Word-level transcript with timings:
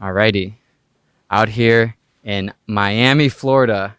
Alrighty. 0.00 0.54
Out 1.30 1.48
here 1.48 1.96
in 2.24 2.52
Miami, 2.66 3.28
Florida, 3.28 3.96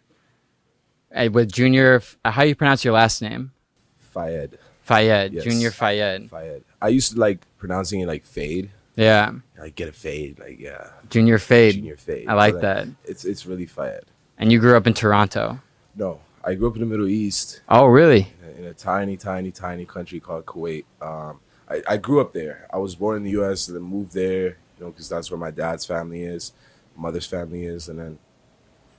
eh, 1.12 1.28
with 1.28 1.52
Junior. 1.52 2.02
uh, 2.24 2.30
How 2.30 2.42
you 2.42 2.54
pronounce 2.54 2.84
your 2.84 2.94
last 2.94 3.20
name? 3.22 3.52
Fayed. 3.98 4.58
Fayed. 4.82 5.32
Yes. 5.32 5.44
Junior 5.44 5.70
Fayed. 5.70 6.30
Fayed. 6.30 6.62
I 6.80 6.88
used 6.88 7.12
to 7.12 7.18
like 7.20 7.40
pronouncing 7.58 8.00
it 8.00 8.06
like 8.06 8.24
fade. 8.24 8.70
Yeah. 8.94 9.32
Like 9.58 9.74
get 9.74 9.88
a 9.88 9.92
fade. 9.92 10.38
Like 10.38 10.58
yeah. 10.58 10.88
Junior 11.10 11.38
Fade. 11.38 11.74
Junior 11.74 11.96
fade. 11.96 12.28
I 12.28 12.34
like 12.34 12.54
So 12.54 12.60
that. 12.60 12.88
It's 13.04 13.24
it's 13.24 13.44
really 13.46 13.66
Fayed. 13.66 14.02
And 14.38 14.52
you 14.52 14.58
grew 14.60 14.76
up 14.76 14.86
in 14.86 14.94
Toronto. 14.94 15.60
No, 15.96 16.20
I 16.44 16.54
grew 16.54 16.68
up 16.68 16.74
in 16.76 16.80
the 16.80 16.86
Middle 16.86 17.08
East 17.08 17.62
Oh, 17.68 17.86
really? 17.86 18.28
in 18.42 18.48
a, 18.48 18.58
in 18.60 18.64
a 18.66 18.74
tiny, 18.74 19.16
tiny, 19.16 19.50
tiny 19.50 19.84
country 19.86 20.20
called 20.20 20.44
Kuwait. 20.46 20.84
Um, 21.00 21.40
I, 21.68 21.82
I 21.88 21.96
grew 21.96 22.20
up 22.20 22.32
there. 22.34 22.66
I 22.72 22.76
was 22.78 22.94
born 22.94 23.16
in 23.16 23.24
the 23.24 23.30
U.S. 23.32 23.66
and 23.68 23.76
then 23.76 23.82
moved 23.82 24.12
there, 24.12 24.58
you 24.78 24.84
know, 24.84 24.90
because 24.90 25.08
that's 25.08 25.30
where 25.30 25.38
my 25.38 25.50
dad's 25.50 25.84
family 25.86 26.22
is, 26.22 26.52
my 26.96 27.02
mother's 27.04 27.26
family 27.26 27.64
is, 27.64 27.88
and 27.88 27.98
then 27.98 28.18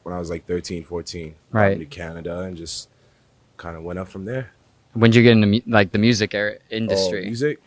when 0.04 0.16
I 0.16 0.20
was 0.20 0.30
like 0.30 0.46
13, 0.48 0.84
14, 0.84 1.36
I 1.54 1.58
Right. 1.58 1.78
moved 1.78 1.92
to 1.92 1.96
Canada 1.98 2.40
and 2.42 2.56
just 2.58 2.90
kind 3.58 3.76
of 3.78 3.84
went 3.84 4.00
up 4.00 4.08
from 4.08 4.26
there. 4.26 4.52
When 4.94 5.12
did 5.12 5.18
you 5.18 5.24
get 5.24 5.38
into 5.38 5.62
like 5.70 5.92
the 5.92 6.00
music 6.00 6.34
era, 6.34 6.56
Oh, 6.60 6.76
industry? 6.76 7.26
music, 7.26 7.60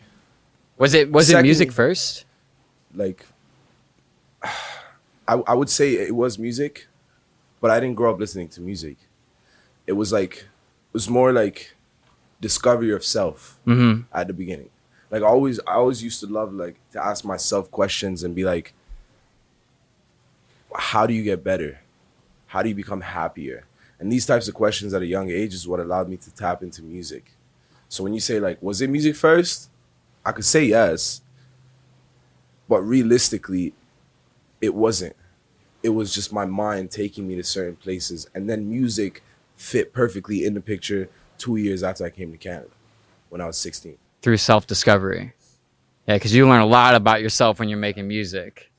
was 0.77 0.93
it 0.93 1.11
was 1.11 1.29
it 1.29 1.41
music 1.41 1.71
first? 1.71 2.25
like, 2.93 3.25
I, 4.43 5.35
I 5.47 5.53
would 5.53 5.69
say 5.69 5.93
it 5.93 6.15
was 6.15 6.37
music, 6.37 6.87
but 7.61 7.71
I 7.71 7.79
didn't 7.79 7.95
grow 7.95 8.11
up 8.13 8.19
listening 8.19 8.49
to 8.49 8.61
music. 8.61 8.97
It 9.87 9.93
was 9.93 10.11
like, 10.11 10.37
it 10.39 10.93
was 10.93 11.09
more 11.09 11.31
like 11.31 11.75
discovery 12.41 12.91
of 12.91 13.05
self. 13.05 13.59
Mm-hmm. 13.67 14.01
at 14.13 14.27
the 14.27 14.33
beginning. 14.33 14.69
Like 15.11 15.23
always 15.23 15.59
I 15.67 15.73
always 15.73 16.01
used 16.01 16.21
to 16.21 16.27
love 16.27 16.53
like 16.53 16.77
to 16.93 17.05
ask 17.05 17.25
myself 17.25 17.69
questions 17.69 18.23
and 18.23 18.33
be 18.33 18.45
like 18.45 18.73
how 20.73 21.05
do 21.05 21.13
you 21.13 21.21
get 21.21 21.43
better? 21.43 21.81
How 22.47 22.63
do 22.63 22.69
you 22.69 22.75
become 22.75 23.01
happier? 23.01 23.65
And 23.99 24.11
these 24.11 24.25
types 24.25 24.47
of 24.47 24.53
questions 24.55 24.93
at 24.93 25.01
a 25.01 25.05
young 25.05 25.29
age 25.29 25.53
is 25.53 25.67
what 25.67 25.81
allowed 25.81 26.07
me 26.09 26.15
to 26.17 26.33
tap 26.33 26.63
into 26.63 26.81
music. 26.81 27.33
So 27.89 28.03
when 28.03 28.13
you 28.13 28.21
say 28.21 28.39
like 28.39 28.63
was 28.63 28.81
it 28.81 28.89
music 28.89 29.17
first? 29.17 29.69
I 30.25 30.31
could 30.31 30.45
say 30.45 30.63
yes. 30.63 31.21
But 32.69 32.81
realistically 32.81 33.73
it 34.61 34.73
wasn't. 34.73 35.15
It 35.83 35.89
was 35.89 36.13
just 36.13 36.31
my 36.31 36.45
mind 36.45 36.89
taking 36.89 37.27
me 37.27 37.35
to 37.35 37.43
certain 37.43 37.75
places 37.75 38.29
and 38.33 38.49
then 38.49 38.69
music 38.69 39.23
fit 39.57 39.91
perfectly 39.91 40.45
in 40.45 40.53
the 40.53 40.61
picture 40.61 41.09
2 41.37 41.57
years 41.57 41.83
after 41.83 42.05
I 42.05 42.11
came 42.11 42.31
to 42.31 42.37
Canada 42.37 42.69
when 43.29 43.41
I 43.41 43.47
was 43.47 43.57
16. 43.57 43.97
Through 44.21 44.37
self 44.37 44.67
discovery. 44.67 45.33
Yeah, 46.07 46.15
because 46.15 46.33
you 46.33 46.47
learn 46.47 46.61
a 46.61 46.65
lot 46.65 46.95
about 46.95 47.21
yourself 47.21 47.59
when 47.59 47.69
you're 47.69 47.77
making 47.77 48.07
music, 48.07 48.71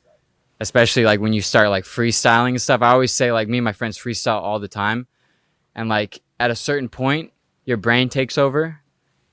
especially 0.61 1.05
like 1.05 1.21
when 1.21 1.33
you 1.33 1.43
start 1.43 1.69
like 1.71 1.85
freestyling 1.85 2.51
and 2.51 2.63
stuff. 2.63 2.83
I 2.83 2.91
always 2.91 3.13
say 3.13 3.33
like 3.33 3.49
me 3.49 3.59
and 3.59 3.65
my 3.65 3.73
friends 3.73 3.99
freestyle 3.99 4.41
all 4.41 4.59
the 4.59 4.69
time, 4.69 5.07
and 5.75 5.89
like 5.89 6.21
at 6.39 6.51
a 6.51 6.57
certain 6.57 6.89
point, 6.89 7.33
your 7.65 7.77
brain 7.77 8.09
takes 8.09 8.39
over, 8.39 8.81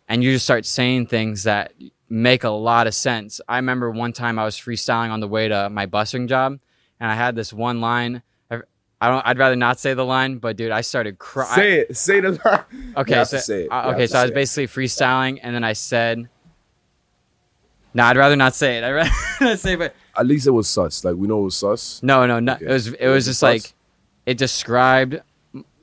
and 0.08 0.24
you 0.24 0.32
just 0.32 0.46
start 0.46 0.66
saying 0.66 1.08
things 1.08 1.44
that 1.44 1.74
make 2.10 2.44
a 2.44 2.50
lot 2.50 2.88
of 2.88 2.96
sense. 2.96 3.40
I 3.48 3.58
remember 3.58 3.92
one 3.92 4.14
time 4.14 4.40
I 4.40 4.46
was 4.46 4.56
freestyling 4.56 5.12
on 5.12 5.20
the 5.20 5.28
way 5.28 5.48
to 5.48 5.70
my 5.70 5.86
busing 5.86 6.28
job, 6.28 6.60
and 7.00 7.12
I 7.12 7.16
had 7.16 7.36
this 7.36 7.54
one 7.54 7.82
line. 7.82 8.24
I, 9.02 9.10
don't. 9.10 9.26
I'd 9.26 9.38
rather 9.38 9.56
not 9.56 9.80
say 9.80 9.94
the 9.94 10.04
line, 10.06 10.38
but 10.40 10.58
dude, 10.58 10.72
I 10.72 10.82
started 10.82 11.20
crying. 11.20 11.56
Say 11.56 11.80
it. 11.80 11.96
Say 11.98 12.20
the 12.20 12.32
line. 12.44 12.94
Okay, 12.98 13.24
so 13.24 13.38
say 13.38 13.64
it. 13.64 13.68
uh, 13.72 13.92
okay, 13.94 14.08
so 14.08 14.20
I 14.20 14.24
was 14.24 14.32
basically 14.32 14.68
freestyling, 14.68 15.40
and 15.42 15.56
then 15.56 15.64
I 15.64 15.74
said, 15.74 16.28
"No, 17.94 18.04
I'd 18.04 18.18
rather 18.18 18.36
not 18.36 18.56
say 18.56 18.78
it. 18.78 18.84
I'd 18.84 18.92
rather 18.92 19.10
not 19.42 19.60
say, 19.60 19.74
it, 19.74 19.80
but 19.80 19.96
At 20.18 20.26
least 20.28 20.48
it 20.48 20.52
was 20.52 20.68
sus. 20.68 21.04
Like 21.04 21.16
we 21.16 21.28
know 21.28 21.42
it 21.42 21.46
was 21.46 21.56
sus. 21.56 22.02
no, 22.04 22.26
no, 22.26 22.40
no. 22.40 22.54
Okay. 22.54 22.66
It 22.66 22.70
was 22.72 22.88
it 22.88 22.98
It 23.00 23.08
was 23.08 23.16
was 23.16 23.26
just 23.28 23.40
sus? 23.40 23.48
like 23.66 23.74
it 24.26 24.38
described 24.38 25.22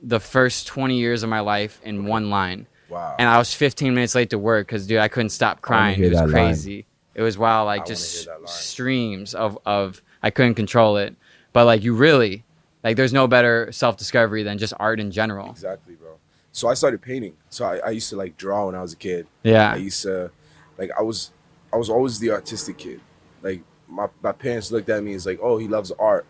the 0.01 0.19
first 0.19 0.67
twenty 0.67 0.97
years 0.99 1.23
of 1.23 1.29
my 1.29 1.39
life 1.39 1.81
in 1.83 2.05
one 2.05 2.29
line, 2.29 2.67
Wow. 2.89 3.15
and 3.17 3.27
I 3.27 3.37
was 3.37 3.53
fifteen 3.53 3.93
minutes 3.95 4.13
late 4.15 4.29
to 4.29 4.37
work 4.37 4.67
because 4.67 4.85
dude, 4.87 4.99
I 4.99 5.07
couldn't 5.07 5.29
stop 5.29 5.61
crying. 5.61 6.01
It 6.01 6.09
was 6.09 6.19
that 6.19 6.29
line. 6.29 6.31
crazy. 6.49 6.85
It 7.15 7.23
was 7.23 7.35
wild, 7.37 7.65
like 7.65 7.81
I 7.81 7.85
just 7.85 8.25
hear 8.25 8.33
that 8.33 8.41
line. 8.41 8.47
streams 8.47 9.33
of 9.33 9.57
of 9.65 10.01
I 10.21 10.29
couldn't 10.29 10.53
control 10.55 10.97
it, 10.97 11.15
but 11.51 11.65
like 11.65 11.83
you 11.83 11.95
really 11.95 12.43
like 12.83 12.95
there's 12.95 13.13
no 13.13 13.27
better 13.27 13.71
self 13.71 13.97
discovery 13.97 14.43
than 14.43 14.57
just 14.57 14.73
art 14.79 14.99
in 14.99 15.11
general. 15.11 15.49
exactly, 15.49 15.95
bro. 15.95 16.17
So 16.51 16.67
I 16.67 16.73
started 16.73 17.01
painting. 17.01 17.35
So 17.49 17.65
I, 17.65 17.77
I 17.77 17.89
used 17.91 18.09
to 18.09 18.15
like 18.15 18.37
draw 18.37 18.65
when 18.65 18.75
I 18.75 18.81
was 18.81 18.93
a 18.93 18.97
kid. 18.97 19.27
Yeah. 19.43 19.71
I 19.73 19.75
used 19.75 20.01
to, 20.03 20.31
like, 20.77 20.89
I 20.97 21.01
was, 21.03 21.31
I 21.71 21.77
was 21.77 21.89
always 21.89 22.17
the 22.19 22.31
artistic 22.31 22.77
kid. 22.77 23.01
Like 23.43 23.61
my 23.87 24.07
my 24.23 24.31
parents 24.31 24.71
looked 24.71 24.89
at 24.89 25.03
me 25.03 25.13
as 25.13 25.25
like, 25.25 25.39
oh, 25.41 25.57
he 25.57 25.67
loves 25.67 25.91
art. 25.91 26.25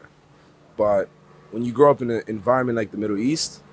But 0.76 1.10
when 1.52 1.64
you 1.64 1.72
grow 1.72 1.92
up 1.92 2.02
in 2.02 2.12
an 2.12 2.24
environment 2.28 2.76
like 2.76 2.92
the 2.92 2.98
Middle 2.98 3.18
East, 3.18 3.64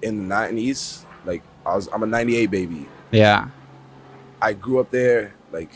in 0.00 0.16
the 0.16 0.24
nineties, 0.24 1.04
like 1.24 1.42
I 1.66 1.76
was, 1.76 1.88
I'm 1.92 2.02
a 2.02 2.06
'98 2.06 2.46
baby. 2.46 2.88
yeah, 3.10 3.48
I 4.40 4.52
grew 4.54 4.80
up 4.80 4.90
there 4.90 5.34
like 5.52 5.70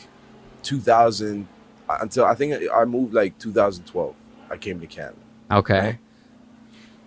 2000 0.63 1.47
until 1.89 2.25
I 2.25 2.35
think 2.35 2.71
I 2.73 2.85
moved 2.85 3.15
like 3.15 3.39
2012. 3.39 4.15
I 4.51 4.57
came 4.57 4.81
to 4.81 4.87
Canada. 4.87 5.17
Okay. 5.51 5.99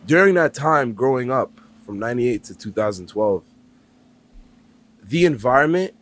During 0.06 0.36
that 0.36 0.54
time 0.54 0.94
growing 0.94 1.32
up 1.32 1.52
from 1.86 2.00
98 2.00 2.44
to 2.46 2.56
2012, 2.56 3.44
the 5.04 5.26
environment 5.26 5.94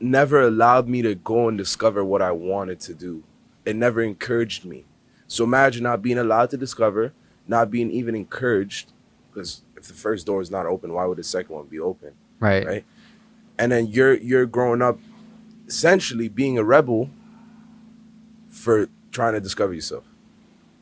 never 0.00 0.40
allowed 0.42 0.88
me 0.88 1.02
to 1.02 1.14
go 1.14 1.48
and 1.48 1.56
discover 1.56 2.04
what 2.04 2.22
I 2.22 2.32
wanted 2.32 2.80
to 2.80 2.94
do. 2.94 3.24
It 3.64 3.76
never 3.76 4.02
encouraged 4.02 4.64
me. 4.64 4.84
So 5.26 5.44
imagine 5.44 5.82
not 5.82 6.02
being 6.02 6.18
allowed 6.18 6.50
to 6.50 6.56
discover, 6.56 7.12
not 7.46 7.70
being 7.70 7.90
even 7.90 8.14
encouraged 8.14 8.92
because 9.30 9.62
if 9.76 9.84
the 9.84 9.94
first 9.94 10.26
door 10.26 10.40
is 10.40 10.50
not 10.50 10.66
open, 10.66 10.92
why 10.92 11.06
would 11.06 11.18
the 11.18 11.24
second 11.24 11.54
one 11.54 11.66
be 11.66 11.78
open? 11.78 12.12
right, 12.40 12.66
right? 12.66 12.84
And 13.58 13.72
then 13.72 13.86
you're 13.86 14.14
you're 14.14 14.46
growing 14.46 14.82
up 14.82 14.98
essentially 15.66 16.28
being 16.28 16.58
a 16.58 16.64
rebel 16.64 17.10
for 18.48 18.88
trying 19.12 19.34
to 19.34 19.40
discover 19.40 19.72
yourself. 19.72 20.04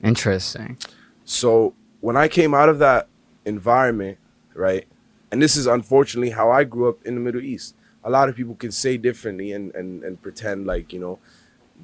Interesting. 0.03 0.79
So 1.25 1.75
when 2.01 2.17
I 2.17 2.29
came 2.29 2.55
out 2.55 2.69
of 2.69 2.79
that 2.81 3.09
environment, 3.45 4.19
right, 4.55 4.87
and 5.31 5.41
this 5.41 5.57
is 5.57 5.67
unfortunately 5.67 6.31
how 6.31 6.51
I 6.51 6.65
grew 6.65 6.89
up 6.89 7.05
in 7.05 7.15
the 7.15 7.21
Middle 7.21 7.41
East. 7.41 7.75
A 8.05 8.11
lot 8.11 8.29
of 8.29 8.37
people 8.37 8.55
can 8.55 8.73
say 8.73 8.97
differently 8.97 9.53
and 9.53 9.75
and, 9.75 10.03
and 10.03 10.21
pretend 10.21 10.67
like 10.67 10.93
you 10.93 11.01
know 11.01 11.19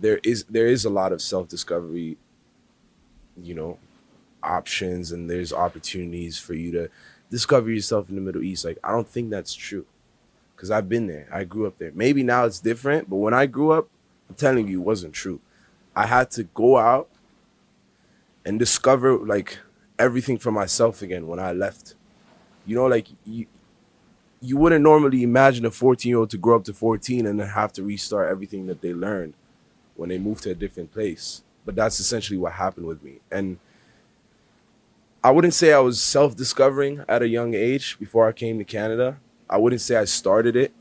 there 0.01 0.21
is 0.23 0.45
there 0.45 0.67
is 0.67 0.84
a 0.84 0.91
lot 0.91 1.12
of 1.12 1.23
self 1.23 1.49
discovery, 1.49 2.19
you 3.43 3.55
know, 3.55 3.78
options 4.43 5.12
and 5.12 5.31
there's 5.31 5.53
opportunities 5.53 6.39
for 6.39 6.55
you 6.55 6.73
to 6.73 6.91
discover 7.31 7.71
yourself 7.71 8.09
in 8.09 8.15
the 8.17 8.21
Middle 8.21 8.43
East. 8.43 8.65
Like 8.65 8.78
I 8.83 8.91
don't 8.93 9.09
think 9.09 9.31
that's 9.31 9.55
true, 9.55 9.87
because 10.55 10.71
I've 10.71 10.89
been 10.89 11.07
there. 11.07 11.28
I 11.33 11.45
grew 11.45 11.67
up 11.67 11.78
there. 11.78 11.93
Maybe 11.95 12.23
now 12.23 12.45
it's 12.45 12.61
different, 12.61 13.09
but 13.09 13.17
when 13.17 13.34
I 13.34 13.47
grew 13.47 13.71
up, 13.71 13.89
I'm 14.28 14.34
telling 14.34 14.69
you, 14.69 14.81
it 14.81 14.84
wasn't 14.84 15.15
true. 15.15 15.41
I 15.97 16.07
had 16.07 16.31
to 16.33 16.45
go 16.45 16.77
out 16.77 17.09
and 18.48 18.59
discover 18.59 19.19
like 19.19 19.59
everything 19.98 20.38
for 20.38 20.50
myself 20.50 21.03
again 21.03 21.26
when 21.26 21.38
I 21.38 21.53
left. 21.53 21.94
You 22.64 22.76
know, 22.76 22.86
like 22.86 23.09
you 23.26 23.47
you 24.41 24.56
wouldn't 24.56 24.82
normally 24.82 25.22
imagine 25.22 25.66
a 25.66 25.70
14 25.70 26.09
year 26.09 26.19
old 26.19 26.31
to 26.31 26.38
grow 26.38 26.56
up 26.56 26.64
to 26.64 26.72
14 26.72 27.26
and 27.26 27.38
then 27.38 27.48
have 27.48 27.75
to 27.75 27.82
restart 27.82 28.31
everything 28.31 28.66
that 28.66 28.81
they 28.81 28.94
learned 28.94 29.34
when 29.97 30.09
they 30.09 30.16
moved 30.16 30.44
to 30.44 30.50
a 30.50 30.54
different 30.54 30.92
place. 30.92 31.42
But 31.66 31.75
that's 31.75 32.00
essentially 32.00 32.38
what 32.38 32.54
happened 32.54 32.86
with 32.86 33.03
me. 33.03 33.20
And 33.31 33.59
I 35.22 35.30
wouldn't 35.30 35.54
say 35.54 35.75
I 35.75 35.80
was 35.80 36.00
self 36.00 36.34
discovering 36.34 37.04
at 37.06 37.20
a 37.20 37.28
young 37.28 37.53
age 37.53 37.98
before 37.98 38.26
I 38.26 38.32
came 38.32 38.56
to 38.56 38.65
Canada. 38.65 39.19
I 39.50 39.59
wouldn't 39.59 39.82
say 39.82 39.97
I 39.97 40.06
started 40.06 40.56
it, 40.56 40.72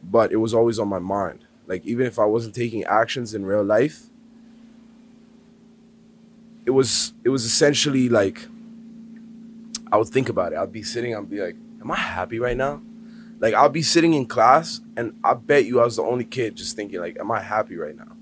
but 0.00 0.30
it 0.30 0.36
was 0.36 0.54
always 0.54 0.78
on 0.78 0.86
my 0.86 1.00
mind. 1.00 1.40
Like, 1.66 1.84
even 1.84 2.06
if 2.06 2.20
I 2.20 2.24
wasn't 2.24 2.54
taking 2.54 2.84
actions 2.84 3.34
in 3.34 3.44
real 3.44 3.64
life, 3.64 4.10
it 6.66 6.70
was 6.70 7.14
it 7.24 7.28
was 7.28 7.44
essentially 7.44 8.08
like 8.08 8.46
I 9.90 9.96
would 9.96 10.08
think 10.08 10.28
about 10.28 10.52
it. 10.52 10.58
I'd 10.58 10.72
be 10.72 10.82
sitting, 10.82 11.16
I'd 11.16 11.30
be 11.30 11.40
like, 11.40 11.56
Am 11.80 11.90
I 11.90 11.96
happy 11.96 12.38
right 12.38 12.56
now? 12.56 12.82
Like 13.38 13.54
I'll 13.54 13.68
be 13.68 13.82
sitting 13.82 14.14
in 14.14 14.26
class 14.26 14.80
and 14.96 15.18
I 15.22 15.34
bet 15.34 15.64
you 15.64 15.80
I 15.80 15.84
was 15.84 15.96
the 15.96 16.02
only 16.02 16.24
kid 16.24 16.56
just 16.56 16.76
thinking 16.76 17.00
like, 17.00 17.16
Am 17.18 17.30
I 17.30 17.40
happy 17.40 17.76
right 17.76 17.96
now? 17.96 18.12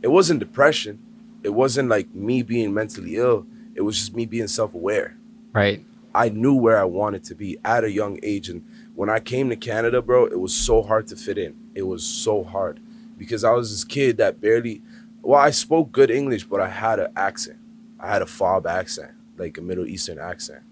It 0.00 0.08
wasn't 0.08 0.40
depression. 0.40 1.00
It 1.42 1.50
wasn't 1.50 1.88
like 1.88 2.14
me 2.14 2.42
being 2.42 2.72
mentally 2.72 3.16
ill. 3.16 3.46
It 3.74 3.82
was 3.82 3.98
just 3.98 4.14
me 4.14 4.26
being 4.26 4.46
self-aware. 4.46 5.16
Right. 5.52 5.84
I 6.14 6.28
knew 6.28 6.54
where 6.54 6.78
I 6.78 6.84
wanted 6.84 7.24
to 7.24 7.34
be 7.34 7.58
at 7.64 7.84
a 7.84 7.90
young 7.90 8.20
age. 8.22 8.48
And 8.48 8.64
when 8.94 9.08
I 9.08 9.18
came 9.18 9.48
to 9.48 9.56
Canada, 9.56 10.02
bro, 10.02 10.26
it 10.26 10.38
was 10.38 10.54
so 10.54 10.82
hard 10.82 11.08
to 11.08 11.16
fit 11.16 11.38
in. 11.38 11.56
It 11.74 11.82
was 11.82 12.04
so 12.04 12.44
hard 12.44 12.80
because 13.16 13.44
I 13.44 13.52
was 13.52 13.70
this 13.70 13.84
kid 13.84 14.18
that 14.18 14.40
barely, 14.40 14.82
well, 15.22 15.40
I 15.40 15.50
spoke 15.50 15.90
good 15.90 16.10
English, 16.10 16.44
but 16.44 16.60
I 16.60 16.68
had 16.68 16.98
an 16.98 17.12
accent. 17.16 17.58
I 18.02 18.08
had 18.08 18.20
a 18.20 18.26
fob 18.26 18.66
accent, 18.66 19.12
like 19.38 19.56
a 19.58 19.62
Middle 19.62 19.86
Eastern 19.86 20.18
accent. 20.18 20.62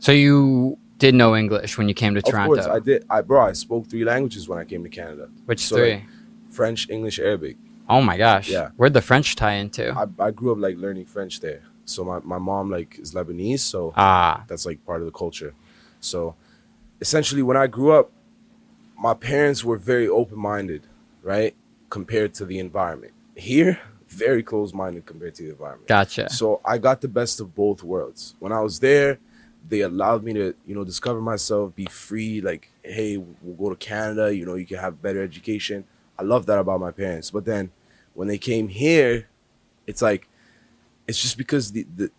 So 0.00 0.10
you 0.10 0.78
did 0.98 1.14
know 1.14 1.36
English 1.36 1.76
when 1.78 1.88
you 1.88 1.94
came 1.94 2.14
to 2.14 2.20
Of 2.20 2.24
Toronto. 2.24 2.54
course, 2.54 2.66
I 2.66 2.78
did. 2.80 3.04
I 3.10 3.20
bro, 3.20 3.42
I 3.42 3.52
spoke 3.52 3.86
three 3.88 4.04
languages 4.04 4.48
when 4.48 4.58
I 4.58 4.64
came 4.64 4.82
to 4.82 4.88
Canada: 4.88 5.28
Which 5.46 5.66
So, 5.66 5.76
three? 5.76 5.94
like, 5.94 6.04
French, 6.50 6.88
English, 6.90 7.18
Arabic. 7.18 7.56
Oh 7.88 8.00
my 8.00 8.16
gosh. 8.16 8.48
Yeah. 8.48 8.70
Where'd 8.76 8.94
the 8.94 9.02
French 9.02 9.36
tie 9.36 9.54
into? 9.54 9.92
I, 9.92 10.06
I 10.26 10.30
grew 10.30 10.52
up 10.52 10.58
like 10.58 10.76
learning 10.76 11.04
French 11.06 11.40
there. 11.40 11.62
So 11.84 12.04
my, 12.04 12.18
my 12.20 12.38
mom 12.38 12.70
like 12.70 12.98
is 12.98 13.12
Lebanese, 13.14 13.60
so 13.60 13.92
Ah, 13.96 14.44
that's 14.48 14.66
like 14.66 14.84
part 14.84 15.00
of 15.00 15.06
the 15.06 15.12
culture. 15.12 15.54
So 16.00 16.34
essentially 17.00 17.42
when 17.42 17.56
I 17.56 17.66
grew 17.66 17.92
up, 17.92 18.10
my 18.98 19.14
parents 19.14 19.64
were 19.64 19.78
very 19.78 20.08
open 20.08 20.38
minded, 20.38 20.82
right? 21.22 21.54
Compared 21.90 22.34
to 22.34 22.44
the 22.44 22.58
environment. 22.58 23.12
Here, 23.36 23.78
very 24.08 24.42
closed 24.42 24.74
minded 24.74 25.06
compared 25.06 25.34
to 25.36 25.42
the 25.44 25.50
environment. 25.50 25.86
gotcha. 25.88 26.30
So 26.30 26.60
I 26.64 26.78
got 26.78 27.00
the 27.00 27.08
best 27.08 27.40
of 27.40 27.54
both 27.54 27.82
worlds. 27.82 28.34
When 28.38 28.52
I 28.52 28.60
was 28.60 28.80
there, 28.80 29.18
they 29.68 29.80
allowed 29.82 30.24
me 30.24 30.32
to, 30.32 30.54
you 30.66 30.74
know, 30.74 30.84
discover 30.84 31.20
myself, 31.20 31.74
be 31.74 31.84
free. 31.86 32.40
Like, 32.40 32.70
hey, 32.82 33.18
we'll 33.18 33.54
go 33.56 33.68
to 33.70 33.76
Canada. 33.76 34.34
You 34.34 34.46
know, 34.46 34.54
you 34.54 34.64
can 34.66 34.78
have 34.78 35.02
better 35.02 35.22
education. 35.22 35.84
I 36.18 36.22
love 36.22 36.46
that 36.46 36.58
about 36.58 36.80
my 36.80 36.90
parents. 36.90 37.30
But 37.30 37.44
then, 37.44 37.70
when 38.14 38.28
they 38.28 38.38
came 38.38 38.68
here, 38.68 39.28
it's 39.86 40.00
like, 40.02 40.26
it's 41.06 41.20
just 41.20 41.36
because 41.36 41.72
the 41.72 41.86
the, 41.96 42.10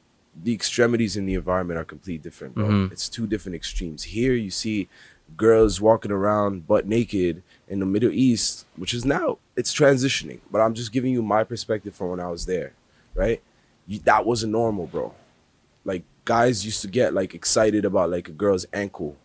the 0.43 0.53
extremities 0.53 1.17
in 1.17 1.25
the 1.25 1.33
environment 1.33 1.79
are 1.79 1.83
completely 1.83 2.19
different. 2.21 2.55
Mhm. 2.55 2.91
It's 2.91 3.09
two 3.09 3.25
different 3.27 3.55
extremes. 3.55 4.03
Here, 4.03 4.33
you 4.33 4.51
see 4.51 4.87
girls 5.35 5.81
walking 5.81 6.11
around 6.11 6.65
butt 6.67 6.87
naked 6.87 7.43
in 7.69 7.79
the 7.79 7.85
Middle 7.85 8.11
East, 8.11 8.65
which 8.75 8.93
is 8.93 9.05
now 9.05 9.37
it's 9.55 9.73
transitioning. 9.73 10.39
But 10.51 10.59
I'm 10.59 10.73
just 10.73 10.91
giving 10.91 11.13
you 11.13 11.21
my 11.21 11.43
perspective 11.43 11.95
from 11.95 12.09
when 12.09 12.19
I 12.19 12.29
was 12.29 12.45
there, 12.45 12.73
right? 13.13 13.41
You, 13.87 13.99
that 13.99 14.25
wasn't 14.25 14.51
normal, 14.51 14.87
bro. 14.87 15.13
Like 15.85 16.03
guys 16.25 16.65
used 16.65 16.81
to 16.81 16.87
get 16.87 17.13
like 17.13 17.33
excited 17.33 17.85
about 17.85 18.09
like 18.09 18.27
a 18.27 18.31
girl's 18.31 18.65
ankle 18.73 19.15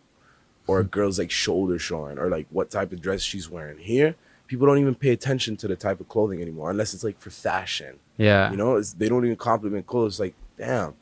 or 0.67 0.79
a 0.79 0.83
hmm. 0.83 0.89
girl's 0.89 1.19
like 1.19 1.31
shoulder 1.31 1.77
showing 1.79 2.17
or 2.17 2.29
like 2.29 2.47
what 2.51 2.69
type 2.69 2.91
of 2.91 3.01
dress 3.01 3.21
she's 3.21 3.49
wearing. 3.49 3.79
Here, 3.79 4.15
people 4.47 4.67
don't 4.67 4.79
even 4.79 4.95
pay 4.95 5.09
attention 5.09 5.57
to 5.57 5.67
the 5.67 5.75
type 5.75 5.99
of 5.99 6.07
clothing 6.07 6.41
anymore 6.41 6.69
unless 6.69 6.93
it's 6.93 7.03
like 7.03 7.19
for 7.19 7.31
fashion. 7.31 7.99
Yeah. 8.17 8.51
You 8.51 8.57
know, 8.57 8.75
it's, 8.77 8.93
they 8.93 9.09
don't 9.09 9.25
even 9.25 9.37
compliment 9.37 9.87
clothes. 9.87 10.19
Like, 10.19 10.35
damn, 10.57 10.93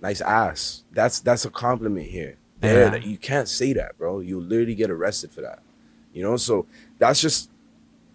nice 0.00 0.20
ass. 0.20 0.84
That's 0.92 1.20
that's 1.20 1.44
a 1.44 1.50
compliment 1.50 2.06
here. 2.06 2.36
There, 2.60 2.96
Yeah. 2.96 3.04
you 3.04 3.18
can't 3.18 3.48
say 3.48 3.72
that, 3.74 3.98
bro. 3.98 4.20
You'll 4.20 4.42
literally 4.42 4.74
get 4.74 4.90
arrested 4.90 5.32
for 5.32 5.42
that. 5.42 5.60
You 6.16 6.22
know, 6.22 6.38
so 6.38 6.64
that's 6.98 7.20
just 7.20 7.50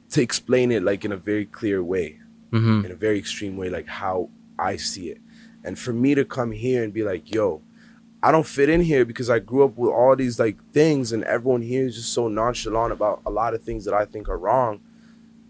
to 0.10 0.22
explain 0.24 0.72
it 0.72 0.82
like 0.82 1.06
in 1.06 1.12
a 1.12 1.18
very 1.18 1.46
clear 1.46 1.84
way, 1.84 2.20
hmm 2.50 2.84
in 2.84 2.92
a 2.92 2.96
very 2.96 3.20
extreme 3.20 3.56
way, 3.58 3.70
like 3.70 3.88
how 3.88 4.30
I 4.58 4.76
see 4.78 5.10
it. 5.12 5.20
And 5.64 5.78
for 5.78 5.94
me 5.94 6.16
to 6.16 6.26
come 6.26 6.52
here 6.52 6.84
and 6.84 6.92
be 6.92 7.04
like, 7.04 7.32
yo, 7.32 7.62
I 8.24 8.32
don't 8.32 8.48
fit 8.58 8.70
in 8.70 8.82
here 8.82 9.06
because 9.06 9.30
I 9.30 9.38
grew 9.38 9.64
up 9.64 9.78
with 9.78 9.92
all 9.92 10.16
these 10.16 10.40
like 10.40 10.58
things, 10.74 11.12
and 11.12 11.24
everyone 11.26 11.62
here 11.62 11.86
is 11.86 11.96
just 11.96 12.12
so 12.12 12.28
nonchalant 12.28 12.92
about 12.92 13.22
a 13.26 13.30
lot 13.30 13.54
of 13.54 13.62
things 13.62 13.86
that 13.86 13.94
I 13.94 14.06
think 14.06 14.30
are 14.30 14.38
wrong. 14.38 14.82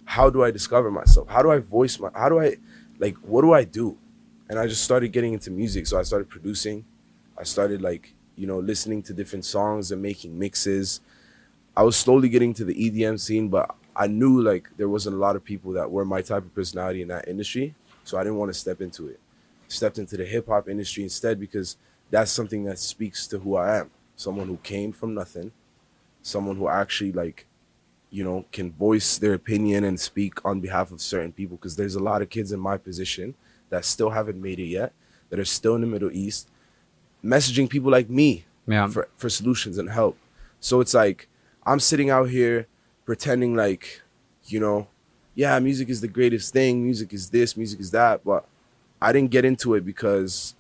How 0.03 0.29
do 0.29 0.43
I 0.43 0.51
discover 0.51 0.91
myself? 0.91 1.29
How 1.29 1.41
do 1.41 1.51
I 1.51 1.59
voice 1.59 1.97
my? 1.99 2.09
How 2.13 2.27
do 2.27 2.41
I, 2.41 2.57
like, 2.99 3.15
what 3.19 3.43
do 3.43 3.53
I 3.53 3.63
do? 3.63 3.97
And 4.49 4.59
I 4.59 4.67
just 4.67 4.83
started 4.83 5.13
getting 5.13 5.33
into 5.33 5.51
music, 5.51 5.87
so 5.87 5.97
I 5.97 6.03
started 6.03 6.27
producing. 6.27 6.83
I 7.37 7.43
started 7.43 7.81
like 7.81 8.13
you 8.35 8.45
know 8.45 8.59
listening 8.59 9.03
to 9.03 9.13
different 9.13 9.45
songs 9.45 9.93
and 9.93 10.01
making 10.01 10.37
mixes. 10.37 10.99
I 11.75 11.83
was 11.83 11.95
slowly 11.95 12.29
getting 12.29 12.53
to 12.55 12.65
the 12.65 12.73
EDM 12.73 13.19
scene, 13.19 13.47
but 13.47 13.73
I 13.95 14.07
knew 14.07 14.41
like 14.41 14.69
there 14.77 14.89
wasn't 14.89 15.15
a 15.15 15.19
lot 15.19 15.35
of 15.35 15.43
people 15.43 15.71
that 15.73 15.89
were 15.89 16.05
my 16.05 16.21
type 16.21 16.43
of 16.43 16.53
personality 16.53 17.01
in 17.01 17.07
that 17.09 17.27
industry, 17.27 17.75
so 18.03 18.17
I 18.17 18.23
didn't 18.23 18.37
want 18.39 18.53
to 18.53 18.59
step 18.59 18.81
into 18.81 19.07
it. 19.07 19.19
Stepped 19.67 19.97
into 19.97 20.17
the 20.17 20.25
hip 20.25 20.47
hop 20.47 20.67
industry 20.67 21.03
instead 21.03 21.39
because 21.39 21.77
that's 22.09 22.31
something 22.31 22.65
that 22.65 22.77
speaks 22.77 23.25
to 23.27 23.39
who 23.39 23.55
I 23.55 23.77
am. 23.79 23.89
Someone 24.17 24.47
who 24.47 24.57
came 24.57 24.91
from 24.91 25.13
nothing, 25.13 25.51
someone 26.21 26.57
who 26.57 26.67
actually 26.67 27.13
like, 27.13 27.45
you 28.09 28.23
know, 28.25 28.45
can 28.51 28.73
voice 28.73 29.17
their 29.17 29.33
opinion 29.33 29.85
and 29.85 29.97
speak 29.97 30.43
on 30.45 30.59
behalf 30.59 30.91
of 30.91 30.99
certain 30.99 31.31
people. 31.31 31.55
Because 31.55 31.77
there's 31.77 31.95
a 31.95 32.03
lot 32.03 32.21
of 32.21 32.29
kids 32.29 32.51
in 32.51 32.59
my 32.59 32.77
position 32.77 33.33
that 33.69 33.85
still 33.85 34.09
haven't 34.09 34.41
made 34.41 34.59
it 34.59 34.65
yet, 34.65 34.91
that 35.29 35.39
are 35.39 35.45
still 35.45 35.75
in 35.75 35.81
the 35.81 35.87
Middle 35.87 36.11
East, 36.11 36.49
messaging 37.23 37.69
people 37.69 37.89
like 37.89 38.09
me 38.09 38.43
Yeah. 38.67 38.87
for, 38.87 39.07
for 39.15 39.29
solutions 39.29 39.77
and 39.77 39.89
help. 39.89 40.17
So 40.59 40.81
it's 40.81 40.93
like 40.93 41.29
I'm 41.65 41.79
sitting 41.79 42.09
out 42.09 42.29
here 42.29 42.67
pretending 43.05 43.55
like, 43.55 44.01
you 44.45 44.59
know, 44.59 44.87
yeah, 45.35 45.57
music 45.59 45.89
is 45.89 46.01
the 46.01 46.07
greatest 46.07 46.53
thing, 46.53 46.83
music 46.83 47.13
is 47.13 47.29
this, 47.29 47.55
music 47.55 47.79
is 47.79 47.91
that, 47.91 48.23
but 48.23 48.45
I 49.01 49.11
didn't 49.11 49.31
get 49.31 49.45
into 49.45 49.73
it 49.75 49.85
because 49.85 50.55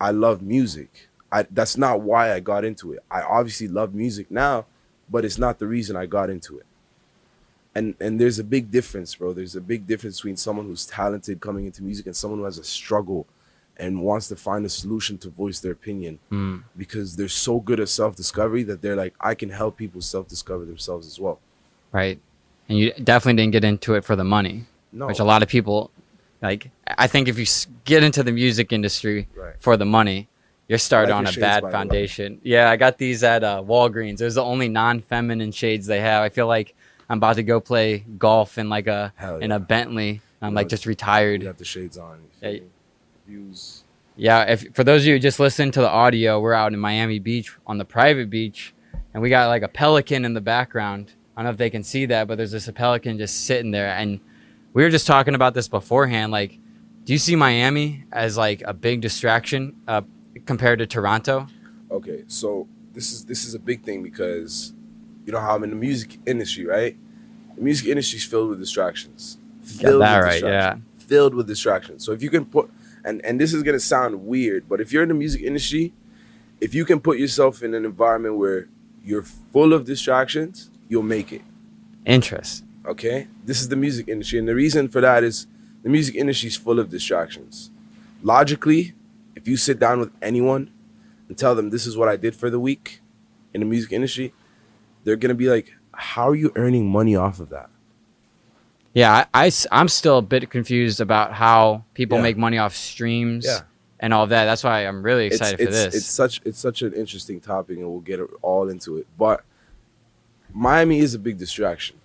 I 0.00 0.10
love 0.10 0.42
music. 0.42 1.08
I 1.32 1.44
that's 1.50 1.76
not 1.76 2.00
why 2.00 2.32
I 2.32 2.40
got 2.40 2.64
into 2.64 2.92
it. 2.92 3.00
I 3.10 3.22
obviously 3.22 3.68
love 3.68 3.94
music 3.94 4.30
now, 4.30 4.66
but 5.08 5.24
it's 5.24 5.38
not 5.38 5.58
the 5.58 5.66
reason 5.66 5.96
I 5.96 6.06
got 6.06 6.30
into 6.30 6.58
it. 6.58 6.66
And 7.74 7.94
and 8.00 8.20
there's 8.20 8.38
a 8.38 8.44
big 8.44 8.70
difference, 8.70 9.14
bro. 9.14 9.32
There's 9.32 9.56
a 9.56 9.60
big 9.60 9.86
difference 9.86 10.18
between 10.18 10.36
someone 10.36 10.66
who's 10.66 10.86
talented 10.86 11.40
coming 11.40 11.66
into 11.66 11.82
music 11.82 12.06
and 12.06 12.16
someone 12.16 12.40
who 12.40 12.44
has 12.44 12.58
a 12.58 12.64
struggle 12.64 13.26
and 13.80 14.00
wants 14.02 14.28
to 14.28 14.36
find 14.36 14.64
a 14.64 14.68
solution 14.68 15.18
to 15.18 15.28
voice 15.30 15.58
their 15.60 15.72
opinion 15.72 16.18
Mm. 16.30 16.62
because 16.76 17.16
they're 17.16 17.28
so 17.48 17.58
good 17.60 17.80
at 17.80 17.88
self 17.88 18.14
discovery 18.14 18.62
that 18.64 18.82
they're 18.82 18.96
like, 19.04 19.14
I 19.20 19.34
can 19.34 19.50
help 19.50 19.76
people 19.76 20.00
self 20.00 20.28
discover 20.28 20.64
themselves 20.64 21.06
as 21.06 21.18
well. 21.18 21.40
Right. 21.92 22.20
And 22.68 22.78
you 22.78 22.92
definitely 22.92 23.42
didn't 23.42 23.52
get 23.52 23.64
into 23.64 23.94
it 23.94 24.04
for 24.04 24.14
the 24.14 24.24
money, 24.24 24.66
No, 24.92 25.06
which 25.08 25.18
a 25.18 25.24
lot 25.24 25.42
of 25.42 25.48
people 25.48 25.90
like. 26.40 26.70
I 26.86 27.06
think 27.08 27.26
if 27.28 27.36
you 27.38 27.46
get 27.84 28.04
into 28.04 28.22
the 28.22 28.32
music 28.32 28.72
industry 28.72 29.26
right. 29.34 29.54
for 29.58 29.76
the 29.76 29.84
money, 29.86 30.28
you're 30.68 30.78
started 30.78 31.12
on 31.12 31.26
a 31.26 31.32
bad 31.32 31.62
foundation. 31.72 32.40
Yeah, 32.44 32.70
I 32.70 32.76
got 32.76 32.96
these 32.96 33.24
at 33.24 33.42
uh, 33.42 33.60
Walgreens. 33.66 34.18
Those 34.18 34.34
are 34.34 34.42
the 34.42 34.44
only 34.44 34.68
non-feminine 34.68 35.50
shades 35.50 35.86
they 35.88 36.00
have. 36.00 36.22
I 36.22 36.28
feel 36.28 36.46
like 36.46 36.74
I'm 37.08 37.18
about 37.18 37.36
to 37.36 37.42
go 37.42 37.58
play 37.60 38.04
golf 38.18 38.56
in 38.56 38.68
like 38.68 38.86
a 38.86 39.12
Hell 39.16 39.38
in 39.38 39.50
a 39.50 39.58
Bentley. 39.58 40.20
I'm 40.40 40.50
You 40.52 40.56
like 40.56 40.66
know, 40.66 40.70
just 40.76 40.86
retired. 40.86 41.42
You 41.42 41.48
got 41.48 41.58
the 41.58 41.64
shades 41.64 41.98
on. 41.98 42.20
Views. 43.30 43.84
Yeah, 44.16 44.42
if 44.42 44.74
for 44.74 44.82
those 44.82 45.02
of 45.02 45.06
you 45.06 45.14
who 45.14 45.18
just 45.20 45.38
listen 45.38 45.70
to 45.70 45.80
the 45.80 45.88
audio, 45.88 46.40
we're 46.40 46.52
out 46.52 46.72
in 46.72 46.80
Miami 46.80 47.20
Beach 47.20 47.56
on 47.64 47.78
the 47.78 47.84
private 47.84 48.28
beach, 48.28 48.74
and 49.14 49.22
we 49.22 49.30
got 49.30 49.46
like 49.46 49.62
a 49.62 49.68
pelican 49.68 50.24
in 50.24 50.34
the 50.34 50.40
background. 50.40 51.12
I 51.36 51.40
don't 51.40 51.44
know 51.44 51.50
if 51.52 51.56
they 51.56 51.70
can 51.70 51.84
see 51.84 52.06
that, 52.06 52.26
but 52.26 52.36
there's 52.36 52.50
this 52.50 52.66
a 52.66 52.72
pelican 52.72 53.18
just 53.18 53.46
sitting 53.46 53.70
there, 53.70 53.90
and 53.90 54.18
we 54.72 54.82
were 54.82 54.90
just 54.90 55.06
talking 55.06 55.36
about 55.36 55.54
this 55.54 55.68
beforehand. 55.68 56.32
Like, 56.32 56.58
do 57.04 57.12
you 57.12 57.20
see 57.20 57.36
Miami 57.36 58.04
as 58.10 58.36
like 58.36 58.62
a 58.66 58.74
big 58.74 59.00
distraction 59.00 59.76
uh, 59.86 60.02
compared 60.44 60.80
to 60.80 60.86
Toronto? 60.86 61.46
Okay, 61.92 62.24
so 62.26 62.66
this 62.92 63.12
is 63.12 63.24
this 63.26 63.44
is 63.44 63.54
a 63.54 63.60
big 63.60 63.84
thing 63.84 64.02
because 64.02 64.72
you 65.24 65.32
know 65.32 65.40
how 65.40 65.54
I'm 65.54 65.62
in 65.62 65.70
the 65.70 65.76
music 65.76 66.18
industry, 66.26 66.66
right? 66.66 66.96
The 67.54 67.62
music 67.62 67.86
industry 67.86 68.16
is 68.16 68.24
filled 68.24 68.50
with 68.50 68.58
distractions. 68.58 69.38
Filled 69.62 70.02
that 70.02 70.16
with 70.16 70.24
right, 70.26 70.42
yeah. 70.42 70.48
distractions. 70.48 71.04
Filled 71.04 71.34
with 71.34 71.46
distractions. 71.46 72.04
So 72.04 72.10
if 72.10 72.22
you 72.24 72.28
can 72.28 72.44
put 72.44 72.68
and 73.04 73.24
and 73.24 73.40
this 73.40 73.52
is 73.52 73.62
gonna 73.62 73.80
sound 73.80 74.26
weird, 74.26 74.68
but 74.68 74.80
if 74.80 74.92
you're 74.92 75.02
in 75.02 75.08
the 75.08 75.14
music 75.14 75.42
industry, 75.42 75.92
if 76.60 76.74
you 76.74 76.84
can 76.84 77.00
put 77.00 77.18
yourself 77.18 77.62
in 77.62 77.74
an 77.74 77.84
environment 77.84 78.36
where 78.36 78.68
you're 79.02 79.22
full 79.22 79.72
of 79.72 79.84
distractions, 79.84 80.70
you'll 80.88 81.02
make 81.02 81.32
it. 81.32 81.42
Interest. 82.04 82.64
Okay? 82.86 83.28
This 83.44 83.60
is 83.60 83.68
the 83.68 83.76
music 83.76 84.08
industry. 84.08 84.38
And 84.38 84.46
the 84.46 84.54
reason 84.54 84.88
for 84.88 85.00
that 85.00 85.24
is 85.24 85.46
the 85.82 85.88
music 85.88 86.14
industry 86.14 86.48
is 86.48 86.56
full 86.56 86.78
of 86.78 86.90
distractions. 86.90 87.70
Logically, 88.22 88.94
if 89.34 89.48
you 89.48 89.56
sit 89.56 89.78
down 89.78 90.00
with 90.00 90.10
anyone 90.20 90.70
and 91.28 91.38
tell 91.38 91.54
them 91.54 91.70
this 91.70 91.86
is 91.86 91.96
what 91.96 92.08
I 92.08 92.16
did 92.16 92.34
for 92.34 92.50
the 92.50 92.60
week 92.60 93.00
in 93.54 93.60
the 93.60 93.66
music 93.66 93.92
industry, 93.92 94.34
they're 95.04 95.16
going 95.16 95.30
to 95.30 95.34
be 95.34 95.48
like, 95.48 95.72
how 95.92 96.28
are 96.28 96.34
you 96.34 96.52
earning 96.56 96.88
money 96.90 97.16
off 97.16 97.40
of 97.40 97.48
that? 97.50 97.70
Yeah, 98.92 99.24
I, 99.32 99.46
I, 99.46 99.80
am 99.80 99.88
still 99.88 100.18
a 100.18 100.22
bit 100.22 100.50
confused 100.50 101.00
about 101.00 101.32
how 101.32 101.84
people 101.94 102.18
Yeah. 102.18 102.22
make 102.22 102.36
money 102.36 102.58
off 102.58 102.74
streams 102.74 103.46
Yeah. 103.46 103.60
and 104.00 104.12
all 104.12 104.26
that. 104.26 104.44
That's 104.46 104.64
why 104.64 104.80
I'm 104.86 105.02
really 105.02 105.26
excited 105.26 105.60
it's, 105.60 105.62
for 105.62 105.68
it's, 105.68 105.94
this. 105.94 105.94
It's 106.02 106.10
such 106.10 106.40
it's 106.44 106.58
such 106.58 106.82
an 106.82 106.92
interesting 106.94 107.40
topic, 107.40 107.78
and 107.78 107.88
we'll 107.88 108.00
get 108.00 108.20
all 108.42 108.68
into 108.68 108.96
it. 108.96 109.06
But 109.16 109.44
Miami 110.52 110.98
is 110.98 111.14
a 111.14 111.18
big 111.18 111.38
distraction, 111.38 112.00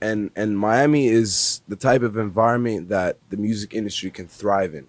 and 0.00 0.30
and 0.34 0.58
Miami 0.58 1.06
is 1.06 1.62
the 1.68 1.76
type 1.76 2.02
of 2.02 2.16
environment 2.16 2.88
that 2.88 3.16
the 3.30 3.36
music 3.36 3.72
industry 3.74 4.10
can 4.10 4.26
thrive 4.26 4.74
in, 4.74 4.88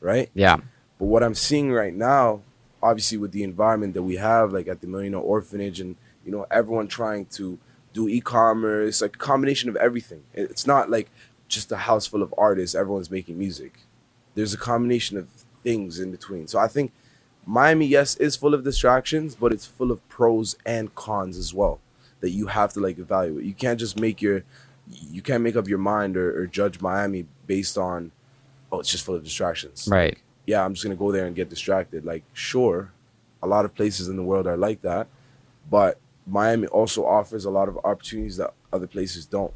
right? 0.00 0.30
yeah, 0.34 0.56
But 0.98 1.04
what 1.06 1.22
I'm 1.22 1.34
seeing 1.34 1.70
right 1.70 1.94
now, 1.94 2.40
obviously 2.82 3.18
with 3.18 3.32
the 3.32 3.42
environment 3.42 3.92
that 3.94 4.02
we 4.02 4.16
have, 4.16 4.52
like 4.52 4.68
at 4.68 4.80
the 4.80 4.86
Millionaire 4.86 5.20
Orphanage, 5.20 5.80
and 5.80 5.96
you 6.24 6.32
know 6.32 6.46
everyone 6.50 6.88
trying 6.88 7.26
to 7.26 7.58
do 7.92 8.08
e-commerce, 8.08 9.00
like 9.00 9.16
a 9.16 9.18
combination 9.18 9.68
of 9.68 9.76
everything. 9.76 10.22
It's 10.34 10.66
not 10.66 10.90
like 10.90 11.10
just 11.48 11.72
a 11.72 11.76
house 11.76 12.06
full 12.06 12.22
of 12.22 12.34
artists. 12.36 12.74
Everyone's 12.74 13.10
making 13.10 13.38
music. 13.38 13.80
There's 14.34 14.54
a 14.54 14.58
combination 14.58 15.16
of 15.16 15.28
things 15.62 15.98
in 15.98 16.10
between. 16.10 16.46
So 16.46 16.58
I 16.58 16.68
think 16.68 16.92
Miami, 17.46 17.86
yes, 17.86 18.16
is 18.16 18.36
full 18.36 18.54
of 18.54 18.62
distractions, 18.62 19.34
but 19.34 19.52
it's 19.52 19.66
full 19.66 19.90
of 19.90 20.06
pros 20.08 20.56
and 20.66 20.94
cons 20.94 21.38
as 21.38 21.54
well 21.54 21.80
that 22.20 22.30
you 22.30 22.48
have 22.48 22.72
to 22.74 22.80
like 22.80 22.98
evaluate. 22.98 23.44
You 23.44 23.54
can't 23.54 23.80
just 23.80 23.98
make 23.98 24.20
your, 24.20 24.42
you 24.88 25.22
can't 25.22 25.42
make 25.42 25.56
up 25.56 25.66
your 25.66 25.78
mind 25.78 26.16
or, 26.16 26.42
or 26.42 26.46
judge 26.46 26.80
Miami 26.80 27.26
based 27.46 27.78
on, 27.78 28.12
oh, 28.70 28.80
it's 28.80 28.90
just 28.90 29.04
full 29.04 29.14
of 29.14 29.24
distractions 29.24 29.88
right. 29.90 30.18
yeah, 30.46 30.64
I'm 30.64 30.74
just 30.74 30.84
gonna 30.84 30.96
go 30.96 31.10
there 31.10 31.26
and 31.26 31.34
get 31.34 31.48
distracted. 31.48 32.04
Like, 32.04 32.22
sure, 32.34 32.92
a 33.42 33.46
lot 33.46 33.64
of 33.64 33.74
places 33.74 34.08
in 34.08 34.16
the 34.16 34.22
world 34.22 34.46
are 34.46 34.56
like 34.56 34.82
that, 34.82 35.06
but 35.70 35.98
Miami 36.28 36.66
also 36.68 37.04
offers 37.06 37.44
a 37.44 37.50
lot 37.50 37.68
of 37.68 37.78
opportunities 37.84 38.36
that 38.36 38.52
other 38.72 38.86
places 38.86 39.26
don't. 39.26 39.52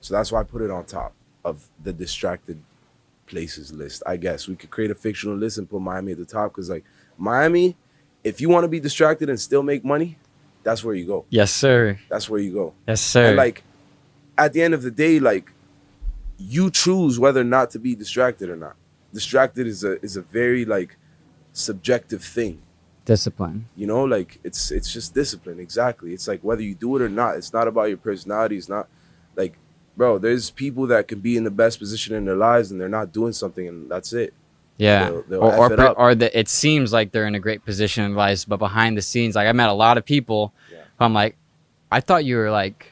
So 0.00 0.14
that's 0.14 0.32
why 0.32 0.40
I 0.40 0.44
put 0.44 0.62
it 0.62 0.70
on 0.70 0.84
top. 0.84 1.12
of 1.42 1.68
the 1.82 1.92
distracted 1.92 2.60
places 3.26 3.72
list. 3.72 4.02
I 4.06 4.16
guess 4.18 4.46
we 4.46 4.56
could 4.56 4.70
create 4.70 4.90
a 4.90 4.94
fictional 4.94 5.36
list 5.36 5.56
and 5.56 5.68
put 5.70 5.80
Miami 5.80 6.12
at 6.12 6.18
the 6.18 6.26
top 6.26 6.52
because 6.52 6.68
like 6.68 6.84
Miami, 7.16 7.76
if 8.22 8.42
you 8.42 8.50
want 8.50 8.64
to 8.64 8.68
be 8.68 8.80
distracted 8.80 9.30
and 9.30 9.40
still 9.40 9.62
make 9.62 9.82
money, 9.82 10.18
that's 10.62 10.84
where 10.84 10.94
you 10.94 11.06
go. 11.06 11.24
Yes, 11.30 11.50
sir. 11.50 11.98
That's 12.10 12.28
where 12.28 12.40
you 12.40 12.52
go. 12.52 12.74
Yes, 12.86 13.00
sir. 13.00 13.28
And 13.28 13.36
like 13.36 13.62
at 14.36 14.52
the 14.52 14.60
end 14.62 14.74
of 14.74 14.82
the 14.82 14.90
day, 14.90 15.18
like 15.18 15.50
you 16.38 16.70
choose 16.70 17.18
whether 17.18 17.40
or 17.40 17.44
not 17.44 17.70
to 17.70 17.78
be 17.78 17.94
distracted 17.94 18.50
or 18.50 18.56
not. 18.56 18.76
Distracted 19.14 19.66
is 19.66 19.82
a 19.82 20.02
is 20.04 20.16
a 20.16 20.22
very 20.22 20.64
like 20.64 20.96
subjective 21.52 22.22
thing. 22.22 22.60
Discipline. 23.04 23.66
You 23.76 23.86
know, 23.86 24.04
like 24.04 24.38
it's 24.44 24.70
it's 24.70 24.92
just 24.92 25.14
discipline. 25.14 25.58
Exactly. 25.58 26.12
It's 26.12 26.28
like 26.28 26.40
whether 26.42 26.62
you 26.62 26.74
do 26.74 26.96
it 26.96 27.02
or 27.02 27.08
not. 27.08 27.36
It's 27.36 27.52
not 27.52 27.66
about 27.66 27.88
your 27.88 27.96
personality. 27.96 28.56
It's 28.56 28.68
not 28.68 28.88
like, 29.36 29.54
bro. 29.96 30.18
There's 30.18 30.50
people 30.50 30.86
that 30.88 31.08
can 31.08 31.20
be 31.20 31.36
in 31.36 31.44
the 31.44 31.50
best 31.50 31.78
position 31.78 32.14
in 32.14 32.24
their 32.24 32.36
lives 32.36 32.70
and 32.70 32.80
they're 32.80 32.88
not 32.88 33.12
doing 33.12 33.32
something, 33.32 33.66
and 33.66 33.90
that's 33.90 34.12
it. 34.12 34.34
Yeah. 34.76 35.10
They'll- 35.10 35.22
they'll 35.28 35.40
or 35.42 35.56
or, 35.56 35.72
it 35.72 35.94
or 35.96 36.14
the, 36.14 36.38
it 36.38 36.48
seems 36.48 36.92
like 36.92 37.10
they're 37.12 37.26
in 37.26 37.34
a 37.34 37.40
great 37.40 37.64
position 37.64 38.04
in 38.04 38.14
life, 38.14 38.44
but 38.46 38.58
behind 38.58 38.96
the 38.96 39.02
scenes, 39.02 39.34
like 39.34 39.48
I 39.48 39.52
met 39.52 39.68
a 39.68 39.74
lot 39.74 39.98
of 39.98 40.04
people 40.04 40.52
Yeah. 40.72 40.78
who 40.98 41.04
I'm 41.04 41.12
like, 41.14 41.36
I 41.90 42.00
thought 42.00 42.24
you 42.24 42.36
were 42.36 42.50
like, 42.50 42.86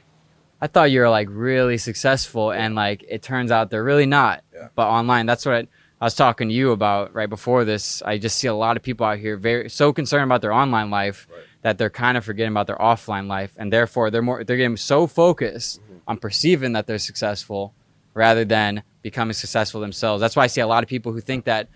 I 0.60 0.66
thought 0.66 0.90
you 0.90 1.00
were 1.00 1.08
like 1.10 1.28
really 1.30 1.78
successful, 1.78 2.50
and 2.50 2.74
like 2.74 3.04
it 3.08 3.22
turns 3.22 3.50
out 3.52 3.70
they're 3.70 3.84
really 3.84 4.06
not. 4.06 4.42
Yeah. 4.52 4.68
But 4.74 4.88
online, 4.88 5.26
that's 5.26 5.46
what 5.46 5.54
I, 5.54 5.66
I 6.00 6.04
was 6.04 6.14
talking 6.14 6.48
to 6.48 6.54
you 6.54 6.70
about 6.70 7.12
right 7.14 7.28
before 7.28 7.64
this. 7.64 8.02
I 8.02 8.18
just 8.18 8.38
see 8.38 8.46
a 8.46 8.54
lot 8.54 8.76
of 8.76 8.82
people 8.82 9.04
out 9.04 9.18
here 9.18 9.36
very 9.36 9.68
so 9.68 9.92
concerned 9.92 10.24
about 10.24 10.42
their 10.42 10.52
online 10.52 10.90
life 10.90 11.26
Right. 11.30 11.42
that 11.62 11.78
they're 11.78 11.90
kind 11.90 12.16
of 12.16 12.24
forgetting 12.24 12.52
about 12.52 12.66
their 12.68 12.76
offline 12.76 13.26
life, 13.26 13.52
and 13.58 13.72
therefore 13.72 14.10
they're 14.10 14.22
more 14.22 14.44
they're 14.44 14.56
getting 14.56 14.76
so 14.76 15.06
focused 15.06 15.80
Mm-hmm. 15.80 15.98
on 16.06 16.16
perceiving 16.18 16.72
that 16.74 16.86
they're 16.86 16.98
successful 16.98 17.74
rather 18.14 18.44
than 18.44 18.82
becoming 19.02 19.32
successful 19.34 19.80
themselves. 19.80 20.20
That's 20.20 20.36
why 20.36 20.44
I 20.44 20.46
see 20.48 20.60
a 20.60 20.66
lot 20.66 20.82
of 20.84 20.88
people 20.88 21.12
who 21.12 21.20
think 21.20 21.44
that 21.46 21.68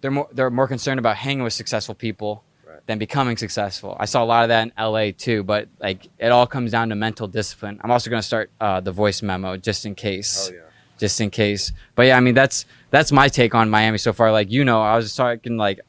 they're 0.00 0.10
more 0.12 0.28
they're 0.32 0.50
more 0.50 0.68
concerned 0.68 0.98
about 1.00 1.16
hanging 1.16 1.42
with 1.42 1.52
successful 1.52 1.94
people 1.94 2.44
Right. 2.68 2.80
than 2.86 2.98
becoming 2.98 3.36
successful. 3.36 3.96
I 3.98 4.04
saw 4.06 4.22
a 4.22 4.28
lot 4.34 4.42
of 4.44 4.48
that 4.50 4.62
in 4.62 4.72
LA 4.78 5.10
too, 5.10 5.42
but 5.42 5.68
like 5.80 6.06
it 6.18 6.30
all 6.30 6.46
comes 6.46 6.70
down 6.70 6.88
to 6.90 6.94
mental 6.94 7.26
discipline. 7.26 7.80
I'm 7.82 7.90
also 7.90 8.10
going 8.10 8.20
to 8.22 8.26
start 8.26 8.50
uh, 8.60 8.78
the 8.80 8.92
voice 8.92 9.22
memo 9.22 9.56
just 9.56 9.84
in 9.86 9.94
case, 9.96 10.48
Oh 10.50 10.54
yeah. 10.54 10.60
just 10.98 11.20
in 11.20 11.30
case. 11.30 11.72
But 11.96 12.06
yeah, 12.06 12.16
I 12.16 12.20
mean 12.20 12.34
that's 12.34 12.64
that's 12.90 13.12
my 13.12 13.28
take 13.28 13.54
on 13.54 13.68
Miami 13.70 13.98
so 13.98 14.12
far. 14.12 14.32
Like 14.32 14.50
you 14.50 14.64
know, 14.64 14.80
I 14.82 14.96
was 14.96 15.06
just 15.06 15.16
talking 15.16 15.56
like 15.56 15.80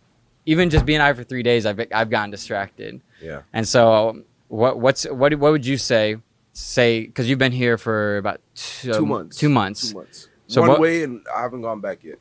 even 0.45 0.69
just 0.69 0.85
being 0.85 0.99
out 0.99 1.15
for 1.15 1.23
three 1.23 1.43
days, 1.43 1.65
I've 1.65 1.79
I've 1.93 2.09
gotten 2.09 2.31
distracted. 2.31 3.01
Yeah. 3.21 3.41
And 3.53 3.67
so 3.67 4.23
what 4.47 4.79
what's 4.79 5.03
what 5.05 5.33
what 5.35 5.51
would 5.51 5.65
you 5.65 5.77
say? 5.77 6.17
Say 6.53 7.05
because 7.05 7.29
you've 7.29 7.37
been 7.39 7.51
here 7.51 7.77
for 7.77 8.17
about 8.17 8.41
two, 8.55 8.93
Two 8.93 9.05
months. 9.05 9.37
Two 9.37 9.49
months. 9.49 9.89
Two 9.91 9.97
months. 9.97 10.27
So 10.47 10.61
One 10.61 10.69
what- 10.71 10.79
way, 10.81 11.03
and 11.03 11.25
I 11.35 11.41
haven't 11.41 11.61
gone 11.61 11.81
back 11.81 12.03
yet. 12.03 12.17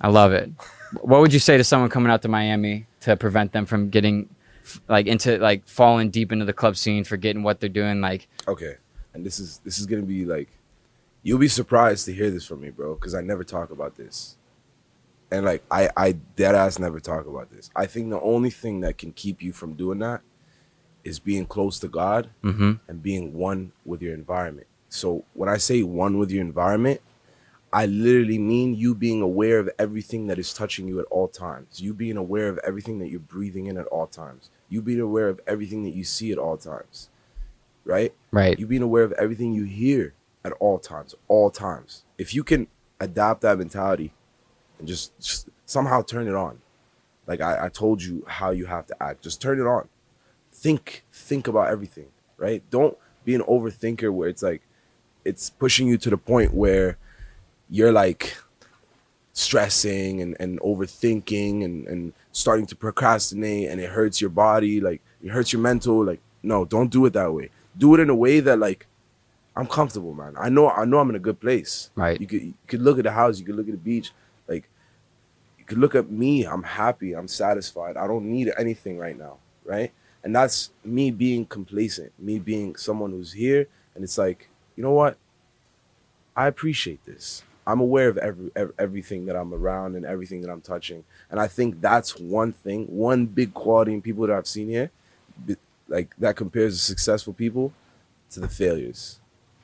I 0.00 0.08
love 0.08 0.32
it. 0.32 0.50
what 1.00 1.20
would 1.20 1.32
you 1.32 1.38
say 1.38 1.56
to 1.56 1.64
someone 1.64 1.88
coming 1.90 2.10
out 2.10 2.22
to 2.22 2.28
Miami 2.28 2.86
to 3.00 3.16
prevent 3.16 3.52
them 3.52 3.66
from 3.66 3.88
getting 3.90 4.28
like 4.88 5.06
into 5.06 5.38
like 5.38 5.66
falling 5.66 6.10
deep 6.10 6.30
into 6.32 6.44
the 6.44 6.52
club 6.52 6.76
scene, 6.76 7.02
forgetting 7.04 7.42
what 7.42 7.60
they're 7.60 7.68
doing? 7.68 8.00
Like, 8.00 8.28
Okay. 8.46 8.76
And 9.14 9.24
this 9.24 9.38
is 9.40 9.58
this 9.64 9.78
is 9.78 9.86
gonna 9.86 10.02
be 10.02 10.24
like, 10.24 10.48
you'll 11.28 11.38
be 11.38 11.46
surprised 11.46 12.06
to 12.06 12.14
hear 12.14 12.30
this 12.30 12.46
from 12.46 12.62
me, 12.62 12.70
bro, 12.70 12.94
because 12.94 13.14
I 13.14 13.20
never 13.20 13.44
talk 13.44 13.70
about 13.70 13.96
this. 13.96 14.38
And 15.30 15.44
like 15.44 15.62
I 15.70 15.90
I 15.94 16.12
dead 16.12 16.54
ass 16.54 16.78
never 16.78 17.00
talk 17.00 17.26
about 17.26 17.50
this. 17.50 17.68
I 17.76 17.84
think 17.84 18.08
the 18.08 18.20
only 18.20 18.48
thing 18.48 18.80
that 18.80 18.96
can 18.96 19.12
keep 19.12 19.42
you 19.42 19.52
from 19.52 19.74
doing 19.74 19.98
that 19.98 20.22
is 21.04 21.18
being 21.18 21.44
close 21.44 21.78
to 21.80 21.88
God 21.88 22.30
mm-hmm, 22.42 22.72
and 22.88 23.02
being 23.02 23.34
one 23.34 23.72
with 23.84 24.00
your 24.00 24.14
environment. 24.14 24.68
So 24.88 25.26
when 25.34 25.50
I 25.50 25.58
say 25.58 25.82
one 25.82 26.16
with 26.16 26.30
your 26.30 26.40
environment, 26.40 27.02
I 27.74 27.84
literally 27.84 28.38
mean 28.38 28.74
you 28.74 28.94
being 28.94 29.20
aware 29.20 29.58
of 29.58 29.68
everything 29.78 30.28
that 30.28 30.38
is 30.38 30.54
touching 30.54 30.88
you 30.88 30.98
at 30.98 31.06
all 31.10 31.28
times. 31.28 31.78
You 31.78 31.92
being 31.92 32.16
aware 32.16 32.48
of 32.48 32.58
everything 32.66 33.00
that 33.00 33.10
you're 33.10 33.20
breathing 33.20 33.66
in 33.66 33.76
at 33.76 33.86
all 33.88 34.06
times. 34.06 34.48
You 34.70 34.80
being 34.80 35.00
aware 35.00 35.28
of 35.28 35.42
everything 35.46 35.84
that 35.84 35.94
you 35.94 36.04
see 36.04 36.32
at 36.32 36.38
all 36.38 36.56
times. 36.56 37.10
Right? 37.84 38.14
right, 38.32 38.58
You 38.58 38.66
being 38.66 38.82
aware 38.82 39.02
of 39.02 39.12
everything 39.12 39.52
you 39.52 39.64
hear 39.64 40.14
at 40.44 40.52
all 40.52 40.78
times, 40.78 41.14
all 41.28 41.50
times. 41.50 42.04
If 42.16 42.34
you 42.34 42.44
can 42.44 42.66
adapt 43.00 43.42
that 43.42 43.58
mentality 43.58 44.12
and 44.78 44.88
just, 44.88 45.16
just 45.20 45.48
somehow 45.66 46.02
turn 46.02 46.28
it 46.28 46.34
on. 46.34 46.58
Like 47.26 47.40
I, 47.40 47.66
I 47.66 47.68
told 47.68 48.02
you 48.02 48.24
how 48.26 48.50
you 48.50 48.66
have 48.66 48.86
to 48.86 49.02
act. 49.02 49.22
Just 49.22 49.40
turn 49.40 49.60
it 49.60 49.66
on. 49.66 49.88
Think, 50.52 51.04
think 51.12 51.46
about 51.46 51.68
everything, 51.68 52.08
right? 52.36 52.62
Don't 52.70 52.96
be 53.24 53.34
an 53.34 53.42
overthinker 53.42 54.12
where 54.12 54.28
it's 54.28 54.42
like 54.42 54.62
it's 55.24 55.50
pushing 55.50 55.86
you 55.86 55.98
to 55.98 56.10
the 56.10 56.16
point 56.16 56.54
where 56.54 56.96
you're 57.68 57.92
like 57.92 58.36
stressing 59.34 60.20
and, 60.20 60.36
and 60.40 60.58
overthinking 60.60 61.64
and, 61.64 61.86
and 61.86 62.12
starting 62.32 62.66
to 62.66 62.74
procrastinate 62.74 63.68
and 63.68 63.80
it 63.80 63.90
hurts 63.90 64.20
your 64.20 64.30
body, 64.30 64.80
like 64.80 65.00
it 65.22 65.28
hurts 65.28 65.52
your 65.52 65.62
mental. 65.62 66.04
Like, 66.04 66.20
no, 66.42 66.64
don't 66.64 66.90
do 66.90 67.06
it 67.06 67.12
that 67.12 67.32
way. 67.32 67.50
Do 67.76 67.94
it 67.94 68.00
in 68.00 68.10
a 68.10 68.14
way 68.14 68.40
that 68.40 68.58
like 68.58 68.87
I'm 69.58 69.66
comfortable, 69.66 70.14
man. 70.14 70.34
I 70.38 70.48
know 70.48 70.70
I 70.70 70.84
know 70.84 70.98
I'm 71.00 71.10
in 71.10 71.16
a 71.16 71.20
good 71.20 71.40
place. 71.40 71.90
right. 71.96 72.18
You 72.20 72.26
could 72.28 72.42
you 72.42 72.54
could 72.68 72.80
look 72.80 72.98
at 72.98 73.04
the 73.04 73.10
house, 73.10 73.40
you 73.40 73.44
could 73.44 73.56
look 73.56 73.66
at 73.66 73.72
the 73.72 73.76
beach, 73.78 74.12
like 74.46 74.68
you 75.58 75.64
could 75.64 75.78
look 75.78 75.96
at 75.96 76.08
me. 76.10 76.44
I'm 76.46 76.62
happy. 76.62 77.12
I'm 77.14 77.26
satisfied. 77.26 77.96
I 77.96 78.06
don't 78.06 78.26
need 78.26 78.52
anything 78.56 78.98
right 78.98 79.18
now, 79.18 79.38
right? 79.64 79.90
And 80.22 80.34
that's 80.34 80.70
me 80.84 81.10
being 81.10 81.44
complacent, 81.44 82.12
me 82.20 82.38
being 82.38 82.76
someone 82.76 83.10
who's 83.10 83.32
here, 83.32 83.66
and 83.96 84.04
it's 84.04 84.16
like, 84.16 84.48
you 84.76 84.82
know 84.84 84.92
what? 84.92 85.16
I 86.36 86.46
appreciate 86.46 87.04
this. 87.04 87.42
I'm 87.66 87.80
aware 87.80 88.08
of 88.08 88.16
every, 88.18 88.50
ev- 88.56 88.72
everything 88.78 89.26
that 89.26 89.36
I'm 89.36 89.52
around 89.52 89.96
and 89.96 90.06
everything 90.06 90.40
that 90.42 90.50
I'm 90.50 90.60
touching, 90.60 91.02
and 91.30 91.40
I 91.40 91.48
think 91.48 91.80
that's 91.80 92.16
one 92.18 92.52
thing, 92.52 92.86
one 92.86 93.26
big 93.26 93.54
quality 93.54 93.92
in 93.92 94.02
people 94.02 94.24
that 94.28 94.36
I've 94.36 94.46
seen 94.46 94.68
here, 94.68 94.90
like 95.88 96.14
that 96.18 96.36
compares 96.36 96.74
the 96.74 96.78
successful 96.78 97.32
people 97.32 97.72
to 98.30 98.40
the 98.40 98.48
failures. 98.48 99.18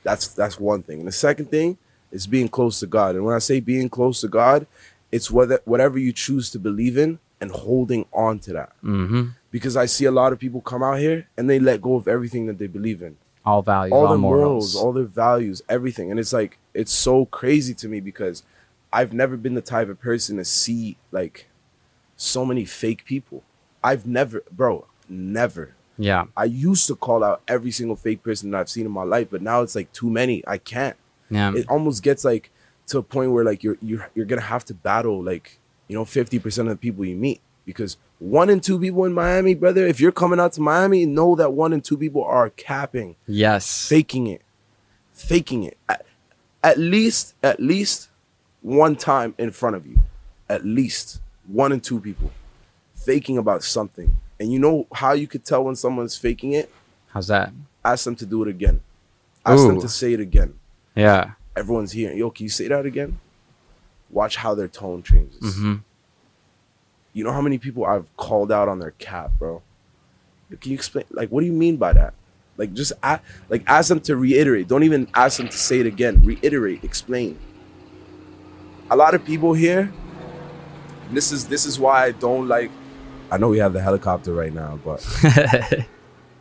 That's 0.05 0.27
that's 0.27 0.59
one 0.59 0.83
thing. 0.83 0.99
And 0.99 1.07
the 1.07 1.11
second 1.11 1.49
thing 1.49 1.77
is 2.11 2.27
being 2.27 2.47
close 2.47 2.79
to 2.79 2.87
God. 2.87 3.15
And 3.15 3.25
when 3.25 3.35
I 3.35 3.39
say 3.39 3.59
being 3.59 3.89
close 3.89 4.21
to 4.21 4.27
God, 4.27 4.67
it's 5.11 5.31
whether 5.31 5.59
whatever 5.65 5.97
you 5.97 6.13
choose 6.13 6.51
to 6.51 6.59
believe 6.59 6.97
in 6.97 7.17
and 7.41 7.51
holding 7.51 8.05
on 8.13 8.37
to 8.39 8.53
that. 8.53 8.69
Mm-hmm. 8.83 9.29
Because 9.49 9.75
I 9.75 9.87
see 9.87 10.05
a 10.05 10.11
lot 10.11 10.31
of 10.31 10.39
people 10.39 10.61
come 10.61 10.83
out 10.83 10.99
here 10.99 11.27
and 11.35 11.49
they 11.49 11.59
let 11.59 11.81
go 11.81 11.95
of 11.95 12.07
everything 12.07 12.45
that 12.45 12.59
they 12.59 12.67
believe 12.67 13.01
in. 13.01 13.17
All 13.45 13.63
values, 13.63 13.93
all 13.93 14.03
all, 14.03 14.09
their 14.09 14.17
morals. 14.17 14.43
morals, 14.43 14.75
all 14.75 14.93
their 14.93 15.03
values, 15.03 15.61
everything. 15.67 16.11
And 16.11 16.19
it's 16.19 16.33
like 16.33 16.59
it's 16.73 16.93
so 16.93 17.25
crazy 17.25 17.73
to 17.73 17.87
me 17.87 17.99
because 17.99 18.43
I've 18.93 19.11
never 19.11 19.37
been 19.37 19.55
the 19.55 19.61
type 19.61 19.89
of 19.89 19.99
person 19.99 20.37
to 20.37 20.45
see 20.45 20.97
like 21.11 21.47
so 22.15 22.45
many 22.45 22.63
fake 22.63 23.05
people. 23.05 23.43
I've 23.83 24.05
never, 24.05 24.43
bro, 24.51 24.87
never. 25.09 25.75
Yeah, 25.97 26.25
I 26.35 26.45
used 26.45 26.87
to 26.87 26.95
call 26.95 27.23
out 27.23 27.41
every 27.47 27.71
single 27.71 27.95
fake 27.95 28.23
person 28.23 28.51
that 28.51 28.59
I've 28.59 28.69
seen 28.69 28.85
in 28.85 28.91
my 28.91 29.03
life, 29.03 29.27
but 29.31 29.41
now 29.41 29.61
it's 29.61 29.75
like 29.75 29.91
too 29.93 30.09
many. 30.09 30.43
I 30.47 30.57
can't. 30.57 30.95
yeah, 31.29 31.53
It 31.55 31.67
almost 31.69 32.03
gets 32.03 32.23
like 32.25 32.51
to 32.87 32.97
a 32.99 33.03
point 33.03 33.31
where 33.31 33.43
like 33.43 33.63
you're 33.63 33.77
you're 33.81 34.09
you're 34.13 34.25
gonna 34.25 34.41
have 34.41 34.65
to 34.65 34.73
battle 34.73 35.23
like 35.23 35.59
you 35.87 35.95
know 35.95 36.05
fifty 36.05 36.39
percent 36.39 36.67
of 36.67 36.73
the 36.73 36.77
people 36.77 37.05
you 37.05 37.15
meet 37.15 37.41
because 37.65 37.97
one 38.19 38.49
in 38.49 38.59
two 38.61 38.79
people 38.79 39.05
in 39.05 39.13
Miami, 39.13 39.55
brother. 39.55 39.85
If 39.85 39.99
you're 39.99 40.11
coming 40.11 40.39
out 40.39 40.53
to 40.53 40.61
Miami, 40.61 41.05
know 41.05 41.35
that 41.35 41.51
one 41.53 41.73
in 41.73 41.81
two 41.81 41.97
people 41.97 42.23
are 42.23 42.49
capping, 42.51 43.15
yes, 43.27 43.87
faking 43.89 44.27
it, 44.27 44.41
faking 45.13 45.63
it. 45.63 45.77
At, 45.89 46.05
at 46.63 46.77
least 46.77 47.35
at 47.43 47.59
least 47.59 48.09
one 48.61 48.95
time 48.95 49.35
in 49.37 49.51
front 49.51 49.75
of 49.75 49.85
you, 49.85 49.99
at 50.49 50.65
least 50.65 51.21
one 51.47 51.71
in 51.71 51.79
two 51.79 51.99
people 51.99 52.31
faking 52.95 53.37
about 53.37 53.63
something. 53.63 54.15
And 54.39 54.51
you 54.51 54.59
know 54.59 54.87
how 54.93 55.13
you 55.13 55.27
could 55.27 55.45
tell 55.45 55.63
when 55.63 55.75
someone's 55.75 56.17
faking 56.17 56.53
it? 56.53 56.71
How's 57.07 57.27
that? 57.27 57.51
ask 57.85 58.03
them 58.03 58.15
to 58.15 58.25
do 58.25 58.41
it 58.41 58.49
again. 58.49 58.81
Ask 59.45 59.67
them 59.67 59.79
to 59.79 59.87
say 59.87 60.13
it 60.13 60.19
again. 60.19 60.55
Yeah, 60.95 61.31
Everyone's 61.55 61.91
here. 61.91 62.11
Yo, 62.13 62.31
can 62.31 62.43
you 62.43 62.49
say 62.49 62.67
that 62.67 62.85
again? 62.85 63.19
Watch 64.09 64.35
how 64.37 64.55
their 64.55 64.67
tone 64.67 65.03
changes. 65.03 65.39
mm-hmm. 65.39 65.75
You 67.13 67.23
know 67.23 67.31
how 67.31 67.41
many 67.41 67.57
people 67.57 67.85
I've 67.85 68.05
called 68.17 68.51
out 68.51 68.67
on 68.67 68.79
their 68.79 68.91
cap, 68.91 69.31
bro? 69.39 69.61
Can 70.59 70.71
you 70.71 70.75
explain? 70.75 71.05
Like, 71.11 71.29
what 71.29 71.41
do 71.41 71.47
you 71.47 71.53
mean 71.53 71.77
by 71.77 71.93
that? 71.93 72.13
Like, 72.57 72.73
just 72.73 72.91
a 73.03 73.19
like 73.49 73.63
ask 73.67 73.87
them 73.89 73.99
to 74.01 74.15
reiterate. 74.15 74.67
Don't 74.67 74.83
even 74.83 75.07
ask 75.13 75.37
them 75.37 75.47
to 75.47 75.57
say 75.57 75.79
it 75.79 75.85
again. 75.85 76.23
Reiterate. 76.25 76.83
Explain. 76.83 77.37
A 78.89 78.95
lot 78.95 79.13
of 79.13 79.23
people 79.23 79.53
here. 79.53 79.91
This 81.11 81.31
is 81.31 81.47
this 81.47 81.65
is 81.65 81.79
why 81.79 82.05
I 82.05 82.11
don't 82.11 82.47
like. 82.47 82.71
I 83.31 83.37
know 83.37 83.49
we 83.49 83.57
have 83.59 83.73
the 83.73 83.81
helicopter 83.81 84.33
right 84.33 84.53
now, 84.53 84.79
but 84.83 84.99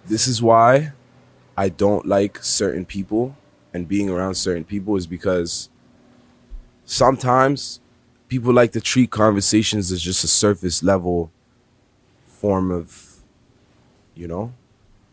this 0.07 0.29
is 0.29 0.43
why 0.43 0.93
I 1.57 1.69
don't 1.69 2.07
like 2.07 2.43
certain 2.43 2.85
people 2.85 3.37
and 3.73 3.89
being 3.89 4.11
around 4.11 4.35
certain 4.37 4.65
people 4.65 4.97
is 4.97 5.07
because 5.07 5.69
sometimes 6.85 7.81
people 8.29 8.53
like 8.53 8.73
to 8.73 8.81
treat 8.81 9.11
conversations 9.11 9.91
as 9.93 10.03
just 10.03 10.25
a 10.25 10.29
surface 10.29 10.83
level 10.83 11.31
form 12.27 12.71
of, 12.71 13.17
you 14.15 14.29
know, 14.29 14.53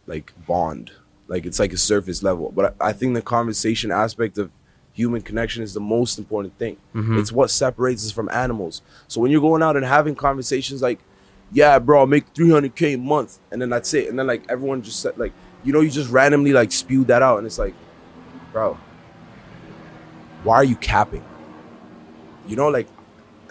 like 0.07 0.33
bond. 0.45 0.91
Like 1.27 1.45
it's 1.45 1.59
like 1.59 1.71
a 1.73 1.77
surface 1.77 2.21
level. 2.21 2.51
But 2.53 2.75
I 2.81 2.89
I 2.89 2.93
think 2.93 3.13
the 3.13 3.21
conversation 3.21 3.91
aspect 3.91 4.37
of 4.37 4.51
human 4.93 5.21
connection 5.21 5.63
is 5.63 5.73
the 5.73 5.79
most 5.79 6.19
important 6.19 6.57
thing. 6.57 6.75
Mhm. 6.93 7.17
It's 7.17 7.31
what 7.31 7.49
separates 7.49 8.05
us 8.05 8.11
from 8.11 8.27
animals. 8.29 8.81
So 9.07 9.21
when 9.21 9.31
you're 9.31 9.39
going 9.41 9.63
out 9.63 9.77
and 9.77 9.85
having 9.85 10.15
conversations 10.15 10.81
like, 10.81 10.99
"Yeah, 11.51 11.79
bro, 11.79 12.03
I 12.03 12.05
make 12.05 12.33
300k 12.33 12.93
a 12.93 12.97
month," 12.97 13.39
and 13.51 13.61
then 13.61 13.69
that's 13.69 13.93
it, 13.93 14.09
and 14.09 14.17
then 14.17 14.27
like 14.27 14.43
everyone 14.49 14.81
just 14.81 14.99
said 15.01 15.17
like, 15.17 15.33
you 15.63 15.73
know, 15.73 15.81
you 15.81 15.89
just 15.89 16.09
randomly 16.09 16.53
like 16.53 16.71
spewed 16.71 17.07
that 17.07 17.21
out, 17.21 17.37
and 17.37 17.45
it's 17.47 17.59
like, 17.59 17.73
bro, 18.51 18.77
why 20.43 20.55
are 20.55 20.63
you 20.63 20.75
capping? 20.75 21.23
You 22.47 22.55
know, 22.55 22.69
like 22.69 22.87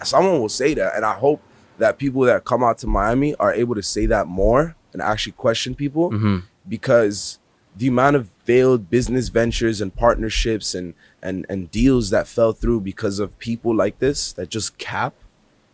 someone 0.03 0.39
will 0.39 0.49
say 0.49 0.73
that, 0.73 0.95
and 0.95 1.05
I 1.05 1.13
hope 1.13 1.41
that 1.77 1.97
people 1.97 2.21
that 2.23 2.43
come 2.45 2.63
out 2.63 2.77
to 2.79 2.87
Miami 2.87 3.33
are 3.35 3.53
able 3.53 3.75
to 3.75 3.83
say 3.83 4.05
that 4.07 4.27
more 4.27 4.75
and 4.93 5.01
actually 5.01 5.31
question 5.33 5.73
people 5.73 6.11
Mhm. 6.11 6.43
because 6.67 7.39
the 7.77 7.87
amount 7.87 8.17
of 8.17 8.29
failed 8.43 8.89
business 8.89 9.29
ventures 9.29 9.79
and 9.79 9.95
partnerships 9.95 10.75
and 10.75 10.93
and 11.23 11.45
and 11.47 11.71
deals 11.71 12.09
that 12.09 12.27
fell 12.27 12.51
through 12.51 12.81
because 12.81 13.19
of 13.19 13.37
people 13.39 13.73
like 13.73 13.99
this 13.99 14.33
that 14.33 14.49
just 14.49 14.77
cap, 14.77 15.13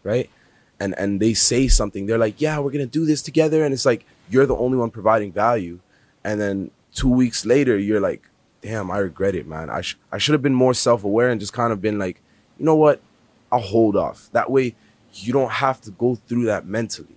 right? 0.03 0.29
And 0.79 0.97
and 0.97 1.19
they 1.19 1.33
say 1.33 1.67
something, 1.67 2.05
they're 2.05 2.17
like, 2.17 2.39
"Yeah, 2.39 2.59
we're 2.59 2.71
gonna 2.71 2.85
do 2.85 3.05
this 3.05 3.21
together," 3.21 3.63
and 3.63 3.73
it's 3.73 3.85
like 3.85 4.05
you're 4.29 4.45
the 4.45 4.55
only 4.55 4.77
one 4.77 4.91
providing 4.91 5.31
value, 5.31 5.79
and 6.23 6.39
then 6.39 6.71
two 6.93 7.09
weeks 7.09 7.45
later, 7.45 7.77
you're 7.77 7.99
like, 7.99 8.21
"Damn, 8.61 8.91
I 8.91 8.99
regret 8.99 9.33
it, 9.33 9.47
man. 9.47 9.69
I 9.69 9.81
sh- 9.81 9.97
I 10.11 10.17
should 10.19 10.33
have 10.33 10.43
been 10.43 10.53
more 10.53 10.75
self 10.75 11.03
aware 11.03 11.29
and 11.29 11.39
just 11.39 11.53
kind 11.53 11.73
of 11.73 11.81
been 11.81 11.97
like, 11.97 12.21
you 12.59 12.65
know 12.65 12.75
what? 12.75 13.01
I'll 13.51 13.59
hold 13.59 13.95
off. 13.95 14.29
That 14.33 14.51
way, 14.51 14.75
you 15.13 15.33
don't 15.33 15.51
have 15.51 15.81
to 15.81 15.91
go 15.91 16.15
through 16.27 16.45
that 16.45 16.65
mentally." 16.67 17.15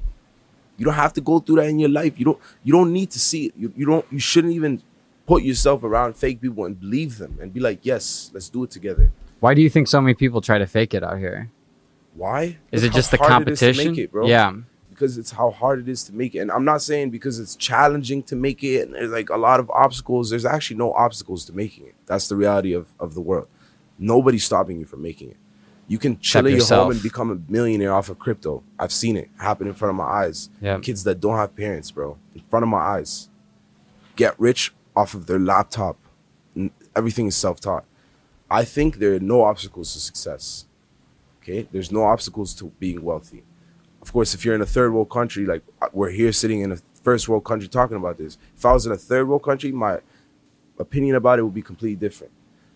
You 0.78 0.86
don't 0.86 0.94
have 0.94 1.12
to 1.12 1.20
go 1.20 1.40
through 1.40 1.56
that 1.56 1.68
in 1.68 1.78
your 1.78 1.90
life. 1.90 2.18
You 2.18 2.24
don't 2.24 2.38
you 2.64 2.72
don't 2.72 2.90
need 2.90 3.10
to 3.10 3.18
see 3.20 3.46
it. 3.46 3.52
You, 3.54 3.70
you 3.76 3.84
don't 3.84 4.06
you 4.10 4.18
shouldn't 4.18 4.54
even 4.54 4.80
put 5.26 5.42
yourself 5.42 5.84
around 5.84 6.16
fake 6.16 6.40
people 6.40 6.64
and 6.64 6.80
believe 6.80 7.18
them 7.18 7.36
and 7.38 7.52
be 7.52 7.60
like, 7.60 7.80
"Yes, 7.82 8.30
let's 8.32 8.48
do 8.48 8.64
it 8.64 8.70
together." 8.70 9.12
Why 9.40 9.52
do 9.52 9.60
you 9.60 9.68
think 9.68 9.88
so 9.88 10.00
many 10.00 10.14
people 10.14 10.40
try 10.40 10.56
to 10.56 10.66
fake 10.66 10.94
it 10.94 11.04
out 11.04 11.18
here? 11.18 11.50
Why? 12.20 12.58
Is 12.70 12.82
Look 12.82 12.92
it 12.92 12.94
just 12.94 13.10
the 13.12 13.16
hard 13.16 13.48
it 13.48 13.52
is 13.52 13.60
competition? 13.60 13.98
it. 13.98 14.28
Yeah. 14.28 14.52
Because 14.90 15.16
it's 15.16 15.30
how 15.30 15.48
hard 15.50 15.80
it 15.80 15.88
is 15.88 16.04
to 16.04 16.14
make 16.14 16.34
it. 16.34 16.40
And 16.40 16.50
I'm 16.52 16.66
not 16.66 16.82
saying 16.82 17.08
because 17.08 17.38
it's 17.38 17.56
challenging 17.56 18.22
to 18.24 18.36
make 18.36 18.62
it 18.62 18.82
and 18.86 18.94
there's 18.94 19.10
like 19.10 19.30
a 19.30 19.38
lot 19.38 19.58
of 19.58 19.70
obstacles. 19.70 20.28
There's 20.28 20.44
actually 20.44 20.76
no 20.76 20.92
obstacles 20.92 21.46
to 21.46 21.54
making 21.54 21.86
it. 21.86 21.94
That's 22.04 22.28
the 22.28 22.36
reality 22.36 22.74
of, 22.74 22.88
of 23.00 23.14
the 23.14 23.22
world. 23.22 23.48
Nobody's 23.98 24.44
stopping 24.44 24.78
you 24.78 24.84
from 24.84 25.00
making 25.00 25.30
it. 25.30 25.38
You 25.88 25.96
can 25.96 26.18
chill 26.20 26.40
at 26.44 26.50
your 26.50 26.58
yourself. 26.58 26.82
home 26.82 26.92
and 26.92 27.02
become 27.02 27.30
a 27.30 27.50
millionaire 27.50 27.94
off 27.94 28.10
of 28.10 28.18
crypto. 28.18 28.62
I've 28.78 28.92
seen 28.92 29.16
it 29.16 29.30
happen 29.38 29.66
in 29.66 29.72
front 29.72 29.88
of 29.88 29.96
my 29.96 30.04
eyes. 30.04 30.50
Yeah. 30.60 30.78
Kids 30.80 31.04
that 31.04 31.20
don't 31.20 31.36
have 31.36 31.56
parents, 31.56 31.90
bro, 31.90 32.18
in 32.34 32.42
front 32.50 32.64
of 32.64 32.68
my 32.68 32.80
eyes, 32.96 33.30
get 34.16 34.38
rich 34.38 34.74
off 34.94 35.14
of 35.14 35.24
their 35.24 35.38
laptop. 35.38 35.96
Everything 36.94 37.28
is 37.28 37.34
self 37.36 37.60
taught. 37.60 37.86
I 38.50 38.64
think 38.64 38.98
there 38.98 39.14
are 39.14 39.20
no 39.20 39.42
obstacles 39.44 39.94
to 39.94 40.00
success. 40.00 40.66
Okay, 41.42 41.66
there's 41.72 41.90
no 41.90 42.04
obstacles 42.04 42.54
to 42.54 42.66
being 42.78 43.02
wealthy. 43.02 43.42
Of 44.02 44.12
course, 44.12 44.34
if 44.34 44.44
you're 44.44 44.54
in 44.54 44.60
a 44.62 44.66
third 44.66 44.92
world 44.92 45.10
country, 45.10 45.46
like 45.46 45.62
uh, 45.80 45.88
we're 45.92 46.10
here 46.10 46.32
sitting 46.32 46.60
in 46.60 46.72
a 46.72 46.78
first 47.02 47.28
world 47.28 47.44
country 47.44 47.68
talking 47.68 47.96
about 47.96 48.18
this. 48.18 48.38
If 48.56 48.64
I 48.64 48.72
was 48.72 48.86
in 48.86 48.92
a 48.92 48.96
third 48.96 49.28
world 49.28 49.42
country, 49.42 49.72
my 49.72 50.00
opinion 50.78 51.16
about 51.16 51.38
it 51.38 51.42
would 51.42 51.54
be 51.54 51.62
completely 51.62 51.96
different. 51.96 52.32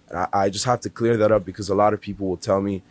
And 0.08 0.18
I, 0.18 0.28
I 0.32 0.50
just 0.50 0.64
have 0.64 0.80
to 0.80 0.90
clear 0.90 1.16
that 1.16 1.32
up 1.32 1.44
because 1.44 1.68
a 1.68 1.74
lot 1.74 1.94
of 1.94 2.00
people 2.00 2.26
will 2.28 2.36
tell 2.36 2.60
me 2.60 2.82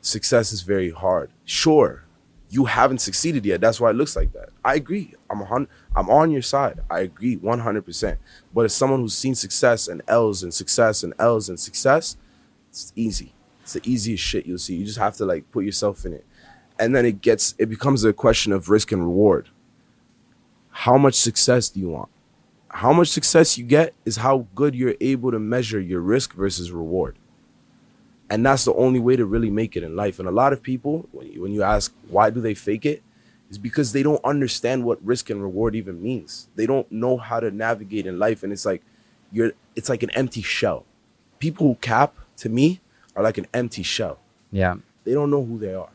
success 0.00 0.52
is 0.52 0.62
very 0.62 0.90
hard. 0.90 1.30
Sure, 1.44 2.04
you 2.50 2.66
haven't 2.66 2.98
succeeded 2.98 3.44
yet. 3.44 3.60
That's 3.60 3.80
why 3.80 3.90
it 3.90 3.96
looks 3.96 4.16
like 4.16 4.32
that. 4.32 4.50
I 4.64 4.74
agree. 4.76 5.14
I'm 5.30 5.40
hun- 5.40 5.68
I'm 5.96 6.08
on 6.08 6.30
your 6.30 6.42
side. 6.42 6.80
I 6.90 7.00
agree 7.00 7.36
100%. 7.36 8.16
But 8.54 8.64
as 8.66 8.74
someone 8.74 9.00
who's 9.00 9.16
seen 9.16 9.34
success 9.34 9.88
and 9.88 10.02
L's 10.06 10.42
and 10.42 10.52
success 10.52 11.02
and 11.02 11.14
L's 11.18 11.48
and 11.48 11.58
success, 11.58 12.16
it's 12.70 12.92
easy. 12.94 13.34
It's 13.64 13.72
the 13.72 13.90
easiest 13.90 14.22
shit 14.22 14.44
you'll 14.44 14.58
see. 14.58 14.76
You 14.76 14.84
just 14.84 14.98
have 14.98 15.16
to 15.16 15.24
like 15.24 15.50
put 15.50 15.64
yourself 15.64 16.04
in 16.04 16.12
it. 16.12 16.26
And 16.78 16.94
then 16.94 17.06
it 17.06 17.22
gets 17.22 17.54
it 17.58 17.70
becomes 17.70 18.04
a 18.04 18.12
question 18.12 18.52
of 18.52 18.68
risk 18.68 18.92
and 18.92 19.02
reward. 19.02 19.48
How 20.70 20.98
much 20.98 21.14
success 21.14 21.70
do 21.70 21.80
you 21.80 21.88
want? 21.88 22.10
How 22.68 22.92
much 22.92 23.08
success 23.08 23.56
you 23.56 23.64
get 23.64 23.94
is 24.04 24.18
how 24.18 24.46
good 24.54 24.74
you're 24.74 24.96
able 25.00 25.30
to 25.30 25.38
measure 25.38 25.80
your 25.80 26.00
risk 26.00 26.34
versus 26.34 26.72
reward. 26.72 27.16
And 28.28 28.44
that's 28.44 28.66
the 28.66 28.74
only 28.74 29.00
way 29.00 29.16
to 29.16 29.24
really 29.24 29.50
make 29.50 29.76
it 29.76 29.82
in 29.82 29.96
life. 29.96 30.18
And 30.18 30.28
a 30.28 30.32
lot 30.32 30.52
of 30.52 30.62
people, 30.62 31.08
when 31.12 31.52
you, 31.52 31.62
ask 31.62 31.94
why 32.08 32.28
do 32.28 32.42
they 32.42 32.52
fake 32.54 32.84
it, 32.84 33.02
is 33.48 33.56
because 33.56 33.92
they 33.92 34.02
don't 34.02 34.22
understand 34.24 34.84
what 34.84 35.02
risk 35.02 35.30
and 35.30 35.40
reward 35.40 35.74
even 35.74 36.02
means. 36.02 36.48
They 36.54 36.66
don't 36.66 36.90
know 36.92 37.16
how 37.16 37.40
to 37.40 37.50
navigate 37.50 38.06
in 38.06 38.18
life, 38.18 38.42
and 38.42 38.52
it's 38.52 38.66
like 38.66 38.82
you're 39.32 39.52
it's 39.74 39.88
like 39.88 40.02
an 40.02 40.10
empty 40.10 40.42
shell. 40.42 40.84
People 41.38 41.66
who 41.66 41.74
cap 41.76 42.14
to 42.38 42.50
me 42.50 42.80
are 43.16 43.22
like 43.22 43.38
an 43.38 43.46
empty 43.54 43.82
shell. 43.82 44.18
Yeah. 44.50 44.76
They 45.04 45.12
don't 45.12 45.30
know 45.30 45.44
who 45.44 45.58
they 45.58 45.74
are. 45.74 45.90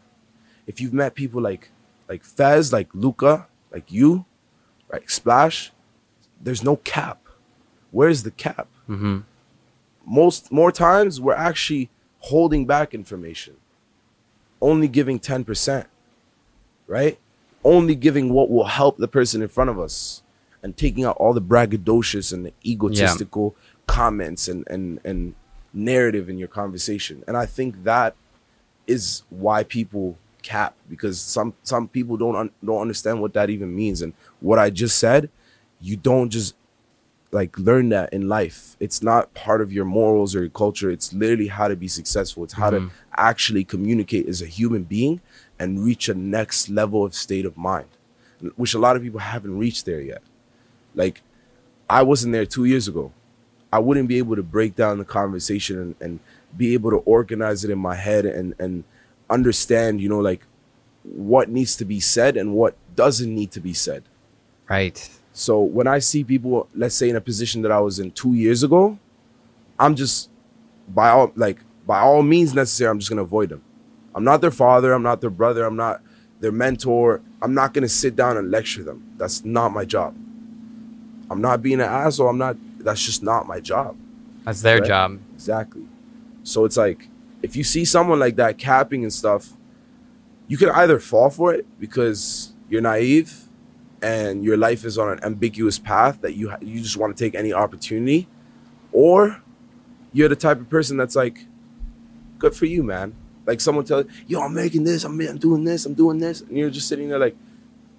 If 0.67 0.79
you've 0.79 0.93
met 0.93 1.15
people 1.15 1.41
like 1.41 1.71
like 2.07 2.23
Fez, 2.23 2.71
like 2.73 2.89
Luca, 2.93 3.47
like 3.71 3.91
you, 3.91 4.25
like 4.91 5.09
Splash, 5.09 5.71
there's 6.41 6.63
no 6.63 6.77
cap. 6.77 7.27
Where's 7.91 8.23
the 8.23 8.31
cap? 8.31 8.67
Mm-hmm. 8.89 9.19
most 10.05 10.51
more 10.51 10.71
times 10.71 11.21
we're 11.21 11.35
actually 11.35 11.91
holding 12.21 12.65
back 12.65 12.95
information 12.95 13.55
only 14.61 14.87
giving 14.87 15.19
10% 15.19 15.85
right 16.87 17.19
only 17.63 17.93
giving 17.93 18.33
what 18.33 18.49
will 18.49 18.65
help 18.65 18.97
the 18.97 19.07
person 19.07 19.43
in 19.43 19.47
front 19.47 19.69
of 19.69 19.79
us 19.79 20.23
and 20.63 20.75
taking 20.75 21.05
out 21.05 21.15
all 21.17 21.33
the 21.33 21.41
braggadocious 21.41 22.33
and 22.33 22.45
the 22.47 22.53
egotistical 22.65 23.55
comments 23.85 24.47
and, 24.47 24.63
and 24.69 24.99
and 25.03 25.35
narrative 25.73 26.29
in 26.29 26.37
your 26.37 26.47
conversation 26.47 27.23
and 27.27 27.37
i 27.37 27.45
think 27.45 27.83
that 27.83 28.15
is 28.87 29.23
why 29.29 29.63
people 29.63 30.17
cap 30.41 30.73
because 30.89 31.19
some 31.19 31.53
some 31.63 31.87
people 31.87 32.17
don't 32.17 32.35
un, 32.35 32.51
don't 32.63 32.81
understand 32.81 33.21
what 33.21 33.33
that 33.33 33.49
even 33.49 33.75
means 33.75 34.01
and 34.01 34.13
what 34.39 34.57
i 34.57 34.69
just 34.69 34.97
said 34.97 35.29
you 35.81 35.95
don't 35.95 36.29
just 36.29 36.55
like 37.31 37.57
learn 37.59 37.89
that 37.89 38.11
in 38.11 38.27
life. 38.27 38.75
It's 38.79 39.03
not 39.03 39.33
part 39.33 39.61
of 39.61 39.71
your 39.71 39.85
morals 39.85 40.35
or 40.35 40.41
your 40.41 40.49
culture. 40.49 40.89
It's 40.89 41.13
literally 41.13 41.47
how 41.47 41.67
to 41.67 41.75
be 41.75 41.87
successful. 41.87 42.43
It's 42.43 42.53
how 42.53 42.69
to 42.69 42.79
mm-hmm. 42.79 42.95
actually 43.15 43.63
communicate 43.63 44.27
as 44.27 44.41
a 44.41 44.47
human 44.47 44.83
being 44.83 45.21
and 45.59 45.83
reach 45.83 46.09
a 46.09 46.13
next 46.13 46.69
level 46.69 47.03
of 47.05 47.13
state 47.13 47.45
of 47.45 47.55
mind, 47.57 47.89
which 48.55 48.73
a 48.73 48.79
lot 48.79 48.95
of 48.95 49.03
people 49.03 49.19
haven't 49.19 49.57
reached 49.57 49.85
there 49.85 50.01
yet. 50.01 50.23
Like 50.95 51.21
I 51.89 52.01
wasn't 52.03 52.33
there 52.33 52.45
two 52.45 52.65
years 52.65 52.87
ago. 52.87 53.11
I 53.71 53.79
wouldn't 53.79 54.07
be 54.07 54.17
able 54.17 54.35
to 54.35 54.43
break 54.43 54.75
down 54.75 54.97
the 54.97 55.05
conversation 55.05 55.79
and, 55.79 55.95
and 55.99 56.19
be 56.55 56.73
able 56.73 56.89
to 56.91 56.97
organize 56.97 57.63
it 57.63 57.71
in 57.71 57.79
my 57.79 57.95
head 57.95 58.25
and 58.25 58.55
and 58.59 58.83
understand, 59.29 60.01
you 60.01 60.09
know, 60.09 60.19
like 60.19 60.41
what 61.03 61.49
needs 61.49 61.75
to 61.77 61.85
be 61.85 61.99
said 61.99 62.35
and 62.35 62.53
what 62.53 62.75
doesn't 62.95 63.33
need 63.33 63.51
to 63.51 63.59
be 63.59 63.73
said. 63.73 64.03
Right. 64.69 65.09
So 65.33 65.61
when 65.61 65.87
I 65.87 65.99
see 65.99 66.23
people, 66.23 66.67
let's 66.75 66.95
say 66.95 67.09
in 67.09 67.15
a 67.15 67.21
position 67.21 67.61
that 67.61 67.71
I 67.71 67.79
was 67.79 67.99
in 67.99 68.11
two 68.11 68.33
years 68.33 68.63
ago, 68.63 68.97
I'm 69.79 69.95
just 69.95 70.29
by 70.87 71.09
all 71.09 71.31
like 71.35 71.59
by 71.85 71.99
all 71.99 72.23
means 72.23 72.53
necessary, 72.53 72.89
I'm 72.89 72.99
just 72.99 73.09
gonna 73.09 73.23
avoid 73.23 73.49
them. 73.49 73.63
I'm 74.15 74.23
not 74.23 74.41
their 74.41 74.51
father, 74.51 74.93
I'm 74.93 75.03
not 75.03 75.21
their 75.21 75.29
brother, 75.29 75.65
I'm 75.65 75.75
not 75.75 76.01
their 76.39 76.51
mentor. 76.51 77.21
I'm 77.41 77.53
not 77.53 77.73
gonna 77.73 77.89
sit 77.89 78.15
down 78.15 78.37
and 78.37 78.51
lecture 78.51 78.83
them. 78.83 79.13
That's 79.17 79.45
not 79.45 79.69
my 79.69 79.85
job. 79.85 80.15
I'm 81.29 81.41
not 81.41 81.61
being 81.61 81.79
an 81.79 81.87
asshole. 81.87 82.29
I'm 82.29 82.37
not 82.37 82.57
that's 82.89 83.05
just 83.05 83.21
not 83.23 83.47
my 83.47 83.59
job. 83.59 83.95
That's 84.45 84.61
their 84.61 84.79
Right. 84.79 84.87
job. 84.87 85.19
Exactly. 85.35 85.83
So 86.43 86.65
it's 86.65 86.77
like 86.77 87.07
if 87.41 87.55
you 87.55 87.63
see 87.63 87.85
someone 87.85 88.19
like 88.19 88.35
that 88.35 88.57
capping 88.57 89.03
and 89.03 89.13
stuff, 89.13 89.53
you 90.47 90.57
can 90.57 90.69
either 90.69 90.99
fall 90.99 91.29
for 91.29 91.53
it 91.53 91.65
because 91.79 92.53
you're 92.69 92.81
naive 92.81 93.31
and 94.01 94.43
your 94.43 94.57
life 94.57 94.83
is 94.85 94.97
on 94.97 95.11
an 95.13 95.19
ambiguous 95.23 95.77
path 95.79 96.21
that 96.21 96.33
you 96.35 96.49
ha- 96.49 96.57
you 96.61 96.81
just 96.81 96.97
want 96.97 97.15
to 97.15 97.23
take 97.23 97.35
any 97.35 97.53
opportunity, 97.53 98.27
or 98.91 99.41
you're 100.13 100.29
the 100.29 100.35
type 100.35 100.59
of 100.59 100.69
person 100.69 100.97
that's 100.97 101.15
like, 101.15 101.45
good 102.39 102.55
for 102.55 102.65
you, 102.65 102.81
man. 102.83 103.13
Like 103.45 103.61
someone 103.61 103.85
tell 103.85 104.01
you, 104.01 104.09
yo, 104.27 104.41
I'm 104.41 104.53
making 104.53 104.83
this, 104.85 105.03
I'm, 105.03 105.19
I'm 105.21 105.37
doing 105.37 105.63
this, 105.63 105.85
I'm 105.85 105.93
doing 105.93 106.17
this, 106.19 106.41
and 106.41 106.57
you're 106.57 106.69
just 106.69 106.87
sitting 106.87 107.09
there 107.09 107.19
like, 107.19 107.35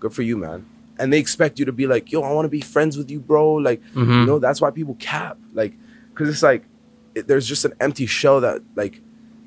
good 0.00 0.12
for 0.12 0.22
you, 0.22 0.37
man. 0.37 0.64
And 1.01 1.13
they 1.13 1.19
expect 1.19 1.59
you 1.59 1.65
to 1.65 1.73
be 1.73 1.87
like, 1.87 2.13
yo, 2.13 2.23
I 2.23 2.33
want 2.33 2.45
to 2.45 2.51
be 2.51 2.61
friends 2.61 2.97
with 2.99 3.11
you, 3.11 3.21
bro. 3.21 3.55
Like, 3.55 3.81
you 3.95 4.05
Mhm. 4.05 4.27
know, 4.27 4.39
that's 4.39 4.61
why 4.61 4.71
people 4.71 4.97
cap. 5.01 5.39
Like, 5.55 5.73
because 6.11 6.29
it's 6.29 6.43
like, 6.43 6.65
it, 7.15 7.27
there's 7.27 7.47
just 7.49 7.65
an 7.65 7.73
empty 7.81 8.07
shell 8.07 8.41
that, 8.43 8.61
like, 8.77 9.01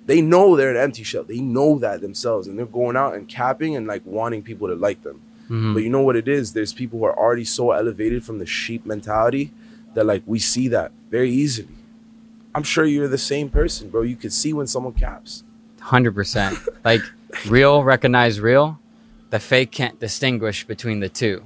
they 0.05 0.19
know 0.21 0.55
they're 0.57 0.71
an 0.71 0.77
empty 0.77 1.03
shell. 1.03 1.23
They 1.23 1.39
know 1.39 1.79
that 1.79 2.01
themselves, 2.01 2.47
and 2.47 2.57
they're 2.59 2.65
going 2.65 2.97
out 2.97 3.13
and 3.15 3.27
capping 3.27 3.75
and 3.77 3.87
like 3.87 4.01
wanting 4.05 4.41
people 4.43 4.67
to 4.67 4.75
like 4.75 5.01
them. 5.03 5.21
Mhm. 5.49 5.73
But 5.73 5.83
you 5.83 5.89
know 5.89 6.01
what 6.01 6.15
it 6.17 6.27
is? 6.27 6.51
There's 6.53 6.73
people 6.73 6.99
who 6.99 7.05
are 7.05 7.17
already 7.17 7.45
so 7.45 7.71
elevated 7.71 8.23
from 8.25 8.39
the 8.39 8.45
sheep 8.45 8.85
mentality 8.85 9.51
that 9.93 10.05
like 10.05 10.23
we 10.25 10.39
see 10.39 10.67
that 10.69 10.91
very 11.09 11.29
easily. 11.31 11.69
I'm 12.55 12.63
sure 12.63 12.83
you're 12.85 13.07
the 13.07 13.17
same 13.17 13.47
person, 13.49 13.89
bro. 13.89 14.01
You 14.01 14.15
could 14.17 14.33
see 14.33 14.51
when 14.53 14.67
someone 14.67 14.93
caps. 14.93 15.43
Hundred 15.79 16.13
percent. 16.15 16.57
Like 16.83 17.01
real, 17.47 17.83
recognize 17.83 18.39
real. 18.41 18.79
The 19.33 19.39
fake 19.39 19.71
can't 19.71 19.99
distinguish 19.99 20.63
between 20.63 20.99
the 20.99 21.09
two. 21.09 21.43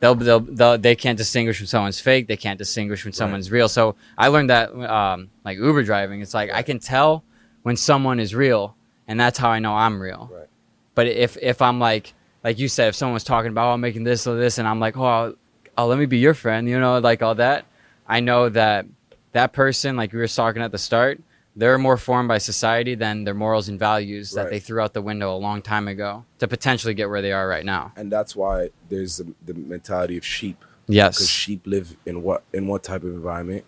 they'll, 0.00 0.14
they'll, 0.14 0.40
they'll 0.40 0.78
they 0.78 0.96
can't 0.96 1.18
distinguish 1.18 1.60
when 1.60 1.66
someone's 1.66 2.00
fake. 2.00 2.26
They 2.26 2.38
can't 2.38 2.58
distinguish 2.58 3.04
when 3.04 3.12
someone's 3.12 3.50
real. 3.50 3.68
So 3.68 3.96
I 4.16 4.28
learned 4.28 4.48
that 4.48 4.74
um, 4.74 5.28
like 5.44 5.58
Uber 5.58 5.82
driving. 5.82 6.22
It's 6.22 6.32
like 6.32 6.50
I 6.50 6.62
can 6.62 6.78
tell 6.78 7.22
when 7.64 7.76
someone 7.76 8.18
is 8.18 8.34
real, 8.34 8.76
and 9.06 9.20
that's 9.20 9.38
how 9.38 9.50
I 9.50 9.58
know 9.58 9.74
I'm 9.74 10.00
real. 10.00 10.30
Right. 10.32 10.48
But 10.94 11.08
if 11.08 11.36
if 11.42 11.60
I'm 11.60 11.78
like 11.78 12.14
like 12.42 12.58
you 12.58 12.66
said, 12.66 12.88
if 12.88 12.94
someone's 12.94 13.24
talking 13.24 13.50
about 13.50 13.68
oh, 13.68 13.74
I'm 13.74 13.82
making 13.82 14.04
this 14.04 14.26
or 14.26 14.34
this, 14.34 14.56
and 14.56 14.66
I'm 14.66 14.80
like, 14.80 14.96
oh, 14.96 15.04
I'll, 15.04 15.34
oh, 15.76 15.86
let 15.86 15.98
me 15.98 16.06
be 16.06 16.16
your 16.16 16.32
friend, 16.32 16.66
you 16.66 16.80
know, 16.80 16.98
like 16.98 17.22
all 17.22 17.34
that, 17.34 17.66
I 18.06 18.20
know 18.20 18.48
that 18.48 18.86
that 19.32 19.52
person, 19.52 19.96
like 19.96 20.14
we 20.14 20.18
were 20.18 20.28
talking 20.28 20.62
at 20.62 20.72
the 20.72 20.78
start, 20.78 21.20
they're 21.58 21.76
more 21.76 21.96
formed 21.96 22.28
by 22.28 22.38
society 22.38 22.94
than 22.94 23.24
their 23.24 23.34
morals 23.34 23.68
and 23.68 23.80
values 23.80 24.30
that 24.30 24.48
they 24.48 24.60
threw 24.60 24.80
out 24.80 24.94
the 24.94 25.02
window 25.02 25.34
a 25.34 25.36
long 25.36 25.60
time 25.60 25.88
ago 25.88 26.24
to 26.38 26.46
potentially 26.46 26.94
get 26.94 27.10
where 27.10 27.20
they 27.20 27.32
are 27.32 27.48
right 27.48 27.64
now. 27.64 27.92
And 27.96 28.12
that's 28.12 28.36
why 28.36 28.70
there's 28.88 29.16
the, 29.16 29.34
the 29.44 29.54
mentality 29.54 30.16
of 30.16 30.24
sheep. 30.24 30.64
Yes, 30.86 31.16
because 31.16 31.28
sheep 31.28 31.66
live 31.66 31.96
in 32.06 32.22
what 32.22 32.44
in 32.52 32.66
what 32.68 32.82
type 32.84 33.02
of 33.02 33.10
environment? 33.10 33.64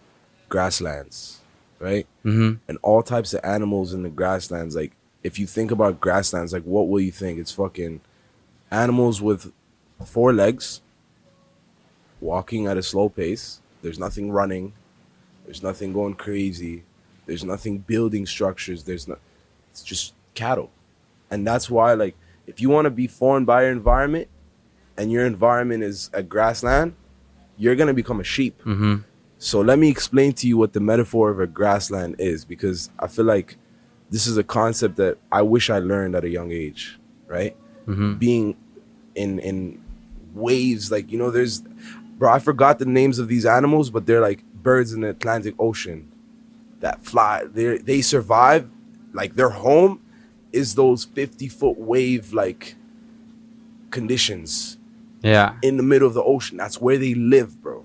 Grasslands, 0.48 1.40
right? 1.80 2.06
hmm 2.22 2.54
And 2.68 2.78
all 2.82 3.02
types 3.02 3.34
of 3.34 3.40
animals 3.44 3.92
in 3.92 4.04
the 4.04 4.08
grasslands. 4.08 4.74
Like 4.76 4.92
if 5.24 5.38
you 5.38 5.46
think 5.46 5.70
about 5.72 6.00
grasslands, 6.00 6.52
like 6.52 6.62
what 6.62 6.88
will 6.88 7.00
you 7.00 7.12
think? 7.12 7.38
It's 7.40 7.52
fucking 7.52 8.00
animals 8.70 9.20
with 9.20 9.52
four 10.06 10.32
legs, 10.32 10.80
walking 12.20 12.66
at 12.68 12.76
a 12.78 12.82
slow 12.82 13.08
pace. 13.08 13.60
There's 13.82 13.98
nothing 13.98 14.30
running. 14.30 14.74
There's 15.44 15.62
nothing 15.62 15.92
going 15.92 16.14
crazy. 16.14 16.84
There's 17.30 17.44
nothing 17.44 17.78
building 17.78 18.26
structures. 18.26 18.82
There's 18.82 19.06
no. 19.06 19.16
It's 19.70 19.84
just 19.84 20.14
cattle, 20.34 20.70
and 21.30 21.46
that's 21.46 21.70
why 21.70 21.94
like 21.94 22.16
if 22.48 22.60
you 22.60 22.68
want 22.70 22.86
to 22.86 22.90
be 22.90 23.06
formed 23.06 23.46
by 23.46 23.62
your 23.62 23.70
environment, 23.70 24.26
and 24.96 25.12
your 25.12 25.24
environment 25.24 25.84
is 25.84 26.10
a 26.12 26.24
grassland, 26.24 26.94
you're 27.56 27.76
gonna 27.76 27.94
become 27.94 28.18
a 28.18 28.24
sheep. 28.24 28.60
hmm 28.62 28.96
So 29.38 29.60
let 29.60 29.78
me 29.78 29.88
explain 29.88 30.32
to 30.40 30.48
you 30.48 30.56
what 30.58 30.72
the 30.72 30.80
metaphor 30.80 31.30
of 31.30 31.38
a 31.38 31.46
grassland 31.46 32.16
is 32.18 32.44
because 32.44 32.90
I 32.98 33.06
feel 33.06 33.26
like 33.26 33.56
this 34.10 34.26
is 34.26 34.36
a 34.36 34.42
concept 34.42 34.96
that 34.96 35.18
I 35.30 35.42
wish 35.42 35.70
I 35.70 35.78
learned 35.78 36.16
at 36.16 36.24
a 36.24 36.28
young 36.28 36.50
age, 36.50 36.98
right? 37.28 37.54
hmm 37.86 38.14
Being 38.14 38.56
in 39.14 39.38
in 39.38 39.80
waves 40.34 40.90
like 40.90 41.12
you 41.12 41.18
know 41.18 41.30
there's 41.30 41.62
bro 42.18 42.32
I 42.32 42.40
forgot 42.40 42.78
the 42.80 42.86
names 43.00 43.18
of 43.20 43.26
these 43.28 43.46
animals 43.46 43.90
but 43.90 44.04
they're 44.06 44.20
like 44.30 44.42
birds 44.68 44.92
in 44.92 45.00
the 45.04 45.10
Atlantic 45.10 45.54
Ocean 45.58 45.98
that 46.80 47.04
fly 47.04 47.44
they 47.44 47.78
they 47.78 48.00
survive 48.00 48.68
like 49.12 49.34
their 49.36 49.50
home 49.50 50.00
is 50.52 50.74
those 50.74 51.04
50 51.04 51.48
foot 51.48 51.78
wave 51.78 52.32
like 52.32 52.74
conditions 53.90 54.78
Yeah. 55.22 55.56
in 55.62 55.76
the 55.76 55.82
middle 55.82 56.08
of 56.08 56.14
the 56.14 56.22
ocean 56.22 56.56
that's 56.56 56.80
where 56.80 56.98
they 56.98 57.14
live 57.14 57.60
bro 57.62 57.84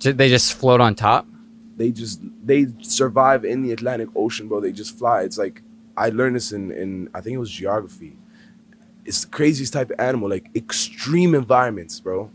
They 0.00 0.28
just 0.28 0.52
float 0.54 0.80
on 0.80 0.94
top. 0.94 1.26
they 1.76 1.90
just 1.90 2.20
they 2.46 2.66
survive 2.82 3.44
in 3.44 3.62
the 3.62 3.72
Atlantic 3.72 4.08
Ocean, 4.14 4.46
bro. 4.48 4.60
They 4.60 4.70
just 4.70 4.96
fly. 4.98 5.22
It's 5.22 5.38
like 5.38 5.62
I 5.96 6.10
learned 6.10 6.36
this 6.36 6.52
in 6.52 6.70
in 6.70 7.08
I 7.16 7.20
think 7.22 7.34
it 7.34 7.38
was 7.46 7.50
geography. 7.50 8.12
It's 9.06 9.22
the 9.24 9.30
craziest 9.30 9.72
type 9.72 9.90
of 9.90 9.98
animal, 9.98 10.28
like 10.28 10.46
extreme 10.54 11.34
environments, 11.34 11.98
bro. 12.00 12.30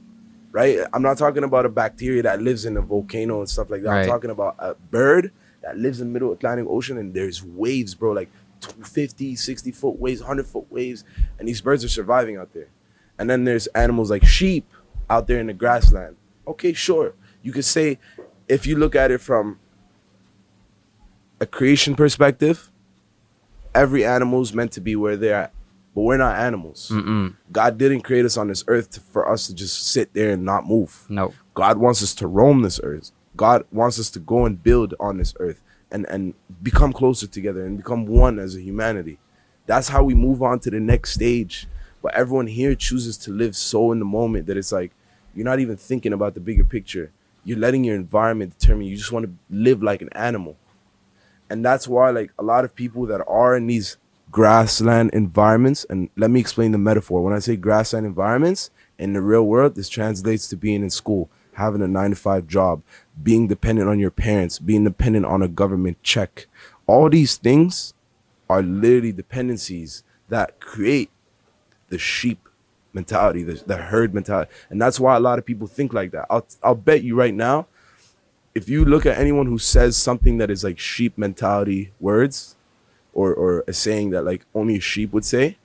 Right? 0.51 0.79
I'm 0.93 1.03
not 1.03 1.17
talking 1.19 1.43
about 1.43 1.65
a 1.65 1.69
bacteria 1.69 2.23
that 2.23 2.41
lives 2.41 2.65
in 2.65 2.75
a 2.75 2.81
volcano 2.81 3.39
and 3.39 3.47
stuff 3.49 3.69
like 3.69 3.83
that. 3.83 3.89
Right. 3.91 4.01
I'm 4.01 4.07
talking 4.09 4.31
about 4.31 4.55
a 4.59 4.73
bird 4.91 5.31
that 5.61 5.77
lives 5.77 6.01
in 6.01 6.07
the 6.07 6.13
middle 6.13 6.31
Atlantic 6.31 6.65
Ocean 6.69 6.97
and 6.97 7.13
there's 7.13 7.43
waves, 7.43 7.95
bro, 7.95 8.11
like 8.11 8.29
50, 8.61 9.35
60 9.35 9.71
foot 9.71 9.99
waves, 9.99 10.21
100 10.21 10.45
foot 10.47 10.71
waves, 10.71 11.03
and 11.37 11.47
these 11.47 11.61
birds 11.61 11.83
are 11.83 11.89
surviving 11.89 12.37
out 12.37 12.53
there. 12.53 12.67
And 13.17 13.29
then 13.29 13.43
there's 13.43 13.67
animals 13.67 14.09
like 14.09 14.25
sheep 14.25 14.65
out 15.09 15.27
there 15.27 15.39
in 15.39 15.47
the 15.47 15.53
grassland. 15.53 16.15
Okay, 16.47 16.73
sure. 16.73 17.13
You 17.41 17.51
could 17.51 17.65
say 17.65 17.99
if 18.47 18.65
you 18.65 18.75
look 18.75 18.95
at 18.95 19.11
it 19.11 19.19
from 19.19 19.59
a 21.39 21.45
creation 21.45 21.95
perspective, 21.95 22.71
every 23.73 24.05
animal 24.05 24.41
is 24.41 24.53
meant 24.53 24.71
to 24.73 24.81
be 24.81 24.95
where 24.95 25.17
they're 25.17 25.35
at. 25.35 25.53
But 25.95 26.01
we're 26.01 26.17
not 26.17 26.37
animals. 26.37 26.89
Mm-mm. 26.93 27.35
God 27.51 27.77
didn't 27.77 28.01
create 28.01 28.25
us 28.25 28.37
on 28.37 28.47
this 28.47 28.63
earth 28.67 28.91
to, 28.91 28.99
for 28.99 29.29
us 29.29 29.47
to 29.47 29.55
just 29.55 29.87
sit 29.87 30.13
there 30.13 30.31
and 30.31 30.45
not 30.45 30.65
move. 30.65 31.05
No. 31.09 31.33
God 31.53 31.77
wants 31.77 32.03
us 32.03 32.13
to 32.15 32.27
roam 32.27 32.61
this 32.61 32.79
earth. 32.83 33.11
God 33.39 33.63
wants 33.71 33.97
us 34.01 34.09
to 34.09 34.19
go 34.19 34.45
and 34.45 34.61
build 34.61 34.95
on 34.99 35.17
this 35.17 35.33
earth 35.39 35.61
and, 35.91 36.05
and 36.09 36.33
become 36.61 36.91
closer 36.91 37.25
together 37.25 37.63
and 37.63 37.77
become 37.77 38.05
one 38.05 38.37
as 38.37 38.53
a 38.53 38.59
humanity. 38.59 39.17
That's 39.65 39.87
how 39.87 40.03
we 40.03 40.13
move 40.13 40.43
on 40.43 40.59
to 40.59 40.69
the 40.69 40.81
next 40.81 41.13
stage. 41.13 41.65
But 42.01 42.15
everyone 42.15 42.47
here 42.47 42.75
chooses 42.75 43.17
to 43.19 43.31
live 43.31 43.55
so 43.55 43.93
in 43.93 43.99
the 43.99 44.03
moment 44.03 44.47
that 44.47 44.57
it's 44.57 44.73
like 44.73 44.91
you're 45.33 45.45
not 45.45 45.61
even 45.61 45.77
thinking 45.77 46.11
about 46.11 46.33
the 46.33 46.41
bigger 46.41 46.65
picture. 46.65 47.13
You're 47.45 47.57
letting 47.57 47.85
your 47.85 47.95
environment 47.95 48.59
determine 48.59 48.87
you 48.87 48.97
just 48.97 49.13
want 49.13 49.25
to 49.25 49.31
live 49.49 49.81
like 49.81 50.01
an 50.01 50.09
animal. 50.11 50.57
And 51.49 51.63
that's 51.63 51.87
why 51.87 52.09
like 52.09 52.33
a 52.37 52.43
lot 52.43 52.65
of 52.65 52.75
people 52.75 53.05
that 53.05 53.25
are 53.25 53.55
in 53.55 53.67
these 53.67 53.95
grassland 54.31 55.11
environments 55.13 55.85
and 55.89 56.09
let 56.17 56.29
me 56.29 56.41
explain 56.41 56.73
the 56.73 56.77
metaphor. 56.77 57.23
When 57.23 57.33
I 57.33 57.39
say 57.39 57.55
grassland 57.55 58.05
environments 58.05 58.69
in 58.97 59.13
the 59.13 59.21
real 59.21 59.47
world, 59.47 59.75
this 59.75 59.87
translates 59.87 60.49
to 60.49 60.57
being 60.57 60.83
in 60.83 60.89
school, 60.89 61.29
having 61.53 61.81
a 61.81 61.87
9 61.87 62.09
to 62.09 62.15
5 62.17 62.47
job, 62.47 62.81
being 63.21 63.47
dependent 63.47 63.89
on 63.89 63.99
your 63.99 64.11
parents, 64.11 64.59
being 64.59 64.83
dependent 64.83 65.25
on 65.25 65.41
a 65.41 65.47
government 65.47 66.01
check. 66.03 66.47
All 66.87 67.09
these 67.09 67.37
things 67.37 67.93
are 68.49 68.61
literally 68.61 69.11
dependencies 69.11 70.03
that 70.29 70.59
create 70.59 71.09
the 71.89 71.97
sheep 71.97 72.47
mentality, 72.93 73.43
the, 73.43 73.63
the 73.65 73.77
herd 73.77 74.13
mentality. 74.13 74.51
And 74.69 74.81
that's 74.81 74.99
why 74.99 75.15
a 75.15 75.19
lot 75.19 75.39
of 75.39 75.45
people 75.45 75.67
think 75.67 75.93
like 75.93 76.11
that. 76.11 76.25
I'll, 76.29 76.45
I'll 76.63 76.75
bet 76.75 77.03
you 77.03 77.15
right 77.15 77.33
now, 77.33 77.67
if 78.55 78.67
you 78.67 78.83
look 78.83 79.05
at 79.05 79.17
anyone 79.17 79.45
who 79.45 79.59
says 79.59 79.95
something 79.95 80.37
that 80.37 80.49
is 80.49 80.63
like 80.63 80.79
sheep 80.79 81.17
mentality 81.17 81.91
words 81.99 82.55
or, 83.13 83.33
or 83.33 83.63
a 83.67 83.73
saying 83.73 84.09
that 84.11 84.23
like 84.23 84.45
only 84.55 84.77
a 84.77 84.81
sheep 84.81 85.11
would 85.13 85.25
say, 85.25 85.57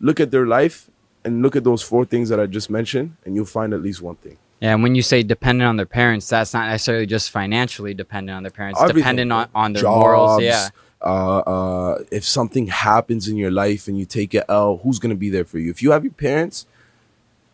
look 0.00 0.18
at 0.18 0.30
their 0.30 0.46
life 0.46 0.90
and 1.24 1.42
look 1.42 1.54
at 1.54 1.64
those 1.64 1.82
four 1.82 2.04
things 2.04 2.28
that 2.28 2.40
I 2.40 2.46
just 2.46 2.68
mentioned, 2.68 3.16
and 3.24 3.36
you'll 3.36 3.44
find 3.44 3.72
at 3.72 3.80
least 3.80 4.02
one 4.02 4.16
thing. 4.16 4.38
Yeah, 4.62 4.74
and 4.74 4.82
when 4.84 4.94
you 4.94 5.02
say 5.02 5.24
dependent 5.24 5.66
on 5.68 5.76
their 5.76 5.86
parents, 5.86 6.28
that's 6.28 6.54
not 6.54 6.68
necessarily 6.68 7.04
just 7.04 7.32
financially 7.32 7.94
dependent 7.94 8.36
on 8.36 8.44
their 8.44 8.52
parents. 8.52 8.80
Everything. 8.80 9.00
dependent 9.00 9.32
on, 9.32 9.48
on 9.56 9.72
their 9.72 9.82
morals. 9.82 10.40
Yeah. 10.40 10.68
Uh, 11.04 11.38
uh, 11.38 12.04
if 12.12 12.24
something 12.24 12.68
happens 12.68 13.26
in 13.26 13.36
your 13.36 13.50
life 13.50 13.88
and 13.88 13.98
you 13.98 14.06
take 14.06 14.34
it 14.34 14.44
L, 14.48 14.76
who's 14.76 15.00
gonna 15.00 15.16
be 15.16 15.30
there 15.30 15.44
for 15.44 15.58
you? 15.58 15.68
If 15.68 15.82
you 15.82 15.90
have 15.90 16.04
your 16.04 16.12
parents, 16.12 16.66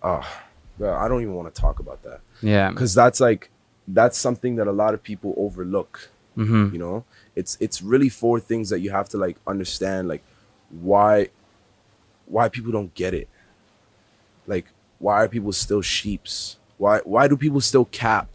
uh, 0.03 0.23
bro, 0.77 0.95
I 0.95 1.09
don't 1.09 1.23
even 1.23 1.35
want 1.35 1.53
to 1.53 1.59
talk 1.59 1.79
about 1.79 2.03
that. 2.03 2.21
Yeah. 2.43 2.71
because 2.71 2.95
that's 2.95 3.21
like 3.21 3.51
that's 3.89 4.19
something 4.19 4.57
that 4.57 4.67
a 4.69 4.73
lot 4.73 4.95
of 4.95 5.03
people 5.03 5.35
overlook 5.37 6.11
hmm 6.37 6.69
you 6.73 6.79
know 6.79 7.05
it's 7.35 7.57
it's 7.59 7.83
really 7.83 8.09
four 8.09 8.39
things 8.39 8.69
that 8.69 8.79
you 8.79 8.91
have 8.91 9.09
to 9.09 9.17
like 9.19 9.37
understand 9.45 10.07
like 10.07 10.23
why 10.71 11.29
why 12.27 12.49
people 12.49 12.71
don't 12.71 12.95
get 12.95 13.13
it 13.13 13.29
like 14.47 14.67
why 15.01 15.25
are 15.25 15.29
people 15.29 15.53
still 15.53 15.83
sheeps 15.83 16.58
why 16.79 17.01
why 17.05 17.29
do 17.29 17.37
people 17.37 17.61
still 17.61 17.85
cap? 17.87 18.29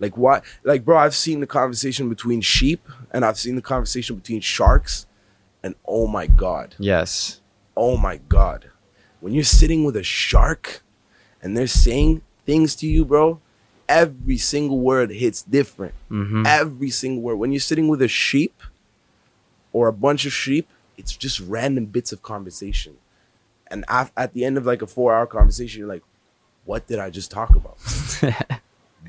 Like 0.00 0.16
why 0.16 0.42
like 0.64 0.84
bro 0.84 0.98
i've 0.98 1.14
seen 1.14 1.38
the 1.40 1.46
conversation 1.46 2.08
between 2.08 2.40
sheep 2.40 2.86
and 3.12 3.24
i've 3.24 3.38
seen 3.38 3.54
the 3.54 3.62
conversation 3.62 4.16
between 4.16 4.40
sharks 4.40 5.06
and 5.62 5.74
oh 5.86 6.06
my 6.06 6.26
god. 6.26 6.74
Yes. 6.78 7.40
oh 7.76 7.96
my 7.96 8.16
god. 8.28 8.70
When 9.20 9.32
you're 9.32 9.44
sitting 9.44 9.84
with 9.84 9.96
a 9.96 10.02
shark 10.02 10.82
and 11.40 11.56
they're 11.56 11.66
saying 11.68 12.22
things 12.44 12.74
to 12.76 12.86
you 12.86 13.04
bro 13.04 13.40
every 13.88 14.36
single 14.38 14.80
word 14.80 15.10
hits 15.10 15.42
different. 15.42 15.94
Hmm 16.08 16.42
every 16.46 16.90
single 16.90 17.22
word. 17.22 17.36
When 17.36 17.52
you're 17.52 17.60
sitting 17.60 17.86
with 17.88 18.02
a 18.02 18.08
sheep 18.08 18.62
or 19.72 19.88
a 19.88 19.92
bunch 19.92 20.26
of 20.26 20.32
sheep 20.32 20.68
it's 20.96 21.16
just 21.16 21.40
random 21.40 21.86
bits 21.86 22.12
of 22.12 22.20
conversation. 22.22 22.96
And 23.68 23.84
af- 23.88 24.12
at 24.16 24.32
the 24.34 24.44
end 24.44 24.58
of 24.58 24.66
like 24.66 24.82
a 24.82 24.86
four 24.86 25.14
hour 25.14 25.26
conversation 25.26 25.78
you're 25.80 25.88
like 25.88 26.02
what 26.64 26.86
did 26.86 26.98
i 26.98 27.10
just 27.10 27.30
talk 27.30 27.50
about? 27.54 27.76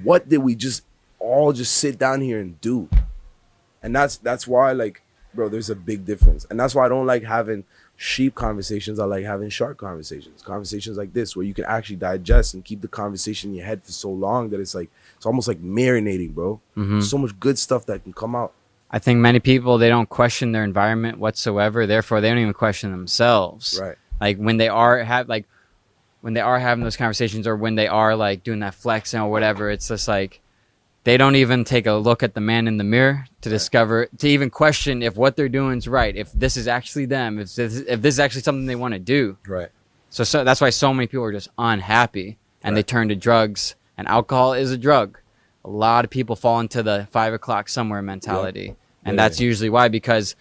What 0.03 0.27
did 0.27 0.39
we 0.39 0.55
just 0.55 0.83
all 1.19 1.53
just 1.53 1.77
sit 1.77 1.97
down 1.97 2.19
here 2.21 2.39
and 2.41 2.59
do? 2.59 2.89
And 3.81 3.95
that's 3.95 4.17
that's 4.17 4.45
why 4.47 4.71
like 4.73 5.01
bro 5.33 5.47
there's 5.49 5.69
a 5.69 5.75
big 5.75 6.05
difference. 6.05 6.45
And 6.49 6.59
that's 6.59 6.75
why 6.75 6.85
i 6.85 6.89
don't 6.89 7.05
like 7.05 7.23
having 7.23 7.63
sheep 7.97 8.35
conversations. 8.35 8.99
I 8.99 9.05
like 9.05 9.23
having 9.23 9.49
shark 9.49 9.77
conversations. 9.77 10.41
Conversations 10.41 10.97
like 10.97 11.13
this 11.13 11.35
where 11.35 11.45
you 11.45 11.53
can 11.53 11.63
actually 11.65 11.95
digest 11.95 12.53
and 12.53 12.65
keep 12.65 12.81
the 12.81 12.89
conversation 12.89 13.51
in 13.51 13.55
your 13.55 13.65
head 13.65 13.83
for 13.83 13.93
so 13.93 14.09
long 14.09 14.49
that 14.49 14.59
it's 14.59 14.75
like 14.75 14.89
it's 15.15 15.25
almost 15.25 15.47
like 15.47 15.61
marinating 15.61 16.33
bro. 16.33 16.59
Hmm 16.73 16.99
so 17.01 17.17
much 17.17 17.39
good 17.39 17.57
stuff 17.57 17.85
that 17.85 18.03
can 18.03 18.11
come 18.13 18.35
out. 18.35 18.51
I 18.91 18.99
think 18.99 19.19
many 19.19 19.39
people 19.39 19.77
they 19.77 19.89
don't 19.89 20.09
question 20.09 20.51
their 20.51 20.63
environment 20.65 21.19
whatsoever. 21.19 21.87
Therefore, 21.87 22.19
they 22.19 22.29
don't 22.29 22.39
even 22.39 22.53
question 22.53 22.91
themselves. 22.91 23.79
right. 23.81 23.97
Like 24.19 24.37
when 24.37 24.57
they 24.57 24.67
are 24.67 24.99
have 24.99 25.29
like 25.29 25.45
when 26.25 26.33
they 26.33 26.41
are 26.41 26.57
having 26.57 26.83
those 26.83 26.97
conversations 26.97 27.45
or 27.45 27.55
when 27.55 27.75
they 27.75 27.85
are 27.85 28.15
like 28.15 28.43
doing 28.43 28.61
that 28.61 28.73
flexing 28.73 29.19
or 29.21 29.29
whatever, 29.29 29.69
it's 29.69 29.89
just 29.89 30.07
like 30.07 30.41
they 31.03 31.17
don't 31.17 31.35
even 31.35 31.63
take 31.63 31.85
a 31.85 31.93
look 31.93 32.23
at 32.23 32.33
the 32.33 32.41
man 32.41 32.67
in 32.67 32.77
the 32.77 32.83
mirror 32.83 33.27
to 33.41 33.49
discover 33.49 34.07
to 34.17 34.27
even 34.27 34.49
question 34.49 35.03
if 35.03 35.15
what 35.15 35.35
they're 35.35 35.47
doing 35.47 35.77
is 35.77 35.87
right, 35.87 36.15
if 36.15 36.31
this 36.31 36.57
is 36.57 36.67
actually 36.67 37.05
them, 37.05 37.37
if 37.37 37.53
this, 37.53 37.75
if 37.77 38.01
this 38.01 38.15
is 38.15 38.19
actually 38.19 38.41
something 38.41 38.65
they 38.65 38.75
want 38.75 38.95
to 38.95 38.99
do. 38.99 39.37
right 39.45 39.69
So, 40.09 40.23
so 40.23 40.43
that's 40.43 40.61
why 40.61 40.71
so 40.71 40.95
many 40.95 41.05
people 41.05 41.25
are 41.25 41.31
just 41.31 41.49
unhappy. 41.59 42.39
and 42.63 42.75
they 42.75 42.81
turn 42.81 43.09
to 43.09 43.15
drugs. 43.15 43.75
And 43.95 44.07
alcohol 44.07 44.53
is 44.53 44.71
a 44.71 44.79
drug. 44.79 45.19
A 45.63 45.69
lot 45.69 46.05
of 46.05 46.09
people 46.09 46.35
fall 46.35 46.59
into 46.59 46.81
the 46.81 47.07
five 47.11 47.33
o'clock 47.33 47.69
somewhere 47.69 48.01
mentality, 48.01 48.75
and 49.03 49.13
Yeah, 49.13 49.23
that's 49.23 49.39
yeah. 49.39 49.45
usually 49.45 49.69
why 49.69 49.89
because 49.89 50.35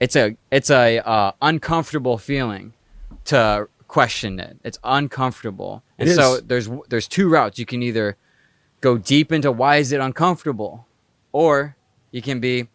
it's 0.00 0.16
a 0.16 0.36
it's 0.50 0.70
a 0.70 0.98
uh, 0.98 1.32
uncomfortable 1.40 2.18
feeling 2.18 2.72
to 3.26 3.68
question 3.90 4.38
it. 4.38 4.56
It's 4.62 4.78
uncomfortable, 4.84 5.82
It 5.98 6.06
and 6.06 6.16
so 6.16 6.38
there's 6.38 6.68
there's 6.88 7.08
two 7.08 7.28
routes. 7.28 7.58
You 7.58 7.66
can 7.66 7.82
either 7.82 8.16
go 8.80 8.96
deep 8.96 9.32
into 9.32 9.50
why 9.50 9.78
is 9.78 9.90
it 9.90 10.00
uncomfortable, 10.00 10.86
or 11.32 11.74
you 12.12 12.22
can 12.22 12.38
be, 12.38 12.68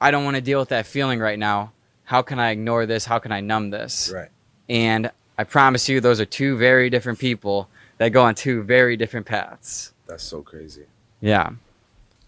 I 0.00 0.10
don't 0.10 0.24
want 0.24 0.36
to 0.36 0.40
deal 0.40 0.58
with 0.58 0.70
that 0.70 0.86
feeling 0.86 1.20
right 1.20 1.38
now. 1.38 1.72
How 2.04 2.22
can 2.22 2.38
I 2.38 2.50
ignore 2.50 2.86
this? 2.86 3.04
How 3.04 3.18
can 3.18 3.30
I 3.30 3.40
numb 3.40 3.70
this? 3.70 4.10
Right. 4.14 4.30
And 4.68 5.10
I 5.36 5.44
promise 5.44 5.86
you, 5.88 6.00
those 6.00 6.18
are 6.18 6.24
two 6.24 6.56
very 6.56 6.88
different 6.88 7.18
people 7.18 7.68
that 7.98 8.08
go 8.08 8.22
on 8.22 8.34
two 8.34 8.62
very 8.62 8.96
different 8.96 9.26
paths. 9.26 9.92
That's 10.06 10.24
so 10.24 10.40
crazy. 10.42 10.86
Yeah. 11.20 11.50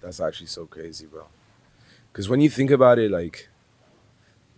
That's 0.03 0.20
actually 0.20 0.49
so 0.49 0.66
crazy, 0.66 1.07
bro. 1.07 1.25
Because 2.12 2.29
when 2.29 2.40
you 2.40 2.51
think 2.51 2.70
about 2.70 2.99
it, 2.99 3.11
like, 3.11 3.49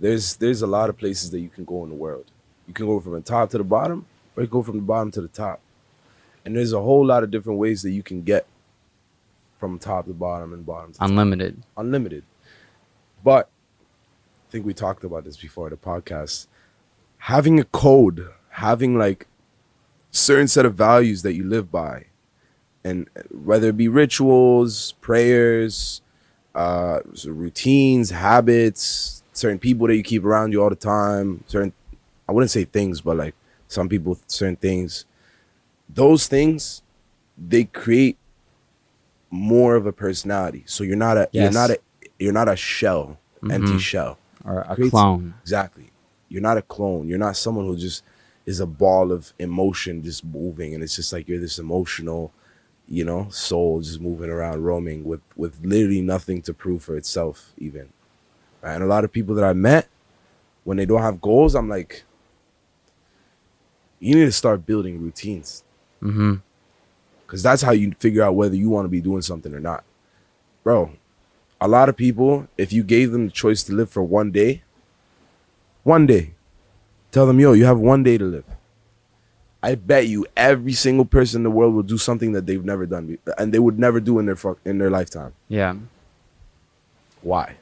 there's 0.01 0.37
there's 0.37 0.63
a 0.63 0.67
lot 0.67 0.91
of 0.91 0.97
places 0.99 1.31
that 1.31 1.41
you 1.41 1.49
can 1.49 1.65
go 1.65 1.85
in 1.85 1.91
the 1.91 1.97
world. 1.97 2.27
You 2.69 2.75
can 2.75 2.87
go 2.87 3.01
from 3.01 3.15
the 3.15 3.21
top 3.23 3.51
to 3.51 3.59
the 3.59 3.65
bottom, 3.65 4.07
or 4.37 4.45
you 4.45 4.49
go 4.49 4.63
from 4.63 4.77
the 4.77 4.83
bottom 4.83 5.11
to 5.13 5.21
the 5.21 5.29
top. 5.29 5.61
And 6.45 6.55
there's 6.55 6.73
a 6.73 6.81
whole 6.81 7.05
lot 7.05 7.25
of 7.25 7.31
different 7.31 7.59
ways 7.59 7.83
that 7.83 7.91
you 7.91 8.03
can 8.03 8.23
get 8.23 8.47
from 9.59 9.79
top 9.79 10.07
to 10.07 10.13
bottom 10.13 10.53
and 10.53 10.65
bottom 10.65 10.93
to 10.93 10.99
top. 10.99 11.09
Unlimited. 11.09 11.63
unlimited. 11.77 12.25
But 13.25 13.49
I 14.47 14.53
think 14.53 14.65
we 14.65 14.75
talked 14.75 15.03
about 15.03 15.25
this 15.25 15.37
before 15.37 15.71
the 15.71 15.77
podcast. 15.77 16.47
Having 17.17 17.59
a 17.59 17.65
code, 17.65 18.29
having 18.51 18.97
like 18.97 19.27
certain 20.11 20.47
set 20.47 20.65
of 20.65 20.75
values 20.75 21.23
that 21.23 21.35
you 21.35 21.45
live 21.45 21.73
by, 21.73 22.05
and 22.85 23.09
whether 23.31 23.71
it 23.71 23.77
be 23.77 23.89
rituals, 23.89 24.93
prayers, 25.01 26.01
uh, 26.55 27.01
so 27.15 27.31
routines, 27.31 28.11
habits, 28.11 29.23
certain 29.33 29.59
people 29.59 29.87
that 29.87 29.97
you 29.97 30.03
keep 30.03 30.25
around 30.25 30.53
you 30.53 30.63
all 30.63 30.71
the 30.71 30.77
time, 30.77 31.45
certain 31.47 31.73
I 32.29 32.33
wouldn't 32.33 32.51
say 32.51 32.65
things, 32.65 33.01
but 33.01 33.17
like 33.17 33.35
some 33.69 33.89
people, 33.89 34.19
certain 34.27 34.57
things. 34.57 35.05
Those 35.89 36.27
things, 36.27 36.83
they 37.37 37.65
create 37.65 38.19
more 39.31 39.75
of 39.77 39.87
a 39.87 39.93
personality. 39.93 40.63
So 40.67 40.85
you're 40.85 40.97
not 40.97 41.17
a 41.17 41.29
you're 41.33 41.51
not 41.53 41.71
a 41.71 41.79
you're 42.19 42.33
not 42.33 42.49
a 42.49 42.57
shell, 42.57 43.19
empty 43.51 43.73
Mhm. 43.73 43.81
shell. 43.81 44.19
Or 44.45 44.61
a 44.63 44.75
Creates- 44.75 44.91
clone. 44.91 45.35
Exactly. 45.43 45.91
You're 46.29 46.43
not 46.43 46.57
a 46.59 46.63
clone. 46.63 47.09
You're 47.09 47.19
not 47.19 47.37
someone 47.37 47.67
who 47.67 47.77
just 47.77 48.03
is 48.47 48.61
a 48.61 48.67
ball 48.67 49.13
of 49.13 49.33
emotion 49.39 50.03
just 50.03 50.25
moving 50.25 50.75
and 50.75 50.83
it's 50.83 50.97
just 50.97 51.13
like 51.13 51.29
you're 51.29 51.39
this 51.41 51.59
emotional, 51.59 52.33
you 52.89 53.05
know, 53.05 53.29
soul 53.31 53.81
just 53.83 54.01
moving 54.01 54.31
around 54.31 54.63
roaming 54.63 55.05
with 55.05 55.21
with 55.37 55.59
literally 55.63 56.01
nothing 56.01 56.41
to 56.43 56.55
prove 56.55 56.83
for 56.83 56.97
itself 56.97 57.53
even. 57.59 57.89
Right? 58.63 58.75
And 58.75 58.83
a 58.83 58.87
lot 58.87 59.05
of 59.05 59.13
people 59.13 59.35
that 59.37 59.45
I 59.45 59.53
met 59.53 59.89
when 60.65 60.77
they 60.79 60.87
don't 60.87 61.03
have 61.03 61.21
goals, 61.21 61.55
I'm 61.55 61.69
like 61.69 62.05
you 64.01 64.15
need 64.15 64.25
to 64.27 64.33
start 64.33 64.67
building 64.67 65.01
routines 65.01 65.63
Mm-hmm. 66.03 66.35
because 67.27 67.43
that's 67.43 67.63
how 67.63 67.73
you 67.73 67.93
figure 67.99 68.23
out 68.23 68.37
whether 68.37 68.55
you 68.55 68.71
want 68.71 68.85
to 68.85 68.89
be 68.89 69.01
doing 69.01 69.21
something 69.23 69.53
or 69.53 69.59
not. 69.59 69.83
Bro, 70.63 70.93
a 71.61 71.67
lot 71.67 71.89
of 71.89 71.97
people, 71.97 72.47
if 72.57 72.73
you 72.73 72.85
gave 72.85 73.11
them 73.11 73.27
the 73.27 73.33
choice 73.33 73.65
to 73.65 73.73
live 73.73 73.91
for 73.91 74.03
one 74.05 74.31
day, 74.31 74.63
one 75.83 76.07
day, 76.07 76.35
tell 77.11 77.27
them, 77.27 77.41
yo, 77.41 77.53
you 77.53 77.65
have 77.65 77.79
one 77.81 78.05
day 78.05 78.17
to 78.17 78.25
live. 78.25 78.45
I 79.61 79.75
bet 79.75 80.07
you 80.07 80.25
every 80.37 80.73
single 80.75 81.05
person 81.05 81.41
in 81.41 81.43
the 81.43 81.51
world 81.51 81.75
will 81.75 81.83
do 81.83 81.99
something 81.99 82.31
that 82.31 82.47
they've 82.47 82.65
never 82.65 82.87
done 82.87 83.19
and 83.37 83.53
they 83.53 83.59
would 83.59 83.77
never 83.77 83.99
do 83.99 84.21
in 84.21 84.27
their 84.27 84.37
fuck, 84.37 84.59
in 84.65 84.79
their 84.79 84.91
lifetime. 84.91 85.35
Yeah. 85.49 85.75
Why? 87.23 87.57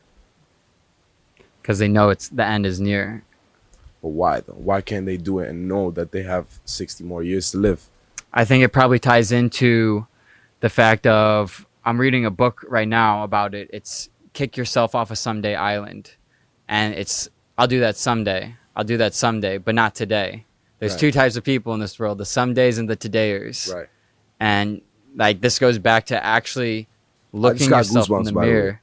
Because 1.62 1.78
they 1.78 1.88
know 1.88 2.10
it's 2.10 2.28
the 2.28 2.44
end 2.44 2.66
is 2.66 2.80
near. 2.80 3.24
But 4.06 4.12
why 4.12 4.38
though? 4.38 4.52
Why 4.52 4.82
can't 4.82 5.04
they 5.04 5.16
do 5.16 5.40
it 5.40 5.48
and 5.48 5.66
know 5.66 5.90
that 5.90 6.12
they 6.12 6.22
have 6.22 6.46
60 6.64 7.02
more 7.02 7.24
years 7.24 7.50
to 7.50 7.58
live? 7.58 7.88
I 8.32 8.44
think 8.44 8.62
it 8.62 8.68
probably 8.68 9.00
ties 9.00 9.32
into 9.32 10.06
the 10.60 10.68
fact 10.68 11.08
of 11.08 11.66
I'm 11.84 12.00
reading 12.00 12.24
a 12.24 12.30
book 12.30 12.64
right 12.68 12.86
now 12.86 13.24
about 13.24 13.52
it. 13.52 13.68
It's 13.72 14.08
kick 14.32 14.56
yourself 14.56 14.94
off 14.94 15.10
a 15.10 15.16
someday 15.16 15.56
island, 15.56 16.12
and 16.68 16.94
it's 16.94 17.28
I'll 17.58 17.66
do 17.66 17.80
that 17.80 17.96
someday. 17.96 18.54
I'll 18.76 18.84
do 18.84 18.96
that 18.98 19.12
someday, 19.12 19.58
but 19.58 19.74
not 19.74 19.96
today. 19.96 20.44
There's 20.78 20.92
Right. 20.92 21.00
two 21.00 21.10
types 21.10 21.34
of 21.34 21.42
people 21.42 21.74
in 21.74 21.80
this 21.80 21.98
world: 21.98 22.18
the 22.18 22.24
somedays 22.24 22.78
and 22.78 22.88
the 22.88 22.96
todayers. 22.96 23.74
Right. 23.74 23.88
And 24.38 24.82
like 25.16 25.40
this 25.40 25.58
goes 25.58 25.80
back 25.80 26.06
to 26.06 26.24
actually 26.24 26.86
looking 27.32 27.70
yourself 27.70 28.08
in 28.08 28.14
goosebumps, 28.14 28.24
the 28.26 28.32
by 28.32 28.44
the 28.44 28.52
mirror. 28.52 28.80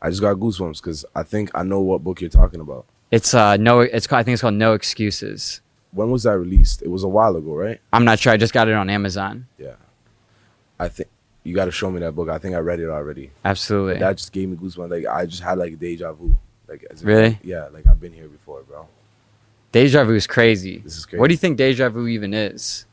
I 0.00 0.08
just 0.08 0.22
got 0.22 0.36
goosebumps 0.36 0.78
because 0.80 1.04
I 1.14 1.24
think 1.24 1.50
I 1.54 1.62
know 1.62 1.80
what 1.80 2.02
book 2.02 2.22
you're 2.22 2.30
talking 2.30 2.60
about. 2.60 2.86
It's 3.12 3.34
uh 3.34 3.56
no, 3.58 3.80
it's 3.80 4.06
called, 4.08 4.18
I 4.20 4.22
think 4.24 4.32
it's 4.34 4.42
called 4.42 4.54
No 4.54 4.72
Excuses. 4.72 5.60
When 5.92 6.10
was 6.10 6.22
that 6.24 6.36
released? 6.38 6.82
It 6.82 6.88
was 6.88 7.04
a 7.04 7.08
while 7.08 7.36
ago, 7.36 7.54
right? 7.54 7.78
I'm 7.92 8.04
not 8.04 8.18
sure. 8.18 8.32
I 8.32 8.36
just 8.38 8.54
got 8.54 8.66
it 8.68 8.74
on 8.74 8.88
Amazon. 8.90 9.46
Yeah. 9.58 9.74
I 10.80 10.88
think 10.88 11.08
you 11.44 11.54
got 11.54 11.66
to 11.66 11.70
show 11.70 11.90
me 11.90 12.00
that 12.00 12.12
book. 12.12 12.28
I 12.30 12.38
think 12.38 12.54
I 12.54 12.58
read 12.58 12.80
it 12.80 12.88
already. 12.88 13.30
Absolutely. 13.44 14.00
That 14.00 14.16
just 14.16 14.32
gave 14.32 14.48
me 14.48 14.56
goosebumps. 14.56 14.90
Like 14.90 15.06
I 15.06 15.26
just 15.26 15.42
had 15.42 15.58
like 15.58 15.78
deja 15.78 16.12
vu. 16.12 16.34
Like 16.66 16.84
as 16.90 17.02
if- 17.02 17.06
Really? 17.06 17.38
Yeah. 17.44 17.66
Like 17.72 17.86
I've 17.86 18.00
been 18.00 18.12
here 18.14 18.28
before, 18.28 18.62
bro. 18.62 18.88
Deja 19.72 20.04
vu 20.04 20.14
is 20.14 20.26
crazy. 20.26 20.78
This 20.78 20.96
is 20.96 21.04
crazy. 21.06 21.20
What 21.20 21.28
do 21.28 21.34
you 21.34 21.38
think 21.38 21.58
deja 21.58 21.88
vu 21.90 22.06
even 22.06 22.32
is? 22.34 22.86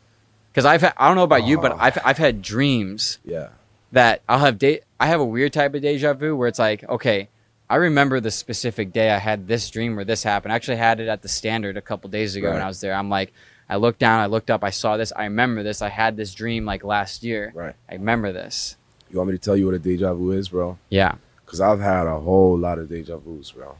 Because 0.51 0.65
I've 0.65 0.81
had, 0.81 0.93
I 0.97 1.07
don't 1.07 1.15
know 1.15 1.23
about 1.23 1.45
you, 1.45 1.59
but 1.59 1.71
Oh. 1.73 1.77
I've 1.79 1.97
I've 2.03 2.17
had 2.17 2.41
dreams 2.41 3.19
Yeah. 3.23 3.49
that 3.93 4.21
I'll 4.27 4.39
have 4.39 4.57
de- 4.57 4.81
I 4.99 5.07
have 5.07 5.21
a 5.21 5.25
weird 5.25 5.53
type 5.53 5.73
of 5.75 5.81
deja 5.81 6.13
vu 6.13 6.35
where 6.35 6.49
it's 6.49 6.59
like, 6.59 6.83
okay, 6.89 7.29
I 7.69 7.75
remember 7.75 8.19
the 8.19 8.31
specific 8.31 8.91
day 8.91 9.11
I 9.11 9.19
had 9.19 9.47
this 9.47 9.69
dream 9.69 9.95
where 9.95 10.05
this 10.05 10.23
happened. 10.23 10.51
I 10.51 10.55
actually 10.55 10.77
had 10.77 10.99
it 10.99 11.07
at 11.07 11.21
the 11.21 11.27
Standard 11.27 11.77
a 11.77 11.81
couple 11.81 12.09
days 12.09 12.35
ago 12.35 12.51
when 12.51 12.61
I 12.61 12.67
was 12.67 12.81
there. 12.81 12.93
I'm 12.93 13.09
like, 13.09 13.31
I 13.69 13.75
looked 13.75 13.99
down, 13.99 14.19
I 14.19 14.25
looked 14.25 14.49
up, 14.49 14.63
I 14.63 14.71
saw 14.71 14.97
this, 14.97 15.13
I 15.15 15.25
remember 15.25 15.61
this. 15.61 15.83
I 15.83 15.89
had 15.89 16.17
this 16.17 16.33
dream 16.33 16.65
like 16.65 16.83
last 16.83 17.21
year. 17.23 17.51
Right. 17.53 17.75
I 17.87 17.93
remember 17.93 18.31
this. 18.31 18.75
You 19.11 19.17
want 19.19 19.29
me 19.29 19.37
to 19.37 19.43
tell 19.43 19.55
you 19.55 19.65
what 19.67 19.75
a 19.75 19.79
deja 19.79 20.13
vu 20.15 20.31
is, 20.31 20.49
bro? 20.49 20.79
Yeah. 20.89 21.15
Because 21.45 21.61
I've 21.61 21.79
had 21.79 22.07
a 22.07 22.19
whole 22.19 22.57
lot 22.57 22.79
of 22.79 22.89
deja 22.89 23.17
vus, 23.17 23.51
bro. 23.51 23.75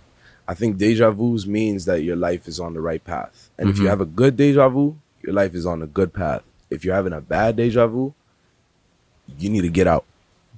I 0.48 0.54
think 0.54 0.78
deja 0.78 1.10
vus 1.12 1.48
means 1.48 1.86
that 1.86 2.04
your 2.04 2.16
life 2.16 2.48
is 2.48 2.60
on 2.60 2.74
the 2.76 2.82
right 2.82 3.04
path. 3.04 3.50
And 3.58 3.70
if 3.70 3.78
you 3.80 3.86
Mhm. 3.86 3.90
have 3.90 4.02
a 4.02 4.06
good 4.06 4.38
deja 4.38 4.70
vu, 4.70 4.98
your 5.24 5.34
life 5.34 5.56
is 5.56 5.66
on 5.66 5.82
a 5.82 5.88
good 5.88 6.14
path. 6.14 6.44
If 6.70 6.86
you're 6.86 6.96
having 6.96 7.14
a 7.14 7.22
bad 7.22 7.56
deja 7.56 7.88
vu, 7.88 8.14
you 9.40 9.50
need 9.50 9.62
to 9.62 9.70
get 9.70 9.88
out. 9.88 10.06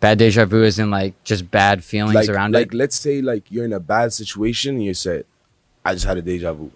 Bad 0.01 0.17
deja 0.17 0.45
vu 0.45 0.63
is 0.63 0.79
in 0.79 0.89
like 0.89 1.13
just 1.23 1.49
bad 1.51 1.83
feelings 1.83 2.15
like, 2.15 2.27
around 2.27 2.53
like 2.53 2.63
it. 2.63 2.73
Like 2.73 2.73
let's 2.73 2.99
say 2.99 3.21
like 3.21 3.43
you're 3.51 3.65
in 3.65 3.71
a 3.71 3.79
bad 3.79 4.11
situation 4.11 4.75
and 4.75 4.83
you 4.83 4.95
said, 4.95 5.25
I 5.85 5.93
just 5.93 6.05
had 6.05 6.17
a 6.17 6.23
deja 6.23 6.53
vu. 6.53 6.71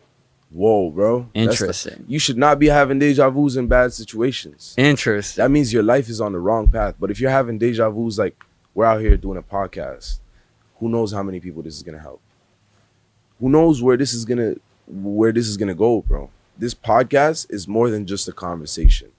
Whoa, 0.51 0.91
bro. 0.91 1.27
Interesting. 1.33 2.05
you 2.07 2.19
should 2.19 2.37
not 2.37 2.59
be 2.59 2.67
having 2.67 2.99
deja 2.99 3.31
vus 3.31 3.55
in 3.55 3.67
bad 3.67 3.93
situations. 3.93 4.75
Interesting. 4.77 5.41
That 5.43 5.49
means 5.49 5.73
your 5.73 5.81
life 5.81 6.07
is 6.07 6.21
on 6.21 6.33
the 6.33 6.39
wrong 6.39 6.69
path. 6.69 6.95
But 6.99 7.09
if 7.09 7.19
you're 7.19 7.31
having 7.31 7.57
deja 7.57 7.89
vus, 7.89 8.19
like 8.19 8.41
we're 8.75 8.85
out 8.85 9.01
here 9.01 9.17
doing 9.17 9.39
a 9.39 9.43
podcast, 9.43 10.19
who 10.77 10.87
knows 10.87 11.11
how 11.11 11.23
many 11.23 11.39
people 11.39 11.63
this 11.63 11.75
is 11.75 11.81
gonna 11.81 11.99
help? 11.99 12.21
Who 13.39 13.49
knows 13.49 13.81
where 13.81 13.97
this 13.97 14.13
is 14.13 14.23
gonna 14.23 14.53
where 14.85 15.31
this 15.31 15.47
is 15.47 15.57
gonna 15.57 15.73
go, 15.73 16.03
bro? 16.03 16.29
This 16.55 16.75
podcast 16.75 17.47
is 17.49 17.67
more 17.67 17.89
than 17.89 18.05
just 18.05 18.27
a 18.27 18.31
conversation, 18.31 19.11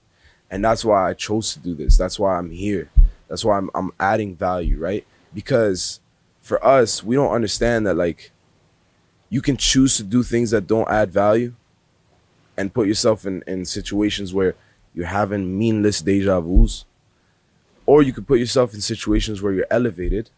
and 0.49 0.63
that's 0.63 0.85
why 0.85 1.09
I 1.09 1.13
chose 1.13 1.53
to 1.53 1.59
do 1.59 1.75
this. 1.75 1.97
That's 1.97 2.17
why 2.17 2.37
I'm 2.37 2.51
here. 2.51 2.89
That's 3.27 3.43
why 3.45 3.57
I'm 3.57 3.69
I'm 3.75 3.91
adding 3.99 4.35
value, 4.35 4.77
right? 4.79 5.05
Because 5.33 5.99
for 6.41 6.63
us, 6.65 7.03
we 7.03 7.15
don't 7.15 7.31
understand 7.33 7.85
that 7.87 7.95
like 7.95 8.31
you 9.29 9.41
can 9.41 9.57
choose 9.57 9.97
to 9.97 10.03
do 10.03 10.23
things 10.23 10.51
that 10.51 10.67
don't 10.67 10.89
add 10.89 11.11
value 11.11 11.53
and 12.55 12.73
put 12.73 12.87
yourself 12.87 13.25
in, 13.25 13.43
in 13.45 13.65
situations 13.65 14.33
where 14.33 14.55
you're 14.93 15.05
having 15.07 15.57
meaningless 15.59 16.01
deja 16.01 16.39
vus. 16.39 16.85
Or 17.85 18.01
you 18.01 18.13
could 18.13 18.27
put 18.27 18.39
yourself 18.39 18.73
in 18.73 18.81
situations 18.81 19.41
where 19.41 19.53
you're 19.53 19.67
elevated, 19.69 20.29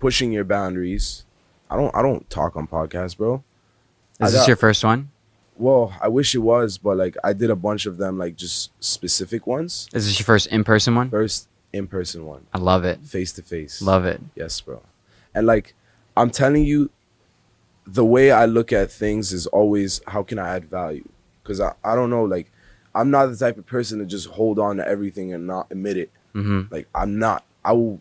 pushing 0.00 0.32
your 0.32 0.44
boundaries. 0.44 1.24
I 1.70 1.76
don't 1.76 1.94
I 1.94 2.02
don't 2.02 2.28
talk 2.30 2.56
on 2.56 2.66
podcasts, 2.66 3.16
bro. 3.16 3.42
I 4.20 4.26
Is 4.26 4.32
this 4.32 4.42
got- 4.42 4.48
your 4.48 4.56
first 4.56 4.84
one? 4.84 5.10
Well, 5.56 5.92
I 6.00 6.06
wish 6.06 6.36
it 6.36 6.38
was, 6.38 6.78
but 6.78 6.96
like 6.96 7.16
I 7.24 7.32
did 7.32 7.50
a 7.50 7.56
bunch 7.56 7.84
of 7.86 7.96
them, 7.98 8.16
like 8.16 8.36
just 8.36 8.70
specific 8.78 9.44
ones. 9.44 9.88
Is 9.92 10.06
this 10.06 10.16
your 10.20 10.24
first 10.24 10.46
in 10.46 10.62
person 10.62 10.94
one? 10.94 11.10
First 11.10 11.48
in 11.72 11.86
person 11.86 12.24
one, 12.24 12.46
I 12.52 12.58
love 12.58 12.84
it. 12.84 13.00
face 13.00 13.32
to 13.32 13.42
face. 13.42 13.82
Love 13.82 14.04
it. 14.04 14.20
Yes, 14.34 14.60
bro. 14.60 14.82
And 15.34 15.46
like 15.46 15.74
I'm 16.16 16.30
telling 16.30 16.64
you, 16.64 16.90
the 17.86 18.04
way 18.04 18.30
I 18.30 18.44
look 18.44 18.72
at 18.72 18.90
things 18.90 19.32
is 19.32 19.46
always 19.46 20.00
how 20.06 20.22
can 20.22 20.38
I 20.38 20.56
add 20.56 20.64
value? 20.66 21.08
Because 21.42 21.60
I, 21.60 21.74
I 21.84 21.94
don't 21.94 22.10
know, 22.10 22.24
like 22.24 22.50
I'm 22.94 23.10
not 23.10 23.26
the 23.26 23.36
type 23.36 23.58
of 23.58 23.66
person 23.66 23.98
to 23.98 24.06
just 24.06 24.26
hold 24.28 24.58
on 24.58 24.76
to 24.76 24.86
everything 24.86 25.32
and 25.32 25.46
not 25.46 25.66
admit 25.70 25.96
it. 25.96 26.10
hmm 26.32 26.62
Like 26.70 26.88
I'm 26.94 27.18
not. 27.18 27.44
I 27.64 27.72
will 27.72 28.00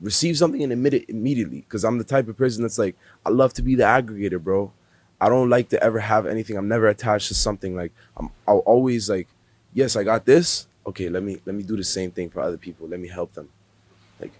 receive 0.00 0.36
something 0.36 0.62
and 0.62 0.72
admit 0.72 0.92
it 0.94 1.08
immediately 1.08 1.60
because 1.60 1.84
I'm 1.84 1.98
the 1.98 2.04
type 2.04 2.28
of 2.28 2.36
person 2.36 2.62
that's 2.62 2.78
like 2.78 2.96
I 3.24 3.30
love 3.30 3.54
to 3.54 3.62
be 3.62 3.74
the 3.74 3.84
aggregator, 3.84 4.42
bro. 4.42 4.72
I 5.20 5.28
don't 5.28 5.48
like 5.48 5.68
to 5.70 5.82
ever 5.82 6.00
have 6.00 6.26
anything. 6.26 6.56
I'm 6.56 6.68
never 6.68 6.88
attached 6.88 7.28
to 7.28 7.34
something. 7.34 7.74
Like 7.76 7.92
I'm, 8.16 8.30
I'll 8.46 8.58
always 8.58 9.08
like, 9.08 9.28
yes, 9.72 9.96
I 9.96 10.02
got 10.04 10.26
this, 10.26 10.66
okay, 10.86 11.08
let 11.08 11.22
me 11.22 11.38
let 11.44 11.54
me 11.54 11.62
do 11.62 11.76
the 11.76 11.84
same 11.84 12.10
thing 12.10 12.30
for 12.30 12.40
other 12.40 12.56
people. 12.56 12.88
Let 12.88 13.00
me 13.00 13.08
help 13.08 13.32
them. 13.32 13.48
Like 14.20 14.32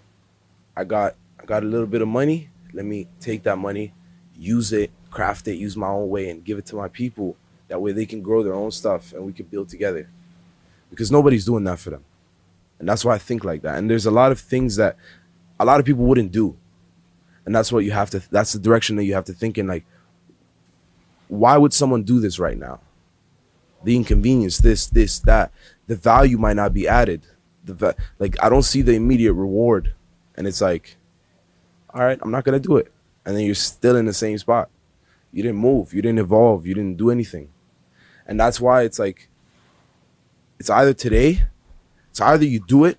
I 0.75 0.83
got 0.83 1.15
I 1.39 1.45
got 1.45 1.63
a 1.63 1.65
little 1.65 1.87
bit 1.87 2.01
of 2.01 2.07
money. 2.07 2.49
Let 2.73 2.85
me 2.85 3.07
take 3.19 3.43
that 3.43 3.57
money, 3.57 3.93
use 4.35 4.73
it, 4.73 4.91
craft 5.09 5.47
it, 5.47 5.55
use 5.55 5.77
my 5.77 5.87
own 5.87 6.09
way, 6.09 6.29
and 6.29 6.43
give 6.43 6.57
it 6.57 6.65
to 6.67 6.75
my 6.75 6.87
people. 6.87 7.37
That 7.67 7.81
way 7.81 7.91
they 7.93 8.05
can 8.05 8.21
grow 8.21 8.43
their 8.43 8.53
own 8.53 8.71
stuff 8.71 9.13
and 9.13 9.25
we 9.25 9.33
can 9.33 9.45
build 9.45 9.69
together. 9.69 10.09
Because 10.89 11.11
nobody's 11.11 11.45
doing 11.45 11.63
that 11.63 11.79
for 11.79 11.89
them. 11.89 12.03
And 12.79 12.87
that's 12.87 13.03
why 13.05 13.15
I 13.15 13.17
think 13.17 13.43
like 13.43 13.61
that. 13.63 13.77
And 13.77 13.89
there's 13.89 14.05
a 14.05 14.11
lot 14.11 14.31
of 14.31 14.39
things 14.39 14.75
that 14.75 14.97
a 15.59 15.65
lot 15.65 15.79
of 15.79 15.85
people 15.85 16.03
wouldn't 16.03 16.31
do. 16.31 16.57
And 17.45 17.55
that's 17.55 17.71
what 17.71 17.85
you 17.85 17.91
have 17.91 18.09
to 18.11 18.19
that's 18.29 18.53
the 18.53 18.59
direction 18.59 18.95
that 18.97 19.05
you 19.05 19.13
have 19.13 19.25
to 19.25 19.33
think 19.33 19.57
in 19.57 19.67
like 19.67 19.85
why 21.27 21.57
would 21.57 21.73
someone 21.73 22.03
do 22.03 22.19
this 22.19 22.39
right 22.39 22.57
now? 22.57 22.79
The 23.83 23.95
inconvenience, 23.95 24.59
this, 24.59 24.87
this, 24.87 25.19
that. 25.19 25.51
The 25.87 25.95
value 25.95 26.37
might 26.37 26.55
not 26.55 26.73
be 26.73 26.87
added. 26.87 27.25
The 27.63 27.73
va- 27.73 27.95
like 28.19 28.35
I 28.43 28.49
don't 28.49 28.63
see 28.63 28.81
the 28.81 28.93
immediate 28.93 29.33
reward. 29.33 29.93
And 30.35 30.47
it's 30.47 30.61
like, 30.61 30.97
all 31.93 32.01
right, 32.01 32.19
I'm 32.21 32.31
not 32.31 32.43
gonna 32.43 32.59
do 32.59 32.77
it. 32.77 32.91
And 33.25 33.35
then 33.35 33.45
you're 33.45 33.55
still 33.55 33.95
in 33.95 34.05
the 34.05 34.13
same 34.13 34.37
spot. 34.37 34.69
You 35.31 35.43
didn't 35.43 35.57
move, 35.57 35.93
you 35.93 36.01
didn't 36.01 36.19
evolve, 36.19 36.65
you 36.65 36.73
didn't 36.73 36.97
do 36.97 37.09
anything. 37.09 37.49
And 38.25 38.39
that's 38.39 38.59
why 38.59 38.83
it's 38.83 38.99
like 38.99 39.29
it's 40.59 40.69
either 40.69 40.93
today, 40.93 41.43
it's 42.09 42.21
either 42.21 42.45
you 42.45 42.59
do 42.59 42.85
it 42.85 42.97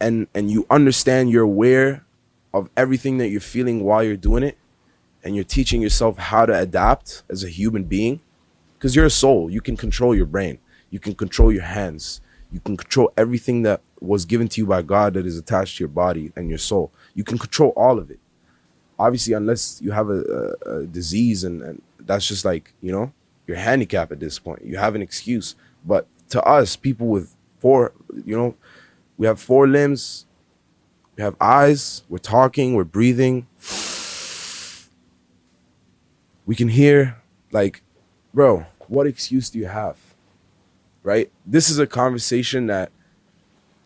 and 0.00 0.26
and 0.34 0.50
you 0.50 0.66
understand 0.70 1.30
you're 1.30 1.44
aware 1.44 2.04
of 2.52 2.68
everything 2.76 3.18
that 3.18 3.28
you're 3.28 3.40
feeling 3.40 3.82
while 3.82 4.02
you're 4.02 4.16
doing 4.16 4.42
it 4.42 4.58
and 5.24 5.34
you're 5.34 5.44
teaching 5.44 5.80
yourself 5.80 6.18
how 6.18 6.46
to 6.46 6.56
adapt 6.56 7.22
as 7.30 7.42
a 7.42 7.48
human 7.48 7.84
being 7.84 8.20
because 8.74 8.94
you're 8.94 9.06
a 9.06 9.10
soul 9.10 9.50
you 9.50 9.60
can 9.60 9.76
control 9.76 10.14
your 10.14 10.26
brain 10.26 10.58
you 10.94 11.00
can 11.00 11.16
control 11.16 11.50
your 11.52 11.64
hands. 11.64 12.20
You 12.52 12.60
can 12.60 12.76
control 12.76 13.12
everything 13.16 13.62
that 13.62 13.80
was 14.00 14.24
given 14.24 14.46
to 14.46 14.60
you 14.60 14.66
by 14.74 14.80
god 14.80 15.14
that 15.14 15.26
is 15.26 15.36
attached 15.36 15.78
to 15.78 15.82
your 15.82 15.88
body 15.88 16.30
and 16.36 16.48
your 16.48 16.62
soul. 16.70 16.92
You 17.16 17.24
can 17.24 17.36
control 17.36 17.70
all 17.70 17.98
of 17.98 18.12
it. 18.12 18.20
Obviously 18.96 19.32
unless 19.34 19.82
you 19.82 19.90
have 19.90 20.08
a, 20.08 20.20
a, 20.64 20.70
a 20.70 20.86
disease 20.86 21.42
and, 21.42 21.62
and 21.62 21.82
that's 21.98 22.28
just 22.28 22.44
like 22.44 22.72
you 22.80 22.92
know 22.92 23.12
you're 23.48 23.56
handicapped 23.56 24.12
at 24.12 24.20
this 24.20 24.38
point. 24.38 24.64
You 24.64 24.76
have 24.76 24.94
an 24.94 25.02
excuse. 25.02 25.56
But 25.84 26.06
to 26.28 26.40
us 26.44 26.76
people 26.76 27.08
with 27.08 27.34
four 27.58 27.90
you 28.24 28.36
know 28.36 28.54
we 29.18 29.26
have 29.26 29.40
four 29.40 29.66
limbs. 29.66 30.26
We 31.16 31.24
have 31.24 31.34
eyes. 31.40 32.04
We're 32.08 32.18
talking. 32.18 32.74
We're 32.74 32.84
breathing. 32.84 33.48
We 36.46 36.54
can 36.54 36.68
hear 36.68 37.16
like 37.50 37.82
bro 38.32 38.66
what 38.86 39.08
excuse 39.08 39.50
do 39.50 39.58
you 39.58 39.66
have 39.66 40.03
right? 41.04 41.30
This 41.46 41.70
is 41.70 41.78
a 41.78 41.86
conversation 41.86 42.66
that 42.66 42.90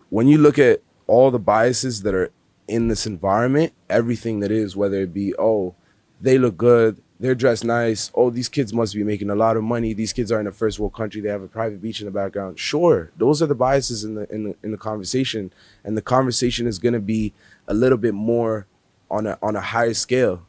when 0.09 0.27
you 0.27 0.39
look 0.39 0.59
at 0.59 0.81
all 1.07 1.31
the 1.31 1.39
biases 1.39 2.03
that 2.03 2.15
are 2.15 2.31
in 2.67 2.89
this 2.89 3.07
environment 3.07 3.73
everything 3.89 4.41
that 4.41 4.51
is 4.51 4.77
whether 4.77 5.01
it 5.01 5.15
be 5.15 5.35
oh 5.39 5.75
they 6.21 6.37
look 6.37 6.57
good 6.57 7.01
they're 7.19 7.35
dressed 7.35 7.65
nice 7.65 8.11
oh 8.15 8.29
these 8.29 8.49
kids 8.49 8.75
must 8.75 8.95
be 8.95 9.03
making 9.03 9.31
a 9.31 9.35
lot 9.35 9.57
of 9.57 9.65
money 9.65 9.95
these 9.95 10.13
kids 10.13 10.31
are 10.31 10.39
in 10.39 10.47
a 10.47 10.53
first 10.53 10.79
world 10.79 10.93
country 10.93 11.21
they 11.23 11.31
have 11.31 11.43
a 11.43 11.49
private 11.49 11.81
beach 11.81 12.01
in 12.01 12.07
the 12.07 12.11
background. 12.13 12.59
Sure 12.59 13.11
those 13.17 13.41
are 13.41 13.47
the 13.47 13.55
biases 13.55 14.05
in 14.05 14.15
the 14.15 14.31
in 14.31 14.45
the, 14.45 14.55
in 14.63 14.71
the 14.71 14.77
conversation 14.77 15.51
and 15.83 15.97
the 15.97 16.03
conversation 16.03 16.67
is 16.67 16.79
going 16.79 16.93
to 16.93 17.01
be 17.01 17.33
a 17.67 17.75
little 17.75 17.99
bit 17.99 18.15
more 18.15 18.67
on 19.11 19.27
a 19.27 19.39
on 19.43 19.57
a 19.57 19.61
higher 19.61 19.95
scale. 19.95 20.47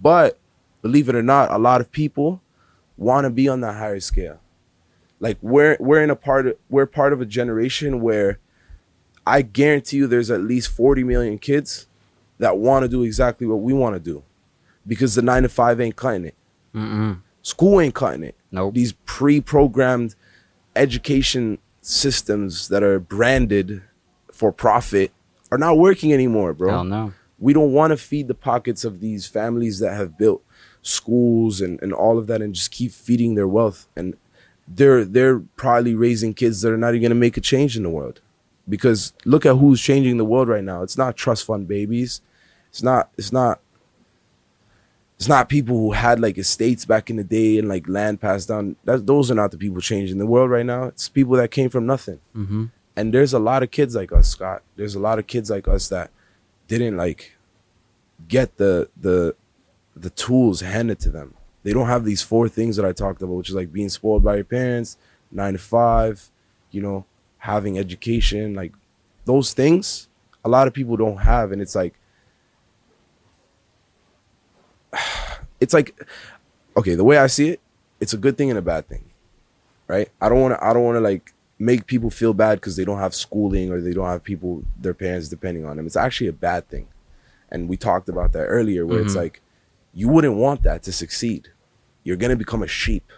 But 0.00 0.38
believe 0.82 1.08
it 1.08 1.14
or 1.14 1.22
not, 1.22 1.50
a 1.50 1.58
lot 1.58 1.80
of 1.80 1.90
people 1.90 2.42
want 2.96 3.24
to 3.24 3.30
be 3.30 3.48
on 3.48 3.60
that 3.60 3.74
higher 3.74 4.00
scale. 4.00 4.40
Like 5.20 5.38
we're 5.40 5.76
we're 5.80 6.02
in 6.02 6.10
a 6.10 6.16
part 6.16 6.46
of 6.46 6.56
we're 6.68 6.86
part 6.86 7.12
of 7.12 7.20
a 7.20 7.26
generation 7.26 8.00
where 8.00 8.38
I 9.26 9.42
guarantee 9.42 9.98
you 9.98 10.06
there's 10.06 10.30
at 10.30 10.42
least 10.42 10.68
40 10.68 11.02
million 11.04 11.38
kids 11.38 11.86
that 12.38 12.58
want 12.58 12.84
to 12.84 12.88
do 12.88 13.02
exactly 13.02 13.46
what 13.46 13.60
we 13.60 13.72
want 13.72 13.94
to 13.94 14.00
do. 14.00 14.22
Because 14.86 15.14
the 15.14 15.22
nine 15.22 15.42
to 15.42 15.48
five 15.48 15.80
ain't 15.80 15.96
cutting 15.96 16.26
it. 16.26 16.34
Mm-mm. 16.74 17.20
School 17.42 17.80
ain't 17.80 17.94
cutting 17.94 18.22
it. 18.22 18.36
Nope. 18.52 18.74
These 18.74 18.92
pre-programmed 19.04 20.14
education 20.76 21.58
systems 21.80 22.68
that 22.68 22.82
are 22.82 23.00
branded 23.00 23.82
for 24.32 24.52
profit 24.52 25.12
are 25.50 25.58
not 25.58 25.78
working 25.78 26.12
anymore, 26.12 26.52
bro 26.52 26.70
Hell 26.70 26.84
no. 26.84 27.12
we 27.38 27.52
don't 27.52 27.72
want 27.72 27.92
to 27.92 27.96
feed 27.96 28.28
the 28.28 28.34
pockets 28.34 28.84
of 28.84 29.00
these 29.00 29.26
families 29.26 29.78
that 29.78 29.94
have 29.94 30.18
built 30.18 30.42
schools 30.82 31.60
and, 31.60 31.80
and 31.82 31.92
all 31.92 32.18
of 32.18 32.26
that 32.26 32.42
and 32.42 32.54
just 32.54 32.70
keep 32.70 32.92
feeding 32.92 33.34
their 33.34 33.48
wealth 33.48 33.88
and 33.96 34.16
they're 34.68 35.04
they're 35.04 35.38
probably 35.56 35.94
raising 35.94 36.34
kids 36.34 36.60
that 36.62 36.72
are 36.72 36.76
not 36.76 36.90
even 36.90 37.02
going 37.02 37.10
to 37.10 37.14
make 37.14 37.36
a 37.36 37.40
change 37.40 37.76
in 37.76 37.82
the 37.82 37.90
world. 37.90 38.20
Because 38.68 39.12
look 39.24 39.46
at 39.46 39.56
who's 39.56 39.80
changing 39.80 40.16
the 40.16 40.24
world 40.24 40.48
right 40.48 40.64
now. 40.64 40.82
It's 40.82 40.98
not 40.98 41.16
trust 41.16 41.44
fund 41.44 41.68
babies. 41.68 42.20
It's 42.70 42.82
not 42.82 43.10
it's 43.16 43.32
not 43.32 43.60
it's 45.16 45.28
not 45.28 45.48
people 45.48 45.76
who 45.76 45.92
had 45.92 46.20
like 46.20 46.36
estates 46.36 46.84
back 46.84 47.08
in 47.08 47.16
the 47.16 47.24
day 47.24 47.58
and 47.58 47.68
like 47.68 47.88
land 47.88 48.20
passed 48.20 48.48
down. 48.48 48.76
That, 48.84 49.06
those 49.06 49.30
are 49.30 49.34
not 49.34 49.50
the 49.52 49.56
people 49.56 49.80
changing 49.80 50.18
the 50.18 50.26
world 50.26 50.50
right 50.50 50.66
now. 50.66 50.84
It's 50.84 51.08
people 51.08 51.36
that 51.36 51.50
came 51.50 51.70
from 51.70 51.86
nothing. 51.86 52.20
Mm-hmm. 52.36 52.64
and 52.96 53.14
there's 53.14 53.32
a 53.32 53.38
lot 53.38 53.62
of 53.62 53.70
kids 53.70 53.94
like 53.94 54.10
us 54.12 54.28
scott. 54.28 54.62
There's 54.74 54.94
a 54.96 55.00
lot 55.00 55.18
of 55.18 55.26
kids 55.26 55.48
like 55.48 55.68
us 55.68 55.88
that 55.88 56.10
didn't 56.66 56.96
like 56.96 57.36
get 58.26 58.56
the 58.56 58.88
the 59.00 59.36
the 59.94 60.10
tools 60.10 60.60
handed 60.60 60.98
to 61.00 61.10
them 61.10 61.34
they 61.66 61.72
don't 61.72 61.88
have 61.88 62.04
these 62.04 62.22
four 62.22 62.48
things 62.48 62.76
that 62.76 62.84
i 62.86 62.92
talked 62.92 63.20
about 63.22 63.34
which 63.34 63.48
is 63.48 63.54
like 63.56 63.72
being 63.72 63.88
spoiled 63.88 64.22
by 64.22 64.36
your 64.36 64.44
parents 64.44 64.96
nine 65.32 65.52
to 65.54 65.58
five 65.58 66.30
you 66.70 66.80
know 66.80 67.04
having 67.38 67.76
education 67.76 68.54
like 68.54 68.72
those 69.24 69.52
things 69.52 70.06
a 70.44 70.48
lot 70.48 70.68
of 70.68 70.72
people 70.72 70.96
don't 70.96 71.16
have 71.18 71.50
and 71.50 71.60
it's 71.60 71.74
like 71.74 71.94
it's 75.60 75.74
like 75.74 75.98
okay 76.76 76.94
the 76.94 77.04
way 77.04 77.18
i 77.18 77.26
see 77.26 77.48
it 77.50 77.60
it's 78.00 78.12
a 78.12 78.16
good 78.18 78.36
thing 78.38 78.50
and 78.50 78.58
a 78.58 78.62
bad 78.62 78.88
thing 78.88 79.04
right? 79.88 80.08
I 80.20 80.28
don't 80.28 80.40
want 80.40 80.54
to 80.54 80.64
i 80.64 80.72
don't 80.72 80.84
want 80.84 80.96
to 80.96 81.00
like 81.00 81.32
make 81.58 81.86
people 81.86 82.10
feel 82.10 82.34
bad 82.34 82.56
because 82.56 82.76
they 82.76 82.84
don't 82.84 82.98
have 82.98 83.14
schooling 83.14 83.70
or 83.72 83.80
they 83.80 83.92
don't 83.94 84.06
have 84.08 84.22
people 84.22 84.62
their 84.78 84.92
parents 84.94 85.28
depending 85.30 85.64
on 85.64 85.76
them. 85.76 85.86
It's 85.86 85.96
actually 85.96 86.26
a 86.26 86.32
bad 86.34 86.68
thing 86.68 86.86
and 87.50 87.68
we 87.68 87.76
talked 87.76 88.08
about 88.10 88.32
that 88.32 88.44
earlier 88.44 88.84
where 88.86 89.00
it's 89.00 89.14
Mhm. 89.14 89.22
like 89.24 89.40
you 89.94 90.08
wouldn't 90.08 90.36
want 90.36 90.62
that 90.64 90.82
to 90.82 90.92
succeed 90.92 91.48
you're 92.06 92.16
going 92.16 92.30
to 92.30 92.36
become 92.36 92.62
a 92.62 92.68
sheep 92.68 93.10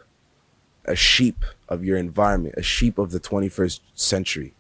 a 0.87 0.97
sheep 0.97 1.45
of 1.69 1.85
your 1.85 1.99
environment 1.99 2.55
a 2.57 2.63
sheep 2.63 2.97
of 2.97 3.11
the 3.11 3.21
21st 3.21 3.81
century. 3.95 4.55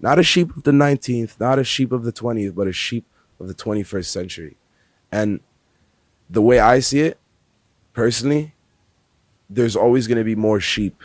Not 0.00 0.18
a 0.18 0.24
sheep 0.24 0.54
of 0.56 0.64
the 0.64 0.72
19th 0.72 1.38
not 1.38 1.60
a 1.60 1.64
sheep 1.64 1.92
of 1.92 2.02
the 2.02 2.12
20th 2.12 2.56
but 2.56 2.66
a 2.66 2.72
sheep 2.72 3.06
of 3.38 3.46
the 3.46 3.54
21st 3.54 4.06
century. 4.06 4.56
And 5.12 5.40
the 6.28 6.42
way 6.42 6.58
i 6.58 6.80
see 6.80 7.00
it 7.00 7.18
personally 7.92 8.54
there's 9.48 9.76
always 9.76 10.06
going 10.08 10.18
to 10.18 10.24
be 10.24 10.34
more 10.34 10.58
sheep. 10.58 11.00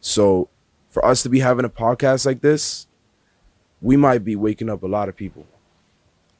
So 0.00 0.48
for 0.90 1.04
us 1.04 1.22
to 1.22 1.28
be 1.28 1.38
having 1.38 1.64
a 1.64 1.70
podcast 1.70 2.26
like 2.26 2.40
this 2.40 2.88
we 3.80 3.96
might 3.96 4.24
be 4.24 4.34
waking 4.34 4.70
up 4.70 4.82
a 4.82 4.88
lot 4.88 5.08
of 5.08 5.14
people. 5.14 5.46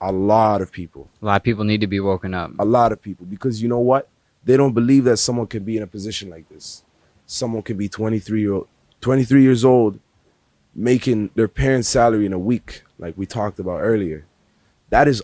A 0.01 0.11
lot 0.11 0.61
of 0.61 0.73
people. 0.73 1.09
A 1.23 1.27
lot 1.27 1.37
of 1.37 1.43
people 1.45 1.63
need 1.63 1.83
to 1.83 1.87
be 1.87 2.01
woken 2.01 2.35
up. 2.35 2.51
a 2.59 2.65
lot 2.65 2.91
of 2.91 3.01
people. 3.01 3.27
Because 3.27 3.63
you 3.63 3.69
know 3.69 3.79
what 3.79 4.09
they 4.47 4.57
don't 4.57 4.73
believe 4.73 5.05
that 5.05 5.19
someone 5.19 5.47
can 5.47 5.63
be 5.65 5.77
in 5.77 5.83
a 5.83 5.87
position 5.87 6.31
like 6.31 6.49
this 6.49 6.83
someone 7.27 7.63
can 7.63 7.77
be 7.77 7.89
23 7.89 8.41
year 8.41 8.55
old 8.55 8.69
23 9.03 9.43
years 9.43 9.65
old 9.65 10.01
making 10.75 11.31
their 11.35 11.49
parents 11.49 11.89
salary 11.89 12.25
in 12.27 12.33
a 12.33 12.39
week 12.39 12.83
like 12.99 13.15
we 13.19 13.27
talked 13.27 13.59
about 13.59 13.81
earlier 13.81 14.25
that 14.91 15.07
is 15.09 15.23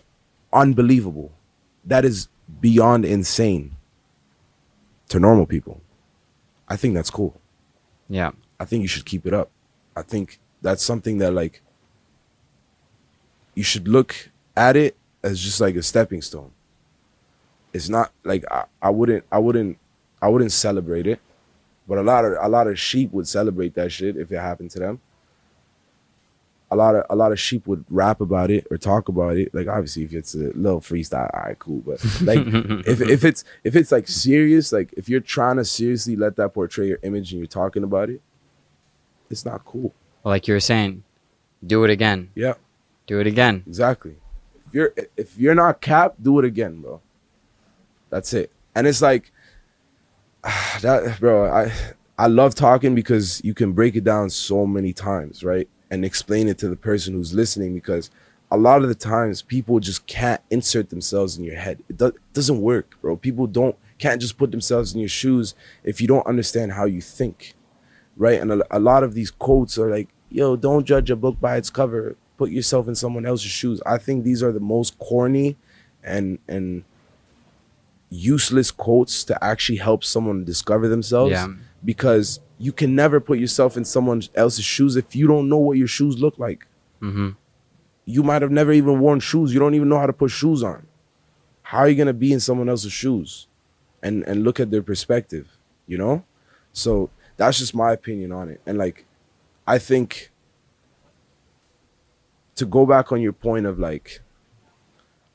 unbelievable 0.51 1.31
that 1.83 2.05
is 2.05 2.27
beyond 2.61 3.05
insane 3.05 3.75
to 5.09 5.19
normal 5.19 5.45
people 5.45 5.81
i 6.67 6.75
think 6.75 6.93
that's 6.93 7.09
cool 7.09 7.33
Yeah. 8.09 8.31
I 8.59 8.65
think 8.65 8.81
you 8.83 8.87
should 8.87 9.05
keep 9.05 9.25
it 9.25 9.33
up. 9.33 9.49
I 9.95 10.03
think 10.03 10.39
that's 10.61 10.83
something 10.85 11.17
that 11.17 11.33
like 11.33 11.61
you 13.55 13.63
should 13.63 13.87
look 13.87 14.29
at 14.55 14.75
it 14.75 14.95
as 15.23 15.39
just 15.41 15.59
like 15.61 15.75
a 15.75 15.83
stepping 15.83 16.21
stone. 16.21 16.51
It's 17.73 17.89
not 17.89 18.11
like 18.23 18.43
I, 18.51 18.65
I 18.81 18.89
wouldn't 18.89 19.25
I 19.31 19.39
wouldn't 19.39 19.77
I 20.21 20.27
wouldn't 20.29 20.51
celebrate 20.51 21.07
it. 21.07 21.19
But 21.87 21.97
a 21.97 22.01
lot 22.03 22.23
of 22.25 22.33
a 22.39 22.47
lot 22.47 22.67
of 22.67 22.79
sheep 22.79 23.11
would 23.11 23.27
celebrate 23.27 23.73
that 23.75 23.91
shit 23.91 24.15
if 24.15 24.31
it 24.31 24.37
happened 24.39 24.71
to 24.71 24.79
them. 24.79 25.01
A 26.71 26.75
lot 26.75 26.95
of 26.95 27.05
a 27.09 27.15
lot 27.15 27.31
of 27.31 27.39
sheep 27.39 27.67
would 27.67 27.85
rap 27.89 28.19
about 28.19 28.49
it 28.49 28.65
or 28.71 28.77
talk 28.77 29.07
about 29.07 29.37
it. 29.37 29.53
Like 29.53 29.67
obviously 29.67 30.03
if 30.05 30.13
it's 30.13 30.33
a 30.33 30.51
little 30.55 30.81
freestyle, 30.81 31.29
all 31.33 31.43
right, 31.43 31.59
cool. 31.59 31.81
But 31.85 32.03
like 32.21 32.39
if 32.87 32.99
if 33.01 33.23
it's 33.23 33.43
if 33.63 33.75
it's 33.75 33.91
like 33.91 34.07
serious, 34.07 34.71
like 34.71 34.91
if 34.97 35.07
you're 35.07 35.19
trying 35.19 35.57
to 35.57 35.65
seriously 35.65 36.15
let 36.15 36.35
that 36.37 36.53
portray 36.53 36.87
your 36.87 36.99
image 37.03 37.31
and 37.31 37.39
you're 37.39 37.47
talking 37.47 37.83
about 37.83 38.09
it, 38.09 38.21
it's 39.29 39.45
not 39.45 39.65
cool. 39.65 39.93
like 40.23 40.47
you 40.47 40.53
were 40.55 40.59
saying, 40.59 41.03
do 41.65 41.83
it 41.83 41.91
again. 41.91 42.29
Yeah, 42.33 42.53
Do 43.07 43.19
it 43.19 43.27
again. 43.27 43.63
exactly. 43.67 44.15
If 44.67 44.73
you're 44.73 44.93
if 45.15 45.37
you're 45.37 45.53
not 45.55 45.79
capped, 45.79 46.23
do 46.23 46.39
it 46.39 46.45
again, 46.45 46.81
bro. 46.81 47.01
That's 48.13 48.31
it. 48.33 48.51
And 48.75 48.85
it's 48.85 49.01
like 49.01 49.31
that, 50.81 51.17
bro. 51.19 51.51
I 51.51 51.71
I 52.15 52.27
love 52.27 52.53
talking 52.53 52.93
because 52.93 53.41
you 53.43 53.55
can 53.55 53.73
break 53.73 53.95
it 53.95 54.03
down 54.03 54.29
so 54.29 54.67
many 54.67 54.93
times, 54.93 55.43
right? 55.43 55.67
And 55.89 56.05
explain 56.05 56.47
it 56.47 56.59
to 56.59 56.69
the 56.69 56.75
person 56.75 57.15
who's 57.15 57.33
listening 57.33 57.73
because 57.73 58.11
a 58.51 58.57
lot 58.57 58.83
of 58.83 58.87
the 58.87 58.93
times 58.95 59.41
people 59.41 59.79
just 59.79 60.05
can't 60.05 60.41
insert 60.51 60.91
themselves 60.91 61.39
in 61.39 61.43
your 61.43 61.55
head. 61.55 61.83
It 61.89 61.97
do- 61.97 62.13
doesn't 62.33 62.61
work, 62.61 62.97
bro. 63.01 63.15
People 63.17 63.47
don't 63.47 63.75
can't 63.97 64.21
just 64.21 64.37
put 64.37 64.51
themselves 64.51 64.93
in 64.93 64.99
your 64.99 65.09
shoes 65.09 65.55
if 65.83 65.99
you 65.99 66.07
don't 66.07 66.27
understand 66.27 66.73
how 66.73 66.85
you 66.85 67.01
think, 67.01 67.55
right? 68.15 68.39
And 68.39 68.51
a, 68.51 68.77
a 68.77 68.79
lot 68.79 69.03
of 69.03 69.15
these 69.15 69.31
quotes 69.31 69.79
are 69.79 69.89
like, 69.89 70.09
"Yo, 70.29 70.55
don't 70.55 70.85
judge 70.85 71.09
a 71.09 71.15
book 71.15 71.39
by 71.41 71.57
its 71.57 71.71
cover. 71.71 72.15
Put 72.37 72.51
yourself 72.51 72.87
in 72.87 72.93
someone 72.93 73.25
else's 73.25 73.49
shoes." 73.49 73.81
I 73.87 73.97
think 73.97 74.23
these 74.23 74.43
are 74.43 74.51
the 74.51 74.59
most 74.59 74.99
corny 74.99 75.57
and 76.03 76.37
and 76.47 76.83
useless 78.13 78.69
quotes 78.71 79.23
to 79.23 79.43
actually 79.43 79.77
help 79.79 80.03
someone 80.03 80.43
discover 80.45 80.87
themselves 80.87 81.31
Yeah. 81.31 81.47
because 81.83 82.39
you 82.59 82.71
can 82.71 82.93
never 82.95 83.19
put 83.19 83.39
yourself 83.39 83.75
in 83.75 83.85
someone 83.85 84.21
else's 84.35 84.63
shoes 84.63 84.95
if 84.95 85.15
you 85.15 85.27
don't 85.27 85.49
know 85.49 85.57
what 85.57 85.77
your 85.77 85.87
shoes 85.87 86.19
look 86.19 86.37
like. 86.37 86.67
Mm-hmm. 87.01 87.29
You 88.05 88.21
might 88.23 88.41
have 88.41 88.51
never 88.51 88.71
even 88.71 88.99
worn 88.99 89.19
shoes. 89.19 89.53
You 89.53 89.59
don't 89.59 89.73
even 89.75 89.89
know 89.89 89.97
how 89.97 90.05
to 90.05 90.13
put 90.13 90.29
shoes 90.31 90.61
on. 90.63 90.85
How 91.63 91.79
are 91.79 91.89
you 91.89 91.95
gonna 91.95 92.13
be 92.13 92.31
in 92.31 92.39
someone 92.39 92.69
else's 92.69 92.91
shoes 92.93 93.47
and 94.03 94.23
and 94.27 94.43
look 94.43 94.59
at 94.59 94.69
their 94.69 94.83
perspective, 94.83 95.47
you 95.87 95.97
know? 95.97 96.23
So 96.71 97.09
that's 97.37 97.57
just 97.57 97.73
my 97.73 97.91
opinion 97.93 98.31
on 98.31 98.49
it. 98.49 98.61
And 98.65 98.77
like 98.77 99.05
I 99.65 99.79
think 99.79 100.31
to 102.55 102.65
go 102.65 102.85
back 102.85 103.11
on 103.11 103.21
your 103.21 103.33
point 103.33 103.65
of 103.65 103.79
like 103.79 104.21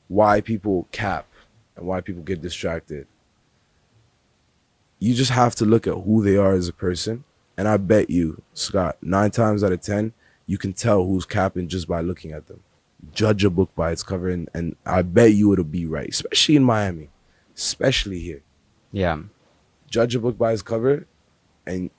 why 0.07 0.41
people 0.41 0.87
cap 0.91 1.25
and 1.79 1.87
why 1.87 2.01
people 2.01 2.21
get 2.21 2.41
distracted 2.41 3.07
you 4.99 5.13
just 5.13 5.31
have 5.31 5.55
to 5.55 5.65
look 5.65 5.87
at 5.87 5.93
who 5.93 6.23
they 6.23 6.35
are 6.35 6.53
as 6.53 6.67
a 6.67 6.73
person. 6.73 7.23
And 7.57 7.67
I 7.67 7.77
bet 7.77 8.09
you, 8.09 8.41
Scott, 8.53 8.97
nine 9.01 9.31
times 9.31 9.63
out 9.63 9.71
of 9.71 9.81
ten, 9.81 10.13
you 10.45 10.57
can 10.57 10.73
tell 10.73 11.05
who's 11.05 11.25
capping 11.25 11.67
just 11.67 11.87
by 11.87 12.01
looking 12.01 12.31
at 12.31 12.47
them. 12.47 12.61
Judge 13.13 13.45
a 13.45 13.49
book 13.49 13.73
by 13.75 13.91
its 13.91 14.03
cover, 14.03 14.29
and, 14.29 14.49
and 14.53 14.75
I 14.85 15.01
bet 15.01 15.33
you 15.33 15.53
it'll 15.53 15.65
be 15.65 15.85
right, 15.85 16.09
especially 16.09 16.57
in 16.57 16.63
Miami, 16.63 17.09
especially 17.55 18.19
here. 18.19 18.41
Yeah. 18.91 19.19
Judge 19.89 20.15
a 20.15 20.19
book 20.19 20.37
by 20.37 20.51
its 20.51 20.61
cover, 20.61 21.07
and 21.65 21.89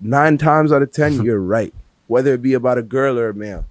nine 0.00 0.36
times 0.36 0.70
out 0.70 0.82
of 0.82 0.92
ten, 0.92 1.22
you're 1.24 1.40
right, 1.40 1.72
whether 2.06 2.34
it 2.34 2.42
be 2.42 2.52
about 2.54 2.78
a 2.78 2.82
girl 2.82 3.18
or 3.18 3.30
a 3.30 3.34
male. 3.34 3.66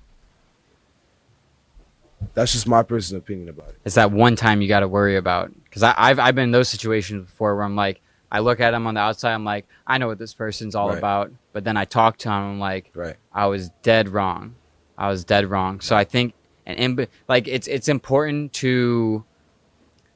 That's 2.33 2.51
just 2.51 2.67
my 2.67 2.83
personal 2.83 3.19
opinion 3.21 3.49
about 3.49 3.69
it. 3.69 3.75
It's 3.85 3.95
that 3.95 4.11
one 4.11 4.35
time 4.35 4.61
you 4.61 4.67
got 4.67 4.81
to 4.81 4.87
worry 4.87 5.17
about 5.17 5.51
because 5.63 5.83
I've 5.83 6.19
I've 6.19 6.35
been 6.35 6.45
in 6.45 6.51
those 6.51 6.69
situations 6.69 7.25
before 7.25 7.55
where 7.55 7.63
I'm 7.65 7.75
like 7.75 8.01
I 8.31 8.39
look 8.39 8.59
at 8.59 8.71
them 8.71 8.85
on 8.87 8.95
the 8.95 8.99
outside 8.99 9.33
I'm 9.33 9.45
like 9.45 9.65
I 9.85 9.97
know 9.97 10.07
what 10.07 10.19
this 10.19 10.33
person's 10.33 10.75
all 10.75 10.89
Right. 10.89 10.97
about 10.97 11.31
but 11.53 11.63
then 11.63 11.77
I 11.77 11.85
talk 11.85 12.17
to 12.19 12.29
him 12.29 12.33
I'm 12.35 12.59
like 12.59 12.91
Right. 12.93 13.15
I 13.31 13.45
was 13.47 13.69
dead 13.83 14.09
wrong 14.09 14.55
I 14.97 15.09
was 15.09 15.23
dead 15.23 15.45
wrong 15.49 15.79
so 15.79 15.95
I 15.95 16.03
think 16.03 16.33
and 16.65 17.07
like 17.29 17.47
it's 17.47 17.67
it's 17.67 17.87
important 17.87 18.53
to 18.53 19.25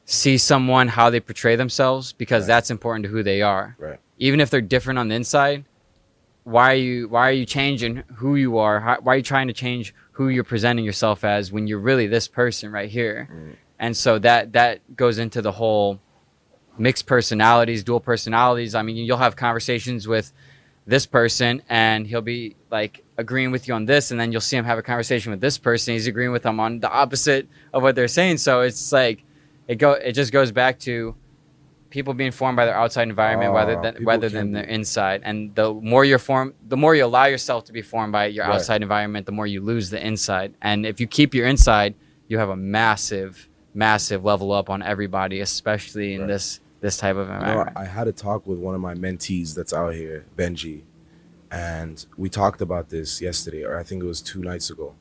see 0.06 0.38
someone 0.38 0.88
how 0.89 1.10
they 1.10 1.20
portray 1.20 1.56
themselves 1.56 2.14
because 2.14 2.43
Right. 2.43 2.47
that's 2.56 2.72
important 2.72 3.06
to 3.06 3.10
who 3.10 3.24
they 3.24 3.41
are 3.41 3.76
Right. 3.80 3.99
even 4.18 4.39
if 4.41 4.49
they're 4.49 4.60
different 4.62 4.99
on 4.99 5.08
the 5.08 5.16
inside 5.16 5.66
why 6.43 6.72
are 6.72 6.76
you 6.76 7.08
why 7.08 7.30
are 7.30 7.34
you 7.34 7.45
changing 7.45 8.04
who 8.16 8.36
you 8.36 8.58
are 8.58 8.80
how, 8.80 8.97
why 9.02 9.14
are 9.14 9.18
you 9.18 9.24
trying 9.24 9.47
to 9.47 9.54
change 9.54 9.93
who 10.22 10.30
you're 10.30 10.44
presenting 10.44 10.86
yourself 10.86 11.24
as 11.24 11.52
when 11.52 11.66
you're 11.66 11.80
really 11.80 12.06
this 12.06 12.28
person 12.28 12.72
right 12.72 12.90
here. 12.90 13.28
Mm. 13.32 13.56
and 13.80 13.98
so 13.98 14.20
that 14.20 14.54
that 14.54 14.96
goes 14.96 15.18
into 15.18 15.42
the 15.42 15.52
whole 15.52 16.00
mixed 16.78 17.08
personalities 17.08 17.84
dual 17.84 18.00
personalities. 18.00 18.76
I 18.76 18.84
mean 18.84 18.98
you'll 18.98 19.18
have 19.18 19.36
conversations 19.36 20.08
with 20.08 20.32
this 20.86 21.06
person 21.06 21.64
and 21.70 22.06
he'll 22.06 22.22
be 22.22 22.56
like 22.70 23.04
agreeing 23.18 23.52
with 23.52 23.68
you 23.68 23.74
on 23.74 23.86
this 23.86 24.12
and 24.12 24.20
then 24.20 24.32
you'll 24.32 24.42
see 24.42 24.58
him 24.58 24.66
have 24.66 24.78
a 24.78 24.84
conversation 24.84 25.32
with 25.32 25.42
this 25.42 25.58
person. 25.58 25.94
He's 25.94 26.08
agreeing 26.08 26.32
with 26.32 26.44
them 26.44 26.60
on 26.60 26.80
the 26.80 26.92
opposite 26.92 27.48
of 27.74 27.82
what 27.82 27.96
they're 27.96 28.08
saying. 28.08 28.38
So 28.38 28.62
it's 28.62 28.92
like 28.92 29.24
it 29.68 29.76
go 29.76 29.94
it 29.94 30.12
just 30.12 30.32
goes 30.32 30.52
back 30.52 30.78
to 30.82 31.16
people 31.92 32.14
being 32.14 32.32
formed 32.32 32.56
by 32.56 32.66
their 32.66 32.76
outside 32.76 33.08
environment 33.08 33.54
rather 33.54 33.78
oh, 33.78 33.82
than 33.84 34.04
rather 34.04 34.30
than 34.30 34.52
their 34.52 34.64
inside 34.64 35.22
and 35.24 35.54
the 35.56 35.72
more 35.74 36.04
you're 36.04 36.18
formed 36.18 36.54
the 36.68 36.78
more 36.78 36.96
you 36.96 37.06
allow 37.06 37.26
yourself 37.26 37.66
to 37.66 37.74
be 37.74 37.84
formed 37.84 38.12
by 38.12 38.26
your 38.26 38.46
Right. 38.46 38.56
outside 38.56 38.82
environment 38.82 39.26
the 39.26 39.32
more 39.39 39.46
you 39.46 39.62
lose 39.62 39.89
the 39.89 40.04
inside 40.12 40.56
and 40.62 40.86
if 40.86 41.00
you 41.00 41.08
keep 41.08 41.34
your 41.36 41.46
inside 41.46 41.94
you 42.28 42.38
have 42.39 42.50
a 42.50 42.56
massive 42.56 43.48
massive 43.74 44.24
level 44.26 44.52
up 44.52 44.70
on 44.70 44.82
everybody 44.82 45.39
especially 45.42 46.14
in 46.16 46.22
Right. 46.22 46.28
this 46.28 46.60
this 46.80 46.98
type 46.98 47.16
of 47.16 47.28
You 47.28 47.34
know, 47.34 47.39
environment 47.39 47.78
I 47.78 47.86
had 47.86 48.08
a 48.08 48.12
talk 48.12 48.48
with 48.48 48.58
one 48.58 48.74
of 48.74 48.82
my 48.82 48.96
mentees 48.96 49.54
that's 49.54 49.72
out 49.72 49.94
here, 49.94 50.26
Benji, 50.36 50.82
and 51.52 52.04
we 52.18 52.28
talked 52.30 52.62
about 52.62 52.89
this 52.89 53.22
yesterday, 53.22 53.64
or 53.64 53.78
I 53.78 53.84
think 53.84 54.02
it 54.02 54.08
was 54.08 54.20
two 54.22 54.42
nights 54.42 54.70
ago. 54.72 54.96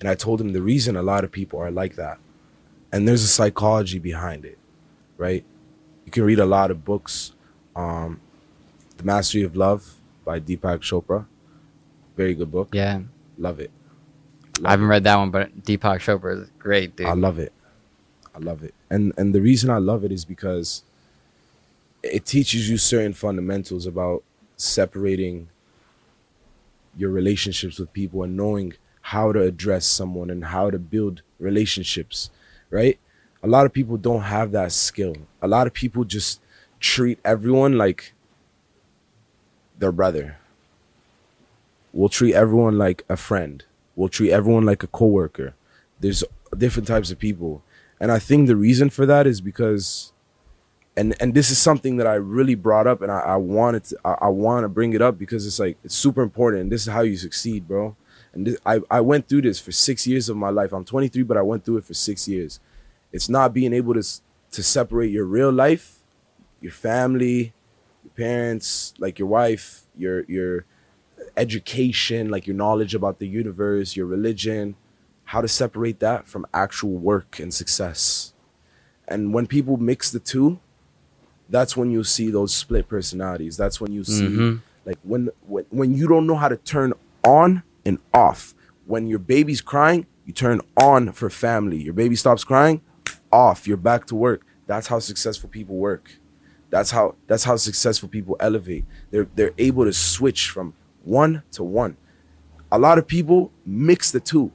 And 0.00 0.08
I 0.08 0.14
told 0.14 0.40
him 0.40 0.52
the 0.52 0.62
reason 0.62 0.94
a 0.96 1.02
lot 1.02 1.24
of 1.24 1.32
people 1.32 1.58
are 1.58 1.72
like 1.72 1.96
that, 1.96 2.18
and 2.92 3.08
there's 3.08 3.24
a 3.24 3.28
psychology 3.28 3.98
behind 3.98 4.44
it, 4.44 4.58
right? 5.16 5.44
You 6.08 6.10
can 6.10 6.24
read 6.24 6.38
a 6.38 6.46
lot 6.46 6.70
of 6.70 6.86
books. 6.86 7.32
Um, 7.76 8.18
the 8.96 9.04
Mastery 9.04 9.42
of 9.42 9.56
Love 9.56 9.94
by 10.24 10.40
Deepak 10.40 10.78
Chopra, 10.80 11.26
very 12.16 12.32
good 12.32 12.50
book. 12.50 12.70
yeah 12.72 13.00
Love 13.36 13.60
it. 13.60 13.70
i 14.64 14.70
haven't 14.70 14.86
read 14.88 15.04
that 15.04 15.16
one 15.16 15.30
but 15.30 15.62
deepak 15.62 15.98
chopra 16.00 16.42
is 16.42 16.48
great 16.58 16.96
dude 16.96 17.06
I 17.06 17.12
love 17.12 17.38
it. 17.38 17.52
I 18.34 18.38
love 18.38 18.62
it. 18.64 18.72
And 18.88 19.12
and 19.18 19.34
the 19.34 19.42
reason 19.42 19.68
I 19.68 19.76
love 19.76 20.02
it 20.02 20.10
is 20.10 20.24
because 20.24 20.82
it 22.02 22.24
teaches 22.24 22.70
you 22.70 22.78
certain 22.78 23.12
fundamentals 23.12 23.84
about 23.84 24.24
separating 24.56 25.48
your 26.96 27.10
relationships 27.10 27.78
with 27.78 27.92
people 27.92 28.22
and 28.22 28.34
knowing 28.34 28.72
how 29.02 29.30
to 29.32 29.42
address 29.42 29.84
someone 29.84 30.30
and 30.30 30.46
how 30.46 30.70
to 30.70 30.78
build 30.78 31.20
relationships, 31.38 32.30
right? 32.70 32.98
A 33.42 33.46
lot 33.46 33.66
of 33.66 33.72
people 33.72 33.96
don't 33.96 34.22
have 34.22 34.52
that 34.52 34.72
skill. 34.72 35.14
A 35.40 35.48
lot 35.48 35.66
of 35.66 35.72
people 35.72 36.04
just 36.04 36.40
treat 36.80 37.18
everyone 37.24 37.78
like 37.78 38.12
their 39.78 39.92
brother. 39.92 40.38
We'll 41.92 42.08
treat 42.08 42.34
everyone 42.34 42.78
like 42.78 43.04
a 43.08 43.16
friend. 43.16 43.64
We'll 43.96 44.08
treat 44.08 44.32
everyone 44.32 44.64
like 44.64 44.82
a 44.82 44.86
coworker. 44.88 45.54
There's 46.00 46.24
different 46.56 46.88
types 46.88 47.10
of 47.10 47.18
people. 47.18 47.62
And 48.00 48.12
I 48.12 48.18
think 48.18 48.46
the 48.46 48.56
reason 48.56 48.90
for 48.90 49.06
that 49.06 49.26
is 49.26 49.40
because 49.40 50.12
and 50.96 51.14
and 51.20 51.32
this 51.32 51.50
is 51.50 51.58
something 51.58 51.96
that 51.96 52.06
I 52.06 52.14
really 52.14 52.56
brought 52.56 52.86
up 52.86 53.02
and 53.02 53.10
I, 53.10 53.20
I 53.20 53.36
wanted 53.36 53.84
to 53.84 53.98
I, 54.04 54.12
I 54.22 54.28
want 54.28 54.64
to 54.64 54.68
bring 54.68 54.92
it 54.92 55.02
up 55.02 55.18
because 55.18 55.46
it's 55.46 55.58
like 55.58 55.76
it's 55.84 55.94
super 55.94 56.22
important 56.22 56.62
and 56.62 56.72
this 56.72 56.82
is 56.86 56.92
how 56.92 57.02
you 57.02 57.16
succeed, 57.16 57.68
bro. 57.68 57.96
And 58.32 58.46
this, 58.46 58.56
I, 58.66 58.80
I 58.90 59.00
went 59.00 59.28
through 59.28 59.42
this 59.42 59.58
for 59.58 59.72
six 59.72 60.06
years 60.06 60.28
of 60.28 60.36
my 60.36 60.50
life. 60.50 60.72
I'm 60.72 60.84
23, 60.84 61.22
but 61.22 61.36
I 61.36 61.42
went 61.42 61.64
through 61.64 61.78
it 61.78 61.84
for 61.84 61.94
six 61.94 62.28
years. 62.28 62.60
It's 63.12 63.28
not 63.28 63.52
being 63.54 63.72
able 63.72 63.94
to 63.94 64.02
to 64.50 64.62
separate 64.62 65.10
your 65.10 65.24
real 65.26 65.52
life, 65.52 65.98
your 66.60 66.72
family, 66.72 67.52
your 68.04 68.12
parents, 68.16 68.94
like 68.98 69.18
your 69.18 69.28
wife, 69.28 69.82
your 69.96 70.24
your 70.24 70.64
education, 71.36 72.28
like 72.30 72.46
your 72.46 72.56
knowledge 72.56 72.94
about 72.94 73.18
the 73.18 73.26
universe, 73.28 73.96
your 73.96 74.06
religion, 74.06 74.76
how 75.24 75.40
to 75.40 75.48
separate 75.48 76.00
that 76.00 76.26
from 76.26 76.46
actual 76.54 76.90
work 76.92 77.38
and 77.38 77.52
success. 77.52 78.32
And 79.06 79.32
when 79.34 79.46
people 79.46 79.76
mix 79.76 80.10
the 80.10 80.20
two, 80.20 80.58
that's 81.48 81.76
when 81.76 81.90
you 81.90 82.04
see 82.04 82.30
those 82.30 82.54
split 82.54 82.88
personalities. 82.88 83.56
That's 83.56 83.80
when 83.80 83.92
you 83.92 84.04
see 84.04 84.28
Mhm. 84.28 84.60
like 84.84 84.98
when, 85.02 85.30
when 85.46 85.64
when 85.70 85.94
you 85.94 86.08
don't 86.08 86.26
know 86.26 86.36
how 86.36 86.48
to 86.48 86.56
turn 86.56 86.92
on 87.24 87.62
and 87.84 87.98
off. 88.14 88.54
When 88.86 89.06
your 89.06 89.18
baby's 89.18 89.60
crying, 89.60 90.06
you 90.24 90.32
turn 90.32 90.60
on 90.76 91.12
for 91.12 91.28
family. 91.30 91.76
Your 91.82 91.92
baby 91.94 92.16
stops 92.16 92.44
crying, 92.44 92.80
off. 93.32 93.66
You're 93.66 93.76
back 93.76 94.06
to 94.06 94.14
work. 94.14 94.46
That's 94.66 94.86
how 94.86 94.98
successful 94.98 95.48
people 95.48 95.76
work. 95.76 96.18
That's 96.70 96.90
how 96.90 97.14
that's 97.26 97.44
how 97.44 97.56
successful 97.56 98.08
people 98.08 98.36
elevate. 98.40 98.84
They're 99.10 99.28
they're 99.34 99.54
able 99.58 99.84
to 99.84 99.92
switch 99.92 100.50
from 100.50 100.74
one 101.04 101.42
to 101.52 101.64
one. 101.64 101.96
A 102.70 102.78
lot 102.78 102.98
of 102.98 103.06
people 103.06 103.50
mix 103.64 104.10
the 104.10 104.20
two. 104.20 104.52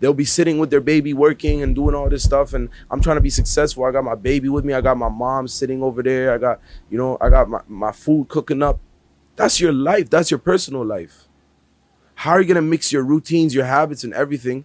They'll 0.00 0.12
be 0.12 0.24
sitting 0.24 0.58
with 0.58 0.70
their 0.70 0.80
baby 0.80 1.14
working 1.14 1.62
and 1.62 1.74
doing 1.74 1.94
all 1.94 2.08
this 2.08 2.24
stuff 2.24 2.52
and 2.52 2.68
I'm 2.90 3.00
trying 3.00 3.16
to 3.16 3.22
be 3.22 3.30
successful. 3.30 3.84
I 3.84 3.92
got 3.92 4.04
my 4.04 4.14
baby 4.14 4.48
with 4.48 4.64
me. 4.64 4.74
I 4.74 4.80
got 4.80 4.96
my 4.96 5.08
mom 5.08 5.48
sitting 5.48 5.82
over 5.82 6.02
there. 6.02 6.34
I 6.34 6.38
got, 6.38 6.60
you 6.90 6.98
know, 6.98 7.16
I 7.20 7.30
got 7.30 7.48
my, 7.48 7.60
my 7.66 7.92
food 7.92 8.28
cooking 8.28 8.62
up. 8.62 8.78
That's 9.36 9.60
your 9.60 9.72
life. 9.72 10.10
That's 10.10 10.30
your 10.30 10.38
personal 10.38 10.84
life. 10.84 11.28
How 12.16 12.32
are 12.32 12.40
you 12.40 12.46
going 12.46 12.56
to 12.56 12.62
mix 12.62 12.92
your 12.92 13.04
routines, 13.04 13.54
your 13.54 13.64
habits 13.64 14.04
and 14.04 14.12
everything 14.12 14.64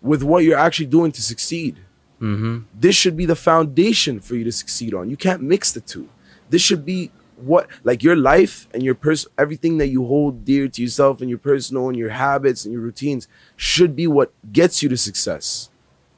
with 0.00 0.22
what 0.22 0.44
you're 0.44 0.58
actually 0.58 0.86
doing 0.86 1.12
to 1.12 1.22
succeed? 1.22 1.78
Mm-hmm. 2.20 2.58
this 2.78 2.94
should 2.94 3.16
be 3.16 3.26
the 3.26 3.36
foundation 3.36 4.20
for 4.20 4.34
you 4.34 4.44
to 4.44 4.52
succeed 4.52 4.94
on. 4.94 5.10
You 5.10 5.16
can't 5.16 5.42
mix 5.42 5.72
the 5.72 5.80
two. 5.80 6.08
This 6.50 6.62
should 6.62 6.84
be 6.84 7.10
what 7.36 7.68
like 7.84 8.02
your 8.02 8.16
life 8.16 8.66
and 8.74 8.82
your 8.82 8.94
person 8.94 9.30
everything 9.38 9.78
that 9.78 9.88
you 9.88 10.04
hold 10.04 10.44
dear 10.44 10.66
to 10.68 10.82
yourself 10.82 11.20
and 11.20 11.30
your 11.30 11.38
personal 11.38 11.88
and 11.88 11.96
your 11.96 12.10
habits 12.10 12.64
and 12.64 12.72
your 12.72 12.82
routines 12.82 13.28
should 13.56 13.94
be 13.94 14.06
what 14.06 14.32
gets 14.52 14.82
you 14.82 14.88
to 14.88 14.96
success. 14.96 15.70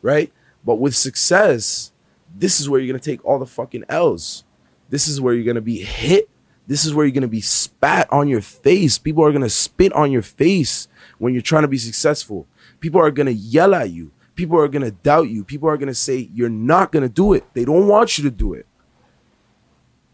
Right? 0.02 0.32
But 0.64 0.76
with 0.76 0.96
success, 0.96 1.92
this 2.34 2.60
is 2.60 2.68
where 2.68 2.80
you're 2.80 2.96
to 2.98 3.04
take 3.04 3.24
all 3.24 3.38
the 3.38 3.46
fucking 3.46 3.84
L's. 3.88 4.44
This 4.88 5.08
is 5.08 5.20
where 5.20 5.34
you're 5.34 5.44
to 5.54 5.60
be 5.60 5.78
hit. 5.78 6.28
this 6.66 6.84
is 6.84 6.94
where 6.94 7.04
you're 7.04 7.14
gonna 7.14 7.28
be 7.28 7.40
spat 7.40 8.06
on 8.12 8.28
your 8.28 8.40
face. 8.40 8.96
People 8.98 9.24
are 9.24 9.32
gonna 9.32 9.50
spit 9.50 9.92
on 9.92 10.12
your 10.12 10.22
face 10.22 10.88
when 11.18 11.32
you're 11.32 11.42
trying 11.42 11.62
to 11.62 11.68
be 11.68 11.78
successful. 11.78 12.46
People 12.78 13.00
are 13.00 13.10
gonna 13.10 13.30
yell 13.30 13.74
at 13.74 13.90
you. 13.90 14.12
People 14.40 14.58
are 14.58 14.68
gonna 14.68 14.90
doubt 14.90 15.28
you. 15.28 15.44
People 15.44 15.68
are 15.68 15.76
gonna 15.76 15.92
say 15.92 16.30
you're 16.32 16.48
not 16.48 16.92
gonna 16.92 17.10
do 17.10 17.34
it. 17.34 17.44
They 17.52 17.66
don't 17.66 17.86
want 17.88 18.16
you 18.16 18.24
to 18.24 18.30
do 18.30 18.54
it. 18.54 18.64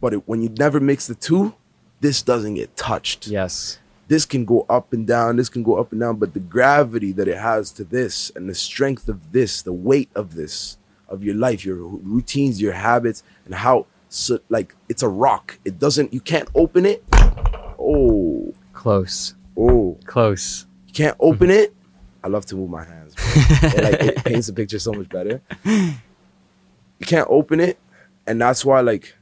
But 0.00 0.14
it, 0.14 0.26
when 0.26 0.42
you 0.42 0.48
never 0.48 0.80
mix 0.80 1.06
the 1.06 1.14
two, 1.14 1.54
this 2.00 2.22
doesn't 2.22 2.54
get 2.54 2.76
touched 2.76 3.28
Yes. 3.28 3.78
this 4.08 4.24
can 4.24 4.44
go 4.44 4.66
up 4.68 4.92
and 4.92 5.06
down, 5.06 5.36
this 5.36 5.48
can 5.48 5.62
go 5.62 5.76
up 5.76 5.92
and 5.92 6.00
down, 6.00 6.16
but 6.16 6.34
the 6.34 6.40
gravity 6.40 7.12
that 7.12 7.28
it 7.28 7.38
has 7.38 7.70
to 7.74 7.84
this 7.84 8.32
and 8.34 8.48
the 8.48 8.54
strength 8.56 9.08
of 9.08 9.30
this, 9.30 9.62
the 9.62 9.72
weight 9.72 10.10
of 10.16 10.34
this, 10.34 10.76
of 11.08 11.22
your 11.22 11.36
life, 11.36 11.64
your 11.64 11.76
routines, 11.76 12.60
your 12.60 12.72
habits, 12.72 13.22
and 13.44 13.54
how 13.54 13.86
so 14.08 14.40
like 14.48 14.74
it's 14.88 15.04
a 15.04 15.08
rock. 15.08 15.56
It 15.64 15.78
doesn't 15.78 16.12
you 16.12 16.20
can't 16.20 16.48
open 16.56 16.84
it. 16.84 17.04
Oh, 17.78 18.52
Close. 18.72 19.36
oh, 19.56 19.96
Close. 20.04 20.66
you 20.88 20.94
can't 20.94 21.16
open 21.20 21.48
it. 21.48 21.75
I 22.26 22.28
love 22.28 22.44
to 22.46 22.56
move 22.56 22.70
my 22.70 22.82
hands. 22.82 23.14
it, 23.16 23.82
like 23.84 24.02
it 24.02 24.24
paints 24.24 24.48
the 24.48 24.52
picture 24.52 24.80
so 24.80 24.92
much 24.92 25.08
better. 25.08 25.40
You 25.64 27.06
can't 27.06 27.28
open 27.30 27.60
it, 27.60 27.78
and 28.26 28.40
that's 28.40 28.64
why 28.64 28.80
like 28.80 29.14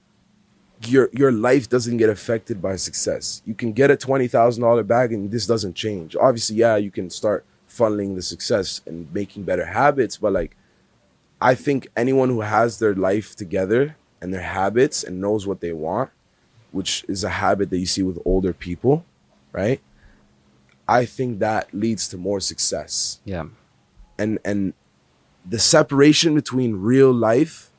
your 0.86 1.11
your 1.12 1.30
life 1.30 1.68
doesn't 1.68 1.98
get 1.98 2.09
affected 2.09 2.62
by 2.62 2.76
success. 2.76 3.42
You 3.44 3.55
can 3.55 3.74
get 3.74 3.90
a 3.90 3.96
twenty 3.96 4.26
thousand 4.26 4.62
dollar 4.62 4.82
bag, 4.82 5.12
and 5.12 5.30
this 5.30 5.46
doesn't 5.46 5.74
change. 5.74 6.16
Obviously, 6.16 6.57
yeah, 6.57 6.76
you 6.76 6.90
can 6.90 7.11
start 7.11 7.44
funneling 7.68 8.14
the 8.14 8.22
success 8.22 8.80
and 8.86 9.12
making 9.12 9.42
better 9.42 9.66
habits, 9.66 10.16
but 10.16 10.32
like 10.32 10.57
I 11.42 11.55
think 11.55 11.88
anyone 11.94 12.30
who 12.30 12.40
has 12.40 12.78
their 12.78 12.94
life 12.94 13.36
together 13.36 13.96
and 14.22 14.32
their 14.32 14.40
habits 14.40 15.05
and 15.05 15.20
knows 15.20 15.46
what 15.46 15.61
they 15.61 15.74
want, 15.74 16.09
which 16.72 17.05
is 17.07 17.22
a 17.22 17.28
habit 17.28 17.68
that 17.68 17.78
you 17.78 17.86
see 17.86 18.02
with 18.02 18.18
older 18.24 18.55
people, 18.55 19.05
right? 19.52 19.82
I 20.87 21.05
think 21.05 21.39
that 21.39 21.72
leads 21.72 22.09
to 22.09 22.18
more 22.18 22.41
success. 22.41 23.20
Yeah. 23.24 23.47
And 24.18 24.39
and 24.45 24.74
the 25.45 25.59
separation 25.59 26.35
between 26.35 26.76
real 26.76 27.12
life, 27.12 27.70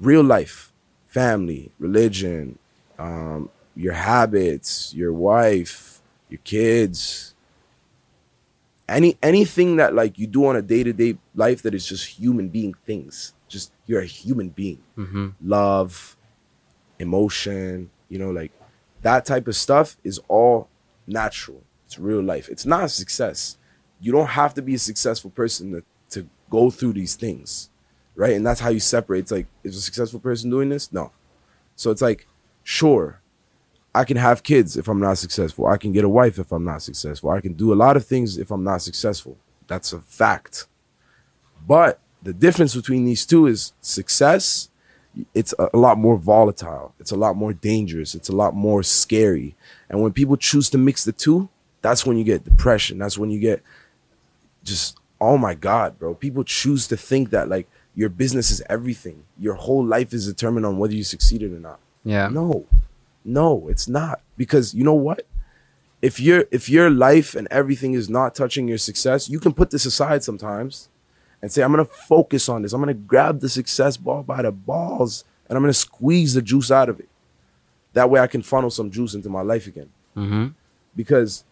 real 0.00 0.22
life, 0.22 0.72
family, 1.06 1.72
religion, 1.78 2.58
um, 2.98 3.50
your 3.74 3.94
habits, 3.94 4.94
your 4.94 5.12
wife, 5.12 6.00
your 6.28 6.40
kids, 6.44 7.34
any 8.88 9.18
anything 9.22 9.76
that 9.76 9.94
like 9.94 10.18
you 10.18 10.26
do 10.26 10.46
on 10.46 10.56
a 10.56 10.62
day-to-day 10.62 11.18
life 11.34 11.62
that 11.62 11.74
is 11.74 11.86
just 11.86 12.06
human 12.06 12.48
being 12.48 12.74
things. 12.86 13.34
Just 13.48 13.72
you're 13.86 14.00
a 14.00 14.06
human 14.06 14.48
being. 14.50 14.82
Mm-hmm. 14.96 15.28
Love, 15.42 16.16
emotion, 16.98 17.90
you 18.08 18.18
know, 18.18 18.30
like 18.30 18.52
that 19.02 19.24
type 19.24 19.46
of 19.48 19.56
stuff 19.56 19.96
is 20.04 20.20
all 20.28 20.68
natural. 21.06 21.62
It's 21.88 21.98
real 21.98 22.22
life. 22.22 22.50
It's 22.50 22.66
not 22.66 22.84
a 22.84 22.88
success. 22.90 23.56
You 23.98 24.12
don't 24.12 24.26
have 24.26 24.52
to 24.54 24.62
be 24.62 24.74
a 24.74 24.78
successful 24.78 25.30
person 25.30 25.72
to, 25.72 25.82
to 26.10 26.28
go 26.50 26.68
through 26.70 26.92
these 26.92 27.14
things. 27.14 27.70
Right. 28.14 28.34
And 28.34 28.46
that's 28.46 28.60
how 28.60 28.68
you 28.68 28.78
separate. 28.78 29.20
It's 29.20 29.30
like, 29.30 29.46
is 29.64 29.74
a 29.74 29.80
successful 29.80 30.20
person 30.20 30.50
doing 30.50 30.68
this? 30.68 30.92
No. 30.92 31.12
So 31.76 31.90
it's 31.90 32.02
like, 32.02 32.26
sure, 32.62 33.22
I 33.94 34.04
can 34.04 34.18
have 34.18 34.42
kids 34.42 34.76
if 34.76 34.86
I'm 34.86 35.00
not 35.00 35.16
successful. 35.16 35.66
I 35.66 35.78
can 35.78 35.92
get 35.92 36.04
a 36.04 36.10
wife 36.10 36.38
if 36.38 36.52
I'm 36.52 36.64
not 36.64 36.82
successful. 36.82 37.30
I 37.30 37.40
can 37.40 37.54
do 37.54 37.72
a 37.72 37.74
lot 37.74 37.96
of 37.96 38.04
things 38.04 38.36
if 38.36 38.50
I'm 38.50 38.64
not 38.64 38.82
successful. 38.82 39.38
That's 39.66 39.94
a 39.94 40.00
fact. 40.00 40.66
But 41.66 42.00
the 42.22 42.34
difference 42.34 42.74
between 42.74 43.06
these 43.06 43.24
two 43.24 43.46
is 43.46 43.72
success, 43.80 44.68
it's 45.32 45.54
a, 45.58 45.70
a 45.72 45.78
lot 45.78 45.96
more 45.96 46.18
volatile. 46.18 46.94
It's 47.00 47.12
a 47.12 47.16
lot 47.16 47.34
more 47.34 47.54
dangerous. 47.54 48.14
It's 48.14 48.28
a 48.28 48.36
lot 48.36 48.54
more 48.54 48.82
scary. 48.82 49.56
And 49.88 50.02
when 50.02 50.12
people 50.12 50.36
choose 50.36 50.68
to 50.70 50.78
mix 50.78 51.04
the 51.04 51.12
two, 51.12 51.48
that's 51.82 52.04
when 52.04 52.16
you 52.16 52.24
get 52.24 52.44
depression. 52.44 52.98
That's 52.98 53.18
when 53.18 53.30
you 53.30 53.38
get 53.38 53.62
just, 54.64 54.98
oh 55.20 55.38
my 55.38 55.54
God, 55.54 55.98
bro. 55.98 56.14
People 56.14 56.44
choose 56.44 56.86
to 56.88 56.96
think 56.96 57.30
that 57.30 57.48
like 57.48 57.68
your 57.94 58.08
business 58.08 58.50
is 58.50 58.62
everything. 58.68 59.24
Your 59.38 59.54
whole 59.54 59.84
life 59.84 60.12
is 60.12 60.26
determined 60.26 60.66
on 60.66 60.78
whether 60.78 60.94
you 60.94 61.04
succeeded 61.04 61.52
or 61.52 61.58
not. 61.58 61.80
Yeah. 62.04 62.28
No, 62.28 62.66
no, 63.24 63.68
it's 63.68 63.88
not. 63.88 64.20
Because 64.36 64.74
you 64.74 64.84
know 64.84 64.94
what? 64.94 65.26
If 66.00 66.20
your 66.20 66.44
if 66.52 66.68
your 66.68 66.90
life 66.90 67.34
and 67.34 67.48
everything 67.50 67.94
is 67.94 68.08
not 68.08 68.34
touching 68.34 68.68
your 68.68 68.78
success, 68.78 69.28
you 69.28 69.40
can 69.40 69.52
put 69.52 69.70
this 69.70 69.84
aside 69.84 70.22
sometimes 70.22 70.88
and 71.42 71.50
say, 71.50 71.62
I'm 71.62 71.72
gonna 71.72 71.84
focus 71.84 72.48
on 72.48 72.62
this. 72.62 72.72
I'm 72.72 72.80
gonna 72.80 72.94
grab 72.94 73.40
the 73.40 73.48
success 73.48 73.96
ball 73.96 74.22
by 74.22 74.42
the 74.42 74.52
balls 74.52 75.24
and 75.48 75.56
I'm 75.56 75.62
gonna 75.62 75.72
squeeze 75.72 76.34
the 76.34 76.42
juice 76.42 76.70
out 76.70 76.88
of 76.88 77.00
it. 77.00 77.08
That 77.94 78.10
way 78.10 78.20
I 78.20 78.26
can 78.28 78.42
funnel 78.42 78.70
some 78.70 78.90
juice 78.90 79.14
into 79.14 79.28
my 79.28 79.42
life 79.42 79.66
again. 79.66 79.90
Mm-hmm. 80.16 80.46
Because 80.94 81.44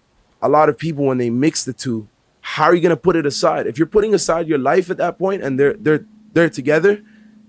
a 0.47 0.49
lot 0.49 0.69
of 0.69 0.79
people 0.79 1.05
when 1.05 1.19
they 1.19 1.31
mix 1.31 1.65
the 1.65 1.73
two, 1.73 2.09
how 2.41 2.65
are 2.65 2.75
you 2.75 2.81
gonna 2.81 2.97
put 2.97 3.17
it 3.17 3.27
aside? 3.27 3.67
If 3.67 3.79
you're 3.79 3.87
putting 3.87 4.15
aside 4.15 4.49
your 4.49 4.59
life 4.59 4.91
at 4.91 4.97
that 4.99 5.19
point 5.19 5.43
and 5.43 5.59
they're 5.59 5.75
they're 5.75 6.07
they're 6.33 6.51
together, 6.51 7.03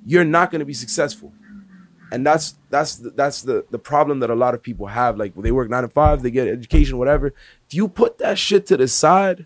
you're 0.05 0.25
not 0.25 0.51
gonna 0.51 0.65
be 0.65 0.73
successful 0.73 1.31
and 2.11 2.25
that's 2.25 2.55
that's 2.69 2.97
the, 2.97 3.09
that's 3.11 3.41
the 3.41 3.65
the 3.69 3.79
problem 3.79 4.19
that 4.19 4.29
a 4.29 4.35
lot 4.35 4.53
of 4.53 4.63
people 4.63 4.87
have. 4.87 5.17
Like 5.17 5.35
they 5.35 5.51
work 5.51 5.69
nine 5.69 5.83
to 5.83 5.89
five, 5.89 6.21
they 6.21 6.31
get 6.31 6.47
education, 6.47 6.97
whatever. 6.97 7.27
If 7.67 7.73
you 7.73 7.87
put 7.87 8.17
that 8.19 8.37
shit 8.37 8.65
to 8.67 8.77
the 8.77 8.87
side, 8.87 9.45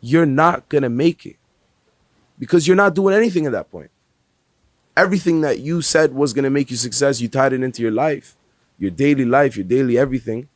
you're 0.00 0.26
not 0.26 0.68
gonna 0.68 0.88
make 0.88 1.26
it 1.26 1.36
because 2.38 2.66
you're 2.66 2.76
not 2.76 2.94
doing 2.94 3.14
anything 3.14 3.46
at 3.46 3.52
that 3.52 3.70
point. 3.70 3.90
Everything 4.96 5.42
that 5.42 5.58
you 5.60 5.82
said 5.82 6.14
was 6.14 6.32
gonna 6.32 6.50
make 6.50 6.70
you 6.70 6.76
success, 6.76 7.20
you 7.20 7.28
tied 7.28 7.52
it 7.52 7.62
into 7.62 7.82
your 7.82 7.92
life, 7.92 8.36
your 8.78 8.90
daily 8.90 9.24
life, 9.24 9.56
your 9.56 9.64
daily 9.64 9.98
everything, 9.98 10.48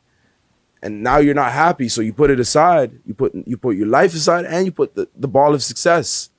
and 0.81 1.03
now 1.03 1.17
you're 1.17 1.35
not 1.35 1.51
happy. 1.51 1.87
So 1.89 2.01
you 2.01 2.13
put 2.13 2.31
it 2.31 2.39
aside. 2.39 2.99
You 3.05 3.13
put 3.13 3.33
you 3.45 3.57
put 3.57 3.75
your 3.75 3.87
life 3.87 4.13
aside, 4.13 4.45
and 4.45 4.65
you 4.65 4.71
put 4.71 4.95
the, 4.95 5.07
the 5.15 5.27
ball 5.27 5.53
of 5.53 5.63
success, 5.63 6.29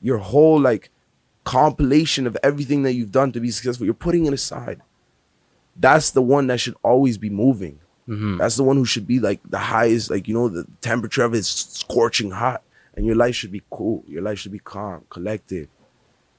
your 0.00 0.18
whole 0.18 0.60
like 0.60 0.90
compilation 1.44 2.26
of 2.26 2.36
everything 2.42 2.82
that 2.82 2.94
you've 2.94 3.12
done 3.12 3.32
to 3.32 3.40
be 3.40 3.50
successful. 3.50 3.86
You're 3.86 3.94
putting 3.94 4.26
it 4.26 4.32
aside. 4.32 4.80
That's 5.76 6.10
the 6.10 6.22
one 6.22 6.48
that 6.48 6.58
should 6.58 6.76
always 6.82 7.18
be 7.18 7.30
moving. 7.30 7.78
Mm-hmm. 8.08 8.38
That's 8.38 8.56
the 8.56 8.64
one 8.64 8.76
who 8.76 8.84
should 8.84 9.06
be 9.06 9.20
like 9.20 9.40
the 9.48 9.58
highest, 9.58 10.10
like 10.10 10.28
you 10.28 10.34
know, 10.34 10.48
the 10.48 10.66
temperature 10.80 11.24
of 11.24 11.34
it 11.34 11.38
is 11.38 11.48
scorching 11.48 12.30
hot, 12.30 12.62
and 12.94 13.06
your 13.06 13.16
life 13.16 13.34
should 13.34 13.52
be 13.52 13.62
cool. 13.70 14.04
Your 14.06 14.22
life 14.22 14.38
should 14.38 14.52
be 14.52 14.58
calm, 14.58 15.04
collected. 15.10 15.68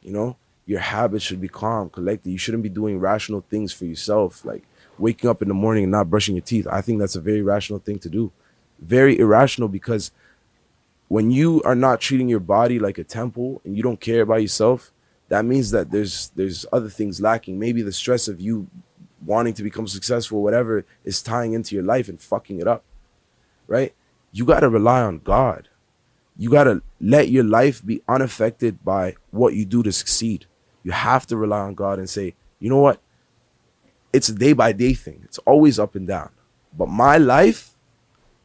You 0.02 0.12
know, 0.12 0.38
your 0.66 0.80
habits 0.80 1.24
should 1.24 1.42
be 1.42 1.50
calm, 1.50 1.90
collected. 1.90 2.30
You 2.30 2.38
shouldn't 2.38 2.64
be 2.64 2.70
doing 2.70 3.00
rational 3.00 3.44
things 3.50 3.74
for 3.74 3.86
yourself, 3.86 4.46
like 4.46 4.64
waking 5.00 5.30
up 5.30 5.42
in 5.42 5.48
the 5.48 5.54
morning 5.54 5.84
and 5.84 5.92
not 5.92 6.10
brushing 6.10 6.36
your 6.36 6.44
teeth. 6.44 6.68
I 6.70 6.82
think 6.82 7.00
that's 7.00 7.16
a 7.16 7.22
very 7.22 7.42
rational 7.42 7.80
thing 7.80 8.00
to 8.00 8.10
do. 8.10 8.32
Very 8.80 9.18
irrational 9.18 9.70
because 9.70 10.12
when 11.08 11.32
you 11.32 11.62
are 11.64 11.76
not 11.76 12.02
treating 12.02 12.30
your 12.30 12.40
body 12.40 12.80
like 12.80 12.98
a 12.98 13.04
temple 13.04 13.62
and 13.64 13.76
you 13.78 13.84
don't 13.84 14.00
care 14.00 14.22
about 14.22 14.42
yourself, 14.42 14.92
that 15.30 15.46
means 15.46 15.72
that 15.72 15.92
there's 15.92 16.32
there's 16.36 16.66
other 16.72 16.90
things 16.90 17.22
lacking. 17.22 17.60
Maybe 17.60 17.82
the 17.82 17.92
stress 17.92 18.28
of 18.28 18.40
you 18.40 18.68
wanting 19.26 19.54
to 19.56 19.64
become 19.64 19.88
successful, 19.88 20.42
whatever, 20.42 20.86
is 21.04 21.22
tying 21.22 21.54
into 21.54 21.76
your 21.76 21.84
life 21.84 22.08
and 22.08 22.22
fucking 22.22 22.60
it 22.60 22.68
up. 22.68 22.84
Right? 23.68 23.94
You 24.32 24.46
gotta 24.46 24.70
rely 24.70 25.02
on 25.02 25.20
God. 25.20 25.70
You 26.38 26.50
gotta 26.50 26.82
let 27.02 27.30
your 27.30 27.44
life 27.44 27.86
be 27.86 28.02
unaffected 28.08 28.84
by 28.86 29.16
what 29.32 29.54
you 29.54 29.66
do 29.66 29.84
to 29.84 29.92
succeed. 29.92 30.46
You 30.84 30.92
have 30.92 31.26
to 31.28 31.38
rely 31.38 31.60
on 31.60 31.74
God 31.74 32.00
and 32.00 32.10
say, 32.10 32.36
you 32.60 32.70
know 32.70 32.80
what? 32.80 33.02
It's 34.14 34.30
a 34.30 34.34
day 34.34 34.54
by 34.54 34.72
day 34.72 34.94
thing. 34.94 35.22
It's 35.24 35.38
always 35.40 35.80
up 35.80 35.96
and 35.96 36.08
down. 36.08 36.30
But 36.78 36.90
my 36.90 37.18
life, 37.18 37.72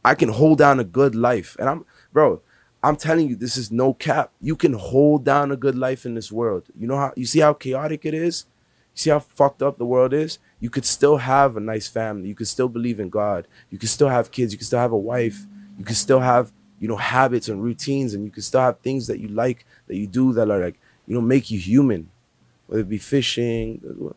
I 0.03 0.15
can 0.15 0.29
hold 0.29 0.57
down 0.57 0.79
a 0.79 0.83
good 0.83 1.15
life. 1.15 1.55
And 1.59 1.69
I'm, 1.69 1.85
bro, 2.11 2.41
I'm 2.83 2.97
telling 2.97 3.29
you, 3.29 3.35
this 3.35 3.55
is 3.55 3.71
no 3.71 3.93
cap. 3.93 4.31
You 4.41 4.55
can 4.55 4.73
hold 4.73 5.23
down 5.23 5.51
a 5.51 5.55
good 5.55 5.77
life 5.77 6.05
in 6.05 6.15
this 6.15 6.31
world. 6.31 6.65
You 6.77 6.87
know 6.87 6.97
how 6.97 7.13
you 7.15 7.25
see 7.25 7.39
how 7.39 7.53
chaotic 7.53 8.05
it 8.05 8.13
is? 8.13 8.45
You 8.93 8.99
see 8.99 9.09
how 9.09 9.19
fucked 9.19 9.61
up 9.63 9.77
the 9.77 9.85
world 9.85 10.13
is? 10.13 10.39
You 10.59 10.69
could 10.69 10.85
still 10.85 11.17
have 11.17 11.55
a 11.55 11.61
nice 11.61 11.87
family. 11.87 12.27
You 12.27 12.35
could 12.35 12.47
still 12.47 12.67
believe 12.67 12.99
in 12.99 13.09
God. 13.09 13.47
You 13.69 13.77
could 13.79 13.89
still 13.89 14.09
have 14.09 14.31
kids. 14.31 14.51
You 14.51 14.57
could 14.57 14.67
still 14.67 14.79
have 14.79 14.91
a 14.91 14.97
wife. 14.97 15.45
You 15.79 15.85
could 15.85 15.95
still 15.95 16.19
have, 16.19 16.51
you 16.79 16.87
know, 16.87 16.97
habits 16.97 17.47
and 17.47 17.63
routines, 17.63 18.13
and 18.13 18.25
you 18.25 18.31
could 18.31 18.43
still 18.43 18.61
have 18.61 18.79
things 18.79 19.07
that 19.07 19.19
you 19.19 19.29
like 19.29 19.65
that 19.87 19.95
you 19.95 20.05
do 20.05 20.33
that 20.33 20.51
are 20.51 20.59
like, 20.59 20.79
you 21.07 21.15
know, 21.15 21.21
make 21.21 21.49
you 21.49 21.59
human. 21.59 22.09
Whether 22.67 22.81
it 22.81 22.89
be 22.89 22.97
fishing. 22.97 24.13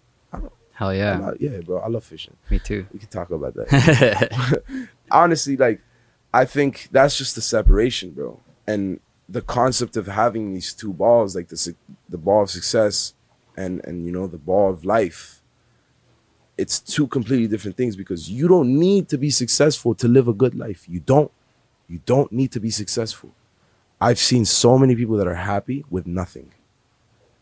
Hell 0.77 0.95
yeah. 0.95 1.17
not- 1.17 1.41
yeah, 1.41 1.61
bro. 1.61 1.79
I 1.79 1.89
love 1.89 2.05
fishing. 2.05 2.37
Me 2.51 2.59
too. 2.59 2.87
We 2.93 2.99
can 2.99 3.09
talk 3.09 3.31
about 3.31 3.55
that. 3.55 4.31
honestly, 5.11 5.57
like 5.57 5.81
I 6.35 6.45
think 6.45 6.89
that's 6.93 7.17
just 7.17 7.35
the 7.35 7.41
separation, 7.41 8.11
bro. 8.11 8.39
And 8.67 9.01
the 9.27 9.41
concept 9.41 9.97
of 9.97 10.07
having 10.07 10.53
these 10.53 10.75
two 10.75 10.93
balls, 10.93 11.35
like 11.35 11.49
the 11.49 11.75
the 12.11 12.19
ball 12.19 12.43
of 12.43 12.51
success 12.51 13.15
and 13.57 13.83
and 13.87 14.05
you 14.05 14.13
know 14.13 14.27
the 14.27 14.37
ball 14.37 14.71
of 14.71 14.85
life, 14.85 15.41
it's 16.59 16.79
two 16.79 17.07
completely 17.07 17.47
different 17.47 17.79
things 17.79 17.97
because 17.97 18.31
you 18.31 18.47
don't 18.47 18.79
need 18.79 19.09
to 19.09 19.17
be 19.17 19.31
successful 19.31 19.95
to 19.95 20.07
live 20.07 20.29
a 20.29 20.35
good 20.35 20.55
life. 20.55 20.87
You 20.87 21.01
don't. 21.01 21.33
You 21.89 22.01
don't 22.05 22.31
need 22.33 22.53
to 22.53 22.61
be 22.61 22.71
successful. 22.71 23.31
I've 23.99 24.19
seen 24.19 24.45
so 24.45 24.77
many 24.77 24.95
people 24.95 25.17
that 25.17 25.27
are 25.27 25.37
happy 25.55 25.87
with 25.89 26.07
nothing. 26.07 26.53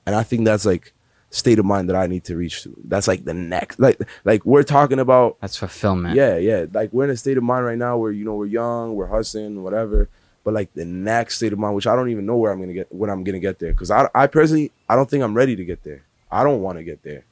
And 0.07 0.15
I 0.15 0.23
think 0.23 0.45
that's 0.45 0.65
like 0.67 0.93
state 1.35 1.59
of 1.59 1.65
mind 1.65 1.89
that 1.89 1.97
I 1.97 2.07
need 2.07 2.25
to 2.25 2.37
reach 2.37 2.63
to. 2.63 2.75
That's 2.85 3.09
like 3.09 3.25
the 3.25 3.35
next 3.35 3.81
like 3.81 4.01
like 4.25 4.45
we're 4.47 4.63
talking 4.63 4.99
about 5.01 5.37
That's 5.41 5.57
fulfillment. 5.57 6.15
yeah, 6.15 6.37
yeah. 6.37 6.67
Like 6.73 6.93
we're 6.93 7.05
in 7.05 7.11
a 7.11 7.17
state 7.17 7.37
of 7.37 7.43
mind 7.43 7.67
right 7.67 7.79
now 7.79 7.99
where 7.99 8.13
you 8.13 8.25
know 8.25 8.35
we're 8.35 8.47
young, 8.47 8.95
we're 8.95 9.09
hustling, 9.09 9.63
whatever. 9.63 10.09
But 10.45 10.55
like 10.55 10.73
the 10.75 10.85
next 10.85 11.37
state 11.37 11.53
of 11.53 11.59
mind, 11.59 11.75
which 11.75 11.87
I 11.87 11.97
don't 11.97 12.11
even 12.11 12.27
know 12.27 12.37
where 12.37 12.53
I'm 12.53 12.61
gonna 12.61 12.73
get 12.75 12.93
when 12.93 13.11
I'm 13.11 13.25
gonna 13.25 13.41
get 13.41 13.59
there, 13.59 13.73
because 13.73 13.91
I 13.91 14.09
I 14.15 14.27
personally 14.29 14.71
I 14.89 14.95
don't 14.95 15.11
think 15.11 15.23
I'm 15.23 15.35
ready 15.35 15.57
to 15.57 15.65
get 15.65 15.83
there. 15.83 16.05
I 16.31 16.45
don't 16.45 16.63
want 16.63 16.79
to 16.79 16.85
get 16.85 17.03
there. 17.03 17.25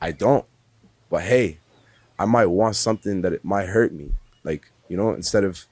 I 0.00 0.12
don't. 0.12 0.44
But 1.10 1.22
hey, 1.22 1.58
I 2.18 2.24
might 2.24 2.46
want 2.46 2.76
something 2.76 3.22
that 3.22 3.32
it 3.32 3.44
might 3.44 3.68
hurt 3.68 3.92
me. 3.92 4.12
Like 4.42 4.70
you 4.88 4.96
know, 4.96 5.14
instead 5.14 5.44
of 5.44 5.64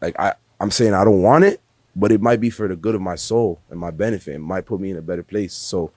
like 0.00 0.18
I 0.18 0.34
I'm 0.60 0.70
saying 0.70 0.92
I 0.94 1.04
don't 1.04 1.22
want 1.22 1.44
it, 1.44 1.60
but 1.96 2.12
it 2.12 2.20
might 2.20 2.40
be 2.40 2.50
for 2.50 2.68
the 2.68 2.76
good 2.76 2.94
of 2.94 3.00
my 3.00 3.14
soul 3.14 3.60
and 3.70 3.80
my 3.80 3.90
benefit. 3.90 4.34
It 4.34 4.38
might 4.40 4.66
put 4.66 4.80
me 4.80 4.90
in 4.90 4.96
a 4.96 5.02
better 5.02 5.22
place. 5.22 5.54
So 5.54 5.92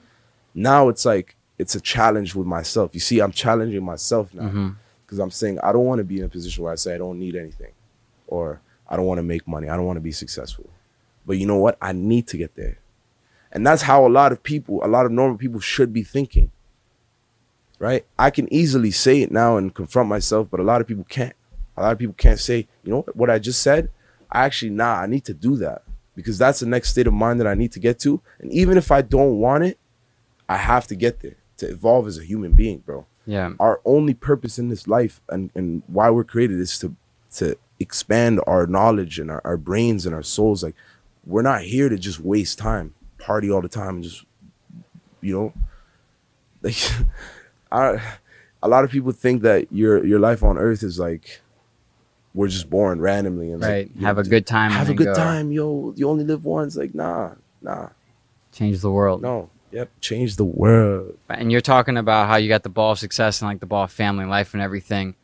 now 0.55 0.87
it's 0.87 1.05
like 1.05 1.35
it's 1.57 1.75
a 1.75 1.81
challenge 1.81 2.33
with 2.33 2.47
myself. 2.47 2.91
You 2.93 2.99
see, 2.99 3.19
I'm 3.19 3.31
challenging 3.31 3.83
myself 3.83 4.33
now 4.33 4.43
mm-hmm. 4.43 4.69
because 5.05 5.19
I'm 5.19 5.31
saying 5.31 5.59
I 5.59 5.71
don't 5.71 5.85
want 5.85 5.99
to 5.99 6.03
be 6.03 6.19
in 6.19 6.23
a 6.23 6.29
position 6.29 6.63
where 6.63 6.71
I 6.73 6.75
say 6.75 6.95
I 6.95 6.97
don't 6.97 7.19
need 7.19 7.35
anything, 7.35 7.73
or 8.27 8.61
I 8.89 8.95
don't 8.95 9.05
want 9.05 9.19
to 9.19 9.23
make 9.23 9.47
money. 9.47 9.69
I 9.69 9.75
don't 9.75 9.85
want 9.85 9.97
to 9.97 10.01
be 10.01 10.11
successful. 10.11 10.69
But 11.25 11.37
you 11.37 11.45
know 11.45 11.57
what? 11.57 11.77
I 11.81 11.91
need 11.91 12.27
to 12.27 12.37
get 12.37 12.55
there, 12.55 12.79
and 13.51 13.67
that's 13.67 13.83
how 13.83 14.07
a 14.07 14.09
lot 14.09 14.31
of 14.31 14.41
people, 14.41 14.83
a 14.83 14.87
lot 14.87 15.05
of 15.05 15.11
normal 15.11 15.37
people, 15.37 15.59
should 15.59 15.93
be 15.93 16.03
thinking. 16.03 16.51
Right? 17.77 18.05
I 18.17 18.29
can 18.29 18.51
easily 18.53 18.91
say 18.91 19.21
it 19.21 19.31
now 19.31 19.57
and 19.57 19.75
confront 19.75 20.07
myself, 20.07 20.47
but 20.49 20.61
a 20.61 20.63
lot 20.63 20.79
of 20.79 20.87
people 20.87 21.05
can't. 21.09 21.35
A 21.75 21.81
lot 21.81 21.91
of 21.91 21.99
people 21.99 22.15
can't 22.17 22.39
say, 22.39 22.67
you 22.85 22.91
know 22.91 23.05
what 23.13 23.29
I 23.29 23.37
just 23.37 23.61
said. 23.61 23.91
I 24.31 24.45
actually 24.45 24.71
nah. 24.71 25.01
I 25.01 25.07
need 25.07 25.25
to 25.25 25.33
do 25.33 25.57
that 25.57 25.83
because 26.15 26.37
that's 26.37 26.61
the 26.61 26.65
next 26.65 26.89
state 26.89 27.05
of 27.05 27.13
mind 27.13 27.41
that 27.41 27.47
I 27.47 27.53
need 27.53 27.73
to 27.73 27.81
get 27.81 27.99
to. 27.99 28.21
And 28.39 28.49
even 28.53 28.77
if 28.77 28.91
I 28.91 29.01
don't 29.01 29.39
want 29.39 29.65
it, 29.65 29.77
I 30.47 30.57
have 30.57 30.87
to 30.87 30.95
get 30.95 31.19
there 31.21 31.35
to 31.57 31.67
evolve 31.71 32.07
as 32.07 32.17
a 32.17 32.23
human 32.23 32.53
being, 32.53 32.79
bro 32.79 33.05
Yeah. 33.25 33.53
our 33.59 33.79
only 33.85 34.13
purpose 34.13 34.59
in 34.59 34.69
this 34.69 34.87
life 34.87 35.21
and, 35.29 35.49
and 35.55 35.81
why 35.87 36.09
we're 36.09 36.23
created 36.23 36.59
is 36.59 36.77
to 36.79 36.95
to 37.37 37.57
expand 37.79 38.39
our 38.47 38.65
knowledge 38.67 39.19
and 39.19 39.29
our, 39.31 39.41
our 39.43 39.57
brains 39.57 40.05
and 40.05 40.13
our 40.15 40.23
souls 40.23 40.63
like 40.63 40.75
we're 41.25 41.41
not 41.41 41.61
here 41.63 41.89
to 41.89 41.97
just 41.97 42.19
waste 42.19 42.57
time 42.57 42.93
party 43.17 43.49
all 43.51 43.61
the 43.61 43.67
time 43.67 43.95
and 43.95 44.03
just 44.03 44.23
you 45.21 45.33
know 45.33 45.53
like 46.61 46.77
I, 47.71 48.01
a 48.63 48.67
lot 48.67 48.83
of 48.83 48.91
people 48.91 49.11
think 49.11 49.41
that 49.41 49.67
your 49.71 50.05
your 50.05 50.19
life 50.19 50.41
on 50.43 50.57
earth 50.57 50.83
is 50.83 50.97
like 50.99 51.41
we're 52.33 52.47
just 52.47 52.69
born 52.69 52.99
randomly 53.01 53.51
and 53.51 53.61
Right. 53.61 53.89
you 53.95 54.05
Have 54.05 54.17
know, 54.17 54.21
a 54.21 54.25
good 54.25 54.45
time. 54.45 54.71
and 54.71 54.73
have 54.79 54.89
a 54.89 54.93
good 54.93 55.05
go. 55.05 55.13
time 55.15 55.51
yo 55.51 55.93
you 55.95 56.07
only 56.09 56.23
live 56.23 56.45
once 56.45 56.75
like 56.75 56.93
nah 56.95 57.31
nah 57.61 57.89
Change 58.51 58.79
the 58.79 58.91
world. 58.91 59.21
no 59.21 59.49
yep 59.75 59.91
change 60.01 60.35
the 60.37 60.45
world. 60.45 61.17
And 61.29 61.51
you're 61.51 61.61
talking 61.61 61.97
about 61.97 62.27
how 62.27 62.37
you 62.37 62.49
got 62.49 62.63
the 62.63 62.69
ball 62.69 62.93
of 62.93 62.99
success 62.99 63.41
and 63.41 63.49
like 63.49 63.59
the 63.59 63.65
ball 63.65 63.83
of 63.83 63.91
family 63.91 64.25
life 64.25 64.53
and 64.53 64.63
everything 64.63 65.15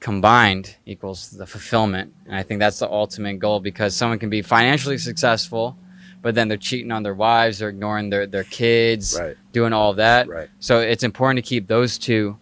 combined 0.00 0.76
equals 0.86 1.30
the 1.30 1.44
fulfillment 1.44 2.14
and 2.26 2.36
i 2.36 2.42
think 2.44 2.60
that's 2.60 2.78
the 2.78 2.88
ultimate 2.88 3.40
goal 3.40 3.58
because 3.58 3.96
someone 3.96 4.16
can 4.16 4.30
be 4.30 4.42
financially 4.42 4.96
successful 4.96 5.76
but 6.22 6.34
then 6.34 6.48
they're 6.48 6.56
cheating 6.56 6.92
on 6.92 7.02
their 7.02 7.14
wives 7.14 7.58
they're 7.58 7.68
ignoring 7.68 8.10
their, 8.10 8.26
their 8.26 8.44
kids 8.44 9.18
right. 9.18 9.36
doing 9.52 9.72
all 9.72 9.90
of 9.90 9.96
that. 9.96 10.28
Right. 10.28 10.48
So 10.60 10.80
it's 10.80 11.02
important 11.02 11.44
to 11.44 11.48
keep 11.48 11.66
those 11.66 11.98
two 11.98 12.38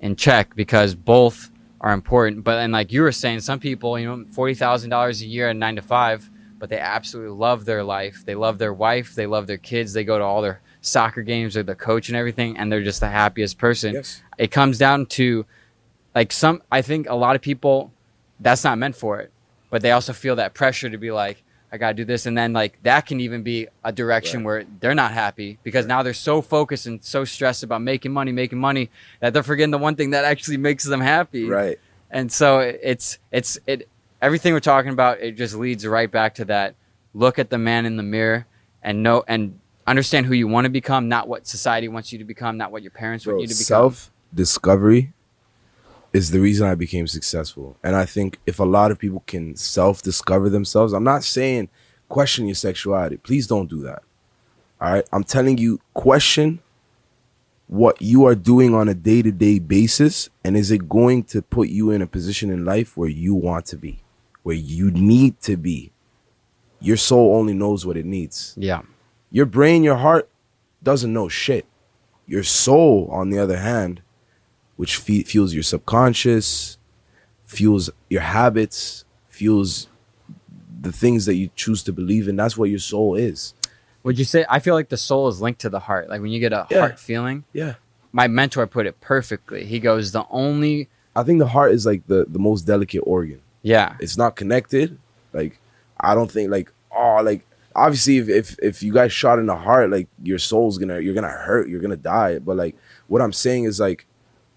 in 0.00 0.16
check 0.16 0.54
because 0.54 0.94
both 0.94 1.50
are 1.80 1.92
important 1.92 2.44
but 2.44 2.58
and 2.58 2.72
like 2.72 2.92
you 2.92 3.02
were 3.02 3.12
saying 3.12 3.40
some 3.40 3.58
people 3.58 3.98
you 3.98 4.06
know 4.06 4.24
$40000 4.24 5.20
a 5.20 5.26
year 5.26 5.48
and 5.48 5.58
9 5.58 5.76
to 5.76 5.82
5 5.82 6.30
but 6.58 6.70
they 6.70 6.78
absolutely 6.78 7.36
love 7.36 7.64
their 7.64 7.82
life. 7.82 8.22
They 8.24 8.36
love 8.36 8.58
their 8.58 8.74
wife 8.74 9.14
they 9.14 9.26
love 9.26 9.46
their 9.46 9.58
kids 9.58 9.92
they 9.92 10.04
go 10.04 10.18
to 10.18 10.24
all 10.24 10.42
their 10.42 10.60
soccer 10.82 11.22
games 11.22 11.56
or 11.56 11.62
the 11.62 11.74
coach 11.74 12.08
and 12.10 12.16
everything 12.16 12.58
and 12.58 12.70
they're 12.70 12.82
just 12.82 13.00
the 13.00 13.08
happiest 13.08 13.56
person. 13.56 13.94
Yes. 13.94 14.22
It 14.36 14.50
comes 14.50 14.76
down 14.78 15.06
to 15.06 15.46
like 16.14 16.30
some 16.30 16.60
i 16.70 16.82
think 16.82 17.08
a 17.08 17.14
lot 17.14 17.36
of 17.36 17.40
people 17.40 17.90
that's 18.40 18.64
not 18.64 18.76
meant 18.76 18.94
for 18.94 19.20
it 19.20 19.32
but 19.70 19.80
they 19.80 19.92
also 19.92 20.12
feel 20.12 20.36
that 20.36 20.52
pressure 20.52 20.90
to 20.90 20.98
be 20.98 21.10
like 21.10 21.42
i 21.72 21.78
gotta 21.78 21.94
do 21.94 22.04
this 22.04 22.26
and 22.26 22.36
then 22.36 22.52
like 22.52 22.76
that 22.82 23.06
can 23.06 23.18
even 23.18 23.42
be 23.42 23.66
a 23.82 23.90
direction 23.90 24.40
Right. 24.40 24.44
where 24.44 24.64
they're 24.80 24.94
not 24.94 25.12
happy 25.12 25.58
because 25.62 25.86
now 25.86 26.02
they're 26.02 26.12
so 26.12 26.42
focused 26.42 26.84
and 26.84 27.02
so 27.02 27.24
stressed 27.24 27.62
about 27.62 27.80
making 27.80 28.12
money 28.12 28.30
making 28.30 28.58
money 28.58 28.90
that 29.20 29.32
they're 29.32 29.42
forgetting 29.42 29.70
the 29.70 29.78
one 29.78 29.96
thing 29.96 30.10
that 30.10 30.26
actually 30.26 30.58
makes 30.58 30.84
them 30.84 31.00
happy. 31.00 31.48
Right. 31.48 31.78
And 32.10 32.30
so 32.30 32.58
it's 32.58 33.18
it's 33.30 33.58
it 33.66 33.88
everything 34.20 34.52
we're 34.52 34.60
talking 34.60 34.92
about 34.92 35.20
it 35.20 35.32
just 35.38 35.54
leads 35.54 35.86
right 35.86 36.10
back 36.10 36.34
to 36.34 36.44
that 36.44 36.74
look 37.14 37.38
at 37.38 37.48
the 37.48 37.56
man 37.56 37.86
in 37.86 37.96
the 37.96 38.02
mirror 38.02 38.44
and 38.82 39.02
know 39.02 39.24
and 39.26 39.58
understand 39.86 40.26
who 40.26 40.34
you 40.34 40.46
want 40.46 40.64
to 40.64 40.70
become 40.70 41.08
not 41.08 41.28
what 41.28 41.46
society 41.46 41.88
wants 41.88 42.12
you 42.12 42.18
to 42.18 42.24
become 42.24 42.56
not 42.56 42.70
what 42.70 42.82
your 42.82 42.90
parents 42.90 43.26
want 43.26 43.40
you 43.40 43.46
to 43.46 43.54
become 43.54 43.64
self 43.64 44.10
discovery 44.34 45.12
is 46.12 46.30
the 46.30 46.40
reason 46.40 46.66
I 46.66 46.74
became 46.74 47.06
successful. 47.06 47.76
And 47.82 47.96
I 47.96 48.04
think 48.04 48.38
if 48.46 48.58
a 48.58 48.64
lot 48.64 48.90
of 48.90 48.98
people 48.98 49.22
can 49.26 49.56
self 49.56 50.02
discover 50.02 50.50
themselves, 50.50 50.92
I'm 50.92 51.04
not 51.04 51.24
saying 51.24 51.68
question 52.08 52.46
your 52.46 52.54
sexuality. 52.54 53.16
Please 53.16 53.46
don't 53.46 53.70
do 53.70 53.80
that. 53.82 54.02
All 54.80 54.92
right. 54.92 55.08
I'm 55.12 55.24
telling 55.24 55.58
you, 55.58 55.80
question 55.94 56.60
what 57.68 58.02
you 58.02 58.26
are 58.26 58.34
doing 58.34 58.74
on 58.74 58.88
a 58.88 58.94
day 58.94 59.22
to 59.22 59.32
day 59.32 59.58
basis. 59.58 60.28
And 60.44 60.56
is 60.56 60.70
it 60.70 60.88
going 60.88 61.24
to 61.24 61.40
put 61.40 61.68
you 61.68 61.90
in 61.90 62.02
a 62.02 62.06
position 62.06 62.50
in 62.50 62.64
life 62.64 62.96
where 62.96 63.08
you 63.08 63.34
want 63.34 63.66
to 63.66 63.76
be, 63.76 64.02
where 64.42 64.56
you 64.56 64.90
need 64.90 65.40
to 65.42 65.56
be? 65.56 65.92
Your 66.80 66.96
soul 66.96 67.36
only 67.36 67.54
knows 67.54 67.86
what 67.86 67.96
it 67.96 68.04
needs. 68.04 68.54
yeah 68.58 68.82
Your 69.32 69.46
brain, 69.46 69.82
your 69.82 69.96
heart 69.96 70.28
doesn't 70.82 71.12
know 71.12 71.28
shit. 71.28 71.66
Your 72.26 72.42
soul, 72.44 73.08
on 73.10 73.30
the 73.30 73.38
other 73.38 73.56
hand, 73.56 74.02
which 74.76 74.96
fe- 74.96 75.22
fuels 75.24 75.52
your 75.54 75.62
subconscious, 75.64 76.78
fuels 77.44 77.90
your 78.08 78.20
habits, 78.20 79.04
fuels 79.28 79.88
the 80.80 80.92
things 80.92 81.26
that 81.26 81.34
you 81.34 81.50
choose 81.56 81.82
to 81.84 81.92
believe 81.92 82.28
in. 82.28 82.36
That's 82.36 82.56
what 82.56 82.70
your 82.70 82.78
soul 82.78 83.14
is. 83.14 83.54
Would 84.02 84.18
you 84.18 84.24
say 84.24 84.44
I 84.50 84.58
feel 84.58 84.74
like 84.74 84.88
the 84.88 84.96
soul 84.96 85.28
is 85.28 85.40
linked 85.40 85.60
to 85.62 85.68
the 85.70 85.78
heart? 85.80 86.08
Like 86.08 86.20
when 86.20 86.30
you 86.30 86.40
get 86.40 86.52
a 86.52 86.66
Yeah. 86.70 86.78
heart 86.80 86.98
feeling, 86.98 87.44
Yeah. 87.52 87.74
my 88.12 88.26
mentor 88.28 88.66
put 88.66 88.86
it 88.86 89.00
perfectly. 89.00 89.64
He 89.64 89.78
goes, 89.78 90.12
"The 90.12 90.24
only 90.30 90.88
I 91.14 91.22
think 91.22 91.38
the 91.38 91.46
heart 91.48 91.72
is 91.72 91.84
like 91.86 92.06
the, 92.06 92.24
the 92.28 92.38
most 92.38 92.62
delicate 92.62 93.02
organ. 93.06 93.40
yeah, 93.62 93.96
It's 94.00 94.16
not 94.16 94.34
connected. 94.34 94.98
Like, 95.32 95.60
I 96.00 96.14
don't 96.14 96.30
think 96.30 96.50
like, 96.50 96.72
oh, 96.90 97.20
like 97.22 97.46
obviously 97.74 98.18
if, 98.18 98.28
if 98.28 98.56
if 98.62 98.82
you 98.82 98.92
guys 98.92 99.12
shot 99.12 99.38
in 99.38 99.46
the 99.46 99.56
heart, 99.56 99.90
like 99.90 100.08
your 100.22 100.38
soul's 100.38 100.78
gonna 100.78 101.00
you're 101.00 101.14
gonna 101.14 101.28
hurt, 101.28 101.68
you're 101.68 101.80
gonna 101.80 101.96
die. 101.96 102.38
But 102.38 102.56
like 102.56 102.76
what 103.08 103.22
I'm 103.22 103.32
saying 103.32 103.64
is 103.64 103.80
like 103.80 104.06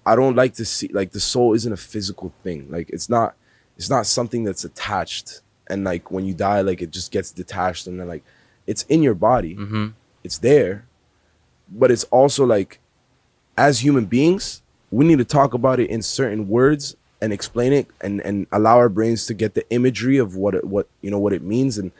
I 0.06 0.16
don't 0.16 0.36
like 0.36 0.54
to 0.56 0.66
see 0.66 0.88
like 0.90 1.12
the 1.12 1.20
soul 1.20 1.54
isn't 1.54 1.72
a 1.72 1.78
physical 1.78 2.34
thing. 2.44 2.68
Like 2.70 2.90
it's 2.90 3.10
not 3.10 3.36
it's 3.78 3.90
not 3.90 4.06
something 4.06 4.44
that's 4.44 4.64
attached 4.64 5.42
and 5.68 5.84
like 5.84 6.12
when 6.12 6.26
you 6.26 6.34
die, 6.34 6.62
like 6.62 6.82
it 6.82 6.92
just 6.92 7.12
gets 7.12 7.32
detached 7.32 7.88
and 7.88 8.00
then 8.00 8.08
like 8.08 8.24
it's 8.68 8.84
in 8.84 9.04
your 9.04 9.16
body. 9.16 9.54
hmm 9.54 9.88
It's 10.24 10.38
there. 10.40 10.86
But 11.70 11.92
it's 11.92 12.04
also 12.06 12.46
like 12.46 12.80
as 13.58 13.84
human 13.84 14.06
beings, 14.06 14.62
we 14.92 15.06
need 15.06 15.18
to 15.18 15.26
talk 15.26 15.54
about 15.54 15.80
it 15.80 15.90
in 15.90 16.02
certain 16.02 16.48
words 16.48 16.96
and 17.22 17.32
explain 17.34 17.74
it 17.74 17.88
and, 18.02 18.22
and 18.22 18.46
allow 18.52 18.78
our 18.78 18.90
brains 18.90 19.26
to 19.28 19.34
get 19.34 19.54
the 19.54 19.68
imagery 19.72 20.18
of 20.18 20.36
what 20.36 20.54
it, 20.54 20.64
what 20.66 20.88
you 21.02 21.10
know 21.10 21.18
what 21.20 21.34
it 21.34 21.42
means 21.42 21.78
and 21.78 21.92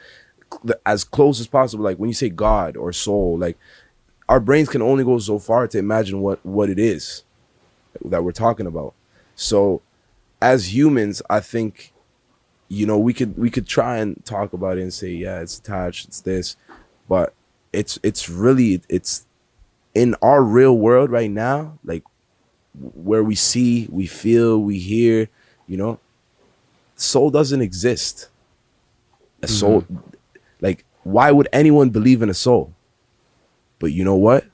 as 0.84 1.04
close 1.04 1.40
as 1.40 1.46
possible 1.46 1.84
like 1.84 1.98
when 1.98 2.08
you 2.08 2.14
say 2.14 2.28
god 2.28 2.76
or 2.76 2.92
soul 2.92 3.36
like 3.38 3.58
our 4.28 4.40
brains 4.40 4.68
can 4.68 4.82
only 4.82 5.04
go 5.04 5.18
so 5.18 5.38
far 5.38 5.66
to 5.68 5.78
imagine 5.78 6.20
what 6.20 6.44
what 6.44 6.70
it 6.70 6.78
is 6.78 7.22
that 8.04 8.24
we're 8.24 8.32
talking 8.32 8.66
about. 8.66 8.92
So 9.36 9.82
as 10.42 10.74
humans 10.74 11.22
i 11.30 11.40
think 11.40 11.94
you 12.68 12.84
know 12.84 12.98
we 12.98 13.14
could 13.14 13.38
we 13.38 13.48
could 13.50 13.66
try 13.66 13.96
and 13.96 14.22
talk 14.26 14.52
about 14.52 14.76
it 14.76 14.82
and 14.82 14.92
say 14.92 15.08
yeah 15.08 15.40
it's 15.40 15.58
attached 15.58 16.06
it's 16.06 16.20
this 16.20 16.56
but 17.08 17.32
it's 17.72 17.98
it's 18.02 18.28
really 18.28 18.82
it's 18.90 19.24
in 19.94 20.14
our 20.20 20.42
real 20.42 20.76
world 20.76 21.10
right 21.10 21.30
now 21.30 21.78
like 21.84 22.04
where 22.94 23.24
we 23.24 23.34
see 23.34 23.88
we 23.90 24.06
feel 24.06 24.58
we 24.58 24.78
hear 24.78 25.26
you 25.66 25.78
know 25.78 25.98
soul 26.96 27.30
doesn't 27.30 27.60
exist. 27.60 28.28
A 29.42 29.48
soul 29.48 29.84
like 29.88 30.15
why 31.06 31.30
would 31.30 31.48
anyone 31.52 31.90
believe 31.90 32.20
in 32.20 32.28
a 32.28 32.34
soul? 32.34 32.74
But 33.78 33.92
you 33.92 34.04
know 34.04 34.16
what? 34.16 34.44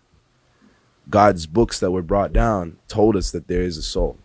God's 1.09 1.47
books 1.47 1.81
that 1.81 1.91
were 1.91 2.03
brought 2.03 2.33
down 2.33 2.77
told 2.89 3.17
us 3.17 3.31
that 3.31 3.49
there 3.49 3.63
is 3.63 3.79
a 3.79 3.83
soul. 3.83 4.19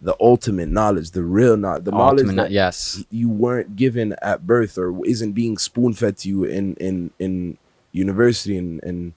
The 0.00 0.16
ultimate 0.20 0.68
knowledge 0.68 1.10
the 1.10 1.22
real 1.22 1.56
knowledge 1.56 1.84
the 1.84 1.90
knowledge 1.90 2.20
ultimate, 2.20 2.42
that 2.42 2.50
yes, 2.50 3.04
you 3.10 3.28
weren't 3.28 3.76
given 3.76 4.14
at 4.22 4.46
birth 4.46 4.78
or 4.78 5.04
isn't 5.06 5.32
being 5.32 5.58
spoon 5.58 5.92
fed 5.92 6.16
to 6.18 6.28
you 6.28 6.44
in 6.44 6.74
in 6.76 7.10
in 7.18 7.58
university 7.92 8.56
and, 8.56 8.82
and 8.82 9.12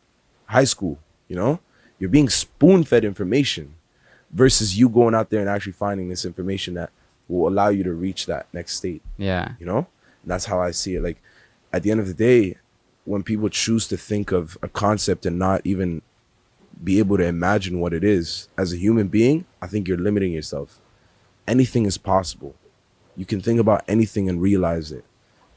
high 0.48 0.64
school 0.64 1.00
you 1.28 1.36
know? 1.36 1.60
You're 1.98 2.10
being 2.10 2.30
spoon 2.30 2.84
fed 2.84 3.06
information 3.06 3.76
versus 4.32 4.78
you 4.78 4.90
going 4.90 5.16
out 5.16 5.30
there 5.30 5.40
and 5.40 5.50
actually 5.50 5.72
finding 5.72 6.10
this 6.10 6.26
information 6.26 6.74
that 6.74 6.92
will 7.28 7.48
allow 7.48 7.70
you 7.70 7.84
to 7.84 7.94
reach 7.94 8.26
that 8.26 8.48
next 8.54 8.76
state 8.76 9.02
yeah, 9.18 9.54
you 9.60 9.66
know? 9.66 9.88
And 10.22 10.32
that's 10.32 10.46
how 10.46 10.60
i 10.60 10.72
see 10.72 10.96
it. 10.96 11.04
Like 11.04 11.22
at 11.76 11.84
the 11.84 11.92
end 11.92 12.00
of 12.00 12.08
the 12.08 12.14
day 12.14 12.56
when 13.04 13.22
people 13.22 13.50
choose 13.50 13.86
to 13.90 13.98
think 13.98 14.32
of 14.32 14.58
a 14.62 14.70
concept 14.70 15.26
and 15.26 15.38
not 15.38 15.60
even 15.66 16.02
be 16.82 17.00
able 17.00 17.18
to 17.18 17.26
imagine 17.26 17.82
what 17.82 17.94
it 17.94 18.02
is 18.02 18.48
as 18.58 18.72
a 18.72 18.78
human 18.78 19.10
being, 19.10 19.44
I 19.62 19.68
think 19.68 19.86
you're 19.86 19.98
limiting 19.98 20.32
yourself. 20.32 20.80
Anything 21.46 21.86
is 21.86 21.98
possible. 21.98 22.56
You 23.18 23.26
can 23.26 23.42
think 23.42 23.60
about 23.60 23.84
anything 23.90 24.30
and 24.30 24.42
realize 24.42 24.94
it, 24.94 25.04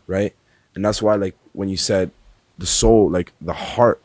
right? 0.08 0.34
And 0.74 0.84
that's 0.84 1.00
why, 1.00 1.14
like, 1.14 1.36
when 1.52 1.68
you 1.68 1.76
said 1.76 2.10
the 2.58 2.66
soul, 2.66 3.08
like 3.08 3.32
the 3.40 3.52
heart 3.52 4.02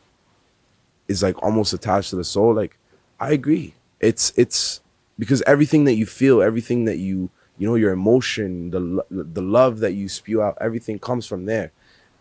is 1.08 1.20
like 1.20 1.42
almost 1.42 1.72
attached 1.72 2.10
to 2.10 2.16
the 2.16 2.24
soul, 2.24 2.54
like, 2.54 2.78
I 3.18 3.32
agree. 3.32 3.74
It's, 3.98 4.32
it's 4.36 4.80
because 5.18 5.42
everything 5.42 5.82
that 5.84 5.94
you 5.94 6.06
feel, 6.06 6.42
everything 6.42 6.84
that 6.84 6.98
you, 6.98 7.30
you 7.58 7.66
know, 7.68 7.74
your 7.74 7.92
emotion, 7.92 8.70
the, 8.70 9.04
the 9.10 9.42
love 9.42 9.80
that 9.80 9.94
you 9.94 10.08
spew 10.08 10.40
out, 10.42 10.56
everything 10.60 11.00
comes 11.00 11.26
from 11.26 11.46
there. 11.46 11.72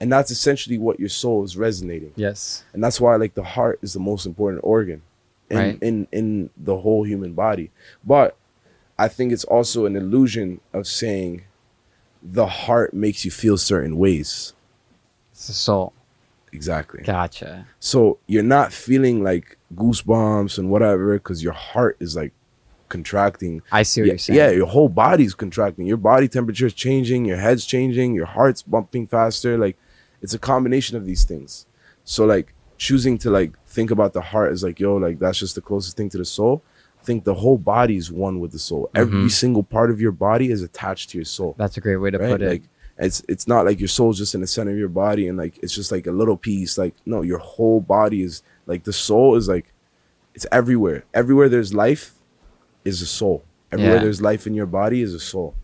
And 0.04 0.12
that's 0.12 0.32
essentially 0.32 0.78
what 0.78 1.00
your 1.00 1.10
soul 1.10 1.44
is 1.48 1.56
resonating 1.56 2.12
Yes. 2.16 2.64
and 2.74 2.84
that's 2.84 3.00
why 3.00 3.16
like 3.16 3.34
the 3.36 3.44
heart 3.56 3.80
is 3.82 3.94
the 3.94 4.00
most 4.12 4.26
important 4.26 4.62
organ 4.64 5.02
in 5.50 5.58
Right. 5.58 5.78
in 5.82 6.08
in 6.12 6.50
the 6.70 6.78
whole 6.84 7.04
human 7.12 7.32
body 7.34 7.68
but 8.04 8.36
i 9.00 9.08
think 9.16 9.32
it's 9.36 9.44
also 9.56 9.86
an 9.86 9.96
illusion 9.96 10.60
of 10.78 10.88
saying 10.88 11.44
the 12.40 12.48
heart 12.64 12.94
makes 12.94 13.24
you 13.26 13.32
feel 13.32 13.58
certain 13.58 13.96
ways 13.98 14.54
It's 15.32 15.48
the 15.48 15.54
soul. 15.68 15.94
exactly 16.52 17.02
Gotcha. 17.04 17.52
so 17.80 18.18
you're 18.32 18.52
not 18.58 18.74
feeling 18.74 19.24
like 19.24 19.58
goosebumps 19.82 20.58
and 20.60 20.70
whatever 20.74 21.14
because 21.20 21.42
your 21.48 21.54
heart 21.54 21.96
is 22.06 22.16
like 22.22 22.34
contracting 22.90 23.62
I 23.72 23.84
see 23.84 24.02
what 24.02 24.06
yeah, 24.08 24.12
you're 24.14 24.18
saying. 24.20 24.38
yeah, 24.40 24.50
your 24.52 24.68
whole 24.68 24.90
body's 24.90 25.34
contracting. 25.34 25.88
Your 25.88 25.98
body 26.12 26.28
temperature 26.28 26.68
is 26.68 26.74
changing. 26.76 27.26
Your 27.26 27.38
head's 27.38 27.66
changing. 27.66 28.14
Your 28.14 28.28
heart's 28.28 28.62
bumping 28.62 29.08
faster. 29.08 29.58
Like, 29.58 29.78
it's 30.24 30.34
a 30.34 30.40
combination 30.40 30.98
of 30.98 31.06
these 31.06 31.24
things. 31.26 31.68
So, 32.06 32.26
like, 32.26 32.54
choosing 32.78 33.18
to 33.20 33.30
like 33.30 33.52
think 33.68 33.92
about 33.92 34.14
the 34.14 34.22
heart 34.22 34.52
is 34.52 34.64
like, 34.64 34.80
yo, 34.80 34.96
like 34.98 35.20
that's 35.20 35.38
just 35.40 35.54
the 35.56 35.62
closest 35.62 35.96
thing 35.96 36.10
to 36.10 36.18
the 36.18 36.26
soul. 36.26 36.64
I 37.00 37.04
think 37.06 37.24
the 37.24 37.34
whole 37.36 37.58
body 37.58 37.98
is 37.98 38.12
one 38.12 38.40
with 38.40 38.52
the 38.52 38.60
soul. 38.60 38.90
Every 38.96 39.26
Mhm. 39.26 39.32
single 39.32 39.64
part 39.64 39.92
of 39.92 40.02
your 40.02 40.12
body 40.12 40.50
is 40.50 40.62
attached 40.64 41.10
to 41.12 41.18
your 41.18 41.26
soul. 41.26 41.54
That's 41.58 41.78
a 41.78 41.82
great 41.82 41.98
way 41.98 42.10
to 42.12 42.18
right? 42.18 42.32
put 42.32 42.42
it. 42.42 42.50
Like, 42.50 42.64
it's 42.98 43.24
it's 43.28 43.48
not 43.48 43.66
like 43.66 43.80
your 43.80 43.88
soul's 43.90 44.18
just 44.18 44.34
in 44.36 44.42
the 44.42 44.48
center 44.48 44.72
of 44.72 44.78
your 44.78 44.90
body 44.90 45.28
and 45.28 45.38
like 45.38 45.58
it's 45.64 45.74
just 45.74 45.92
like 45.92 46.08
a 46.08 46.12
little 46.12 46.38
piece. 46.38 46.78
Like, 46.78 46.94
no, 47.06 47.22
your 47.22 47.40
whole 47.40 47.80
body 47.82 48.22
is 48.24 48.42
like 48.66 48.84
the 48.86 48.94
soul 48.94 49.36
is 49.36 49.48
like 49.48 49.66
it's 50.36 50.46
everywhere. 50.52 51.04
Everywhere 51.14 51.50
there's 51.50 51.74
life 51.74 52.14
is 52.86 53.02
a 53.02 53.06
soul. 53.06 53.44
Everywhere 53.72 53.96
Yeah. 53.96 54.04
there's 54.04 54.22
life 54.22 54.46
in 54.48 54.54
your 54.54 54.66
body 54.68 55.02
is 55.02 55.14
a 55.14 55.20
soul. 55.20 55.56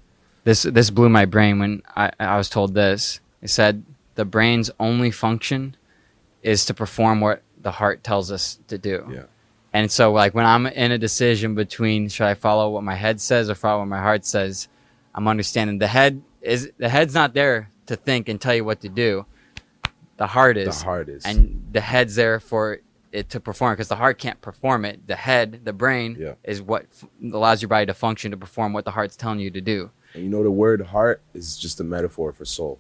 this 0.44 0.64
this 0.64 0.90
blew 0.90 1.10
my 1.10 1.26
brain 1.26 1.60
when 1.60 1.82
I, 1.96 2.12
I 2.20 2.38
was 2.38 2.50
told 2.50 2.74
this. 2.74 3.20
It 3.42 3.50
said 3.50 3.84
the 4.20 4.26
brain's 4.26 4.70
only 4.82 5.12
function 5.12 5.78
is 6.44 6.66
to 6.66 6.74
perform 6.74 7.22
what 7.22 7.42
the 7.62 7.72
heart 7.72 8.04
tells 8.04 8.34
us 8.34 8.60
to 8.68 8.78
do. 8.78 9.08
Yeah. 9.10 9.24
And 9.72 9.90
so 9.90 10.12
like 10.12 10.34
when 10.36 10.46
I'm 10.46 10.68
in 10.68 10.92
a 10.92 10.98
decision 10.98 11.56
between 11.56 12.10
should 12.10 12.26
I 12.28 12.34
follow 12.34 12.70
what 12.70 12.84
my 12.84 12.96
head 12.96 13.22
says 13.22 13.50
or 13.50 13.56
follow 13.56 13.80
what 13.80 13.88
my 13.88 14.02
heart 14.02 14.26
says, 14.26 14.68
I'm 15.16 15.26
understanding 15.26 15.78
the 15.80 15.88
head 15.88 16.22
is 16.42 16.70
the 16.78 16.90
head's 16.90 17.14
not 17.14 17.34
there 17.34 17.72
to 17.86 17.96
think 17.96 18.28
and 18.28 18.42
tell 18.42 18.54
you 18.54 18.66
what 18.66 18.82
to 18.82 18.90
do. 18.90 19.26
The 20.18 20.28
heart 20.28 20.58
is. 20.58 20.80
the 20.80 20.84
heart 20.86 21.08
is. 21.08 21.24
and 21.24 21.66
the 21.72 21.80
head's 21.80 22.16
there 22.16 22.42
for 22.42 22.80
it 23.14 23.30
to 23.30 23.40
perform 23.40 23.72
because 23.74 23.88
the 23.88 23.96
heart 23.96 24.18
can't 24.20 24.42
perform 24.42 24.84
it. 24.84 25.08
The 25.08 25.16
head, 25.16 25.62
the 25.64 25.72
brain, 25.74 26.18
Yeah. 26.20 26.34
is 26.44 26.62
what 26.62 26.88
f- 26.92 27.08
allows 27.34 27.62
your 27.62 27.70
body 27.70 27.86
to 27.86 27.94
function 27.94 28.32
to 28.32 28.38
perform 28.38 28.74
what 28.74 28.84
the 28.84 28.92
heart's 28.92 29.16
telling 29.16 29.40
you 29.40 29.50
to 29.52 29.62
do. 29.62 29.92
And 30.14 30.24
you 30.26 30.30
know 30.30 30.44
the 30.44 30.52
word 30.52 30.82
heart 30.82 31.22
is 31.34 31.58
just 31.58 31.80
a 31.80 31.84
metaphor 31.86 32.34
for 32.34 32.44
soul. 32.44 32.80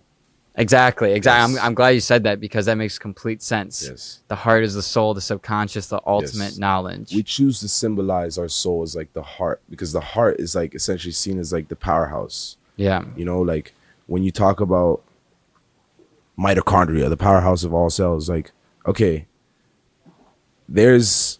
Exactly, 0.59 1.13
exactly. 1.13 1.53
Yes. 1.53 1.59
I'm, 1.61 1.65
I'm 1.67 1.73
glad 1.73 1.89
you 1.89 2.01
said 2.01 2.23
that 2.23 2.39
because 2.41 2.65
that 2.65 2.75
makes 2.75 2.99
complete 2.99 3.41
sense. 3.41 3.87
Yes. 3.87 4.19
The 4.27 4.35
heart 4.35 4.63
is 4.63 4.73
the 4.75 4.81
soul, 4.81 5.13
the 5.13 5.21
subconscious, 5.21 5.87
the 5.87 6.01
ultimate 6.05 6.51
Yes. 6.53 6.57
knowledge. 6.57 7.13
We 7.15 7.23
choose 7.23 7.59
to 7.61 7.69
symbolize 7.69 8.37
our 8.37 8.49
soul 8.49 8.83
as 8.83 8.93
like 8.95 9.13
the 9.13 9.23
heart 9.23 9.61
because 9.69 9.93
the 9.93 10.01
heart 10.01 10.35
is 10.39 10.55
like 10.55 10.75
essentially 10.75 11.13
seen 11.13 11.39
as 11.39 11.53
like 11.53 11.69
the 11.69 11.75
powerhouse. 11.77 12.57
yeah, 12.75 13.05
You 13.15 13.23
know, 13.25 13.39
like 13.41 13.73
when 14.07 14.23
you 14.23 14.31
talk 14.31 14.59
about 14.59 15.01
mitochondria, 16.37 17.09
the 17.09 17.17
powerhouse 17.17 17.63
of 17.63 17.73
all 17.73 17.89
cells, 17.89 18.29
like, 18.29 18.51
okay, 18.85 19.27
there's 20.67 21.39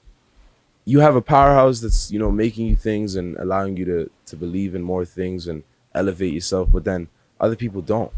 you 0.86 1.02
have 1.02 1.16
a 1.16 1.22
powerhouse 1.22 1.82
that's, 1.82 2.12
you 2.12 2.18
know, 2.18 2.32
making 2.32 2.66
you 2.68 2.76
things 2.76 3.16
and 3.16 3.36
allowing 3.38 3.78
you 3.78 3.86
to 3.86 4.10
to 4.28 4.36
believe 4.36 4.74
in 4.76 4.82
more 4.82 5.06
things 5.06 5.48
and 5.48 5.64
elevate 5.94 6.34
yourself, 6.34 6.70
but 6.72 6.84
then 6.84 7.08
other 7.40 7.56
people 7.56 7.82
don't. 7.82 8.12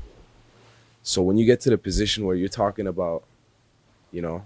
So 1.03 1.21
when 1.21 1.37
you 1.37 1.45
get 1.45 1.61
to 1.61 1.69
the 1.69 1.77
position 1.77 2.25
where 2.25 2.35
you're 2.35 2.49
talking 2.49 2.87
about, 2.87 3.23
you 4.11 4.21
know, 4.21 4.45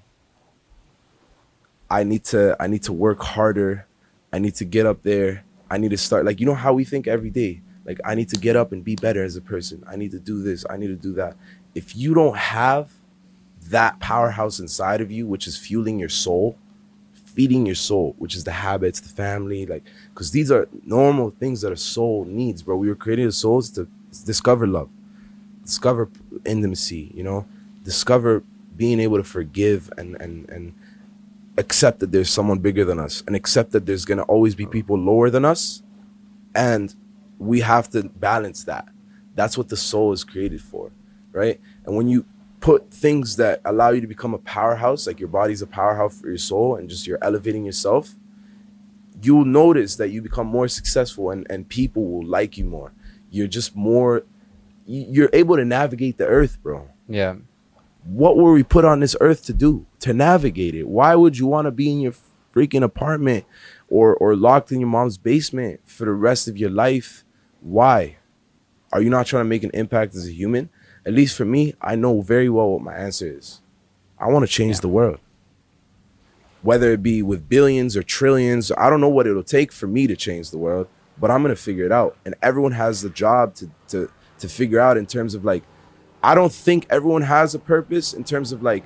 I 1.89 2.03
need 2.03 2.23
to 2.25 2.55
I 2.59 2.67
need 2.67 2.83
to 2.83 2.93
work 2.93 3.21
harder. 3.21 3.85
I 4.31 4.39
need 4.39 4.55
to 4.55 4.65
get 4.65 4.85
up 4.85 5.03
there. 5.03 5.43
I 5.69 5.77
need 5.77 5.91
to 5.91 5.97
start 5.97 6.25
like 6.25 6.39
you 6.39 6.45
know 6.45 6.55
how 6.55 6.73
we 6.73 6.83
think 6.83 7.07
every 7.07 7.29
day. 7.29 7.61
Like 7.85 7.99
I 8.03 8.15
need 8.15 8.29
to 8.29 8.37
get 8.37 8.55
up 8.55 8.71
and 8.71 8.83
be 8.83 8.95
better 8.95 9.23
as 9.23 9.35
a 9.35 9.41
person. 9.41 9.83
I 9.87 9.95
need 9.95 10.11
to 10.11 10.19
do 10.19 10.41
this. 10.41 10.65
I 10.69 10.77
need 10.77 10.87
to 10.87 10.95
do 10.95 11.13
that. 11.13 11.35
If 11.75 11.95
you 11.95 12.13
don't 12.13 12.37
have 12.37 12.91
that 13.69 13.99
powerhouse 13.99 14.59
inside 14.59 15.01
of 15.01 15.11
you, 15.11 15.27
which 15.27 15.47
is 15.47 15.57
fueling 15.57 15.99
your 15.99 16.09
soul, 16.09 16.57
feeding 17.13 17.65
your 17.65 17.75
soul, 17.75 18.15
which 18.17 18.35
is 18.35 18.43
the 18.43 18.51
habits, 18.51 18.99
the 18.99 19.09
family, 19.09 19.65
like 19.65 19.83
because 20.13 20.31
these 20.31 20.51
are 20.51 20.67
normal 20.85 21.31
things 21.31 21.61
that 21.61 21.71
a 21.71 21.77
soul 21.77 22.25
needs, 22.25 22.63
bro. 22.63 22.77
We 22.77 22.87
were 22.87 22.95
created 22.95 23.27
as 23.27 23.37
souls 23.37 23.69
to 23.71 23.87
discover 24.25 24.65
love, 24.65 24.89
discover 25.65 26.09
intimacy, 26.45 27.11
you 27.13 27.23
know, 27.23 27.45
discover 27.83 28.43
being 28.75 28.99
able 28.99 29.17
to 29.17 29.23
forgive 29.23 29.91
and 29.97 30.15
and 30.21 30.49
and 30.49 30.73
accept 31.57 31.99
that 31.99 32.11
there's 32.11 32.29
someone 32.29 32.59
bigger 32.59 32.83
than 32.83 32.99
us 32.99 33.23
and 33.27 33.35
accept 33.35 33.71
that 33.71 33.85
there's 33.85 34.03
going 34.05 34.17
to 34.17 34.23
always 34.25 34.55
be 34.55 34.65
oh. 34.65 34.69
people 34.69 34.97
lower 34.97 35.29
than 35.29 35.45
us. 35.45 35.81
And 36.53 36.93
we 37.39 37.61
have 37.61 37.89
to 37.89 38.03
balance 38.03 38.63
that. 38.65 38.87
That's 39.35 39.57
what 39.57 39.69
the 39.69 39.77
soul 39.77 40.13
is 40.13 40.23
created 40.23 40.61
for 40.61 40.91
right? 41.35 41.59
And 41.85 41.95
when 41.95 42.07
you 42.07 42.25
put 42.61 42.89
things 42.91 43.35
that 43.35 43.61
allow 43.65 43.89
you 43.89 44.01
to 44.01 44.07
become 44.07 44.33
a 44.33 44.39
powerhouse 44.39 45.05
like 45.05 45.19
your 45.19 45.29
body's 45.29 45.61
a 45.61 45.67
powerhouse 45.67 46.19
for 46.19 46.27
your 46.27 46.37
soul 46.37 46.77
and 46.77 46.89
just 46.89 47.05
you're 47.05 47.19
elevating 47.21 47.63
yourself 47.63 48.15
you'll 49.21 49.45
notice 49.45 49.97
that 49.97 50.09
you 50.09 50.21
become 50.21 50.47
more 50.47 50.67
successful 50.67 51.29
and, 51.29 51.45
and 51.49 51.69
people 51.69 52.05
will 52.05 52.25
like 52.25 52.57
you 52.57 52.65
more. 52.65 52.91
You're 53.29 53.47
just 53.47 53.75
more 53.75 54.23
you're 54.85 55.29
able 55.33 55.55
to 55.55 55.65
navigate 55.65 56.17
the 56.17 56.25
earth 56.27 56.61
bro 56.61 56.87
yeah, 57.07 57.35
what 58.03 58.37
were 58.37 58.51
we 58.53 58.63
put 58.63 58.85
on 58.85 58.99
this 58.99 59.15
earth 59.19 59.45
to 59.45 59.53
do? 59.53 59.85
To 59.99 60.13
navigate 60.13 60.73
it. 60.75 60.87
Why 60.87 61.15
would 61.15 61.37
you 61.37 61.45
want 61.47 61.65
to 61.65 61.71
be 61.71 61.91
in 61.91 61.99
your 62.01 62.13
freaking 62.53 62.83
apartment 62.83 63.45
or 63.89 64.15
or 64.15 64.35
locked 64.35 64.71
in 64.71 64.79
your 64.79 64.89
mom's 64.89 65.17
basement 65.17 65.81
for 65.85 66.05
the 66.05 66.11
rest 66.11 66.47
of 66.47 66.57
your 66.57 66.69
life? 66.71 67.23
Why? 67.61 68.17
Are 68.91 69.01
you 69.01 69.09
not 69.09 69.25
trying 69.27 69.43
to 69.45 69.49
make 69.49 69.63
an 69.63 69.71
impact 69.73 70.15
as 70.15 70.27
a 70.27 70.31
human? 70.31 70.69
At 71.05 71.13
least 71.13 71.35
for 71.37 71.45
me, 71.45 71.73
I 71.81 71.95
know 71.95 72.21
very 72.21 72.49
well 72.49 72.69
what 72.71 72.81
my 72.81 72.95
answer 72.95 73.27
is. 73.37 73.61
I 74.19 74.27
want 74.29 74.45
to 74.45 74.51
change 74.51 74.77
Yeah. 74.77 74.81
the 74.81 74.87
world. 74.89 75.19
Whether 76.61 76.91
it 76.93 77.03
be 77.03 77.21
with 77.21 77.47
billions 77.47 77.95
or 77.95 78.01
trillions, 78.03 78.71
I 78.75 78.89
don't 78.89 79.01
know 79.01 79.09
what 79.09 79.27
it'll 79.27 79.43
take 79.43 79.71
for 79.71 79.85
me 79.87 80.07
to 80.07 80.15
change 80.15 80.49
the 80.49 80.57
world, 80.57 80.87
but 81.19 81.29
I'm 81.29 81.43
gonna 81.43 81.55
figure 81.55 81.85
it 81.85 81.91
out. 81.91 82.17
And 82.25 82.33
everyone 82.41 82.71
has 82.71 83.01
the 83.01 83.09
job 83.09 83.53
to 83.55 83.69
to 83.89 84.09
to 84.39 84.49
figure 84.49 84.79
out 84.79 84.97
in 84.97 85.05
terms 85.05 85.33
of 85.35 85.45
like 85.45 85.63
I 86.23 86.33
don't 86.33 86.51
think 86.51 86.87
everyone 86.89 87.21
has 87.21 87.53
a 87.53 87.59
purpose 87.59 88.13
in 88.13 88.23
terms 88.23 88.51
of 88.51 88.63
like 88.63 88.83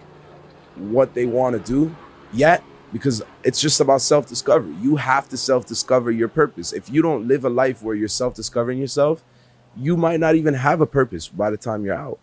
what 0.76 1.14
they 1.14 1.26
want 1.26 1.56
to 1.56 1.72
do 1.72 1.96
yet 2.34 2.64
because 2.92 3.22
it's 3.44 3.62
just 3.62 3.80
about 3.80 4.02
self-discovery. 4.02 4.76
You 4.82 4.96
have 4.96 5.30
to 5.30 5.38
self-discover 5.38 6.12
your 6.12 6.28
purpose. 6.28 6.74
If 6.74 6.90
you 6.90 7.02
don't 7.02 7.28
live 7.28 7.46
a 7.46 7.50
life 7.50 7.84
where 7.84 7.96
you're 7.96 8.08
self-discovering 8.08 8.80
yourself, 8.80 9.24
you 9.78 9.96
might 9.96 10.20
not 10.20 10.36
even 10.36 10.56
have 10.56 10.82
a 10.82 10.86
purpose 10.88 11.28
by 11.28 11.50
the 11.52 11.58
time 11.58 11.86
you're 11.86 11.96
out. 11.96 12.20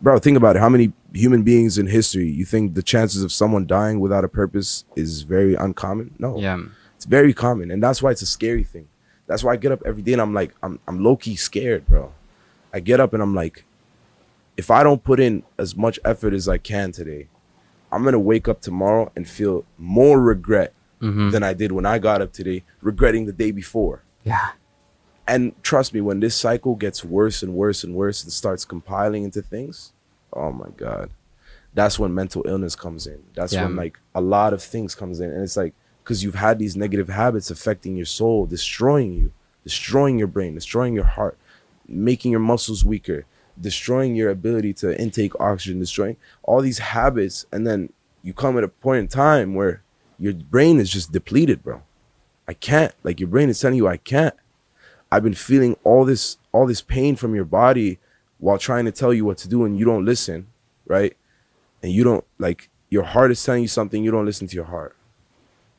Bro, 0.00 0.18
think 0.18 0.36
about 0.36 0.56
it. 0.56 0.58
How 0.58 0.68
many 0.68 0.92
human 1.12 1.42
beings 1.42 1.78
in 1.78 1.86
history 1.86 2.28
you 2.28 2.44
think 2.44 2.74
the 2.74 2.82
chances 2.82 3.22
of 3.22 3.30
someone 3.30 3.66
dying 3.66 4.00
without 4.00 4.24
a 4.24 4.28
purpose 4.28 4.84
is 4.96 5.22
very 5.22 5.54
uncommon? 5.54 6.14
No. 6.18 6.38
yeah, 6.38 6.58
It's 6.96 7.04
very 7.04 7.32
common, 7.32 7.70
and 7.70 7.82
that's 7.82 8.02
why 8.02 8.10
it's 8.10 8.22
a 8.22 8.26
scary 8.26 8.64
thing. 8.64 8.88
That's 9.32 9.42
why 9.42 9.54
I 9.54 9.56
get 9.56 9.72
up 9.72 9.82
every 9.86 10.02
day 10.02 10.12
and 10.12 10.20
I'm 10.20 10.34
like, 10.34 10.54
I'm 10.62 10.78
I'm 10.86 11.02
low 11.02 11.16
key 11.16 11.36
scared, 11.36 11.86
bro. 11.88 12.12
I 12.70 12.80
get 12.80 13.00
up 13.00 13.14
and 13.14 13.22
I'm 13.22 13.34
like, 13.34 13.64
if 14.58 14.70
I 14.70 14.82
don't 14.82 15.02
put 15.02 15.20
in 15.20 15.42
as 15.56 15.74
much 15.74 15.98
effort 16.04 16.34
as 16.34 16.50
I 16.50 16.58
can 16.58 16.92
today, 16.92 17.28
I'm 17.90 18.04
gonna 18.04 18.18
wake 18.18 18.46
up 18.46 18.60
tomorrow 18.60 19.10
and 19.16 19.26
feel 19.26 19.64
more 19.78 20.20
regret 20.20 20.74
hmm 21.00 21.30
than 21.30 21.42
I 21.42 21.54
did 21.54 21.72
when 21.72 21.86
I 21.86 21.98
got 21.98 22.20
up 22.20 22.34
today, 22.34 22.62
regretting 22.82 23.24
the 23.24 23.32
day 23.32 23.52
before. 23.52 24.02
yeah, 24.22 24.50
And 25.26 25.54
trust 25.62 25.94
me, 25.94 26.02
when 26.02 26.20
this 26.20 26.36
cycle 26.36 26.74
gets 26.74 27.02
worse 27.02 27.42
and 27.42 27.54
worse 27.54 27.82
and 27.84 27.94
worse 27.94 28.22
and 28.22 28.30
starts 28.30 28.66
compiling 28.66 29.24
into 29.24 29.40
things, 29.40 29.92
oh 30.34 30.52
my 30.52 30.68
god, 30.76 31.08
that's 31.72 31.98
when 31.98 32.12
mental 32.14 32.42
illness 32.46 32.76
comes 32.76 33.06
in. 33.06 33.22
That's 33.34 33.54
Yeah. 33.54 33.64
when 33.64 33.76
like 33.76 33.98
a 34.14 34.20
lot 34.20 34.52
of 34.52 34.62
things 34.62 34.94
comes 34.94 35.20
in, 35.20 35.30
and 35.30 35.42
it's 35.42 35.56
like 35.56 35.72
because 36.02 36.22
you've 36.22 36.34
had 36.34 36.58
these 36.58 36.76
negative 36.76 37.08
habits 37.08 37.50
affecting 37.50 37.96
your 37.96 38.06
soul, 38.06 38.46
destroying 38.46 39.12
you, 39.12 39.32
destroying 39.62 40.18
your 40.18 40.28
brain, 40.28 40.54
destroying 40.54 40.94
your 40.94 41.04
heart, 41.04 41.38
making 41.86 42.30
your 42.30 42.40
muscles 42.40 42.84
weaker, 42.84 43.24
destroying 43.60 44.16
your 44.16 44.30
ability 44.30 44.72
to 44.72 45.00
intake 45.00 45.38
oxygen, 45.40 45.78
destroying 45.78 46.16
all 46.42 46.60
these 46.60 46.78
habits, 46.78 47.46
and 47.52 47.66
then 47.66 47.92
you 48.22 48.32
come 48.32 48.56
at 48.58 48.64
a 48.64 48.68
point 48.68 49.00
in 49.00 49.08
time 49.08 49.54
where 49.54 49.82
your 50.18 50.32
brain 50.32 50.78
is 50.78 50.90
just 50.90 51.12
depleted, 51.12 51.62
bro. 51.62 51.82
I 52.48 52.54
can't. 52.54 52.94
Like 53.02 53.20
your 53.20 53.28
brain 53.28 53.48
is 53.48 53.60
telling 53.60 53.76
you 53.76 53.88
I 53.88 53.96
can't. 53.96 54.34
I've 55.10 55.22
been 55.22 55.34
feeling 55.34 55.76
all 55.84 56.04
this 56.04 56.38
all 56.52 56.66
this 56.66 56.82
pain 56.82 57.16
from 57.16 57.34
your 57.34 57.44
body 57.44 57.98
while 58.38 58.58
trying 58.58 58.84
to 58.86 58.92
tell 58.92 59.12
you 59.12 59.24
what 59.24 59.38
to 59.38 59.48
do 59.48 59.64
and 59.64 59.78
you 59.78 59.84
don't 59.84 60.04
listen, 60.04 60.48
right? 60.86 61.16
And 61.82 61.92
you 61.92 62.02
don't 62.02 62.24
like 62.38 62.70
your 62.90 63.04
heart 63.04 63.30
is 63.30 63.42
telling 63.42 63.62
you 63.62 63.68
something, 63.68 64.02
you 64.02 64.10
don't 64.10 64.26
listen 64.26 64.46
to 64.48 64.54
your 64.56 64.64
heart. 64.64 64.96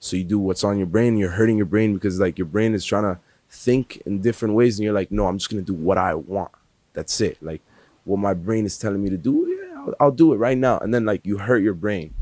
So 0.04 0.18
you 0.18 0.26
do 0.26 0.38
what's 0.38 0.66
on 0.66 0.78
your 0.78 0.86
brain, 0.86 1.16
you're 1.16 1.30
hurting 1.30 1.56
your 1.56 1.66
brain 1.66 1.93
because 1.93 2.20
like 2.20 2.38
your 2.38 2.45
brain 2.45 2.74
is 2.74 2.84
trying 2.84 3.04
to 3.04 3.22
think 3.49 4.04
in 4.06 4.20
different 4.20 4.54
ways 4.54 4.78
and 4.78 4.84
you're 4.84 4.93
like, 4.93 5.14
"No, 5.14 5.28
I'm 5.28 5.38
just 5.38 5.49
going 5.49 5.64
to 5.64 5.66
do 5.66 5.74
what 5.74 5.97
I 5.97 6.14
want." 6.14 6.51
That's 6.91 7.22
it. 7.22 7.41
Like 7.41 7.62
what 8.04 8.18
my 8.18 8.34
brain 8.34 8.66
is 8.66 8.78
telling 8.78 9.01
me 9.01 9.10
to 9.12 9.18
do, 9.18 9.47
yeah, 9.47 9.80
I'll, 9.80 9.95
I'll 10.01 10.12
do 10.12 10.34
it 10.34 10.36
right 10.36 10.58
now. 10.58 10.78
And 10.78 10.93
then 10.93 11.06
like 11.06 11.26
you 11.26 11.38
hurt 11.38 11.64
your 11.64 11.74
brain. 11.74 12.14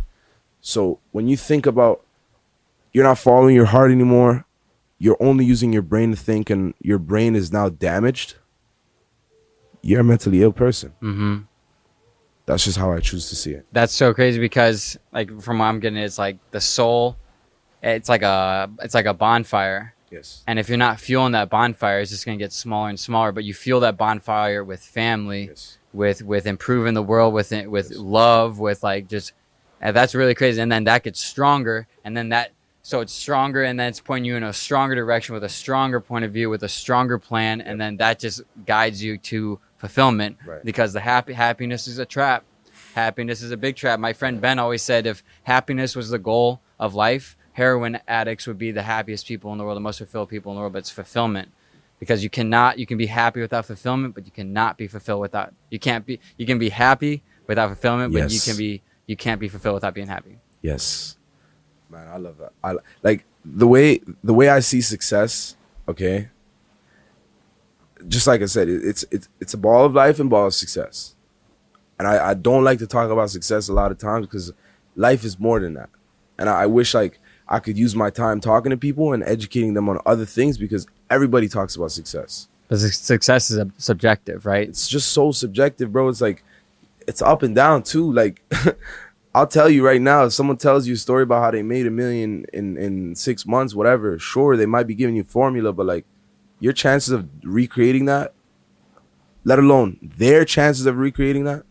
So 0.62 1.00
when 1.12 1.28
you 1.28 1.36
think 1.36 1.66
about 1.66 2.06
you're 2.94 3.04
not 3.04 3.18
following 3.18 3.56
your 3.56 3.66
heart 3.66 3.90
anymore, 3.90 4.46
you're 5.00 5.18
only 5.20 5.44
using 5.44 5.74
your 5.74 5.82
brain 5.82 6.12
to 6.12 6.18
think 6.18 6.52
and 6.52 6.76
your 6.84 7.00
brain 7.00 7.36
is 7.36 7.52
now 7.52 7.70
damaged, 7.70 8.36
you're 9.82 10.02
a 10.02 10.04
mentally 10.04 10.44
ill 10.44 10.52
person. 10.52 10.94
Mm-hmm. 11.02 11.38
That's 12.46 12.64
just 12.64 12.78
how 12.78 12.92
I 12.92 13.00
choose 13.00 13.28
to 13.30 13.36
see 13.36 13.54
it. 13.54 13.66
That's 13.72 13.94
so 13.94 14.14
crazy 14.14 14.40
because 14.40 15.00
like 15.12 15.42
from 15.42 15.58
what 15.58 15.66
I'm 15.66 15.80
getting, 15.80 15.98
it's 15.98 16.20
like 16.20 16.38
the 16.52 16.62
soul. 16.62 17.18
It's 17.82 18.10
like 18.10 18.22
a 18.22 18.70
it's 18.82 18.94
like 18.94 19.06
a 19.06 19.14
bonfire, 19.14 19.94
Yes. 20.12 20.44
and 20.48 20.60
if 20.60 20.70
you're 20.70 20.78
not 20.78 21.00
fueling 21.00 21.32
that 21.34 21.50
bonfire, 21.50 22.00
it's 22.00 22.12
just 22.12 22.26
gonna 22.26 22.38
get 22.38 22.54
smaller 22.54 22.90
and 22.90 23.00
smaller. 23.00 23.32
But 23.32 23.44
you 23.44 23.54
fuel 23.54 23.80
that 23.82 23.98
bonfire 23.98 24.64
with 24.64 24.82
family, 24.82 25.48
Yes. 25.48 25.78
with 25.94 26.22
with 26.22 26.46
improving 26.46 26.94
the 26.94 27.02
world, 27.04 27.34
with 27.34 27.52
it, 27.52 27.70
with 27.72 27.90
Yes. 27.92 28.00
love, 28.00 28.60
with 28.60 28.84
like 28.84 29.08
just. 29.08 29.34
And 29.84 29.96
that's 29.96 30.14
really 30.14 30.36
crazy, 30.36 30.62
and 30.62 30.72
then 30.72 30.84
that 30.84 31.04
gets 31.04 31.20
stronger, 31.20 31.88
and 32.04 32.16
then 32.16 32.30
that 32.30 32.52
so 32.84 33.00
it's 33.00 33.14
stronger, 33.14 33.64
and 33.64 33.80
then 33.80 33.90
it's 33.90 34.00
pointing 34.00 34.26
you 34.26 34.36
in 34.36 34.44
a 34.44 34.54
stronger 34.54 34.94
direction 34.96 35.34
with 35.34 35.44
a 35.44 35.50
stronger 35.50 36.00
point 36.00 36.24
of 36.26 36.32
view, 36.32 36.50
with 36.52 36.62
a 36.64 36.70
stronger 36.70 37.18
plan, 37.18 37.62
and 37.62 37.82
then 37.82 37.98
that 37.98 38.20
just 38.20 38.42
guides 38.68 39.04
you 39.04 39.18
to 39.18 39.60
fulfillment 39.78 40.38
Right. 40.46 40.64
because 40.64 40.94
the 40.94 41.00
happy 41.00 41.34
happiness 41.34 41.88
is 41.88 41.98
a 41.98 42.06
trap. 42.06 42.44
Happiness 42.94 43.42
is 43.42 43.50
a 43.52 43.58
big 43.58 43.76
trap. 43.76 44.00
My 44.00 44.14
friend 44.14 44.40
Ben 44.42 44.60
always 44.60 44.84
said 44.84 45.08
if 45.08 45.24
happiness 45.44 45.96
was 45.96 46.10
the 46.10 46.20
goal 46.20 46.60
of 46.80 46.94
life, 46.94 47.36
heroin 47.62 48.00
addicts 48.08 48.48
would 48.48 48.58
be 48.58 48.72
the 48.72 48.82
happiest 48.82 49.28
people 49.28 49.52
in 49.52 49.58
the 49.60 49.64
world, 49.64 49.78
the 49.78 49.88
most 49.90 50.00
fulfilled 50.00 50.30
people 50.30 50.52
in 50.52 50.56
the 50.56 50.62
world, 50.62 50.74
but 50.74 50.80
it's 50.80 50.90
fulfillment. 50.90 51.50
Because 52.00 52.24
you 52.24 52.32
cannot 52.32 52.80
you 52.80 52.88
can 52.88 52.98
be 52.98 53.06
happy 53.06 53.42
without 53.42 53.66
fulfillment, 53.68 54.16
but 54.16 54.26
you 54.26 54.32
cannot 54.32 54.76
be 54.76 54.88
fulfilled 54.88 55.22
without 55.22 55.54
you 55.70 55.78
can't 55.78 56.04
be 56.04 56.20
you 56.40 56.48
can 56.48 56.58
be 56.58 56.70
happy 56.70 57.22
without 57.46 57.68
fulfillment, 57.68 58.12
but 58.12 58.32
you 58.32 58.40
can 58.40 58.58
be 58.58 58.82
you 59.06 59.16
can't 59.16 59.40
be 59.40 59.48
fulfilled 59.48 59.76
without 59.76 59.94
being 59.94 60.08
happy. 60.08 60.40
Yes. 60.64 61.18
Man, 61.92 62.08
I 62.08 62.18
love 62.18 62.38
that. 62.40 62.54
I 62.64 62.78
like 63.04 63.26
the 63.46 63.68
way 63.68 64.02
the 64.24 64.34
way 64.34 64.50
I 64.50 64.62
see 64.62 64.82
success, 64.82 65.56
okay? 65.88 66.30
Just 68.08 68.26
like 68.26 68.42
I 68.42 68.48
said, 68.48 68.68
it, 68.68 68.82
it's 68.84 69.06
it's 69.12 69.28
it's 69.40 69.54
a 69.54 69.58
ball 69.58 69.86
of 69.86 69.94
life 69.94 70.20
and 70.20 70.28
ball 70.28 70.48
of 70.48 70.56
success. 70.56 71.16
And 72.00 72.08
I, 72.08 72.30
I 72.32 72.34
don't 72.34 72.64
like 72.64 72.80
to 72.80 72.88
talk 72.88 73.12
about 73.12 73.30
success 73.30 73.70
a 73.70 73.74
lot 73.74 73.92
of 73.92 74.00
times 74.00 74.26
because 74.26 74.52
life 74.96 75.24
is 75.24 75.40
more 75.40 75.60
than 75.60 75.76
that. 75.76 75.90
And 76.40 76.50
I, 76.50 76.64
I 76.64 76.66
wish 76.66 76.96
like 76.96 77.20
I 77.52 77.60
could 77.60 77.78
use 77.78 77.96
my 77.96 78.10
time 78.10 78.40
talking 78.40 78.70
to 78.70 78.78
people 78.78 79.12
and 79.12 79.22
educating 79.24 79.74
them 79.74 79.90
on 79.90 80.00
other 80.06 80.26
things 80.26 80.58
because 80.58 80.88
everybody 81.10 81.50
talks 81.50 81.76
about 81.76 81.92
success. 81.92 82.48
But 82.70 82.80
success 82.80 83.52
is 83.52 83.66
subjective, 83.78 84.46
right? 84.46 84.70
it's 84.70 84.88
just 84.88 85.10
so 85.10 85.34
subjective, 85.34 85.92
bro. 85.92 86.08
It's 86.08 86.22
like 86.22 86.46
it's 87.06 87.22
up 87.22 87.44
and 87.44 87.54
down 87.54 87.84
too. 87.84 88.10
Like 88.14 88.42
I'll 89.36 89.48
tell 89.48 89.70
you 89.70 89.86
right 89.86 90.02
now, 90.02 90.24
if 90.24 90.34
someone 90.34 90.56
tells 90.56 90.88
you 90.88 90.94
a 90.94 90.98
story 90.98 91.24
about 91.24 91.44
how 91.44 91.52
they 91.52 91.62
made 91.62 91.86
a 91.86 91.92
million 91.92 92.46
in 92.54 92.78
in 92.78 93.16
six 93.16 93.46
months, 93.46 93.76
whatever, 93.76 94.18
sure, 94.18 94.56
they 94.56 94.66
might 94.66 94.88
be 94.88 94.96
giving 94.96 95.18
you 95.18 95.26
formula, 95.26 95.74
but 95.74 95.86
like 95.86 96.06
your 96.62 96.72
chances 96.72 97.12
of 97.12 97.28
recreating 97.44 98.06
that, 98.06 98.34
let 99.44 99.60
alone 99.60 99.98
their 100.02 100.46
chances 100.46 100.86
of 100.86 100.98
recreating 100.98 101.44
that, 101.44 101.66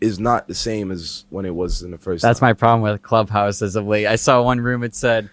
is 0.00 0.18
not 0.18 0.48
the 0.48 0.54
same 0.54 0.90
as 0.90 1.24
when 1.30 1.44
it 1.44 1.54
was 1.54 1.82
in 1.82 1.90
the 1.90 1.98
first. 1.98 2.22
That's 2.22 2.40
time. 2.40 2.48
my 2.48 2.52
problem 2.54 2.82
with 2.82 3.02
Clubhouse 3.02 3.62
as 3.62 3.76
of 3.76 3.86
late. 3.86 4.06
I 4.06 4.16
saw 4.16 4.42
one 4.42 4.60
room 4.60 4.82
it 4.82 4.94
said 4.94 5.28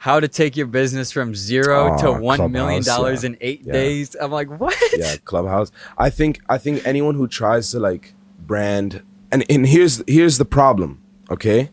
how 0.00 0.20
to 0.20 0.28
take 0.28 0.56
your 0.56 0.66
business 0.68 1.10
from 1.10 1.34
zero 1.34 1.98
to 1.98 2.08
Oh, 2.08 2.20
one 2.20 2.52
million 2.52 2.84
dollars 2.84 3.24
yeah. 3.24 3.30
in 3.30 3.36
eight 3.40 3.62
Yeah. 3.64 3.72
days. 3.72 4.14
I'm 4.20 4.30
like, 4.30 4.48
what? 4.60 4.76
yeah 4.96 5.16
clubhouse 5.24 5.70
i 5.98 6.08
think 6.10 6.40
i 6.48 6.56
think 6.56 6.86
anyone 6.86 7.14
who 7.16 7.26
tries 7.26 7.70
to 7.72 7.78
like 7.80 8.14
brand 8.38 9.02
and 9.32 9.44
and 9.50 9.66
here's 9.66 10.02
here's 10.06 10.38
the 10.38 10.44
problem 10.44 11.02
okay 11.30 11.70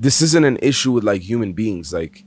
this 0.00 0.20
isn't 0.20 0.44
an 0.44 0.58
issue 0.62 0.92
with 0.92 1.04
like 1.04 1.22
human 1.22 1.52
beings 1.52 1.92
like 1.92 2.24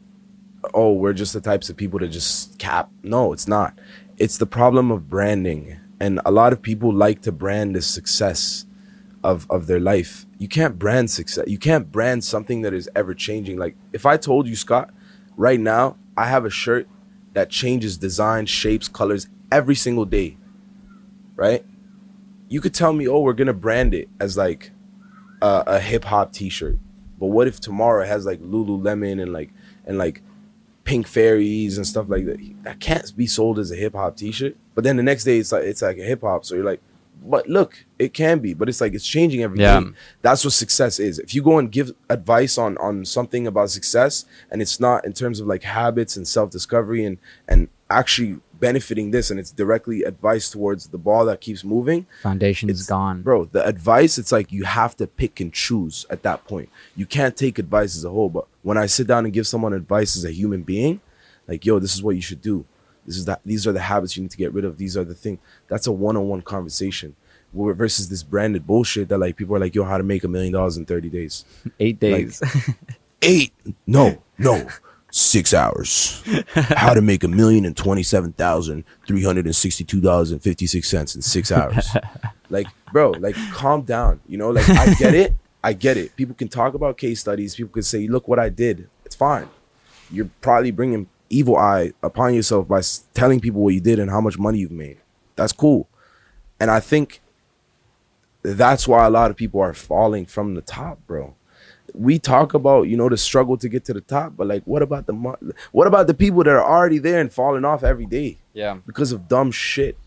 oh 0.74 0.94
we're 0.94 1.14
just 1.14 1.34
the 1.34 1.42
types 1.42 1.70
of 1.70 1.76
people 1.78 2.00
that 2.00 2.08
just 2.08 2.58
cap 2.58 2.90
no 3.04 3.34
it's 3.34 3.48
not 3.48 3.78
it's 4.18 4.38
the 4.38 4.46
problem 4.48 4.92
of 4.92 5.10
branding 5.10 5.78
and 6.00 6.20
a 6.26 6.32
lot 6.32 6.54
of 6.54 6.62
people 6.62 6.92
like 6.94 7.22
to 7.22 7.32
brand 7.32 7.76
the 7.76 7.82
success 7.82 8.65
of 9.26 9.46
of 9.50 9.68
their 9.68 9.80
life. 9.80 10.26
You 10.38 10.48
can't 10.48 10.78
brand 10.80 11.10
success 11.10 11.46
you 11.48 11.58
can't 11.58 11.92
brand 11.92 12.24
something 12.24 12.62
that 12.62 12.74
is 12.74 12.90
ever 12.96 13.14
changing. 13.14 13.58
Like 13.58 13.76
if 13.94 14.06
i 14.06 14.18
told 14.18 14.48
you 14.48 14.56
scott 14.56 14.92
right 15.38 15.60
now 15.60 15.98
i 16.16 16.26
have 16.28 16.46
a 16.46 16.50
shirt 16.50 16.88
that 17.34 17.50
changes 17.50 17.98
designs, 17.98 18.50
shapes 18.50 18.88
colors 18.88 19.28
every 19.52 19.76
single 19.76 20.06
day 20.06 20.38
right? 21.36 21.66
You 22.48 22.62
could 22.62 22.74
tell 22.74 22.94
me 22.94 23.08
oh 23.08 23.20
we're 23.20 23.34
gonna 23.34 23.54
brand 23.54 23.94
it 23.94 24.10
as 24.20 24.38
like 24.38 24.72
a, 25.42 25.64
a 25.68 25.80
hip-hop 25.80 26.32
t-shirt. 26.32 26.78
But 27.20 27.28
what 27.28 27.48
if 27.48 27.60
tomorrow 27.60 28.04
it 28.04 28.08
has 28.08 28.26
like 28.26 28.42
lululemon 28.42 29.22
and 29.22 29.34
like 29.34 29.52
and 29.86 29.98
like 29.98 30.22
pink 30.84 31.08
fairies 31.08 31.78
and 31.78 31.86
stuff 31.86 32.06
like 32.10 32.26
that? 32.26 32.40
That 32.64 32.80
can't 32.80 33.16
be 33.16 33.28
sold 33.28 33.60
as 33.60 33.72
a 33.72 33.76
hip-hop 33.76 34.18
t-shirt. 34.18 34.56
But 34.74 34.84
then 34.84 34.98
the 34.98 35.04
next 35.04 35.24
day 35.24 35.40
it's 35.40 35.52
like 35.52 35.64
it's 35.64 35.82
like 35.82 35.98
a 35.98 36.04
hip-hop 36.04 36.46
so 36.46 36.56
you're 36.56 36.64
like 36.64 36.82
but 37.30 37.48
look 37.50 37.86
it 38.00 38.14
can 38.14 38.40
be 38.40 38.54
but 38.54 38.70
it's 38.70 38.80
like 38.82 38.94
it's 38.94 39.08
changing 39.08 39.42
every 39.42 39.58
day. 39.58 39.64
Yeah. 39.64 39.82
that's 40.22 40.44
what 40.44 40.54
success 40.54 41.00
is 41.00 41.20
if 41.20 41.34
you 41.34 41.42
go 41.42 41.58
and 41.58 41.72
give 41.72 41.94
advice 42.10 42.58
on 42.58 42.78
on 42.78 43.04
something 43.06 43.48
about 43.48 43.70
success 43.70 44.26
and 44.52 44.62
it's 44.62 44.80
not 44.80 45.06
in 45.06 45.14
terms 45.14 45.40
of 45.40 45.48
like 45.48 45.64
habits 45.64 46.16
and 46.18 46.28
self-discovery 46.28 47.04
and 47.06 47.18
and 47.48 47.68
actually 47.90 48.40
benefiting 48.60 49.12
this 49.12 49.30
and 49.30 49.40
it's 49.40 49.52
directly 49.52 50.04
advice 50.04 50.50
towards 50.50 50.88
the 50.88 50.98
ball 50.98 51.26
that 51.26 51.42
keeps 51.42 51.64
moving 51.64 52.06
foundation 52.24 52.70
is 52.70 52.88
gone. 52.88 53.22
bro 53.22 53.46
the 53.46 53.66
advice 53.66 54.18
it's 54.18 54.32
like 54.32 54.52
you 54.52 54.64
have 54.64 54.96
to 54.96 55.06
pick 55.06 55.40
and 55.40 55.54
choose 55.54 56.06
at 56.10 56.24
that 56.24 56.46
point 56.46 56.70
you 56.96 57.06
can't 57.06 57.36
take 57.36 57.60
advice 57.60 57.96
as 57.98 58.06
a 58.06 58.10
whole 58.10 58.30
but 58.30 58.46
when 58.64 58.78
i 58.78 58.86
sit 58.86 59.08
down 59.08 59.26
and 59.26 59.34
give 59.34 59.46
someone 59.46 59.74
advice 59.74 60.16
as 60.16 60.24
a 60.24 60.32
human 60.32 60.64
being 60.64 61.02
like 61.48 61.66
yo 61.66 61.80
this 61.80 61.94
is 61.94 62.02
what 62.02 62.16
you 62.16 62.22
should 62.22 62.42
do 62.42 62.66
this 63.06 63.18
is 63.18 63.26
that 63.26 63.42
these 63.46 63.68
are 63.68 63.72
the 63.72 63.82
habits 63.82 64.16
you 64.16 64.24
need 64.24 64.32
to 64.32 64.38
get 64.38 64.54
rid 64.54 64.66
of. 64.66 64.78
These 64.78 64.98
are 64.98 65.04
the 65.04 65.14
things 65.14 65.40
that's 65.68 65.88
a 65.88 65.92
one-on-one 65.92 66.42
conversation 66.42 67.16
versus 67.54 68.10
this 68.10 68.24
branded 68.24 68.68
bullshit 68.68 69.08
that 69.08 69.18
like 69.18 69.38
people 69.38 69.56
are 69.56 69.60
like 69.60 69.74
yo 69.74 69.84
how 69.86 69.98
to 69.98 70.04
make 70.04 70.24
a 70.24 70.28
million 70.28 70.52
dollars 70.52 70.78
in 70.78 70.86
30 70.86 71.10
days. 71.10 71.46
Eight 71.80 72.00
days. 72.00 72.42
eight 73.22 73.54
no 73.88 74.22
no 74.38 74.68
six 75.10 75.54
hours. 75.54 76.22
How 76.54 76.94
to 76.94 77.02
make 77.02 77.24
a 77.24 77.28
million 77.30 77.66
and 77.66 77.76
twenty-seven 77.76 78.34
thousand 78.34 78.84
three 79.08 79.24
hundred 79.24 79.46
and 79.46 79.56
sixty-two 79.56 80.02
dollars 80.02 80.32
and 80.32 80.44
fifty-six 80.44 80.90
cents 80.90 81.16
in 81.16 81.22
six 81.22 81.52
hours. 81.52 81.88
Like 82.50 82.68
bro 82.92 83.12
like 83.12 83.36
calm 83.52 83.84
down 83.84 84.20
you 84.28 84.38
know? 84.38 84.52
Like 84.52 84.70
i 84.70 84.94
get 84.96 85.16
it 85.16 85.34
i 85.64 85.74
get 85.74 85.98
it. 85.98 86.16
People 86.16 86.36
can 86.36 86.50
talk 86.50 86.74
about 86.74 86.98
case 86.98 87.22
studies 87.22 87.56
people 87.56 87.72
can 87.72 87.84
say 87.84 88.08
look 88.08 88.28
what 88.28 88.38
i 88.38 88.50
did 88.50 88.90
it's 89.06 89.16
fine. 89.16 89.48
You're 90.12 90.30
probably 90.42 90.72
bringing 90.72 91.08
evil 91.30 91.58
eye 91.58 91.92
upon 92.04 92.34
yourself 92.34 92.68
by 92.68 92.82
telling 93.14 93.40
people 93.40 93.62
what 93.62 93.74
you 93.74 93.82
did 93.82 94.00
and 94.00 94.10
how 94.10 94.22
much 94.22 94.38
money 94.38 94.60
you've 94.60 94.72
made 94.72 94.98
that's 95.36 95.52
cool 95.52 95.88
and 96.60 96.70
i 96.70 96.80
think 96.80 97.22
that's 98.44 98.88
why 98.88 99.06
a 99.06 99.10
lot 99.10 99.32
of 99.32 99.38
people 99.38 99.60
are 99.60 99.74
falling 99.74 100.26
from 100.26 100.54
the 100.54 100.62
top 100.62 101.00
bro 101.08 101.36
we 101.94 102.20
talk 102.20 102.54
about 102.54 102.84
you 102.84 102.98
know 102.98 103.10
the 103.10 103.18
struggle 103.18 103.58
to 103.58 103.70
get 103.70 103.86
to 103.86 103.94
the 103.94 104.02
top 104.02 104.34
but 104.36 104.48
like 104.48 104.64
what 104.66 104.82
about 104.82 105.06
the 105.08 105.14
what 105.72 105.88
about 105.88 106.08
the 106.08 106.14
people 106.14 106.44
that 106.44 106.54
are 106.54 106.64
already 106.64 106.98
there 106.98 107.20
and 107.20 107.32
falling 107.32 107.66
off 107.66 107.84
every 107.84 108.06
day 108.06 108.38
yeah. 108.54 108.78
because 108.86 109.12
of 109.12 109.28
dumb 109.28 109.52
shit 109.52 109.98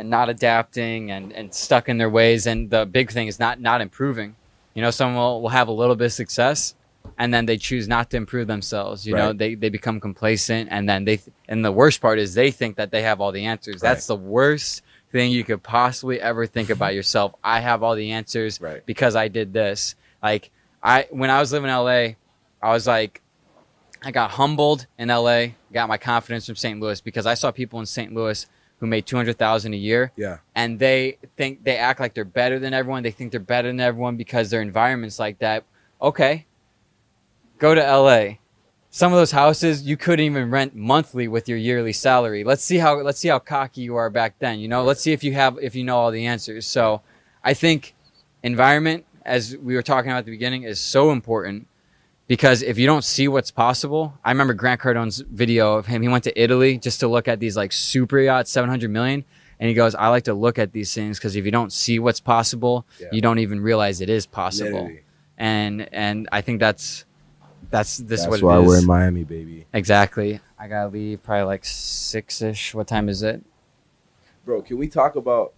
and 0.00 0.08
not 0.08 0.30
adapting 0.30 1.10
and, 1.10 1.30
and 1.34 1.54
stuck 1.54 1.88
in 1.88 1.98
their 1.98 2.08
ways. 2.08 2.46
And 2.46 2.70
the 2.70 2.86
big 2.86 3.10
thing 3.10 3.28
is 3.28 3.38
not 3.38 3.60
not 3.60 3.80
improving. 3.80 4.34
You 4.74 4.82
know, 4.82 4.90
someone 4.90 5.16
will, 5.16 5.42
will 5.42 5.50
have 5.50 5.68
a 5.68 5.72
little 5.72 5.94
bit 5.94 6.06
of 6.06 6.12
success 6.12 6.74
and 7.20 7.32
then 7.34 7.44
they 7.44 7.58
choose 7.58 7.86
not 7.86 8.08
to 8.10 8.16
improve 8.16 8.46
themselves. 8.46 9.06
You 9.06 9.14
know, 9.14 9.32
they, 9.34 9.54
they 9.54 9.68
become 9.68 10.00
complacent 10.00 10.68
and 10.72 10.88
then 10.88 11.04
they 11.04 11.18
th- 11.18 11.34
and 11.48 11.62
the 11.62 11.70
worst 11.70 12.00
part 12.00 12.18
is 12.18 12.32
they 12.34 12.50
think 12.50 12.76
that 12.76 12.90
they 12.90 13.02
have 13.02 13.20
all 13.20 13.30
the 13.30 13.44
answers. 13.44 13.80
That's 13.82 14.06
the 14.06 14.16
worst 14.16 14.82
thing 15.12 15.30
you 15.30 15.44
could 15.44 15.62
possibly 15.62 16.18
ever 16.20 16.46
think 16.46 16.70
about 16.76 16.94
yourself. 16.94 17.34
I 17.44 17.60
have 17.60 17.82
all 17.82 17.94
the 17.94 18.12
answers 18.12 18.58
Right. 18.58 18.84
because 18.86 19.14
I 19.16 19.28
did 19.28 19.52
this. 19.52 19.94
Like 20.22 20.50
I 20.82 21.08
when 21.10 21.28
I 21.28 21.40
was 21.40 21.52
living 21.52 21.68
in 21.68 21.76
LA, 21.76 22.14
I 22.62 22.72
was 22.72 22.86
like 22.86 23.20
I 24.02 24.10
got 24.12 24.30
humbled 24.30 24.86
in 24.98 25.08
LA, 25.08 25.48
got 25.74 25.88
my 25.90 25.98
confidence 25.98 26.46
from 26.46 26.56
St. 26.56 26.80
Louis 26.80 27.02
because 27.02 27.26
I 27.26 27.34
saw 27.34 27.50
people 27.50 27.80
in 27.80 27.86
St. 27.86 28.14
Louis 28.14 28.46
who 28.78 28.86
made 28.86 29.04
200,000 29.04 29.74
a 29.74 29.76
year 29.76 30.10
yeah 30.16 30.38
and 30.54 30.78
they 30.78 31.18
think 31.36 31.62
they 31.64 31.76
act 31.76 32.00
like 32.00 32.14
they're 32.14 32.24
better 32.24 32.58
than 32.58 32.72
everyone. 32.72 33.02
They 33.02 33.10
think 33.10 33.30
they're 33.30 33.40
better 33.56 33.68
than 33.68 33.78
everyone 33.78 34.16
because 34.16 34.48
their 34.48 34.62
environment's 34.62 35.18
like 35.18 35.38
that. 35.40 35.64
Okay, 36.00 36.46
go 37.60 37.74
to 37.74 37.80
LA. 37.80 38.38
Some 38.92 39.12
of 39.12 39.18
those 39.18 39.30
houses 39.30 39.82
you 39.82 39.96
couldn't 39.96 40.24
even 40.26 40.50
rent 40.50 40.74
monthly 40.74 41.28
with 41.28 41.48
your 41.48 41.58
yearly 41.58 41.92
salary. 41.92 42.42
Let's 42.42 42.64
see 42.64 42.78
how 42.78 43.00
let's 43.02 43.20
see 43.20 43.28
how 43.28 43.38
cocky 43.38 43.82
you 43.82 43.94
are 43.94 44.10
back 44.10 44.40
then. 44.40 44.58
You 44.58 44.66
know, 44.66 44.82
let's 44.82 45.00
see 45.00 45.12
if 45.12 45.22
you 45.22 45.32
have 45.34 45.56
if 45.62 45.76
you 45.76 45.84
know 45.84 45.96
all 45.96 46.10
the 46.10 46.26
answers. 46.26 46.66
So, 46.66 47.02
I 47.44 47.54
think 47.54 47.94
environment, 48.42 49.04
as 49.24 49.56
we 49.56 49.76
were 49.76 49.82
talking 49.82 50.10
about 50.10 50.18
at 50.18 50.24
the 50.24 50.32
beginning, 50.32 50.64
is 50.64 50.80
so 50.80 51.12
important 51.12 51.68
because 52.26 52.62
if 52.62 52.78
you 52.78 52.86
don't 52.86 53.04
see 53.04 53.28
what's 53.28 53.52
possible, 53.52 54.14
I 54.24 54.32
remember 54.32 54.54
Grant 54.54 54.80
Cardone's 54.80 55.20
video 55.20 55.74
of 55.76 55.86
him. 55.86 56.02
He 56.02 56.08
went 56.08 56.24
to 56.24 56.40
Italy 56.40 56.76
just 56.78 56.98
to 57.00 57.06
look 57.08 57.28
at 57.28 57.38
these 57.38 57.56
like 57.56 57.70
super 57.70 58.18
yachts, 58.18 58.50
seven 58.50 58.68
hundred 58.68 58.90
million, 58.90 59.24
and 59.60 59.68
he 59.68 59.74
goes, 59.74 59.94
"I 59.94 60.08
like 60.08 60.24
to 60.24 60.34
look 60.34 60.58
at 60.58 60.72
these 60.72 60.92
things 60.92 61.16
because 61.18 61.36
if 61.36 61.44
you 61.44 61.52
don't 61.52 61.72
see 61.72 62.00
what's 62.00 62.20
possible, 62.20 62.86
Yeah. 62.98 63.06
you 63.12 63.20
don't 63.20 63.38
even 63.38 63.60
realize 63.60 64.00
it 64.00 64.10
is 64.10 64.26
possible." 64.26 64.72
Literally. 64.72 65.02
And 65.38 65.88
and 65.94 66.28
I 66.32 66.40
think 66.40 66.58
that's 66.58 67.04
that's 67.70 67.98
this 67.98 68.20
That's 68.22 68.30
what 68.30 68.42
why 68.42 68.58
it 68.58 68.62
is. 68.62 68.66
we're 68.68 68.78
in 68.78 68.86
Miami, 68.86 69.24
baby. 69.24 69.66
exactly. 69.72 70.40
I 70.58 70.68
gotta 70.68 70.88
leave 70.88 71.22
probably 71.22 71.44
like 71.44 71.64
six 71.64 72.42
ish. 72.42 72.74
What 72.74 72.86
time 72.88 73.08
is 73.08 73.22
it? 73.22 73.42
Bro, 74.44 74.62
can 74.62 74.78
we 74.78 74.88
talk 74.88 75.16
about 75.16 75.52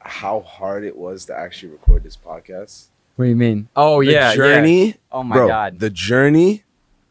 how 0.00 0.40
hard 0.40 0.84
it 0.84 0.96
was 0.96 1.24
to 1.26 1.36
actually 1.36 1.72
record 1.72 2.02
this 2.02 2.16
podcast? 2.16 2.86
What 3.16 3.26
do 3.26 3.28
you 3.28 3.36
mean? 3.36 3.68
Oh 3.76 4.02
The 4.04 4.12
yeah, 4.12 4.30
yeah. 4.30 4.34
journey. 4.36 4.96
Oh 5.12 5.22
my 5.22 5.36
bro, 5.36 5.48
god. 5.48 5.78
The 5.78 5.90
journey. 5.90 6.64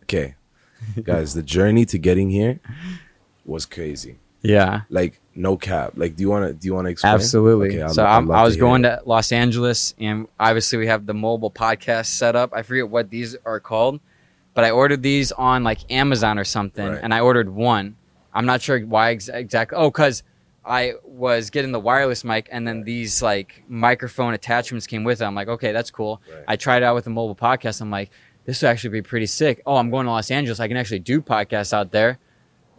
Okay, 0.03 0.35
guys, 1.03 1.33
the 1.33 1.43
journey 1.43 1.85
to 1.85 1.97
getting 1.97 2.29
here 2.29 2.59
was 3.45 3.65
crazy. 3.65 4.17
yeah. 4.41 4.81
Like 4.89 5.19
no 5.35 5.55
cap. 5.57 5.93
Like, 5.95 6.15
do 6.15 6.21
you 6.21 6.29
want 6.29 6.47
to? 6.47 6.53
Do 6.53 6.67
you 6.67 6.73
want 6.73 6.85
to 6.87 6.91
explain? 6.91 7.13
Absolutely. 7.13 7.69
Okay, 7.69 7.81
I'd 7.83 7.91
so 7.91 8.03
I'd 8.05 8.17
I'm, 8.17 8.29
I 8.31 8.43
was 8.43 8.55
hear 8.55 8.61
going 8.61 8.83
it. 8.85 8.89
to 8.97 9.01
Los 9.05 9.31
Angeles, 9.31 9.95
and 9.99 10.27
obviously 10.39 10.77
we 10.77 10.87
have 10.87 11.05
the 11.05 11.13
mobile 11.13 11.49
podcast 11.51 12.07
set 12.07 12.35
up. 12.35 12.51
I 12.53 12.63
forget 12.63 12.89
what 12.89 13.09
these 13.09 13.35
are 13.45 13.59
called, 13.61 14.01
but 14.53 14.63
I 14.63 14.71
ordered 14.71 15.01
these 15.03 15.31
on 15.31 15.63
like 15.63 15.79
Amazon 15.91 16.37
or 16.37 16.43
something, 16.43 16.85
Right. 16.87 16.99
and 17.01 17.13
I 17.13 17.19
ordered 17.21 17.49
one. 17.49 17.95
I'm 18.33 18.45
not 18.45 18.61
sure 18.61 18.79
why 18.81 19.11
ex- 19.11 19.29
exactly. 19.29 19.77
Oh, 19.77 19.89
because 19.91 20.23
I 20.65 20.93
was 21.03 21.49
getting 21.49 21.71
the 21.71 21.79
wireless 21.79 22.23
mic, 22.23 22.47
and 22.51 22.67
then 22.67 22.83
these 22.83 23.21
like 23.21 23.63
microphone 23.67 24.33
attachments 24.33 24.87
came 24.87 25.03
with 25.03 25.21
it. 25.21 25.25
I'm 25.25 25.35
like, 25.35 25.47
okay, 25.49 25.71
that's 25.71 25.91
cool. 25.91 26.21
Right. 26.31 26.43
I 26.47 26.55
tried 26.55 26.77
it 26.77 26.85
out 26.85 26.95
with 26.95 27.03
the 27.03 27.09
mobile 27.11 27.35
podcast. 27.35 27.81
I'm 27.81 27.91
like, 27.91 28.09
this 28.45 28.61
would 28.61 28.69
actually 28.69 28.89
be 28.91 29.01
pretty 29.01 29.25
sick. 29.25 29.61
Oh, 29.65 29.75
I'm 29.77 29.89
going 29.89 30.05
to 30.05 30.11
Los 30.11 30.31
Angeles. 30.31 30.59
I 30.59 30.67
can 30.67 30.77
actually 30.77 30.99
do 30.99 31.21
podcasts 31.21 31.73
out 31.73 31.91
there. 31.91 32.17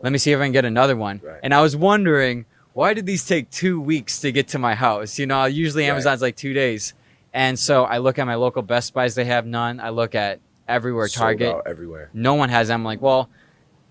Let 0.03 0.12
me 0.12 0.18
see 0.18 0.33
if 0.33 0.39
I 0.41 0.43
can 0.45 0.53
get 0.53 0.64
another 0.64 0.97
one. 0.97 1.20
Right. 1.25 1.41
And 1.43 1.55
I 1.55 1.61
was 1.62 1.75
wondering, 1.77 2.45
why 2.75 2.93
did 2.95 3.07
these 3.07 3.25
take 3.25 3.51
two 3.51 3.81
weeks 3.81 4.20
to 4.20 4.33
get 4.33 4.49
to 4.49 4.59
my 4.59 4.75
house? 4.75 5.18
You 5.18 5.27
know, 5.27 5.45
usually 5.45 5.85
Right. 5.85 5.91
Amazon's 5.93 6.20
like 6.22 6.37
two 6.37 6.53
days. 6.53 6.93
And 7.33 7.59
so 7.59 7.85
I 7.85 7.99
look 7.99 8.18
at 8.18 8.27
my 8.27 8.35
local 8.35 8.62
Best 8.62 8.93
Buys, 8.95 9.14
they 9.14 9.25
have 9.27 9.47
none. 9.47 9.81
I 9.81 9.91
look 9.91 10.14
at 10.14 10.41
everywhere, 10.69 11.09
Sold 11.09 11.23
Target, 11.23 11.57
everywhere. 11.67 12.11
no 12.12 12.35
one 12.35 12.49
has 12.49 12.69
them. 12.69 12.81
I'm 12.81 12.85
like, 12.85 13.01
well, 13.03 13.29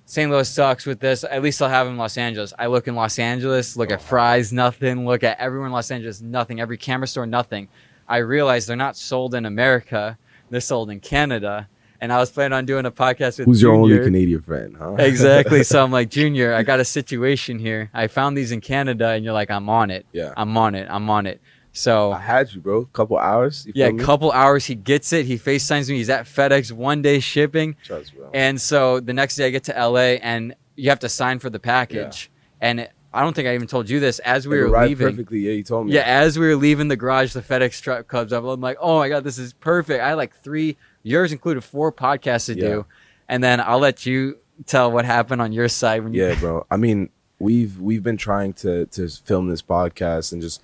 St. 0.05 0.29
Louis 0.29 0.49
sucks 0.49 0.85
with 0.85 0.99
this. 0.99 1.23
At 1.23 1.41
least 1.41 1.61
I'll 1.61 1.69
have 1.69 1.87
them 1.87 1.93
in 1.93 1.99
Los 1.99 2.17
Angeles. 2.17 2.53
I 2.59 2.67
look 2.67 2.87
in 2.87 2.95
Los 2.95 3.19
Angeles, 3.19 3.77
look 3.77 3.91
at 3.91 3.99
oh. 3.99 4.03
Fry's, 4.03 4.51
nothing. 4.51 5.05
Look 5.05 5.23
at 5.23 5.39
everyone 5.39 5.67
in 5.67 5.73
Los 5.73 5.91
Angeles, 5.91 6.21
nothing. 6.21 6.59
Every 6.59 6.77
camera 6.77 7.07
store, 7.07 7.25
nothing. 7.25 7.69
I 8.07 8.17
realize 8.17 8.65
they're 8.65 8.75
not 8.75 8.97
sold 8.97 9.33
in 9.33 9.45
America. 9.45 10.17
They're 10.49 10.61
sold 10.61 10.89
in 10.89 10.99
Canada. 10.99 11.69
And 12.01 12.11
I 12.11 12.17
was 12.17 12.29
planning 12.29 12.53
on 12.53 12.65
doing 12.65 12.85
a 12.85 12.91
podcast 12.91 13.39
with 13.39 13.45
Who's 13.45 13.61
your 13.61 13.73
only 13.73 13.97
Canadian 13.97 14.41
friend? 14.41 14.75
Huh? 14.77 14.95
exactly. 14.99 15.63
So 15.63 15.81
I'm 15.81 15.89
like, 15.91 16.09
Junior, 16.11 16.53
I 16.53 16.61
got 16.63 16.81
a 16.81 16.85
situation 16.85 17.59
here. 17.59 17.89
I 17.93 18.07
found 18.07 18.37
these 18.37 18.51
in 18.51 18.59
Canada, 18.59 19.07
and 19.07 19.23
you're 19.23 19.33
like, 19.33 19.49
I'm 19.49 19.69
on 19.69 19.89
it. 19.89 20.05
yeah. 20.11 20.33
I'm 20.35 20.57
on 20.57 20.75
it. 20.75 20.85
I'm 20.89 21.09
on 21.09 21.25
it. 21.27 21.39
So 21.75 22.11
I 22.11 22.19
had 22.19 22.53
you, 22.53 22.61
bro. 22.61 22.81
A 22.81 22.85
couple 22.85 23.17
hours. 23.17 23.67
Yeah, 23.73 23.89
me? 23.89 24.03
couple 24.03 24.31
hours. 24.31 24.65
He 24.65 24.75
gets 24.75 25.11
it. 25.11 25.25
He 25.25 25.37
FaceTimes 25.37 25.89
me. 25.89 25.97
He's 25.97 26.09
at 26.09 26.25
FedEx 26.25 26.71
one 26.71 27.01
day 27.01 27.19
shipping. 27.19 27.75
Trust. 27.83 28.13
And 28.33 28.61
so 28.61 28.99
the 28.99 29.13
next 29.13 29.35
day 29.35 29.47
I 29.47 29.49
get 29.49 29.63
to 29.65 29.73
LA, 29.73 30.17
and 30.21 30.55
you 30.75 30.89
have 30.89 30.99
to 30.99 31.09
sign 31.09 31.39
for 31.39 31.49
the 31.49 31.59
package. 31.59 32.29
And 32.61 32.79
it, 32.81 32.91
I 33.11 33.21
don't 33.21 33.35
think 33.35 33.47
I 33.47 33.55
even 33.55 33.67
told 33.67 33.89
you 33.89 33.99
this 33.99 34.19
as 34.19 34.47
we 34.47 34.59
It 34.59 34.69
were 34.69 34.81
leaving. 34.85 35.07
perfectly. 35.09 35.39
Yeah, 35.39 35.53
you 35.53 35.63
told 35.63 35.87
me. 35.87 35.93
Yeah, 35.93 36.01
as 36.01 36.37
we 36.37 36.47
were 36.47 36.55
leaving 36.55 36.87
the 36.89 36.95
garage, 36.95 37.33
the 37.33 37.41
FedEx 37.41 37.81
truck 37.81 38.07
comes 38.07 38.31
up. 38.31 38.43
I'm 38.43 38.61
like, 38.61 38.77
oh 38.79 38.99
my 38.99 39.09
god, 39.09 39.23
this 39.23 39.37
is 39.39 39.53
perfect. 39.53 40.01
I 40.01 40.09
had 40.09 40.13
like 40.17 40.35
three. 40.41 40.77
Yours 41.01 41.31
included 41.31 41.63
four 41.63 41.91
podcasts 41.91 42.45
to 42.45 42.55
Yeah. 42.55 42.67
do, 42.67 42.85
and 43.27 43.43
then 43.43 43.59
I'll 43.59 43.79
let 43.79 44.05
you 44.05 44.37
tell 44.67 44.91
what 44.91 45.05
happened 45.05 45.41
on 45.41 45.51
your 45.51 45.67
side 45.67 46.03
when 46.03 46.13
you 46.13 46.23
yeah, 46.23 46.39
bro. 46.39 46.65
I 46.71 46.77
mean, 46.77 47.09
we've 47.39 47.79
we've 47.79 48.03
been 48.03 48.17
trying 48.17 48.53
to 48.53 48.85
to 48.85 49.07
film 49.09 49.47
this 49.49 49.61
podcast 49.63 50.31
and 50.31 50.41
just 50.41 50.61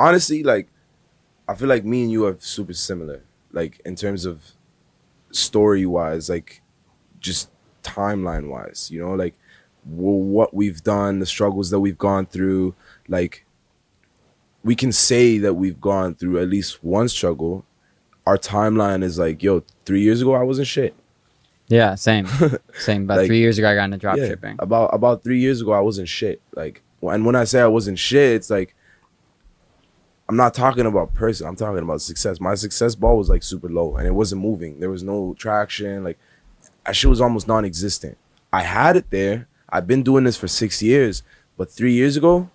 honestly, 0.00 0.42
like, 0.42 0.68
I 1.48 1.54
feel 1.54 1.68
like 1.68 1.84
me 1.84 2.02
and 2.02 2.10
you 2.12 2.26
are 2.26 2.36
super 2.38 2.72
similar, 2.72 3.22
like 3.52 3.80
in 3.84 3.96
terms 3.96 4.24
of 4.24 4.42
story 5.32 5.86
wise, 5.86 6.28
like 6.28 6.62
just 7.20 7.50
timeline 7.82 8.48
wise. 8.48 8.88
You 8.90 9.00
know, 9.00 9.14
like 9.14 9.34
w- 9.88 10.24
what 10.36 10.54
we've 10.54 10.82
done, 10.82 11.18
the 11.18 11.26
struggles 11.26 11.70
that 11.70 11.80
we've 11.80 11.98
gone 11.98 12.26
through, 12.26 12.74
like. 13.08 13.44
We 14.62 14.74
can 14.74 14.92
say 14.92 15.38
that 15.38 15.54
we've 15.54 15.80
gone 15.80 16.14
through 16.14 16.38
at 16.42 16.50
least 16.50 16.84
one 16.84 17.08
struggle. 17.08 17.64
Our 18.26 18.36
timeline 18.36 19.02
is 19.02 19.18
like, 19.18 19.42
yo, 19.42 19.62
three 19.86 20.02
years 20.02 20.20
ago 20.20 20.34
I 20.34 20.42
wasn't 20.42 20.66
shit. 20.66 20.94
Yeah, 21.68 21.94
same, 21.94 22.26
same. 22.74 23.04
About 23.04 23.18
Like, 23.20 23.28
three 23.28 23.38
years 23.38 23.56
ago, 23.56 23.70
I 23.70 23.74
got 23.74 23.84
into 23.84 23.96
drop 23.96 24.18
Yeah, 24.18 24.26
shipping. 24.26 24.56
About 24.58 24.92
about 24.92 25.24
three 25.24 25.40
years 25.40 25.62
ago, 25.62 25.72
I 25.72 25.80
wasn't 25.80 26.08
shit. 26.08 26.42
Like, 26.54 26.82
and 27.00 27.24
when 27.24 27.36
I 27.36 27.44
say 27.44 27.60
I 27.62 27.68
wasn't 27.68 27.98
shit, 27.98 28.32
it's 28.34 28.50
like 28.50 28.74
I'm 30.30 30.36
not 30.36 30.54
talking 30.54 30.86
about 30.86 31.12
person. 31.12 31.48
I'm 31.48 31.56
talking 31.56 31.82
about 31.82 32.00
success. 32.00 32.38
My 32.38 32.54
success 32.54 32.94
ball 32.94 33.18
was 33.18 33.28
like 33.28 33.42
super 33.42 33.68
low, 33.68 33.96
and 33.96 34.06
it 34.06 34.14
wasn't 34.14 34.42
moving. 34.42 34.78
There 34.78 34.88
was 34.88 35.02
no 35.02 35.34
traction. 35.36 36.04
Like, 36.04 36.20
that 36.86 36.94
shit 36.94 37.10
was 37.10 37.20
almost 37.20 37.48
non-existent. 37.48 38.16
I 38.52 38.62
had 38.62 38.94
it 38.94 39.10
there. 39.10 39.48
I've 39.68 39.88
been 39.88 40.04
doing 40.04 40.22
this 40.22 40.36
for 40.36 40.46
six 40.46 40.84
years, 40.84 41.24
but 41.56 41.68
three 41.68 41.94
years 41.94 42.16
ago, 42.16 42.48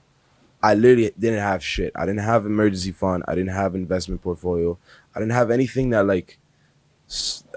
I 0.63 0.73
literally 0.73 1.11
didn't 1.19 1.41
have 1.41 1.61
shit. 1.61 1.91
I 1.97 2.05
didn't 2.05 2.21
have 2.21 2.45
emergency 2.45 2.93
fund. 2.93 3.25
I 3.27 3.35
didn't 3.35 3.51
have 3.51 3.75
investment 3.75 4.21
portfolio. 4.21 4.77
I 5.13 5.19
didn't 5.19 5.33
have 5.33 5.51
anything 5.51 5.89
that 5.89 6.05
like 6.05 6.39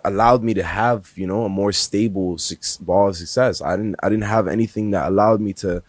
allowed 0.05 0.43
me 0.43 0.53
to 0.55 0.65
have 0.65 1.13
you 1.15 1.29
know 1.29 1.45
a 1.45 1.49
more 1.49 1.71
stable 1.71 2.37
ball 2.81 3.11
of 3.11 3.17
success. 3.17 3.63
I 3.63 3.77
didn't 3.77 3.95
I 4.03 4.09
didn't 4.09 4.25
have 4.25 4.49
anything 4.49 4.91
that 4.91 5.07
allowed 5.07 5.41
me 5.41 5.53
to 5.63 5.85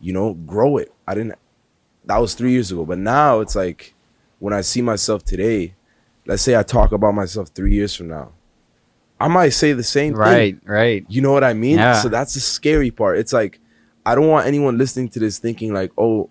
you 0.00 0.12
know 0.12 0.34
grow 0.34 0.76
it. 0.76 0.92
I 1.08 1.14
didn't. 1.16 1.34
That 2.04 2.18
was 2.18 2.34
three 2.34 2.52
years 2.52 2.70
ago. 2.72 2.84
But 2.84 2.98
now 2.98 3.40
it's 3.40 3.54
like 3.54 3.94
when 4.38 4.52
I 4.52 4.60
see 4.60 4.82
myself 4.82 5.24
today. 5.24 5.74
Let's 6.24 6.42
say 6.42 6.56
I 6.56 6.62
talk 6.62 6.92
about 6.92 7.14
myself 7.14 7.48
three 7.48 7.74
years 7.74 7.96
from 7.96 8.06
now. 8.06 8.30
I 9.18 9.26
might 9.26 9.50
say 9.50 9.72
the 9.72 9.82
same 9.82 10.12
thing. 10.12 10.20
Right, 10.20 10.58
right. 10.64 11.06
You 11.08 11.20
know 11.20 11.32
what 11.32 11.42
I 11.42 11.52
mean? 11.52 11.78
Yeah. 11.78 11.94
So 11.94 12.08
that's 12.08 12.34
the 12.34 12.40
scary 12.40 12.90
part. 12.92 13.18
It's 13.18 13.32
like 13.32 13.58
I 14.04 14.14
don't 14.14 14.28
want 14.28 14.46
anyone 14.46 14.78
listening 14.78 15.08
to 15.10 15.20
this 15.20 15.38
thinking 15.38 15.72
like, 15.72 15.92
oh, 15.98 16.30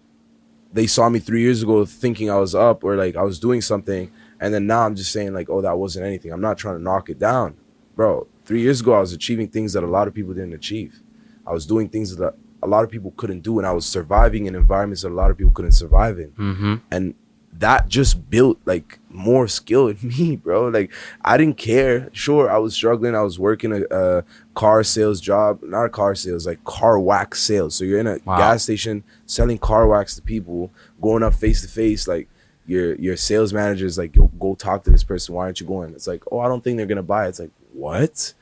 they 0.74 0.88
saw 0.88 1.09
me 1.09 1.19
three 1.19 1.41
years 1.41 1.63
ago 1.63 1.86
thinking 1.86 2.30
I 2.30 2.38
was 2.38 2.55
up 2.55 2.84
or 2.84 2.95
like 2.95 3.15
I 3.15 3.24
was 3.24 3.39
doing 3.39 3.61
something, 3.61 4.11
and 4.39 4.53
then 4.53 4.67
now 4.67 4.86
I'm 4.86 4.95
just 4.95 5.11
saying 5.11 5.34
like, 5.34 5.49
oh, 5.49 5.61
that 5.61 5.78
wasn't 5.78 6.05
anything. 6.05 6.32
I'm 6.32 6.41
not 6.41 6.57
trying 6.57 6.78
to 6.78 6.82
knock 6.82 7.09
it 7.09 7.19
down, 7.19 7.55
bro. 7.95 8.28
Three 8.45 8.61
years 8.61 8.82
ago, 8.82 8.93
I 8.93 8.99
was 8.99 9.13
achieving 9.13 9.47
things 9.47 9.74
that 9.74 9.84
a 9.84 9.88
lot 9.88 10.07
of 10.07 10.13
people 10.13 10.34
didn't 10.34 10.53
achieve. 10.53 11.01
I 11.45 11.53
was 11.53 11.65
doing 11.65 11.89
things 11.89 12.15
that 12.15 12.36
a 12.64 12.68
lot 12.68 12.84
of 12.84 12.89
people 12.89 13.14
couldn't 13.18 13.41
do, 13.41 13.57
and 13.59 13.68
I 13.68 13.72
was 13.72 13.86
surviving 13.86 14.45
in 14.45 14.55
environments 14.55 15.01
that 15.03 15.09
a 15.09 15.14
lot 15.16 15.32
of 15.32 15.38
people 15.38 15.53
couldn't 15.53 15.72
survive 15.74 16.20
in 16.20 16.32
Mm-hmm. 16.32 16.76
and 16.91 17.16
that 17.53 17.89
just 17.89 18.30
built 18.30 18.57
like 18.66 18.97
more 19.09 19.45
skill 19.47 19.88
in 19.89 19.97
me, 20.01 20.36
bro. 20.38 20.70
Like 20.70 20.91
I 21.24 21.38
didn't 21.38 21.57
care. 21.57 22.09
Sure, 22.14 22.49
I 22.49 22.57
was 22.57 22.74
struggling. 22.74 23.14
I 23.14 23.22
was 23.24 23.38
working 23.38 23.74
a, 23.74 23.82
a 23.91 24.24
car 24.55 24.84
sales 24.84 25.20
job, 25.20 25.59
not 25.62 25.84
a 25.86 25.89
car 25.89 26.16
sales, 26.16 26.47
like 26.47 26.64
car 26.64 26.97
wax 26.99 27.43
sales. 27.43 27.76
So 27.76 27.84
you're 27.84 27.99
in 27.99 28.07
a 28.07 28.20
Wow. 28.26 28.38
gas 28.38 28.64
station 28.64 29.03
selling 29.26 29.57
car 29.57 29.86
wax 29.88 30.16
to 30.16 30.22
people, 30.22 30.72
going 31.01 31.24
up 31.24 31.34
face 31.36 31.62
to 31.62 31.68
face, 31.68 32.07
like. 32.07 32.28
Your 32.68 32.93
your 32.95 33.18
sales 33.18 33.51
manager 33.51 33.88
is 33.88 33.97
like, 33.97 34.16
Yo, 34.16 34.28
go 34.39 34.53
talk 34.55 34.84
to 34.84 34.91
this 34.91 35.03
person. 35.03 35.34
Why 35.36 35.45
aren't 35.45 35.59
you 35.59 35.66
going? 35.66 35.93
It's 35.93 36.05
like, 36.07 36.24
oh, 36.32 36.39
I 36.39 36.47
don't 36.47 36.64
think 36.64 36.78
they're 36.78 36.86
gonna 36.86 37.01
buy. 37.03 37.28
It's 37.28 37.39
like, 37.39 37.49
what? 37.74 38.34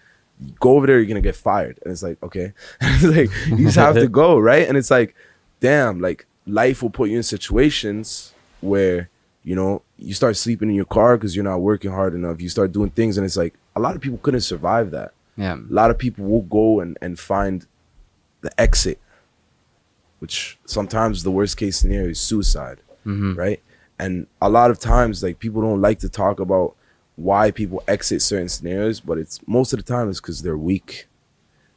Go 0.59 0.77
over 0.77 0.87
there, 0.87 0.97
you're 0.97 1.05
gonna 1.07 1.21
get 1.21 1.35
fired. 1.35 1.79
And 1.83 1.91
it's 1.91 2.03
like, 2.03 2.21
okay, 2.23 2.53
it's 2.81 3.03
like 3.03 3.29
you 3.57 3.65
just 3.65 3.77
have 3.77 3.95
to 3.95 4.07
go, 4.07 4.37
right? 4.37 4.67
And 4.67 4.77
it's 4.77 4.91
like, 4.91 5.15
damn, 5.59 5.99
like 5.99 6.25
life 6.45 6.81
will 6.81 6.89
put 6.89 7.09
you 7.09 7.17
in 7.17 7.23
situations 7.23 8.33
where 8.61 9.09
you 9.43 9.55
know 9.55 9.81
you 9.97 10.13
start 10.13 10.35
sleeping 10.37 10.69
in 10.69 10.75
your 10.75 10.85
car 10.85 11.17
because 11.17 11.35
you're 11.35 11.43
not 11.43 11.61
working 11.61 11.91
hard 11.91 12.13
enough. 12.13 12.41
You 12.41 12.49
start 12.49 12.71
doing 12.71 12.89
things, 12.89 13.17
and 13.17 13.25
it's 13.25 13.37
like 13.37 13.53
a 13.75 13.79
lot 13.79 13.95
of 13.95 14.01
people 14.01 14.19
couldn't 14.19 14.41
survive 14.41 14.91
that. 14.91 15.11
Yeah. 15.35 15.55
A 15.55 15.73
lot 15.73 15.91
of 15.91 15.97
people 15.97 16.25
will 16.25 16.43
go 16.43 16.79
and 16.79 16.97
and 17.01 17.19
find 17.19 17.65
the 18.41 18.51
exit, 18.59 18.99
which 20.19 20.57
sometimes 20.65 21.23
the 21.23 21.31
worst 21.31 21.57
case 21.57 21.77
scenario 21.77 22.09
is 22.09 22.19
suicide 22.19 22.79
Mm-hmm. 23.05 23.33
right? 23.35 23.61
And 23.97 24.27
a 24.41 24.49
lot 24.49 24.71
of 24.71 24.79
times, 24.79 25.23
like 25.23 25.39
people 25.39 25.61
don't 25.61 25.81
like 25.81 25.99
to 25.99 26.09
talk 26.09 26.39
about 26.39 26.75
why 27.19 27.51
people 27.51 27.83
exit 27.87 28.21
certain 28.21 28.49
scenarios, 28.49 28.99
but 28.99 29.17
it's 29.17 29.39
most 29.47 29.73
of 29.73 29.77
the 29.77 29.83
time 29.83 30.09
it's 30.09 30.21
because 30.21 30.41
they're 30.41 30.57
weak. 30.57 31.07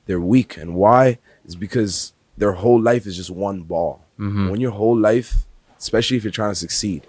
They're 0.06 0.20
weak, 0.20 0.56
and 0.56 0.74
why 0.74 1.18
is 1.44 1.56
because 1.56 2.12
their 2.38 2.52
whole 2.52 2.80
life 2.80 3.06
is 3.06 3.16
just 3.16 3.30
one 3.30 3.62
ball. 3.62 4.04
Mhm. 4.18 4.50
When 4.50 4.60
your 4.60 4.70
whole 4.72 4.96
life, 4.98 5.46
especially 5.78 6.16
if 6.16 6.24
you're 6.24 6.30
trying 6.30 6.52
to 6.52 6.58
succeed, 6.58 7.06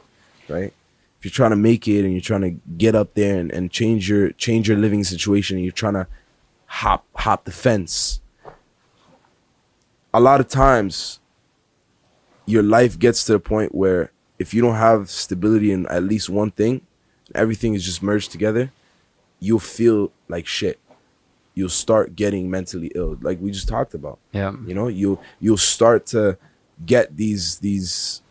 right? 0.49 0.73
If 0.73 0.73
if 1.19 1.25
you're 1.25 1.31
trying 1.41 1.51
to 1.51 1.55
make 1.71 1.87
it 1.87 2.03
and 2.03 2.11
you're 2.11 2.21
trying 2.21 2.41
to 2.41 2.59
get 2.77 2.95
up 2.95 3.13
there 3.13 3.39
and, 3.39 3.49
and 3.51 3.71
change 3.71 4.09
your 4.09 4.31
change 4.31 4.67
your 4.67 4.77
living 4.77 5.03
situation 5.05 5.55
and 5.57 5.63
you're 5.65 5.71
trying 5.71 5.93
to 5.93 6.07
hop 6.65 7.05
hop 7.15 7.45
the 7.45 7.51
fence 7.51 8.19
a 10.13 10.19
lot 10.19 10.41
of 10.41 10.47
times 10.49 11.19
your 12.45 12.61
life 12.63 12.99
gets 12.99 13.23
to 13.25 13.31
the 13.31 13.39
point 13.39 13.73
where 13.73 14.11
if 14.37 14.53
you 14.53 14.61
don't 14.61 14.75
have 14.75 15.09
stability 15.09 15.71
in 15.71 15.85
at 15.87 16.03
least 16.03 16.29
one 16.29 16.51
thing 16.51 16.81
everything 17.35 17.73
is 17.73 17.83
just 17.83 18.01
merged 18.03 18.31
together 18.31 18.71
you'll 19.43 19.59
feel 19.59 20.11
like 20.29 20.47
shit. 20.47 20.79
You'll 21.53 21.69
start 21.69 22.15
getting 22.15 22.49
mentally 22.49 22.91
ill 22.95 23.17
like 23.21 23.39
we 23.41 23.51
just 23.51 23.67
talked 23.67 23.93
about. 23.93 24.17
Yeah. 24.31 24.53
you 24.65 24.73
know 24.73 24.87
you 24.87 25.19
you'll 25.39 25.57
start 25.57 26.05
to 26.07 26.37
get 26.85 27.15
these 27.15 27.59
these 27.59 28.21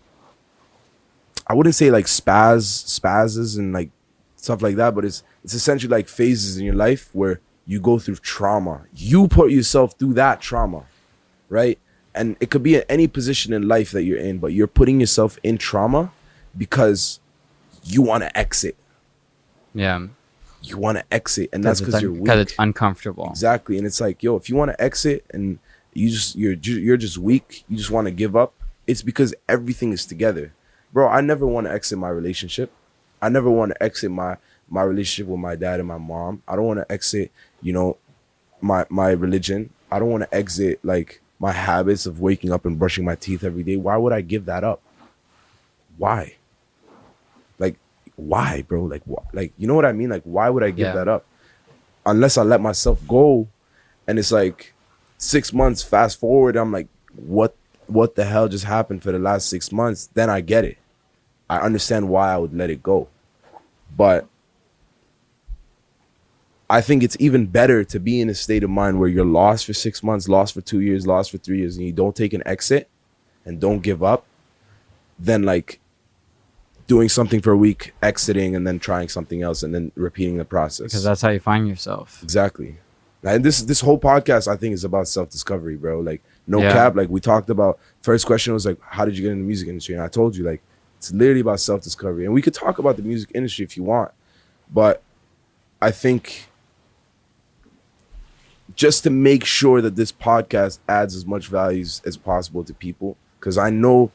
i 1.46 1.54
wouldn't 1.54 1.76
say 1.76 1.90
like 1.92 2.06
spaz 2.06 2.64
spazzes 2.98 3.56
and 3.56 3.72
like 3.72 3.90
stuff 4.34 4.60
like 4.60 4.74
that 4.74 4.94
but 4.94 5.04
it's 5.04 5.22
it's 5.44 5.54
essentially 5.54 5.88
like 5.90 6.08
phases 6.08 6.56
in 6.58 6.64
your 6.64 6.74
life 6.74 7.08
where 7.12 7.40
you 7.64 7.78
go 7.78 7.96
through 8.00 8.16
trauma. 8.16 8.82
You 8.92 9.28
put 9.28 9.52
yourself 9.52 9.96
through 9.98 10.14
that 10.14 10.40
trauma 10.40 10.84
right? 11.48 11.78
And 12.14 12.36
it 12.40 12.50
could 12.50 12.62
be 12.62 12.74
in 12.76 12.82
any 12.88 13.06
position 13.06 13.52
in 13.52 13.68
life 13.68 13.92
that 13.92 14.02
you're 14.02 14.18
in 14.18 14.38
but 14.38 14.52
you're 14.52 14.66
putting 14.66 14.98
yourself 14.98 15.38
in 15.44 15.56
trauma 15.58 16.12
because 16.56 17.20
you 17.84 18.02
want 18.02 18.24
to 18.24 18.36
exit 18.36 18.76
Yeah. 19.74 20.06
you 20.62 20.78
want 20.78 20.98
to 20.98 21.04
exit 21.12 21.50
and 21.52 21.64
that's 21.64 21.80
because 21.80 22.00
you're 22.02 22.12
weak 22.12 22.24
because 22.24 22.40
it's 22.40 22.54
uncomfortable. 22.58 23.28
Exactly, 23.30 23.78
and 23.78 23.86
it's 23.86 24.00
like, 24.00 24.22
yo, 24.22 24.36
if 24.36 24.48
you 24.48 24.56
want 24.56 24.70
to 24.70 24.80
exit 24.80 25.24
and 25.32 25.58
you 25.92 26.08
just 26.10 26.36
you're 26.36 26.54
you're 26.54 26.96
just 26.96 27.18
weak, 27.18 27.64
you 27.68 27.76
just 27.76 27.90
want 27.90 28.06
to 28.06 28.10
give 28.10 28.36
up. 28.36 28.54
It's 28.86 29.02
because 29.02 29.34
everything 29.48 29.92
is 29.92 30.06
together, 30.06 30.52
bro. 30.92 31.08
I 31.08 31.20
never 31.20 31.46
want 31.46 31.66
to 31.66 31.72
exit 31.72 31.98
my 31.98 32.08
relationship. 32.08 32.72
I 33.20 33.28
never 33.28 33.50
want 33.50 33.72
to 33.72 33.82
exit 33.82 34.10
my 34.10 34.36
my 34.68 34.82
relationship 34.82 35.30
with 35.30 35.40
my 35.40 35.54
dad 35.54 35.80
and 35.80 35.88
my 35.88 35.98
mom. 35.98 36.42
I 36.48 36.56
don't 36.56 36.66
want 36.66 36.80
to 36.80 36.90
exit, 36.90 37.30
you 37.60 37.72
know, 37.72 37.98
my 38.60 38.86
my 38.88 39.10
religion. 39.10 39.70
I 39.90 39.98
don't 39.98 40.10
want 40.10 40.22
to 40.24 40.34
exit 40.34 40.80
like 40.82 41.20
my 41.38 41.52
habits 41.52 42.06
of 42.06 42.20
waking 42.20 42.52
up 42.52 42.64
and 42.64 42.78
brushing 42.78 43.04
my 43.04 43.14
teeth 43.16 43.44
every 43.44 43.62
day. 43.62 43.76
Why 43.76 43.96
would 43.96 44.12
I 44.12 44.20
give 44.22 44.46
that 44.46 44.64
up? 44.64 44.80
Why? 45.98 46.36
Why, 48.16 48.62
bro? 48.62 48.84
Like, 48.84 49.02
wh- 49.10 49.34
like 49.34 49.52
you 49.58 49.66
know 49.66 49.74
what 49.74 49.86
I 49.86 49.92
mean? 49.92 50.10
Like, 50.10 50.22
why 50.24 50.48
would 50.50 50.62
I 50.62 50.70
give 50.70 50.88
Yeah. 50.88 50.92
that 50.94 51.08
up? 51.08 51.24
Unless 52.04 52.36
I 52.38 52.42
let 52.42 52.60
myself 52.60 53.00
go, 53.08 53.48
and 54.06 54.18
it's 54.18 54.32
like 54.32 54.74
six 55.18 55.52
months. 55.52 55.82
Fast 55.82 56.18
forward, 56.20 56.56
I'm 56.56 56.72
like, 56.72 56.88
what? 57.14 57.54
What 57.86 58.14
the 58.14 58.24
hell 58.24 58.48
just 58.48 58.64
happened 58.64 59.02
for 59.02 59.12
the 59.12 59.18
last 59.18 59.48
six 59.48 59.70
months? 59.72 60.08
Then 60.14 60.30
I 60.30 60.40
get 60.40 60.64
it. 60.64 60.78
I 61.50 61.58
understand 61.58 62.08
why 62.08 62.32
I 62.32 62.38
would 62.38 62.54
let 62.54 62.70
it 62.70 62.82
go, 62.82 63.08
but 63.96 64.26
I 66.70 66.80
think 66.80 67.02
it's 67.02 67.16
even 67.20 67.46
better 67.46 67.84
to 67.84 68.00
be 68.00 68.20
in 68.20 68.30
a 68.30 68.34
state 68.34 68.62
of 68.64 68.70
mind 68.70 68.98
where 68.98 69.08
you're 69.08 69.26
lost 69.26 69.66
for 69.66 69.74
six 69.74 70.02
months, 70.02 70.26
lost 70.28 70.54
for 70.54 70.62
two 70.62 70.80
years, 70.80 71.06
lost 71.06 71.30
for 71.30 71.36
three 71.36 71.58
years, 71.58 71.76
and 71.76 71.84
you 71.84 71.92
don't 71.92 72.16
take 72.16 72.32
an 72.32 72.42
exit 72.46 72.88
and 73.44 73.60
don't 73.60 73.80
give 73.80 74.02
up, 74.02 74.24
than 75.18 75.42
like 75.42 75.80
doing 76.94 77.08
something 77.08 77.40
for 77.40 77.52
a 77.52 77.56
week, 77.56 77.94
exiting, 78.02 78.54
and 78.54 78.66
then 78.66 78.78
trying 78.78 79.08
something 79.08 79.40
else, 79.42 79.62
and 79.62 79.74
then 79.74 79.90
repeating 79.94 80.36
the 80.36 80.44
process. 80.44 80.88
Because 80.88 81.04
that's 81.04 81.22
how 81.22 81.30
you 81.30 81.40
find 81.40 81.66
yourself. 81.66 82.22
Exactly. 82.22 82.76
And 83.22 83.42
this 83.42 83.62
this 83.62 83.80
whole 83.80 83.98
podcast 83.98 84.46
I 84.46 84.56
think 84.56 84.74
is 84.74 84.84
about 84.84 85.08
self 85.08 85.30
discovery, 85.30 85.76
bro. 85.76 86.00
Like 86.00 86.20
no 86.46 86.58
Yeah. 86.60 86.72
cap. 86.72 86.94
Like 86.94 87.08
we 87.08 87.20
talked 87.20 87.48
about 87.48 87.78
first 88.02 88.26
question 88.26 88.52
was 88.52 88.66
like, 88.66 88.78
how 88.96 89.04
did 89.06 89.16
you 89.16 89.22
get 89.22 89.32
in 89.32 89.38
the 89.38 89.44
music 89.52 89.68
industry? 89.68 89.94
And 89.94 90.04
I 90.04 90.08
told 90.08 90.36
you 90.36 90.44
like 90.44 90.60
it's 90.98 91.10
literally 91.12 91.40
about 91.40 91.60
self 91.60 91.80
discovery. 91.82 92.24
And 92.26 92.34
we 92.34 92.42
could 92.42 92.54
talk 92.54 92.78
about 92.78 92.96
the 92.98 93.02
music 93.02 93.30
industry 93.34 93.64
if 93.64 93.76
you 93.76 93.84
want, 93.84 94.10
but 94.70 95.02
I 95.80 95.90
think 95.92 96.48
just 98.74 99.02
to 99.04 99.10
make 99.10 99.44
sure 99.44 99.80
that 99.80 99.96
this 99.96 100.12
podcast 100.12 100.78
adds 100.88 101.14
as 101.14 101.24
much 101.26 101.46
values 101.46 102.02
as 102.04 102.16
possible 102.16 102.64
to 102.64 102.74
people, 102.74 103.16
because 103.38 103.56
I 103.56 103.70
know 103.70 104.10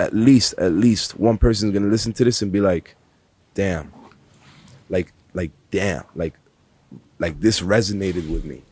at 0.00 0.14
least 0.14 0.54
at 0.58 0.72
least 0.72 1.18
one 1.18 1.38
person 1.38 1.68
is 1.68 1.74
gonna 1.74 1.90
listen 1.90 2.12
to 2.14 2.24
this 2.24 2.42
and 2.42 2.50
be 2.50 2.60
like, 2.60 2.96
damn, 3.54 3.92
like 4.88 5.12
like 5.34 5.50
damn, 5.70 6.04
like 6.14 6.34
like 7.18 7.38
this 7.40 7.60
resonated 7.60 8.28
with 8.30 8.44
me, 8.44 8.62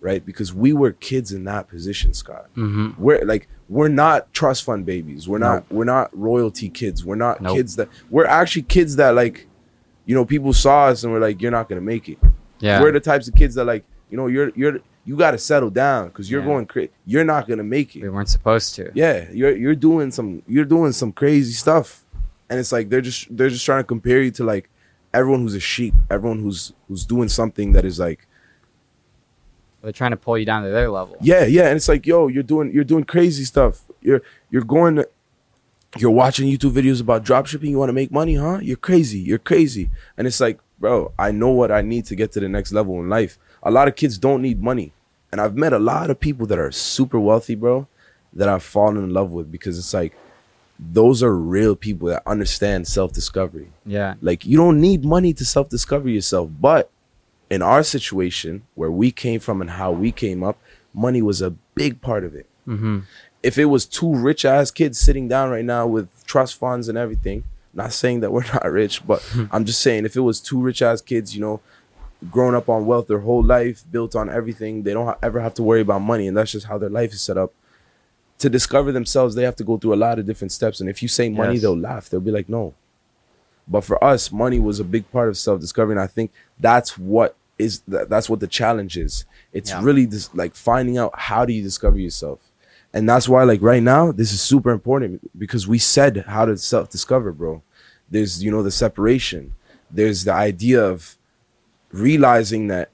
right? 0.00 0.24
Because 0.26 0.52
we 0.52 0.72
were 0.72 0.92
kids 0.92 1.32
in 1.32 1.44
that 1.44 1.68
position, 1.68 2.12
Scott. 2.12 2.46
hmm 2.54 2.90
We're 2.98 3.24
like 3.24 3.48
we're 3.68 3.88
not 3.88 4.32
trust 4.34 4.64
fund 4.64 4.84
babies. 4.84 5.28
We're 5.28 5.38
not 5.38 5.70
we're 5.70 5.84
not 5.84 6.10
royalty 6.18 6.68
kids. 6.68 7.04
We're 7.04 7.14
not 7.14 7.40
Nope. 7.40 7.56
kids 7.56 7.76
that 7.76 7.88
we're 8.10 8.26
actually 8.26 8.62
kids 8.62 8.96
that 8.96 9.14
like, 9.14 9.46
you 10.04 10.14
know, 10.14 10.24
people 10.24 10.52
saw 10.52 10.86
us 10.86 11.04
and 11.04 11.12
we're 11.12 11.20
like, 11.20 11.40
you're 11.40 11.50
not 11.52 11.68
gonna 11.68 11.80
make 11.80 12.08
it. 12.08 12.18
Yeah. 12.58 12.80
We're 12.82 12.92
the 12.92 13.00
types 13.00 13.28
of 13.28 13.34
kids 13.34 13.54
that 13.54 13.64
like, 13.64 13.84
you 14.10 14.16
know, 14.16 14.26
you're 14.26 14.50
you're 14.56 14.80
you 15.04 15.16
got 15.16 15.32
to 15.32 15.38
settle 15.38 15.70
down 15.70 16.08
because 16.08 16.30
you're 16.30 16.40
Yeah. 16.42 16.46
going 16.46 16.66
crazy. 16.66 16.90
You're 17.06 17.24
not 17.24 17.48
gonna 17.48 17.64
make 17.64 17.96
it. 17.96 18.02
we 18.02 18.08
weren't 18.08 18.28
supposed 18.28 18.74
to. 18.76 18.90
Yeah, 18.94 19.28
you're 19.32 19.56
you're 19.56 19.74
doing 19.74 20.10
some 20.10 20.42
you're 20.46 20.64
doing 20.64 20.92
some 20.92 21.10
crazy 21.12 21.52
stuff, 21.52 22.04
and 22.48 22.58
it's 22.60 22.72
like 22.72 22.88
they're 22.88 23.00
just 23.00 23.34
they're 23.36 23.48
just 23.50 23.64
trying 23.64 23.80
to 23.80 23.86
compare 23.86 24.22
you 24.22 24.30
to 24.32 24.44
like 24.44 24.68
everyone 25.12 25.40
who's 25.42 25.54
a 25.54 25.60
sheep, 25.60 25.94
everyone 26.10 26.38
who's 26.40 26.72
who's 26.88 27.04
doing 27.04 27.28
something 27.28 27.72
that 27.72 27.84
is 27.84 27.98
like 27.98 28.26
They're 29.82 29.92
trying 29.92 30.12
to 30.12 30.16
pull 30.16 30.38
you 30.38 30.44
down 30.46 30.62
to 30.62 30.70
their 30.70 30.88
level. 30.90 31.16
yeah 31.20 31.44
yeah, 31.44 31.66
and 31.66 31.76
it's 31.76 31.88
like 31.88 32.06
yo, 32.06 32.28
you're 32.28 32.42
doing 32.44 32.72
you're 32.72 32.84
doing 32.84 33.04
crazy 33.04 33.44
stuff. 33.44 33.82
You're 34.00 34.22
you're 34.50 34.64
going 34.64 34.96
to 34.96 35.08
you're 35.98 36.10
watching 36.12 36.48
YouTube 36.48 36.72
videos 36.72 37.00
about 37.00 37.24
drop 37.24 37.46
shipping. 37.46 37.70
You 37.70 37.78
want 37.78 37.88
to 37.90 37.92
make 37.92 38.10
money, 38.10 38.36
huh? 38.36 38.60
You're 38.62 38.76
crazy. 38.78 39.18
You're 39.18 39.38
crazy. 39.38 39.90
And 40.16 40.26
it's 40.26 40.40
like, 40.40 40.58
bro, 40.78 41.12
I 41.18 41.32
know 41.32 41.50
what 41.50 41.70
I 41.70 41.82
need 41.82 42.06
to 42.06 42.14
get 42.16 42.32
to 42.32 42.40
the 42.40 42.48
next 42.48 42.72
level 42.72 42.98
in 43.00 43.08
life. 43.10 43.38
A 43.62 43.70
lot 43.70 43.88
of 43.88 43.96
kids 43.96 44.18
don't 44.18 44.42
need 44.42 44.62
money. 44.62 44.92
And 45.30 45.40
I've 45.40 45.56
met 45.56 45.72
a 45.72 45.78
lot 45.78 46.10
of 46.10 46.20
people 46.20 46.46
that 46.46 46.58
are 46.58 46.70
super 46.72 47.18
wealthy, 47.18 47.54
bro, 47.54 47.86
that 48.32 48.48
I've 48.48 48.62
fallen 48.62 48.98
in 48.98 49.10
love 49.10 49.30
with 49.30 49.50
because 49.50 49.78
it's 49.78 49.94
like 49.94 50.14
those 50.78 51.22
are 51.22 51.34
real 51.34 51.76
people 51.76 52.08
that 52.08 52.22
understand 52.26 52.86
self 52.86 53.12
discovery. 53.12 53.70
Yeah. 53.86 54.14
Like 54.20 54.44
you 54.44 54.56
don't 54.56 54.80
need 54.80 55.04
money 55.04 55.32
to 55.34 55.44
self 55.44 55.68
discover 55.68 56.08
yourself. 56.08 56.50
But 56.60 56.90
in 57.48 57.62
our 57.62 57.82
situation, 57.82 58.64
where 58.74 58.90
we 58.90 59.10
came 59.10 59.40
from 59.40 59.60
and 59.60 59.70
how 59.70 59.92
we 59.92 60.12
came 60.12 60.42
up, 60.42 60.58
money 60.92 61.22
was 61.22 61.40
a 61.40 61.50
big 61.74 62.02
part 62.02 62.22
of 62.24 62.34
it 62.34 62.46
hmm 62.66 63.00
if 63.42 63.58
it 63.58 63.66
was 63.66 63.86
two 63.86 64.14
rich 64.14 64.44
ass 64.44 64.70
kids 64.70 64.98
sitting 64.98 65.28
down 65.28 65.50
right 65.50 65.64
now 65.64 65.86
with 65.86 66.08
trust 66.26 66.56
funds 66.56 66.88
and 66.88 66.96
everything, 66.96 67.44
not 67.74 67.92
saying 67.92 68.20
that 68.20 68.32
we're 68.32 68.44
not 68.52 68.70
rich, 68.70 69.06
but 69.06 69.24
I'm 69.50 69.64
just 69.64 69.80
saying 69.80 70.04
if 70.04 70.16
it 70.16 70.20
was 70.20 70.40
two 70.40 70.60
rich 70.60 70.82
ass 70.82 71.00
kids, 71.00 71.34
you 71.34 71.40
know, 71.40 71.60
growing 72.30 72.54
up 72.54 72.68
on 72.68 72.86
wealth 72.86 73.08
their 73.08 73.18
whole 73.20 73.42
life, 73.42 73.84
built 73.90 74.14
on 74.14 74.30
everything, 74.30 74.82
they 74.82 74.92
don't 74.94 75.06
ha- 75.06 75.18
ever 75.22 75.40
have 75.40 75.54
to 75.54 75.62
worry 75.62 75.80
about 75.80 76.00
money, 76.02 76.28
and 76.28 76.36
that's 76.36 76.52
just 76.52 76.66
how 76.66 76.78
their 76.78 76.90
life 76.90 77.12
is 77.12 77.20
set 77.20 77.36
up. 77.36 77.52
To 78.38 78.48
discover 78.50 78.90
themselves, 78.92 79.34
they 79.34 79.44
have 79.44 79.56
to 79.56 79.64
go 79.64 79.76
through 79.78 79.94
a 79.94 79.96
lot 79.96 80.18
of 80.18 80.26
different 80.26 80.52
steps, 80.52 80.80
and 80.80 80.88
if 80.90 81.02
you 81.02 81.08
say 81.08 81.28
money, 81.28 81.54
Yes. 81.54 81.62
they'll 81.62 81.78
laugh. 81.78 82.08
They'll 82.08 82.20
be 82.20 82.30
like, 82.30 82.48
no. 82.48 82.74
But 83.68 83.82
for 83.84 84.02
us, 84.02 84.32
money 84.32 84.58
was 84.58 84.80
a 84.80 84.84
big 84.84 85.10
part 85.12 85.28
of 85.28 85.36
self 85.38 85.60
discovery, 85.60 85.92
and 85.94 86.00
I 86.00 86.06
think 86.08 86.32
that's 86.58 86.98
what 86.98 87.36
is 87.58 87.80
that, 87.88 88.08
that's 88.08 88.28
what 88.28 88.40
the 88.40 88.46
challenge 88.48 88.96
is. 88.96 89.24
It's 89.52 89.70
Yeah. 89.70 89.80
really 89.82 90.06
just 90.06 90.34
like 90.34 90.54
finding 90.54 90.98
out 90.98 91.12
how 91.16 91.44
do 91.44 91.52
you 91.52 91.62
discover 91.62 91.98
yourself 91.98 92.40
and 92.94 93.08
that's 93.08 93.26
why 93.28 93.42
like 93.44 93.62
right 93.62 93.82
now 93.82 94.10
this 94.12 94.32
is 94.32 94.40
super 94.42 94.70
important 94.70 95.20
because 95.38 95.66
we 95.68 95.78
said 95.78 96.24
how 96.28 96.44
to 96.44 96.56
self 96.58 96.90
discover 96.90 97.30
bro 97.32 97.62
there's 98.10 98.42
you 98.42 98.50
know 98.50 98.62
the 98.62 98.70
separation 98.70 99.52
there's 99.90 100.24
the 100.24 100.32
idea 100.32 100.82
of 100.82 101.16
realizing 101.92 102.68
that 102.68 102.90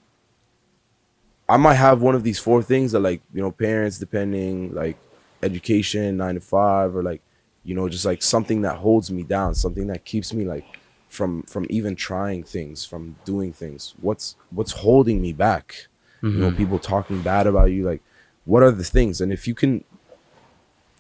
i 1.49 1.57
might 1.57 1.75
have 1.75 2.03
one 2.03 2.15
of 2.15 2.23
these 2.23 2.39
four 2.39 2.63
things 2.63 2.93
that 2.93 3.01
like 3.01 3.23
you 3.33 3.41
know 3.41 3.51
parents 3.51 3.99
depending 3.99 4.75
like 4.75 4.97
education 5.43 6.17
nine 6.17 6.35
to 6.35 6.41
five 6.41 6.95
or 6.95 7.03
like 7.03 7.23
you 7.65 7.75
know 7.75 7.89
just 7.89 8.05
like 8.05 8.23
something 8.23 8.63
that 8.63 8.77
holds 8.77 9.11
me 9.11 9.23
down 9.23 9.55
something 9.55 9.87
that 9.87 10.05
keeps 10.05 10.33
me 10.33 10.45
like 10.45 10.79
from 11.09 11.43
from 11.45 11.67
even 11.71 11.97
trying 11.97 12.43
things 12.43 12.85
from 12.85 13.17
doing 13.25 13.53
things. 13.53 13.95
What's 14.01 14.37
what's 14.51 14.73
holding 14.73 15.21
me 15.21 15.33
back? 15.33 15.89
You 16.23 16.31
know 16.31 16.49
mm-hmm. 16.49 16.57
people 16.57 16.79
talking 16.79 17.23
bad 17.23 17.47
about 17.47 17.71
you 17.71 17.85
like 17.85 18.03
what 18.45 18.63
are 18.63 18.71
the 18.71 18.85
things? 18.85 19.21
And 19.21 19.33
if 19.33 19.47
you 19.47 19.55
can 19.55 19.85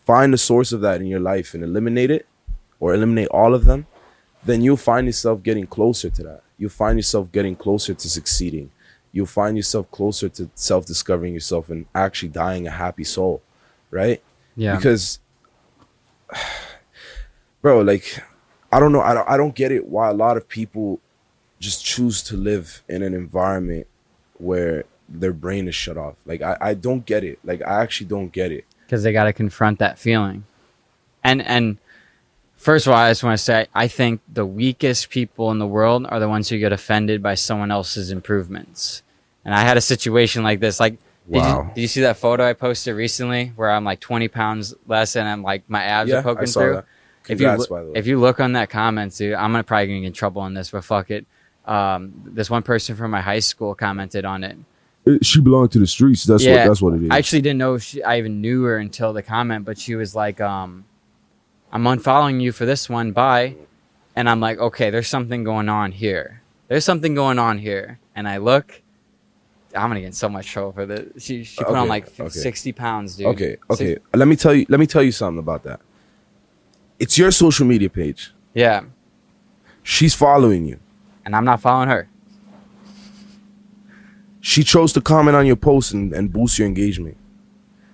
find 0.04 0.32
the 0.32 0.38
source 0.38 0.72
of 0.72 0.80
that 0.82 1.00
in 1.00 1.06
your 1.06 1.20
life 1.20 1.54
and 1.54 1.62
eliminate 1.62 2.10
it 2.10 2.26
or 2.80 2.94
eliminate 2.94 3.28
all 3.28 3.54
of 3.54 3.64
them 3.64 3.86
then 4.44 4.62
you'll 4.62 4.76
find 4.76 5.06
yourself 5.06 5.42
getting 5.42 5.66
closer 5.66 6.08
to 6.08 6.22
that 6.22 6.42
you'll 6.58 6.70
find 6.70 6.98
yourself 6.98 7.30
getting 7.32 7.56
closer 7.56 7.94
to 7.94 8.08
succeeding. 8.08 8.70
You'll 9.12 9.26
find 9.26 9.56
yourself 9.56 9.90
closer 9.90 10.28
to 10.28 10.50
self-discovering 10.54 11.32
yourself 11.32 11.70
and 11.70 11.86
actually 11.94 12.28
dying 12.28 12.66
a 12.66 12.70
happy 12.70 13.04
soul 13.04 13.42
right? 13.90 14.22
Yeah. 14.56 14.76
because 14.76 15.20
bro 17.62 17.80
like 17.80 18.22
i 18.72 18.80
don't 18.80 18.92
know 18.92 19.00
I 19.00 19.14
don't, 19.14 19.28
I 19.28 19.36
don't 19.36 19.54
get 19.54 19.72
it 19.72 19.86
why 19.86 20.08
a 20.08 20.12
lot 20.12 20.36
of 20.36 20.48
people 20.48 21.00
just 21.60 21.84
choose 21.84 22.22
to 22.24 22.36
live 22.36 22.82
in 22.88 23.02
an 23.02 23.14
environment 23.14 23.86
where 24.38 24.84
their 25.08 25.32
brain 25.32 25.66
is 25.66 25.74
shut 25.74 25.96
off. 25.96 26.14
Like 26.26 26.42
i, 26.42 26.56
I 26.60 26.74
don't 26.74 27.04
get 27.04 27.24
it. 27.24 27.38
Like 27.44 27.62
i 27.62 27.82
actually 27.82 28.08
don't 28.08 28.30
get 28.32 28.52
it. 28.52 28.64
Because 28.86 29.02
they 29.02 29.12
got 29.12 29.24
to 29.24 29.32
confront 29.32 29.78
that 29.78 29.98
feeling. 29.98 30.44
And 31.24 31.42
and 31.42 31.78
First 32.58 32.86
of 32.86 32.92
all, 32.92 32.98
I 32.98 33.10
just 33.10 33.22
want 33.22 33.38
to 33.38 33.42
say 33.42 33.66
I 33.74 33.88
think 33.88 34.20
the 34.32 34.44
weakest 34.44 35.10
people 35.10 35.50
in 35.52 35.58
the 35.58 35.66
world 35.66 36.06
are 36.08 36.18
the 36.20 36.28
ones 36.28 36.48
who 36.48 36.58
get 36.58 36.72
offended 36.72 37.22
by 37.22 37.34
someone 37.34 37.70
else's 37.70 38.10
improvements. 38.10 39.02
And 39.44 39.54
I 39.54 39.60
had 39.62 39.76
a 39.76 39.80
situation 39.80 40.42
like 40.42 40.60
this. 40.60 40.78
Like, 40.80 40.92
did, 41.30 41.38
Wow. 41.40 41.62
you, 41.68 41.74
did 41.74 41.80
you 41.82 41.88
see 41.88 42.00
that 42.02 42.16
photo 42.16 42.46
I 42.48 42.52
posted 42.54 42.96
recently 42.96 43.52
where 43.56 43.70
I'm 43.70 43.84
like 43.84 44.00
20 44.00 44.28
pounds 44.28 44.74
less 44.86 45.14
and 45.14 45.28
I'm 45.28 45.42
like 45.42 45.62
my 45.68 45.82
abs 45.82 46.10
Yeah, 46.10 46.16
are 46.18 46.22
poking 46.22 46.46
through? 46.46 46.74
that. 46.74 46.84
If 47.28 47.40
you, 47.40 47.46
Congrats, 47.46 47.68
the 47.68 47.74
way. 47.74 47.92
if 47.94 48.06
you 48.06 48.18
look 48.18 48.40
on 48.40 48.54
that 48.54 48.70
comments, 48.70 49.18
dude, 49.18 49.34
I'm 49.34 49.52
gonna 49.52 49.62
probably 49.62 49.86
gonna 49.88 50.00
get 50.00 50.06
in 50.08 50.12
trouble 50.14 50.42
on 50.42 50.54
this, 50.54 50.70
but 50.70 50.82
fuck 50.84 51.10
it. 51.10 51.26
Um, 51.66 52.12
this 52.24 52.48
one 52.50 52.62
person 52.62 52.96
from 52.96 53.10
my 53.10 53.20
high 53.20 53.40
school 53.40 53.74
commented 53.74 54.24
on 54.24 54.42
it. 54.42 54.56
she 55.24 55.40
belonged 55.40 55.70
to 55.72 55.78
the 55.78 55.86
streets. 55.86 56.24
That's 56.24 56.42
Yeah, 56.42 56.56
what. 56.62 56.66
That's 56.68 56.82
what 56.82 56.94
it 56.94 57.02
is. 57.04 57.10
I 57.10 57.18
actually 57.18 57.42
didn't 57.42 57.58
know 57.58 57.74
if 57.74 57.82
she, 57.82 58.02
I 58.02 58.18
even 58.18 58.40
knew 58.40 58.64
her 58.64 58.78
until 58.78 59.12
the 59.12 59.22
comment, 59.22 59.64
but 59.66 59.78
she 59.78 59.94
was 59.94 60.14
like, 60.14 60.40
um, 60.40 60.86
"I'm 61.72 61.84
unfollowing 61.84 62.40
you 62.40 62.52
for 62.52 62.66
this 62.66 62.88
one, 62.88 63.12
bye." 63.12 63.56
And 64.16 64.28
I'm 64.28 64.40
like, 64.40 64.58
"Okay, 64.58 64.90
there's 64.90 65.08
something 65.08 65.44
going 65.44 65.68
on 65.68 65.92
here. 65.92 66.42
There's 66.68 66.84
something 66.84 67.14
going 67.14 67.38
on 67.38 67.58
here." 67.58 67.98
And 68.16 68.28
I 68.28 68.38
look, 68.38 68.82
I'm 69.74 69.88
gonna 69.90 70.00
get 70.00 70.06
in 70.06 70.12
so 70.12 70.28
much 70.28 70.46
trouble 70.50 70.72
for 70.72 70.86
this. 70.86 71.22
She 71.22 71.44
she 71.44 71.62
put 71.62 71.76
on 71.76 71.88
like 71.88 72.08
okay. 72.18 72.28
60 72.28 72.72
pounds, 72.72 73.16
dude. 73.16 73.26
okay. 73.28 73.56
Six- 73.70 73.80
Okay. 73.80 73.96
Let 74.14 74.26
me 74.28 74.36
tell 74.36 74.54
you. 74.54 74.66
Let 74.68 74.80
me 74.80 74.86
tell 74.86 75.02
you 75.02 75.12
something 75.12 75.38
about 75.38 75.62
that. 75.64 75.80
It's 76.98 77.16
your 77.16 77.30
social 77.30 77.64
media 77.66 77.88
page. 77.90 78.32
yeah, 78.54 78.82
She's 79.84 80.14
following 80.14 80.66
you. 80.66 80.78
and 81.24 81.36
I'm 81.36 81.44
not 81.44 81.60
following 81.60 81.88
her. 81.88 82.08
She 84.40 84.62
chose 84.64 84.92
to 84.94 85.00
comment 85.00 85.36
on 85.36 85.46
your 85.46 85.56
post 85.56 85.92
and, 85.92 86.12
and 86.12 86.32
boost 86.32 86.58
your 86.58 86.66
engagement. 86.66 87.16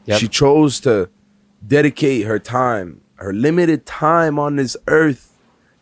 Yep. 0.07 0.21
She 0.21 0.29
chose 0.29 0.81
to 0.81 1.09
dedicate 1.67 2.27
her 2.27 2.39
time, 2.39 3.01
her 3.17 3.33
limited 3.33 3.87
time 3.87 4.39
on 4.39 4.57
this 4.57 4.77
earth, 4.89 5.31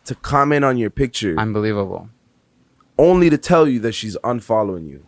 to 0.05 0.15
comment 0.15 0.65
on 0.65 0.77
your 0.77 0.89
picture, 0.89 1.35
Unbelievable. 1.39 2.09
only 2.97 3.29
to 3.29 3.37
tell 3.37 3.67
you 3.67 3.79
that 3.79 3.93
she's 3.93 4.17
unfollowing 4.17 4.87
you. 4.89 5.05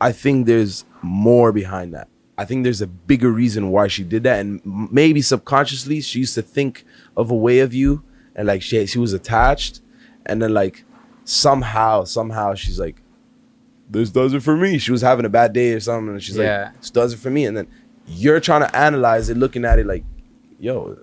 I 0.00 0.12
think 0.12 0.46
there's 0.46 0.84
more 1.02 1.50
behind 1.52 1.92
that. 1.94 2.08
I 2.36 2.44
think 2.44 2.62
there's 2.62 2.80
a 2.80 2.86
bigger 2.86 3.30
reason 3.30 3.70
why 3.72 3.88
she 3.88 4.04
did 4.04 4.22
that, 4.22 4.38
and 4.38 4.60
maybe 4.64 5.20
subconsciously 5.20 6.00
she 6.00 6.20
used 6.20 6.36
to 6.36 6.42
think 6.42 6.84
of 7.16 7.30
a 7.32 7.34
way 7.34 7.58
of 7.58 7.74
you, 7.74 8.04
and 8.36 8.46
like 8.46 8.62
she 8.62 8.86
she 8.86 9.00
was 9.00 9.12
attached, 9.12 9.80
and 10.26 10.40
then 10.40 10.54
like 10.54 10.84
somehow 11.24 12.04
somehow 12.04 12.54
she's 12.54 12.78
like, 12.78 13.02
this 13.90 14.10
does 14.10 14.32
it 14.34 14.42
for 14.44 14.56
me. 14.56 14.78
She 14.78 14.92
was 14.92 15.02
having 15.02 15.24
a 15.24 15.28
bad 15.28 15.52
day 15.52 15.72
or 15.72 15.80
something, 15.80 16.10
and 16.14 16.22
she's 16.22 16.36
Yeah. 16.36 16.66
like, 16.66 16.80
this 16.80 16.90
does 16.90 17.12
it 17.14 17.18
for 17.18 17.30
me, 17.30 17.44
and 17.46 17.56
then 17.56 17.66
you're 18.06 18.38
trying 18.38 18.60
to 18.60 18.76
analyze 18.76 19.28
it, 19.28 19.36
looking 19.36 19.64
at 19.64 19.80
it 19.80 19.86
like, 19.86 20.04
yo, 20.60 20.96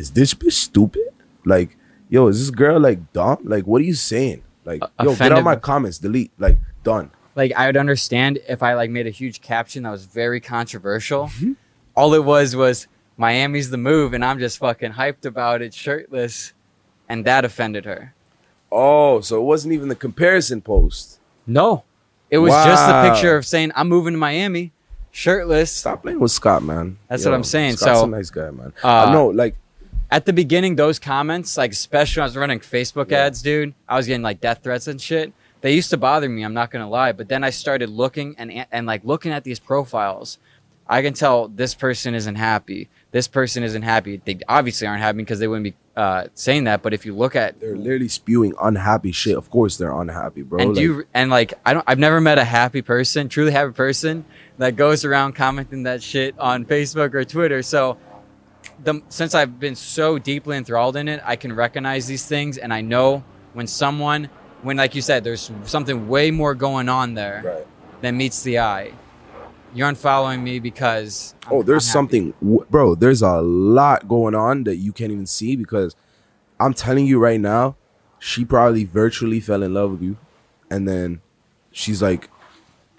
is 0.00 0.10
this 0.12 0.34
bitch 0.34 0.52
stupid? 0.52 1.08
Like, 1.44 1.76
yo, 2.08 2.26
is 2.28 2.40
this 2.40 2.50
girl 2.50 2.80
like 2.80 3.12
dumb? 3.12 3.38
Like, 3.44 3.64
what 3.66 3.80
are 3.82 3.84
you 3.84 3.94
saying? 3.94 4.42
Like, 4.64 4.82
O- 4.82 5.04
yo, 5.04 5.14
get 5.14 5.32
out 5.32 5.44
my 5.44 5.56
comments, 5.56 5.98
delete, 5.98 6.32
like, 6.38 6.58
done. 6.84 7.10
like 7.34 7.52
I 7.56 7.66
would 7.66 7.76
understand 7.76 8.38
if 8.48 8.62
I 8.62 8.74
like 8.74 8.90
made 8.90 9.06
a 9.06 9.10
huge 9.10 9.40
caption 9.40 9.82
that 9.84 9.90
was 9.90 10.04
very 10.06 10.40
controversial. 10.40 11.24
Mm-hmm. 11.26 11.52
All 11.94 12.14
it 12.14 12.24
was 12.24 12.54
was 12.56 12.86
Miami's 13.16 13.70
the 13.70 13.76
move, 13.78 14.12
and 14.14 14.24
I'm 14.24 14.38
just 14.38 14.58
fucking 14.58 14.92
hyped 14.92 15.24
about 15.26 15.60
it, 15.62 15.74
shirtless, 15.74 16.52
and 17.08 17.24
that 17.26 17.44
offended 17.44 17.84
her. 17.84 18.14
Oh, 18.72 19.20
so 19.20 19.38
it 19.40 19.44
wasn't 19.44 19.74
even 19.74 19.88
the 19.88 19.96
comparison 19.96 20.60
post. 20.60 21.18
No, 21.46 21.84
it 22.30 22.38
was 22.38 22.52
just 22.52 22.86
the 22.86 23.10
picture 23.10 23.36
of 23.36 23.44
saying 23.44 23.72
I'm 23.74 23.88
moving 23.88 24.12
to 24.14 24.18
Miami, 24.18 24.72
shirtless. 25.10 25.72
Stop 25.72 26.02
playing 26.02 26.20
with 26.20 26.30
Scott, 26.30 26.62
man. 26.62 26.96
That's 27.08 27.24
what 27.24 27.34
I'm 27.34 27.44
saying. 27.44 27.76
Scott's 27.76 27.98
So, 28.00 28.04
a 28.04 28.08
nice 28.08 28.30
guy, 28.30 28.50
man. 28.50 28.72
uh, 28.84 28.88
I 29.08 29.12
know, 29.12 29.28
like, 29.28 29.56
At 30.10 30.26
the 30.26 30.32
beginning, 30.32 30.76
those 30.76 30.98
comments, 30.98 31.56
like 31.56 31.72
especially 31.72 32.20
when 32.20 32.24
I 32.24 32.26
was 32.26 32.36
running 32.36 32.60
Facebook 32.60 33.10
Yeah. 33.10 33.26
ads, 33.26 33.42
dude, 33.42 33.74
I 33.88 33.96
was 33.96 34.06
getting 34.06 34.22
like 34.22 34.40
death 34.40 34.60
threats 34.62 34.88
and 34.88 35.00
shit. 35.00 35.32
They 35.60 35.74
used 35.74 35.90
to 35.90 35.96
bother 35.96 36.28
me. 36.28 36.42
I'm 36.42 36.54
not 36.54 36.70
gonna 36.70 36.88
lie, 36.88 37.12
but 37.12 37.28
then 37.28 37.44
I 37.44 37.50
started 37.50 37.90
looking 37.90 38.34
and 38.38 38.66
and 38.72 38.86
like 38.86 39.02
looking 39.04 39.30
at 39.32 39.44
these 39.44 39.60
profiles. 39.60 40.38
I 40.88 41.02
can 41.02 41.14
tell 41.14 41.46
this 41.46 41.74
person 41.74 42.14
isn't 42.16 42.34
happy. 42.34 42.88
This 43.12 43.28
person 43.28 43.62
isn't 43.62 43.82
happy. 43.82 44.20
They 44.24 44.40
obviously 44.48 44.88
aren't 44.88 45.02
happy 45.02 45.18
because 45.18 45.38
they 45.38 45.46
wouldn't 45.46 45.62
be 45.64 45.74
uh, 45.96 46.24
saying 46.34 46.64
that. 46.64 46.82
But 46.82 46.92
if 46.94 47.06
you 47.06 47.14
look 47.14 47.36
at 47.36 47.60
they're 47.60 47.76
literally 47.76 48.08
spewing 48.08 48.54
unhappy 48.60 49.12
shit. 49.12 49.36
Of 49.36 49.50
course, 49.50 49.76
they're 49.76 49.92
unhappy, 49.92 50.42
bro. 50.42 50.58
and 50.58 50.70
Like, 50.74 50.82
you, 50.82 51.04
and 51.14 51.30
like 51.30 51.54
I 51.64 51.74
don't 51.74 51.84
I've 51.86 52.00
never 52.00 52.20
met 52.20 52.38
a 52.38 52.44
happy 52.44 52.82
person, 52.82 53.28
truly 53.28 53.52
happy 53.52 53.70
person 53.72 54.24
that 54.58 54.74
goes 54.74 55.04
around 55.04 55.34
commenting 55.34 55.84
that 55.84 56.02
shit 56.02 56.34
on 56.38 56.64
Facebook 56.64 57.14
or 57.14 57.24
Twitter. 57.24 57.62
So 57.62 57.96
the 58.82 59.02
since 59.08 59.34
I've 59.34 59.58
been 59.60 59.74
so 59.74 60.18
deeply 60.18 60.56
enthralled 60.56 60.96
in 60.96 61.08
it, 61.08 61.22
I 61.24 61.36
can 61.36 61.52
recognize 61.52 62.06
these 62.06 62.26
things 62.26 62.58
and 62.58 62.72
I 62.72 62.80
know 62.80 63.24
when 63.52 63.66
someone 63.66 64.28
when 64.62 64.76
like 64.76 64.94
you 64.94 65.02
said 65.02 65.24
there's 65.24 65.50
something 65.64 66.08
way 66.08 66.30
more 66.30 66.54
going 66.54 66.88
on 66.88 67.14
there 67.14 67.42
right. 67.44 67.66
than 68.00 68.16
meets 68.16 68.42
the 68.42 68.58
eye. 68.58 68.92
You're 69.72 69.88
unfollowing 69.88 70.42
me 70.42 70.58
because 70.58 71.34
I'm- 71.44 71.58
Oh, 71.58 71.62
there's 71.62 71.86
something, 71.86 72.34
bro. 72.70 72.96
There's 72.96 73.22
a 73.22 73.40
lot 73.40 74.08
going 74.08 74.34
on 74.34 74.64
that 74.64 74.76
you 74.76 74.92
can't 74.92 75.12
even 75.12 75.26
see 75.26 75.54
because 75.54 75.94
I'm 76.58 76.74
telling 76.74 77.06
you 77.06 77.18
right 77.18 77.40
now, 77.40 77.76
she 78.18 78.44
probably 78.44 78.84
virtually 78.84 79.40
fell 79.40 79.62
in 79.62 79.72
love 79.72 79.92
with 79.92 80.02
you, 80.02 80.16
and 80.70 80.86
then 80.86 81.22
she's 81.72 82.02
like, 82.02 82.28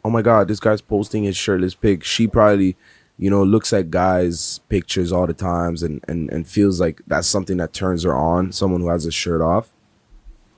"Oh 0.03 0.09
my 0.09 0.21
god, 0.23 0.47
this 0.47 0.59
guy's 0.59 0.81
posting 0.81 1.23
his 1.23 1.37
shirtless 1.37 1.75
pic." 1.75 2.03
She 2.03 2.25
probably, 2.25 2.75
you 3.21 3.29
know, 3.29 3.43
looks 3.43 3.71
at 3.71 3.91
guys' 3.91 4.61
pictures 4.67 5.11
all 5.11 5.27
the 5.27 5.33
times 5.35 5.83
and 5.83 6.03
and 6.07 6.27
and 6.31 6.47
feels 6.47 6.81
like 6.81 7.03
that's 7.05 7.27
something 7.27 7.57
that 7.57 7.71
turns 7.71 8.01
her 8.01 8.15
on. 8.15 8.51
Someone 8.51 8.81
who 8.81 8.89
has 8.89 9.05
a 9.05 9.11
shirt 9.11 9.41
off. 9.41 9.71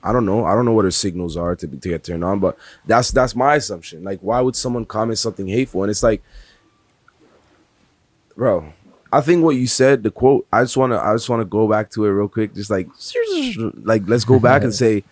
I 0.02 0.14
don't 0.14 0.24
know. 0.24 0.46
I 0.46 0.54
don't 0.54 0.64
know 0.64 0.72
what 0.72 0.86
her 0.86 0.90
signals 0.90 1.36
are 1.36 1.54
to, 1.56 1.66
be, 1.66 1.76
to 1.76 1.88
get 1.90 2.04
turned 2.04 2.24
on, 2.24 2.40
but 2.40 2.56
that's 2.86 3.10
that's 3.10 3.36
my 3.36 3.56
assumption. 3.56 4.02
Like, 4.02 4.20
why 4.20 4.40
would 4.40 4.56
someone 4.56 4.86
comment 4.86 5.18
something 5.18 5.46
hateful? 5.46 5.82
And 5.82 5.90
it's 5.90 6.02
like, 6.02 6.22
bro, 8.34 8.72
I 9.12 9.20
think 9.20 9.44
what 9.44 9.56
you 9.56 9.66
said, 9.66 10.02
the 10.02 10.10
quote. 10.10 10.46
I 10.50 10.62
just 10.62 10.78
wanna, 10.78 10.96
I 10.96 11.12
just 11.12 11.28
wanna 11.28 11.44
go 11.44 11.68
back 11.68 11.90
to 11.90 12.06
it 12.06 12.10
real 12.10 12.28
quick. 12.28 12.54
Just 12.54 12.70
like, 12.70 12.88
like, 13.84 14.08
let's 14.08 14.24
go 14.24 14.38
back 14.38 14.62
and 14.62 14.74
say, 14.82 15.04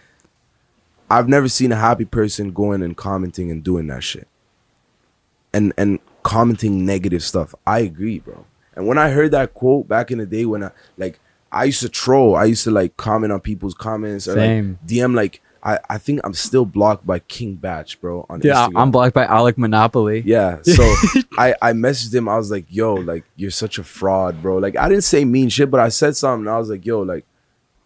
I've 1.11 1.29
never 1.29 1.51
seen 1.51 1.71
a 1.71 1.77
happy 1.77 2.07
person 2.07 2.53
going 2.53 2.83
and 2.83 2.97
commenting 2.97 3.51
and 3.51 3.63
doing 3.63 3.89
that 3.89 4.03
shit, 4.03 4.27
and 5.53 5.75
and 5.77 6.01
commenting 6.23 6.85
negative 6.87 7.23
stuff. 7.23 7.55
I 7.67 7.81
agree, 7.81 8.19
bro. 8.19 8.45
And 8.75 8.87
when 8.87 8.99
I 8.99 9.11
heard 9.11 9.33
that 9.33 9.55
quote 9.55 9.89
back 9.89 10.11
in 10.11 10.19
the 10.19 10.27
day, 10.27 10.45
when 10.47 10.65
I 10.65 10.71
like, 10.97 11.19
I 11.51 11.65
used 11.65 11.81
to 11.83 11.89
troll. 11.89 12.35
I 12.37 12.45
used 12.45 12.65
to 12.65 12.71
like 12.71 12.97
comment 12.97 13.33
on 13.33 13.41
people's 13.41 13.75
comments 13.75 14.27
or 14.27 14.35
Same. 14.35 14.79
like 14.83 14.87
DM. 14.89 15.15
Like, 15.15 15.43
I 15.63 15.79
I 15.91 15.99
think 15.99 16.21
I'm 16.25 16.33
still 16.33 16.65
blocked 16.65 17.07
by 17.07 17.19
King 17.19 17.57
Bach, 17.57 17.87
bro. 18.01 18.25
On 18.31 18.41
Yeah, 18.43 18.67
Instagram. 18.69 18.81
I'm 18.81 18.91
blocked 18.91 19.15
by 19.15 19.25
Alec 19.27 19.59
Monopoly. 19.59 20.23
Yeah. 20.25 20.63
So 20.63 20.83
I, 21.39 21.55
I 21.61 21.73
messaged 21.73 22.15
him. 22.15 22.29
I 22.29 22.37
was 22.39 22.51
like, 22.51 22.65
yo, 22.71 22.95
like, 22.95 23.25
you're 23.37 23.51
such 23.51 23.79
a 23.79 23.85
fraud, 23.85 24.41
bro. 24.41 24.57
Like, 24.59 24.77
I 24.79 24.89
didn't 24.89 25.05
say 25.05 25.25
mean 25.27 25.51
shit, 25.51 25.71
but 25.71 25.81
I 25.81 25.91
said 25.91 26.17
something. 26.17 26.49
I 26.49 26.57
was 26.59 26.71
like, 26.71 26.87
yo, 26.87 27.01
like, 27.03 27.27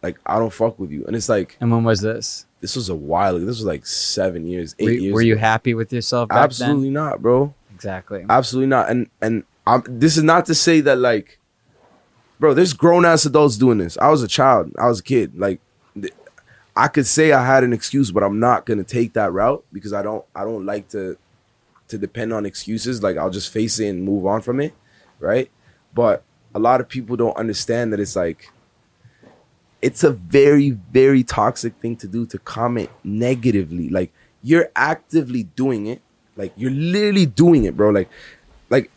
like, 0.03 0.19
I 0.25 0.39
don't 0.39 0.53
fuck 0.53 0.79
with 0.79 0.93
you. 0.93 1.05
And 1.07 1.17
it's 1.17 1.29
like, 1.29 1.57
And 1.61 1.73
when 1.73 1.83
was 1.83 2.01
this? 2.01 2.47
this 2.61 2.77
was 2.77 2.89
a 2.89 2.95
while 2.95 3.35
ago. 3.37 3.45
This 3.45 3.57
was 3.59 3.67
like 3.67 3.85
seven 3.85 4.47
years, 4.47 4.75
eight 4.79 4.85
Were, 4.85 4.91
years. 4.93 5.15
were 5.15 5.23
you 5.23 5.33
ago. 5.35 5.41
happy 5.41 5.75
with 5.75 5.93
yourself 5.93 6.29
back 6.29 6.39
Absolutely 6.39 6.91
not, 6.91 7.21
bro. 7.21 7.53
Exactly. 7.77 8.25
Absolutely 8.31 8.69
not. 8.69 8.89
And, 8.89 9.11
and 9.21 9.45
I'm, 9.67 9.83
this 9.87 10.17
is 10.17 10.23
not 10.23 10.47
to 10.47 10.55
say 10.55 10.81
that, 10.81 10.97
like, 10.97 11.39
bro, 12.41 12.55
there's 12.55 12.73
grown 12.73 13.05
ass 13.05 13.27
adults 13.27 13.59
doing 13.59 13.77
this. 13.77 13.99
I 13.99 14.09
was 14.09 14.23
a 14.23 14.29
child. 14.29 14.73
I 14.79 14.89
was 14.89 15.01
a 15.01 15.03
kid. 15.03 15.39
Like, 15.39 15.61
I 16.75 16.89
could 16.89 17.07
say 17.07 17.33
I 17.33 17.45
had 17.45 17.65
an 17.65 17.75
excuse, 17.75 18.11
but 18.11 18.23
I'm 18.23 18.39
not 18.41 18.65
gonna 18.65 18.83
take 18.83 19.13
that 19.13 19.31
route 19.31 19.63
because 19.75 19.93
I 19.93 20.03
don't, 20.03 20.25
I 20.35 20.45
don't 20.45 20.65
like 20.65 20.89
to, 20.89 21.19
to 21.89 21.99
depend 21.99 22.33
on 22.33 22.47
excuses. 22.47 23.03
Like, 23.03 23.19
I'll 23.19 23.31
just 23.31 23.53
face 23.53 23.79
it 23.79 23.89
and 23.89 24.03
move 24.03 24.25
on 24.25 24.41
from 24.41 24.59
it, 24.61 24.73
right? 25.21 25.51
But 25.93 26.25
a 26.55 26.59
lot 26.59 26.81
of 26.81 26.89
people 26.89 27.17
don't 27.17 27.37
understand 27.37 27.93
that 27.93 28.01
it's 28.01 28.17
like, 28.17 28.51
it's 29.83 30.03
a 30.03 30.13
very, 30.13 30.71
very 30.71 31.23
toxic 31.25 31.77
thing 31.77 31.97
to 31.97 32.09
do 32.09 32.25
to 32.25 32.39
comment 32.39 32.89
negatively. 33.05 33.91
Like, 33.91 34.13
you're 34.43 34.71
actively 34.75 35.43
doing 35.43 35.87
it. 35.87 36.01
Like, 36.37 36.53
you're 36.57 36.71
literally 36.71 37.27
doing 37.27 37.65
it, 37.65 37.77
bro. 37.77 37.91
Like, 37.91 38.09
like 38.71 38.91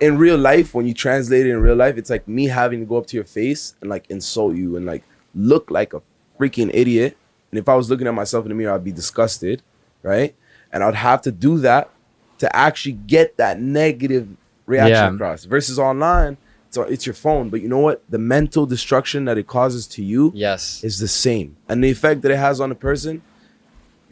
in- 0.00 0.18
real 0.18 0.36
life, 0.38 0.74
when 0.74 0.86
you 0.86 0.94
translate 0.94 1.46
it 1.46 1.50
in 1.50 1.60
real 1.60 1.76
life, 1.76 1.96
it's 1.96 2.10
like 2.10 2.26
me 2.28 2.46
having 2.46 2.80
to 2.80 2.86
go 2.86 2.96
up 2.96 3.06
to 3.08 3.16
your 3.16 3.24
face 3.24 3.74
and 3.80 3.88
like 3.90 4.04
insult 4.10 4.56
you 4.56 4.76
and 4.76 4.84
like 4.86 5.02
look 5.34 5.70
like 5.70 5.92
a 5.94 6.02
freaking 6.38 6.70
idiot. 6.74 7.16
And 7.50 7.58
if 7.58 7.68
I 7.68 7.74
was 7.74 7.90
looking 7.90 8.06
at 8.06 8.14
myself 8.14 8.44
in 8.44 8.48
the 8.48 8.54
mirror, 8.54 8.74
I'd 8.74 8.84
be 8.84 8.92
disgusted, 8.92 9.62
right? 10.02 10.34
And 10.72 10.82
I'd 10.82 10.94
have 10.94 11.22
to 11.22 11.32
do 11.32 11.58
that 11.58 11.90
to 12.38 12.54
actually 12.56 12.92
get 12.92 13.36
that 13.36 13.60
negative 13.60 14.26
reaction 14.66 14.92
Yeah. 14.94 15.14
across. 15.14 15.44
Versus 15.44 15.78
online, 15.78 16.38
so 16.70 16.82
it's 16.82 17.04
your 17.06 17.14
phone. 17.14 17.50
But 17.50 17.60
you 17.60 17.68
know 17.68 17.78
what? 17.78 18.02
The 18.08 18.18
mental 18.18 18.64
destruction 18.66 19.26
that 19.26 19.36
it 19.38 19.46
causes 19.46 19.86
to 19.88 20.02
you 20.02 20.32
Yes. 20.34 20.82
is 20.82 20.98
the 20.98 21.08
same, 21.08 21.56
and 21.68 21.84
the 21.84 21.90
effect 21.90 22.22
that 22.22 22.30
it 22.32 22.38
has 22.38 22.60
on 22.60 22.72
a 22.72 22.74
person 22.74 23.22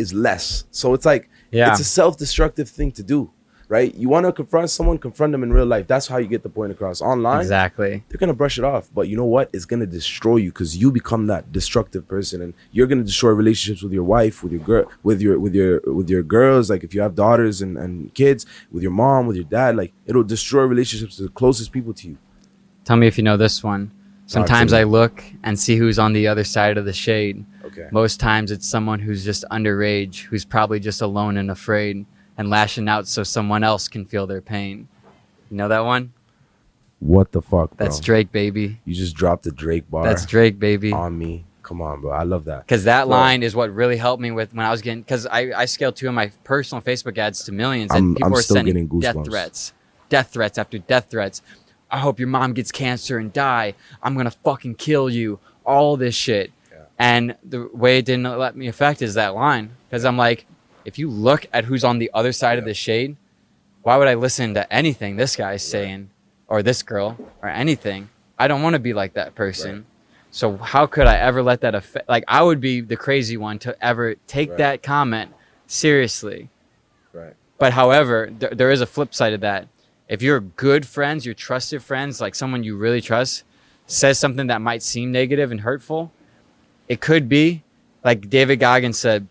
is 0.00 0.12
less. 0.26 0.64
So 0.70 0.94
it's 0.96 1.06
like 1.12 1.28
Yeah. 1.52 1.70
it's 1.70 1.80
a 1.80 1.84
self-destructive 2.00 2.68
thing 2.68 2.90
to 2.92 3.02
do. 3.02 3.30
right? 3.78 3.94
You 3.94 4.08
want 4.08 4.26
to 4.26 4.32
confront 4.32 4.68
someone, 4.68 4.98
confront 4.98 5.30
them 5.30 5.44
in 5.44 5.52
real 5.52 5.64
life. 5.74 5.86
That's 5.86 6.08
how 6.08 6.16
you 6.22 6.26
get 6.26 6.42
the 6.42 6.48
point 6.48 6.72
across. 6.72 7.00
Online, 7.00 7.40
Exactly. 7.40 8.02
they're 8.08 8.18
gonna 8.18 8.34
brush 8.42 8.58
it 8.58 8.64
off. 8.64 8.84
But 8.92 9.04
you 9.08 9.16
know 9.16 9.30
what? 9.36 9.48
It's 9.52 9.64
gonna 9.64 9.86
destroy 9.86 10.38
you 10.44 10.50
because 10.50 10.76
you 10.82 10.90
become 10.90 11.28
that 11.28 11.52
destructive 11.52 12.04
person, 12.14 12.36
and 12.42 12.52
you're 12.72 12.88
gonna 12.88 13.04
destroy 13.12 13.30
relationships 13.30 13.80
with 13.84 13.92
your 13.92 14.02
wife, 14.16 14.42
with 14.42 14.50
your 14.56 14.64
girl, 14.70 14.86
with 15.04 15.20
your 15.24 15.38
with 15.44 15.54
your 15.54 15.72
with 15.98 16.08
your 16.10 16.24
girls. 16.24 16.64
Like 16.72 16.82
if 16.82 16.90
you 16.96 17.00
have 17.06 17.14
daughters 17.14 17.62
and, 17.62 17.78
and 17.84 18.12
kids, 18.12 18.44
with 18.72 18.82
your 18.82 18.90
mom, 19.04 19.28
with 19.28 19.36
your 19.36 19.48
dad, 19.58 19.76
like 19.76 19.92
it'll 20.08 20.24
destroy 20.36 20.64
relationships 20.74 21.20
with 21.20 21.28
the 21.28 21.32
closest 21.42 21.70
people 21.70 21.92
to 22.00 22.04
you. 22.08 22.16
Tell 22.84 22.96
me 22.96 23.06
if 23.06 23.16
you 23.18 23.22
know 23.22 23.36
this 23.36 23.62
one. 23.62 23.92
Sometimes. 24.26 24.72
I 24.72 24.82
look 24.82 25.22
and 25.44 25.56
see 25.64 25.76
who's 25.76 25.98
on 26.06 26.12
the 26.12 26.26
other 26.26 26.42
side 26.42 26.76
of 26.76 26.84
the 26.86 26.92
shade. 27.06 27.44
Okay. 27.64 27.88
Most 27.92 28.20
times 28.20 28.50
it's 28.50 28.66
someone 28.66 28.98
who's 29.00 29.24
just 29.24 29.44
underage, 29.50 30.20
who's 30.24 30.44
probably 30.44 30.80
just 30.80 31.02
alone 31.02 31.36
and 31.36 31.50
afraid 31.50 32.06
and 32.38 32.48
lashing 32.50 32.88
out 32.88 33.06
so 33.06 33.22
someone 33.22 33.62
else 33.62 33.86
can 33.88 34.04
feel 34.06 34.26
their 34.26 34.40
pain. 34.40 34.88
You 35.50 35.56
know 35.58 35.68
that 35.68 35.84
one? 35.84 36.12
What 37.00 37.32
the 37.32 37.42
fuck, 37.42 37.76
bro? 37.76 37.86
That's 37.86 38.00
Drake, 38.00 38.30
baby. 38.32 38.80
You 38.84 38.94
just 38.94 39.14
dropped 39.14 39.44
the 39.44 39.50
Drake 39.52 39.90
bar 39.90 40.04
That's 40.04 40.26
Drake, 40.26 40.58
baby. 40.58 40.92
on 40.92 41.18
me. 41.18 41.44
Come 41.62 41.80
on, 41.82 42.00
bro. 42.00 42.10
I 42.10 42.24
love 42.24 42.46
that. 42.46 42.66
Because 42.66 42.84
that 42.84 43.06
Bro. 43.06 43.16
line 43.16 43.42
is 43.42 43.54
what 43.54 43.72
really 43.72 43.96
helped 43.96 44.20
me 44.20 44.32
with 44.32 44.52
when 44.54 44.66
I 44.66 44.70
was 44.70 44.82
getting. 44.82 45.02
Because 45.02 45.26
I, 45.26 45.52
I 45.54 45.64
scaled 45.66 45.94
two 45.96 46.08
of 46.08 46.14
my 46.14 46.32
personal 46.42 46.82
Facebook 46.82 47.16
ads 47.16 47.44
to 47.44 47.52
millions, 47.52 47.90
and 47.92 47.96
I'm- 47.96 48.14
people 48.14 48.26
I'm 48.26 48.32
were 48.32 48.42
still 48.42 48.56
sending 48.56 48.88
death 49.00 49.24
threats, 49.24 49.72
death 50.08 50.30
threats 50.32 50.58
after 50.58 50.78
death 50.78 51.06
threats. 51.10 51.42
I 51.90 51.98
hope 51.98 52.18
your 52.18 52.28
mom 52.28 52.54
gets 52.54 52.72
cancer 52.72 53.18
and 53.18 53.32
die. 53.32 53.74
I'm 54.02 54.16
gonna 54.16 54.30
fucking 54.32 54.76
kill 54.76 55.08
you. 55.10 55.38
All 55.64 55.96
this 55.96 56.14
shit. 56.14 56.50
Yeah. 57.00 57.06
And 57.16 57.36
the 57.42 57.68
way 57.72 57.98
it 57.98 58.04
didn't 58.04 58.24
let 58.38 58.56
me 58.56 58.68
affect 58.68 59.02
is 59.02 59.14
that 59.14 59.34
line. 59.34 59.70
Because 59.88 60.04
I'm 60.04 60.16
like, 60.16 60.46
if 60.84 60.98
you 60.98 61.08
look 61.10 61.46
at 61.52 61.64
who's 61.64 61.84
on 61.84 61.98
the 61.98 62.10
other 62.14 62.32
side 62.32 62.58
of 62.58 62.64
the 62.64 62.74
shade, 62.74 63.16
why 63.82 63.96
would 63.96 64.08
I 64.08 64.14
listen 64.14 64.54
to 64.54 64.70
anything 64.72 65.16
this 65.16 65.36
guy's 65.36 65.62
saying 65.66 66.10
or 66.48 66.62
this 66.62 66.82
girl 66.82 67.16
or 67.42 67.48
anything? 67.48 68.08
I 68.38 68.48
don't 68.48 68.62
want 68.62 68.74
to 68.74 68.78
be 68.80 68.92
like 68.92 69.14
that 69.14 69.34
person. 69.34 69.74
Right. 69.76 69.84
So 70.30 70.56
how 70.58 70.86
could 70.86 71.06
I 71.06 71.16
ever 71.16 71.42
let 71.42 71.62
that 71.62 71.74
affect? 71.74 72.08
Like 72.08 72.24
I 72.28 72.42
would 72.42 72.60
be 72.60 72.80
the 72.82 72.96
crazy 72.96 73.36
one 73.36 73.58
to 73.60 73.74
ever 73.84 74.14
take 74.26 74.50
Right. 74.50 74.58
that 74.58 74.82
comment 74.82 75.32
seriously. 75.66 76.50
Right. 77.12 77.34
But 77.58 77.72
however, 77.72 78.28
th- 78.28 78.52
there 78.52 78.70
is 78.70 78.80
a 78.80 78.86
flip 78.86 79.14
side 79.14 79.32
of 79.32 79.40
that. 79.40 79.68
If 80.08 80.22
you're 80.22 80.40
good 80.40 80.86
friends, 80.86 81.24
your 81.24 81.34
trusted 81.34 81.82
friends, 81.82 82.20
like 82.20 82.34
someone 82.34 82.64
you 82.64 82.76
really 82.76 83.00
trust, 83.00 83.44
says 83.86 84.18
something 84.18 84.46
that 84.48 84.60
might 84.60 84.82
seem 84.82 85.10
negative 85.12 85.50
and 85.50 85.60
hurtful, 85.60 86.12
it 86.90 87.00
could 87.00 87.28
be 87.28 87.62
like 88.04 88.28
David 88.28 88.56
Goggins 88.56 88.98
said. 88.98 89.28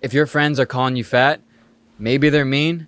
If 0.00 0.12
your 0.14 0.26
friends 0.26 0.60
are 0.60 0.64
calling 0.66 0.94
you 0.94 1.02
fat, 1.02 1.40
maybe 1.98 2.28
they're 2.30 2.44
mean, 2.44 2.86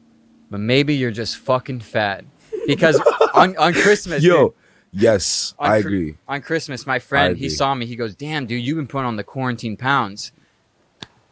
but 0.49 0.61
maybe 0.61 0.95
you're 0.95 1.11
just 1.11 1.39
fucking 1.39 1.81
fat. 1.81 2.25
Because 2.69 3.01
on, 3.35 3.57
on 3.57 3.73
Christmas, 3.75 4.23
Yo, 4.23 4.45
dude, 4.51 4.55
yes, 4.93 5.55
on 5.59 5.73
I 5.73 5.77
agree. 5.79 6.17
On 6.29 6.41
Christmas, 6.41 6.87
my 6.87 7.01
friend, 7.01 7.37
he 7.37 7.49
saw 7.49 7.75
me. 7.75 7.85
He 7.85 7.97
goes, 7.97 8.15
"Damn, 8.15 8.47
dude, 8.47 8.63
you've 8.65 8.77
been 8.77 8.87
putting 8.87 9.07
on 9.07 9.17
the 9.17 9.25
quarantine 9.25 9.77
pounds. 9.77 10.31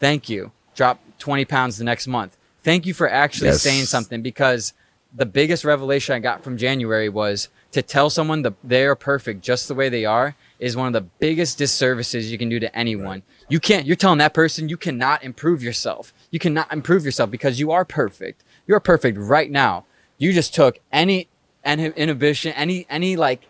Thank 0.00 0.28
you. 0.28 0.50
Drop 0.74 0.98
20 1.20 1.44
pounds 1.44 1.78
the 1.78 1.84
next 1.84 2.08
month. 2.08 2.36
Thank 2.64 2.84
you 2.84 2.92
for 2.92 3.08
actually 3.08 3.50
Yes. 3.50 3.62
saying 3.62 3.84
something 3.84 4.20
because 4.20 4.72
the 5.14 5.26
biggest 5.26 5.64
revelation 5.64 6.16
I 6.16 6.18
got 6.18 6.42
from 6.42 6.56
January 6.56 7.08
was 7.08 7.50
to 7.70 7.82
tell 7.82 8.10
someone 8.10 8.42
that 8.42 8.54
they 8.64 8.84
are 8.84 8.96
perfect 8.96 9.42
just 9.42 9.68
the 9.68 9.74
way 9.74 9.88
they 9.88 10.04
are 10.04 10.34
is 10.58 10.76
one 10.76 10.86
of 10.88 10.92
the 10.92 11.08
biggest 11.20 11.58
disservices 11.58 12.30
you 12.32 12.38
can 12.38 12.48
do 12.48 12.58
to 12.60 12.76
anyone. 12.76 13.22
You 13.48 13.60
can't, 13.60 13.86
you're 13.86 13.96
telling 13.96 14.18
that 14.18 14.34
person 14.34 14.68
you 14.68 14.76
cannot 14.76 15.22
improve 15.22 15.62
yourself. 15.62 16.12
You 16.30 16.38
cannot 16.38 16.72
improve 16.72 17.04
yourself 17.04 17.30
because 17.30 17.60
you 17.60 17.70
are 17.70 17.84
perfect. 17.84 18.42
You're 18.66 18.80
perfect 18.80 19.16
right 19.18 19.50
now. 19.50 19.84
You 20.18 20.32
just 20.32 20.54
took 20.54 20.78
any 20.92 21.28
any 21.64 21.86
inhibition, 21.86 22.52
any, 22.54 22.86
any 22.88 23.16
like 23.16 23.46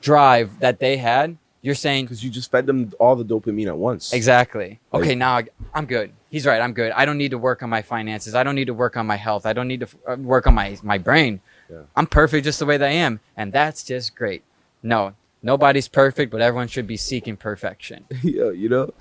drive 0.00 0.58
that 0.60 0.78
they 0.80 0.96
had. 0.96 1.36
You're 1.60 1.76
saying, 1.76 2.06
Because 2.06 2.24
you 2.24 2.30
just 2.30 2.50
fed 2.50 2.66
them 2.66 2.92
all 2.98 3.14
the 3.14 3.24
dopamine 3.24 3.68
at 3.68 3.76
once. 3.76 4.12
Exactly. 4.12 4.80
Like- 4.92 5.02
Okay, 5.04 5.14
now 5.14 5.36
I, 5.36 5.44
I'm 5.72 5.86
good. 5.86 6.12
He's 6.28 6.44
right. 6.44 6.60
I'm 6.60 6.72
good. 6.72 6.90
I 6.92 7.04
don't 7.04 7.18
need 7.18 7.30
to 7.30 7.38
work 7.38 7.62
on 7.62 7.70
my 7.70 7.82
finances. 7.82 8.34
I 8.34 8.42
don't 8.42 8.56
need 8.56 8.66
to 8.66 8.74
work 8.74 8.96
on 8.96 9.06
my 9.06 9.16
health. 9.16 9.46
I 9.46 9.52
don't 9.52 9.68
need 9.68 9.80
to 9.80 9.88
uh, 10.08 10.16
work 10.16 10.46
on 10.46 10.54
my 10.54 10.76
my 10.82 10.98
brain. 10.98 11.40
Yeah. 11.70 11.82
I'm 11.94 12.06
perfect 12.06 12.44
just 12.44 12.58
the 12.58 12.66
way 12.66 12.76
that 12.78 12.86
I 12.88 12.92
am, 12.92 13.20
and 13.36 13.52
that's 13.52 13.84
just 13.84 14.16
great. 14.16 14.42
No, 14.82 15.14
nobody's 15.42 15.88
perfect, 15.88 16.30
but 16.32 16.40
everyone 16.40 16.68
should 16.68 16.86
be 16.86 16.96
seeking 16.96 17.36
perfection. 17.36 18.04
Yo, 18.22 18.50
you 18.50 18.68
know, 18.68 18.92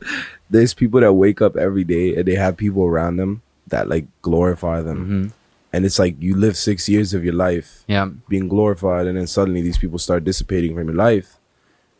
there's 0.49 0.73
people 0.73 0.99
that 1.01 1.13
wake 1.13 1.41
up 1.41 1.55
every 1.55 1.83
day 1.83 2.15
and 2.15 2.25
they 2.27 2.35
have 2.35 2.57
people 2.57 2.83
around 2.83 3.17
them 3.17 3.41
that 3.67 3.87
like 3.87 4.05
glorify 4.21 4.81
them. 4.81 5.05
hmm 5.05 5.27
And 5.73 5.85
it's 5.85 5.99
like 5.99 6.15
you 6.19 6.35
live 6.35 6.57
six 6.57 6.89
years 6.89 7.13
of 7.13 7.23
your 7.23 7.33
life 7.35 7.83
Yeah. 7.87 8.09
being 8.27 8.47
glorified, 8.49 9.07
and 9.07 9.17
then 9.17 9.27
suddenly 9.27 9.61
these 9.61 9.77
people 9.77 9.99
start 9.99 10.23
dissipating 10.25 10.75
from 10.75 10.87
your 10.87 10.97
life. 10.97 11.37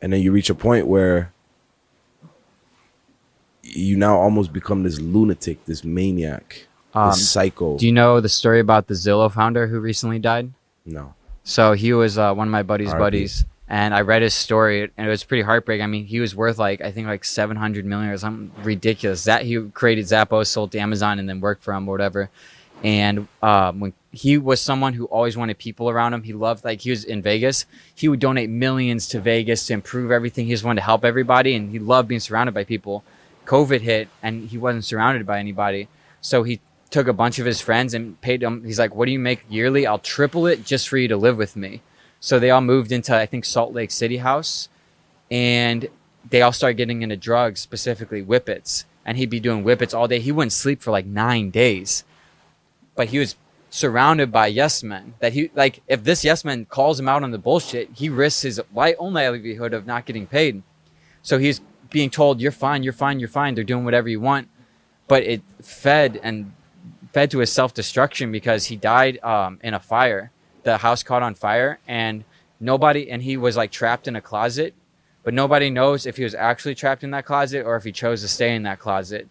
And 0.02 0.12
then 0.12 0.20
you 0.22 0.32
reach 0.34 0.50
a 0.50 0.56
point 0.56 0.88
where 0.88 1.32
you 3.64 3.96
now 3.96 4.18
almost 4.18 4.52
become 4.52 4.84
this 4.84 5.00
lunatic, 5.00 5.64
this 5.66 5.84
maniac, 5.84 6.68
Um, 6.94 7.10
this 7.12 7.30
psycho. 7.30 7.78
do 7.78 7.86
you 7.86 7.94
know 7.94 8.20
the 8.20 8.28
story 8.30 8.60
about 8.60 8.88
the 8.88 8.96
Zillow 8.96 9.32
founder 9.32 9.68
who 9.68 9.80
recently 9.80 10.20
died? 10.20 10.52
no. 10.86 11.14
So 11.44 11.74
he 11.74 11.92
was 11.94 12.18
uh, 12.20 12.34
one 12.36 12.48
of 12.50 12.52
my 12.52 12.62
buddy's 12.64 12.90
R.I.P. 12.94 13.00
buddies, 13.00 13.46
and 13.72 13.96
I 13.96 14.02
read 14.02 14.22
his 14.22 14.34
story, 14.34 14.92
and 14.98 15.08
it 15.08 15.10
was 15.10 15.24
pretty 15.24 15.44
heartbreaking. 15.44 15.82
I 15.82 15.88
mean, 15.88 16.06
he 16.06 16.20
was 16.20 16.36
worth 16.36 16.60
like 16.60 16.82
I 16.82 16.92
think 16.92 17.08
like 17.08 17.24
seven 17.24 17.56
hundred 17.56 17.86
million 17.86 18.12
or 18.12 18.18
something 18.18 18.52
ridiculous. 18.66 19.24
That 19.24 19.44
he 19.44 19.62
created 19.70 20.04
Zappos, 20.04 20.48
sold 20.48 20.74
to 20.74 20.80
Amazon, 20.80 21.20
and 21.20 21.30
then 21.30 21.40
worked 21.40 21.64
for 21.64 21.74
him 21.74 21.88
or 21.88 21.94
whatever. 21.94 22.30
And 22.84 23.30
um, 23.42 23.80
when 23.80 23.94
he 24.12 24.38
was 24.38 24.60
someone 24.60 24.92
who 24.92 25.06
always 25.06 25.38
wanted 25.38 25.58
people 25.58 25.90
around 25.90 26.14
him, 26.14 26.24
he 26.24 26.34
loved 26.34 26.66
like 26.66 26.82
he 26.82 26.90
was 26.90 27.06
in 27.06 27.22
Vegas. 27.22 27.66
He 27.96 28.10
would 28.10 28.20
donate 28.20 28.50
millions 28.50 29.08
to 29.08 29.22
Vegas 29.22 29.66
to 29.68 29.74
improve 29.74 30.12
everything. 30.12 30.48
He 30.48 30.52
just 30.52 30.66
wanted 30.66 30.82
to 30.82 30.86
help 30.86 31.06
everybody, 31.06 31.56
and 31.56 31.72
he 31.72 31.80
loved 31.80 32.10
being 32.10 32.20
surrounded 32.20 32.54
by 32.54 32.66
people. 32.66 33.06
COVID 33.46 33.80
hit, 33.80 34.10
and 34.22 34.50
he 34.50 34.58
wasn't 34.58 34.84
surrounded 34.84 35.26
by 35.26 35.40
anybody, 35.40 35.88
so 36.20 36.44
he 36.44 36.60
took 36.90 37.08
a 37.08 37.14
bunch 37.14 37.40
of 37.40 37.46
his 37.46 37.62
friends 37.62 37.94
and 37.94 38.20
paid 38.20 38.42
them. 38.42 38.66
He's 38.66 38.80
like, 38.80 38.94
"What 38.94 39.06
do 39.06 39.14
you 39.14 39.20
make 39.20 39.46
yearly? 39.50 39.88
I'll 39.88 39.98
triple 39.98 40.46
it 40.46 40.66
just 40.66 40.90
for 40.90 40.98
you 40.98 41.08
to 41.08 41.16
live 41.16 41.38
with 41.38 41.56
me." 41.56 41.82
So 42.22 42.40
they 42.40 42.52
all 42.52 42.62
moved 42.62 42.94
into 42.94 43.14
I 43.14 43.26
think 43.26 43.44
Salt 43.44 43.74
Lake 43.74 43.92
City 43.92 44.18
house, 44.18 44.70
and 45.30 45.90
they 46.30 46.42
all 46.42 46.54
started 46.54 46.76
getting 46.76 47.02
into 47.02 47.18
drugs, 47.18 47.60
specifically 47.60 48.22
whippets. 48.22 48.86
And 49.04 49.18
he'd 49.18 49.32
be 49.32 49.40
doing 49.40 49.64
whippets 49.64 49.96
all 49.96 50.08
day. 50.08 50.20
He 50.20 50.32
wouldn't 50.32 50.54
sleep 50.54 50.80
for 50.80 50.92
like 50.92 51.08
nine 51.08 51.50
days, 51.50 52.04
but 52.96 53.10
he 53.10 53.18
was 53.18 53.36
surrounded 53.72 54.32
by 54.32 54.46
yes 54.48 54.84
men. 54.84 55.16
That 55.20 55.34
he 55.34 55.50
like 55.56 55.82
if 55.88 56.04
this 56.04 56.24
yes 56.24 56.46
man 56.46 56.66
calls 56.66 57.00
him 57.00 57.10
out 57.10 57.24
on 57.24 57.32
the 57.32 57.40
bullshit, 57.40 57.90
he 57.96 58.08
risks 58.10 58.44
his 58.44 58.62
own 58.76 59.14
livelihood 59.14 59.74
of 59.74 59.88
not 59.88 60.06
getting 60.06 60.28
paid. 60.28 60.62
So 61.24 61.40
he's 61.40 61.60
being 61.90 62.12
told, 62.12 62.40
"You're 62.40 62.52
fine, 62.52 62.84
you're 62.84 62.94
fine, 62.94 63.20
you're 63.20 63.28
fine." 63.30 63.56
They're 63.56 63.64
doing 63.64 63.84
whatever 63.84 64.08
you 64.08 64.20
want, 64.20 64.48
but 65.08 65.24
it 65.24 65.42
fed 65.60 66.20
and 66.22 66.54
fed 67.12 67.32
to 67.32 67.40
his 67.40 67.52
self 67.52 67.74
destruction 67.74 68.32
because 68.32 68.66
he 68.66 68.76
died 68.76 69.18
um, 69.24 69.60
in 69.64 69.74
a 69.74 69.80
fire. 69.80 70.32
The 70.64 70.78
house 70.78 71.04
caught 71.04 71.24
on 71.24 71.36
fire, 71.36 71.80
and 71.88 72.24
nobody, 72.60 73.10
and 73.10 73.22
he 73.24 73.38
was 73.38 73.58
like 73.58 73.72
trapped 73.72 74.08
in 74.08 74.16
a 74.16 74.22
closet, 74.22 74.74
but 75.24 75.34
nobody 75.34 75.70
knows 75.70 76.06
if 76.06 76.18
he 76.18 76.24
was 76.24 76.36
actually 76.36 76.76
trapped 76.76 77.04
in 77.04 77.12
that 77.12 77.26
closet 77.26 77.66
or 77.66 77.76
if 77.76 77.84
he 77.84 77.92
chose 77.92 78.22
to 78.22 78.28
stay 78.28 78.56
in 78.56 78.64
that 78.64 78.80
closet. 78.80 79.28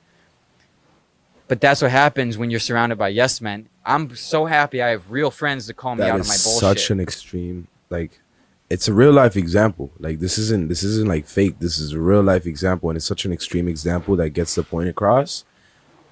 But 1.49 1.61
that's 1.61 1.83
what 1.83 1.91
happens 1.91 2.39
when 2.39 2.51
you're 2.51 2.61
surrounded 2.61 2.97
by 2.97 3.09
yes 3.09 3.41
men. 3.41 3.69
I'm 3.85 4.15
so 4.15 4.47
happy 4.47 4.83
I 4.83 4.89
have 4.91 5.11
real 5.11 5.31
friends 5.31 5.67
to 5.67 5.75
call 5.75 5.97
me 5.97 6.03
That 6.03 6.11
out 6.15 6.21
of 6.21 6.27
my 6.29 6.37
bullshit. 6.45 6.61
such 6.61 6.91
an 6.91 7.01
extreme 7.01 7.67
like 7.89 8.21
it's 8.69 8.87
a 8.87 8.93
real 8.93 9.11
life 9.13 9.37
example 9.37 9.91
like 9.99 10.21
this 10.21 10.39
isn't 10.39 10.69
this 10.69 10.85
isn't 10.85 11.09
like 11.09 11.27
fake 11.27 11.59
this 11.59 11.81
is 11.81 11.93
a 11.93 11.99
real 11.99 12.23
life 12.23 12.47
example 12.47 12.89
and 12.89 12.97
it's 12.97 13.07
such 13.07 13.25
an 13.25 13.33
extreme 13.33 13.67
example 13.67 14.15
that 14.15 14.31
gets 14.31 14.55
the 14.55 14.63
point 14.63 14.89
across 14.89 15.45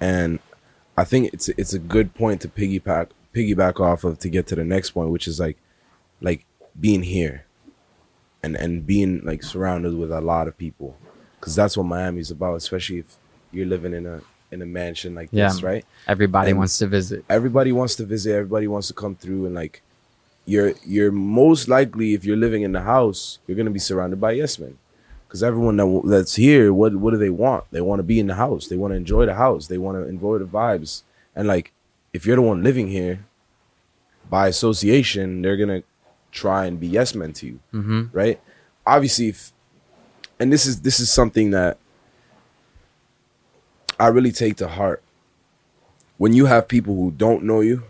and 0.01 0.39
i 0.97 1.05
think 1.05 1.31
it's 1.33 1.47
it's 1.49 1.71
a 1.71 1.79
good 1.79 2.13
point 2.13 2.41
to 2.41 2.49
piggyback 2.49 3.11
piggyback 3.33 3.79
off 3.79 4.03
of 4.03 4.19
to 4.19 4.29
get 4.29 4.47
to 4.47 4.55
the 4.55 4.63
next 4.63 4.91
point 4.91 5.09
which 5.09 5.27
is 5.27 5.39
like 5.39 5.57
like 6.21 6.45
being 6.79 7.03
here 7.03 7.45
and 8.43 8.55
and 8.55 8.85
being 8.85 9.21
like 9.23 9.43
surrounded 9.43 9.93
with 9.95 10.11
a 10.11 10.21
lot 10.21 10.47
of 10.47 10.57
people. 10.57 10.95
Because 11.39 11.55
that's 11.55 11.77
what 11.77 11.83
miami's 11.85 12.31
about 12.31 12.55
especially 12.55 12.99
if 12.99 13.15
you're 13.51 13.65
living 13.67 13.93
in 13.93 14.05
a 14.05 14.21
in 14.51 14.61
a 14.61 14.65
mansion 14.65 15.13
like 15.13 15.29
this 15.31 15.61
right? 15.61 15.85
Everybody 16.07 16.51
And- 16.51 16.57
wants 16.59 16.77
to 16.79 16.87
visit. 16.87 17.23
everybody 17.29 17.71
wants 17.71 17.95
to 17.97 18.05
visit 18.05 18.33
everybody 18.33 18.67
wants 18.67 18.87
to 18.87 18.93
come 18.93 19.15
through 19.15 19.45
and 19.45 19.53
like 19.55 19.81
you're 20.45 20.73
you're 20.85 21.11
most 21.11 21.67
likely 21.67 22.13
if 22.15 22.25
you're 22.25 22.35
living 22.37 22.63
in 22.63 22.71
the 22.71 22.81
house 22.81 23.37
you're 23.45 23.55
going 23.55 23.67
to 23.67 23.71
be 23.71 23.79
surrounded 23.79 24.19
by 24.19 24.31
yes 24.31 24.57
men. 24.57 24.77
Because 25.27 25.43
everyone 25.43 25.77
that 25.77 26.01
that's 26.05 26.35
here 26.35 26.73
what 26.73 26.95
what 26.95 27.11
do 27.11 27.17
they 27.17 27.29
want? 27.29 27.65
They 27.71 27.81
want 27.81 27.99
to 27.99 28.03
be 28.03 28.19
in 28.19 28.25
the 28.27 28.33
house. 28.35 28.67
They 28.67 28.77
want 28.77 28.93
to 28.93 28.95
enjoy 28.97 29.27
the 29.27 29.35
house. 29.35 29.67
They 29.67 29.77
want 29.77 29.97
to 29.97 30.07
enjoy 30.09 30.39
the 30.39 30.45
vibes. 30.45 31.03
And 31.35 31.47
like 31.47 31.71
if 32.13 32.25
you're 32.25 32.35
the 32.35 32.41
one 32.41 32.63
living 32.63 32.87
here 32.87 33.25
by 34.29 34.47
association 34.47 35.41
they're 35.41 35.57
to 35.67 35.83
try 36.31 36.65
and 36.65 36.79
be 36.79 36.87
yes 36.87 37.15
men 37.15 37.33
to 37.33 37.47
you 37.47 37.59
hmm 37.71 38.03
right 38.11 38.39
obviously 38.85 39.29
if 39.29 39.51
and 40.39 40.53
this 40.53 40.65
is 40.65 40.81
this 40.81 40.99
is 40.99 41.11
something 41.11 41.51
that 41.51 41.77
i 43.99 44.07
really 44.07 44.31
take 44.31 44.55
to 44.55 44.67
heart 44.67 45.01
when 46.17 46.33
you 46.33 46.45
have 46.45 46.67
people 46.67 46.95
who 46.95 47.11
don't 47.11 47.43
know 47.43 47.61
you 47.61 47.83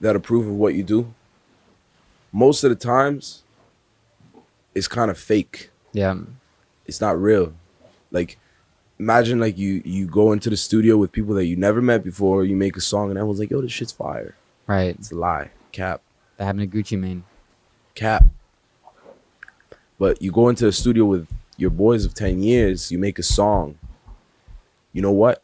that 0.00 0.16
approve 0.16 0.46
of 0.46 0.54
what 0.54 0.74
you 0.74 0.82
do, 0.82 1.14
most 2.32 2.64
of 2.64 2.70
the 2.70 2.76
times, 2.76 3.42
it's 4.74 4.88
kind 4.88 5.10
of 5.10 5.18
fake. 5.18 5.70
Yeah. 5.92 6.16
It's 6.86 7.00
not 7.00 7.20
real. 7.20 7.52
Like, 8.10 8.38
imagine 8.98 9.40
like 9.40 9.58
you 9.58 9.82
you 9.84 10.06
go 10.06 10.32
into 10.32 10.50
the 10.50 10.56
studio 10.56 10.96
with 10.96 11.12
people 11.12 11.34
that 11.34 11.46
you 11.46 11.56
never 11.56 11.80
met 11.82 12.04
before. 12.04 12.44
You 12.44 12.56
make 12.56 12.76
a 12.76 12.80
song 12.80 13.10
and 13.10 13.18
everyone's 13.18 13.40
like, 13.40 13.50
"Yo, 13.50 13.60
this 13.60 13.72
shit's 13.72 13.92
fire." 13.92 14.34
Right. 14.66 14.94
It's 14.98 15.10
a 15.10 15.16
lie, 15.16 15.50
cap, 15.72 16.02
That 16.36 16.44
happened 16.44 16.70
to 16.70 16.78
Gucci 16.78 16.98
Mane. 16.98 17.24
cap. 17.94 18.24
But 19.98 20.20
you 20.22 20.32
go 20.32 20.48
into 20.48 20.64
the 20.64 20.72
studio 20.72 21.04
with 21.04 21.28
your 21.56 21.70
boys 21.70 22.04
of 22.04 22.14
ten 22.14 22.42
years. 22.42 22.90
You 22.90 22.98
make 22.98 23.18
a 23.18 23.22
song. 23.22 23.78
You 24.92 25.02
know 25.02 25.12
what? 25.12 25.42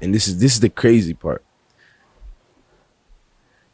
And 0.00 0.14
this 0.14 0.26
is 0.28 0.38
this 0.38 0.54
is 0.54 0.60
the 0.60 0.68
crazy 0.70 1.14
part. 1.14 1.42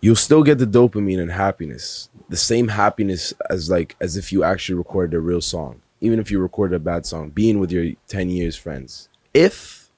You'll 0.00 0.16
still 0.16 0.42
get 0.42 0.58
the 0.58 0.66
dopamine 0.66 1.20
and 1.20 1.30
happiness, 1.32 2.08
the 2.28 2.36
same 2.36 2.68
happiness 2.68 3.34
as 3.50 3.68
like 3.70 3.96
as 4.00 4.16
if 4.16 4.32
you 4.32 4.42
actually 4.42 4.76
recorded 4.76 5.14
a 5.16 5.20
real 5.20 5.40
song, 5.42 5.80
even 6.00 6.18
if 6.18 6.30
you 6.30 6.38
recorded 6.40 6.76
a 6.76 6.78
bad 6.78 7.06
song. 7.06 7.30
Being 7.30 7.58
with 7.60 7.70
your 7.72 7.92
ten 8.08 8.30
years 8.30 8.56
friends, 8.56 9.08
if 9.34 9.90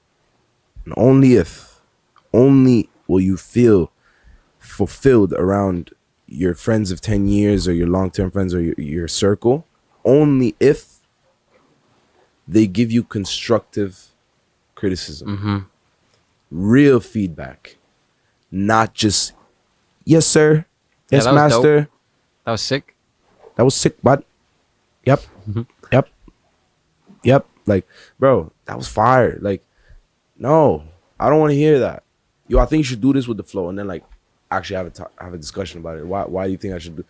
and 0.85 0.93
only 0.97 1.35
if, 1.35 1.79
only 2.33 2.89
will 3.07 3.21
you 3.21 3.37
feel 3.37 3.91
fulfilled 4.59 5.33
around 5.33 5.91
your 6.27 6.55
friends 6.55 6.89
of 6.91 6.99
10 6.99 7.27
years 7.27 7.67
or 7.67 7.73
your 7.73 7.87
long-term 7.87 8.31
friends 8.31 8.53
or 8.55 8.61
your, 8.61 8.73
your 8.77 9.07
circle 9.07 9.65
only 10.03 10.55
if 10.59 10.99
they 12.47 12.65
give 12.65 12.91
you 12.91 13.03
constructive 13.03 14.07
criticism 14.75 15.27
Mm-hmm. 15.37 15.57
real 16.51 16.99
feedback 16.99 17.77
not 18.51 18.93
just 18.93 19.33
yes 20.05 20.25
sir 20.25 20.65
Yeah, 21.11 21.17
yes 21.17 21.25
that 21.25 21.33
was 21.33 21.41
master 21.51 21.89
That 22.45 22.51
was 22.51 22.61
sick. 22.61 22.95
that 23.55 23.63
was 23.63 23.75
sick 23.75 24.01
bud 24.01 24.23
yep 25.05 25.21
Mhm. 25.47 25.67
Yep. 27.23 27.45
Like 27.65 27.87
bro 28.19 28.51
that 28.65 28.77
was 28.77 28.87
fire. 28.87 29.37
Like 29.41 29.63
no 30.37 30.83
i 31.19 31.29
don't 31.29 31.39
want 31.39 31.51
to 31.51 31.55
hear 31.57 31.79
that. 31.79 32.03
Yo 32.47 32.59
i 32.59 32.65
think 32.65 32.79
you 32.79 32.83
should 32.83 33.01
do 33.01 33.13
this 33.13 33.27
with 33.27 33.37
the 33.37 33.43
flow 33.43 33.69
and 33.69 33.77
then 33.79 33.87
like 33.87 34.03
actually 34.51 34.75
have 34.75 34.87
a 34.87 34.89
ta- 34.91 35.09
have 35.19 35.33
a 35.33 35.37
discussion 35.37 35.79
about 35.79 35.97
it. 35.97 36.05
Why 36.05 36.23
why 36.25 36.45
do 36.45 36.51
you 36.51 36.57
think 36.57 36.73
i 36.73 36.77
should 36.79 36.97
do 36.97 37.05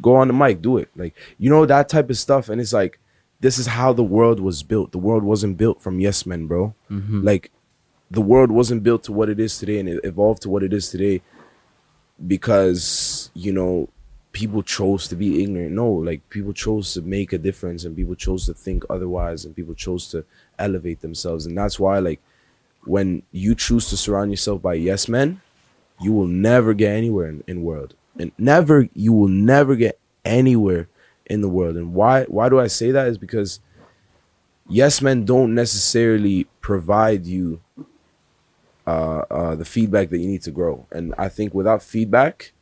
go 0.00 0.16
on 0.16 0.26
the 0.28 0.34
mic 0.34 0.60
do 0.62 0.78
it. 0.78 0.88
Like 0.96 1.14
you 1.38 1.50
know 1.50 1.66
that 1.66 1.88
type 1.88 2.10
of 2.10 2.18
stuff 2.18 2.48
and 2.48 2.60
it's 2.60 2.72
like 2.72 2.98
this 3.40 3.58
is 3.58 3.66
how 3.66 3.92
the 3.92 4.04
world 4.04 4.40
was 4.40 4.62
built. 4.62 4.92
The 4.92 4.98
world 4.98 5.22
wasn't 5.24 5.56
built 5.56 5.80
from 5.80 6.00
yes 6.00 6.26
men 6.26 6.46
bro. 6.46 6.74
Mm-hmm. 6.90 7.22
like 7.24 7.50
the 8.10 8.20
world 8.20 8.50
wasn't 8.50 8.82
built 8.82 9.04
to 9.04 9.12
what 9.12 9.30
it 9.30 9.40
is 9.40 9.56
today 9.58 9.78
and 9.80 9.88
it 9.88 10.00
evolved 10.04 10.42
to 10.42 10.50
what 10.50 10.62
it 10.62 10.72
is 10.72 10.90
today 10.90 11.22
because 12.26 13.30
you 13.34 13.52
know 13.52 13.88
people 14.32 14.62
chose 14.62 15.06
to 15.08 15.16
be 15.16 15.42
ignorant. 15.42 15.72
No 15.72 15.90
like 15.90 16.28
people 16.30 16.52
chose 16.52 16.94
to 16.94 17.02
make 17.02 17.32
a 17.32 17.38
difference 17.38 17.84
and 17.84 17.96
people 17.96 18.14
chose 18.14 18.46
to 18.46 18.54
think 18.54 18.84
otherwise 18.88 19.44
and 19.44 19.54
people 19.54 19.74
chose 19.74 20.08
to 20.08 20.24
elevate 20.58 21.00
themselves. 21.00 21.46
And 21.46 21.56
that's 21.56 21.78
why 21.78 21.98
like 21.98 22.20
when 22.84 23.22
you 23.30 23.54
choose 23.54 23.88
to 23.90 23.96
surround 23.96 24.30
yourself 24.30 24.60
by 24.62 24.74
yes 24.74 25.08
men 25.08 25.40
you 26.00 26.12
will 26.12 26.26
never 26.26 26.74
get 26.74 26.96
anywhere 26.96 27.28
in, 27.28 27.44
in 27.46 27.62
world. 27.62 27.94
And 28.18 28.32
never 28.38 28.88
you 28.94 29.12
will 29.12 29.28
never 29.28 29.76
get 29.76 29.98
anywhere 30.24 30.88
in 31.26 31.40
the 31.42 31.48
world. 31.48 31.76
And 31.76 31.94
why 31.94 32.24
why 32.24 32.48
do 32.48 32.58
i 32.58 32.66
say 32.66 32.90
that? 32.90 33.06
Is 33.08 33.18
because 33.18 33.60
yes 34.68 35.02
men 35.02 35.24
don't 35.24 35.54
necessarily 35.54 36.46
provide 36.60 37.26
you 37.26 37.60
uh, 38.86 39.22
uh, 39.30 39.54
the 39.54 39.64
feedback 39.64 40.10
that 40.10 40.18
you 40.18 40.26
need 40.26 40.42
to 40.42 40.50
grow. 40.50 40.86
And 40.90 41.14
I 41.18 41.28
think 41.28 41.54
without 41.54 41.82
feedback, 41.82 42.52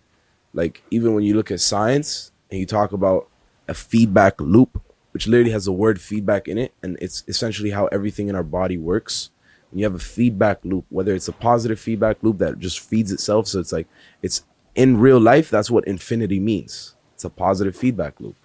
like 0.53 0.83
even 0.91 1.15
when 1.15 1.25
you 1.25 1.35
look 1.35 1.51
at 1.51 1.61
science 1.61 2.33
and 2.51 2.59
you 2.61 2.67
talk 2.67 2.93
about 2.93 3.29
a 3.69 3.75
feedback 3.75 4.41
loop, 4.41 4.83
which 5.13 5.27
literally 5.27 5.51
has 5.53 5.65
the 5.65 5.73
word 5.73 6.01
feedback 6.01 6.49
in 6.49 6.59
it, 6.59 6.73
and 6.83 6.97
it's 7.01 7.25
essentially 7.29 7.71
how 7.71 7.87
everything 7.87 8.29
in 8.29 8.35
our 8.37 8.43
body 8.43 8.77
works. 8.79 9.31
When 9.71 9.79
you 9.79 9.85
have 9.85 9.95
a 9.95 9.99
feedback 10.01 10.65
loop, 10.65 10.85
whether 10.89 11.15
it's 11.15 11.29
a 11.29 11.33
positive 11.33 11.79
feedback 11.79 12.17
loop 12.23 12.39
that 12.39 12.59
just 12.59 12.81
feeds 12.81 13.13
itself, 13.13 13.47
so 13.47 13.61
it's 13.61 13.73
like 13.73 13.87
it's 14.23 14.45
in 14.75 14.99
real 14.99 15.21
life, 15.21 15.51
that's 15.51 15.71
what 15.71 15.87
infinity 15.87 16.41
means. 16.41 16.95
It's 17.15 17.25
a 17.25 17.31
positive 17.31 17.77
feedback 17.77 18.21
loop, 18.21 18.37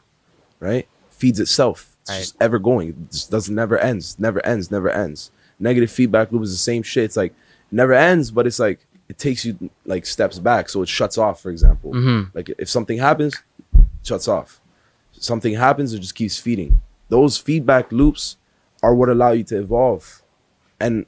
right? 0.60 0.88
Feeds 1.10 1.40
itself. 1.40 1.96
It's 2.02 2.12
Right. 2.12 2.20
just 2.20 2.36
ever 2.40 2.60
going. 2.60 2.90
It 2.90 3.12
just 3.12 3.32
doesn't 3.32 3.56
never 3.56 3.80
ends, 3.80 4.18
never 4.20 4.46
ends, 4.46 4.70
never 4.70 4.90
ends. 4.90 5.32
Negative 5.60 5.90
feedback 5.90 6.32
loop 6.32 6.44
is 6.44 6.52
the 6.52 6.58
same 6.58 6.84
shit. 6.84 7.06
It's 7.06 7.18
like 7.18 7.34
never 7.72 7.94
ends, 7.94 8.30
but 8.30 8.46
it's 8.46 8.60
like 8.60 8.86
it 9.10 9.18
takes 9.18 9.46
you 9.46 9.70
like 9.86 10.06
steps 10.06 10.40
back, 10.40 10.70
so 10.70 10.82
it 10.82 10.90
shuts 10.90 11.18
off. 11.18 11.42
For 11.42 11.52
example, 11.52 11.94
Mhm. 11.94 12.32
like 12.34 12.50
if 12.58 12.70
something 12.70 12.98
happens, 12.98 13.36
shuts 14.04 14.28
off. 14.28 14.60
Something 15.12 15.56
happens, 15.56 15.94
it 15.94 16.00
just 16.00 16.16
keeps 16.16 16.38
feeding. 16.40 16.82
Those 17.10 17.38
feedback 17.38 17.92
loops 17.92 18.38
are 18.84 18.94
what 18.96 19.10
allow 19.10 19.32
you 19.32 19.44
to 19.46 19.60
evolve. 19.60 20.22
And 20.80 21.06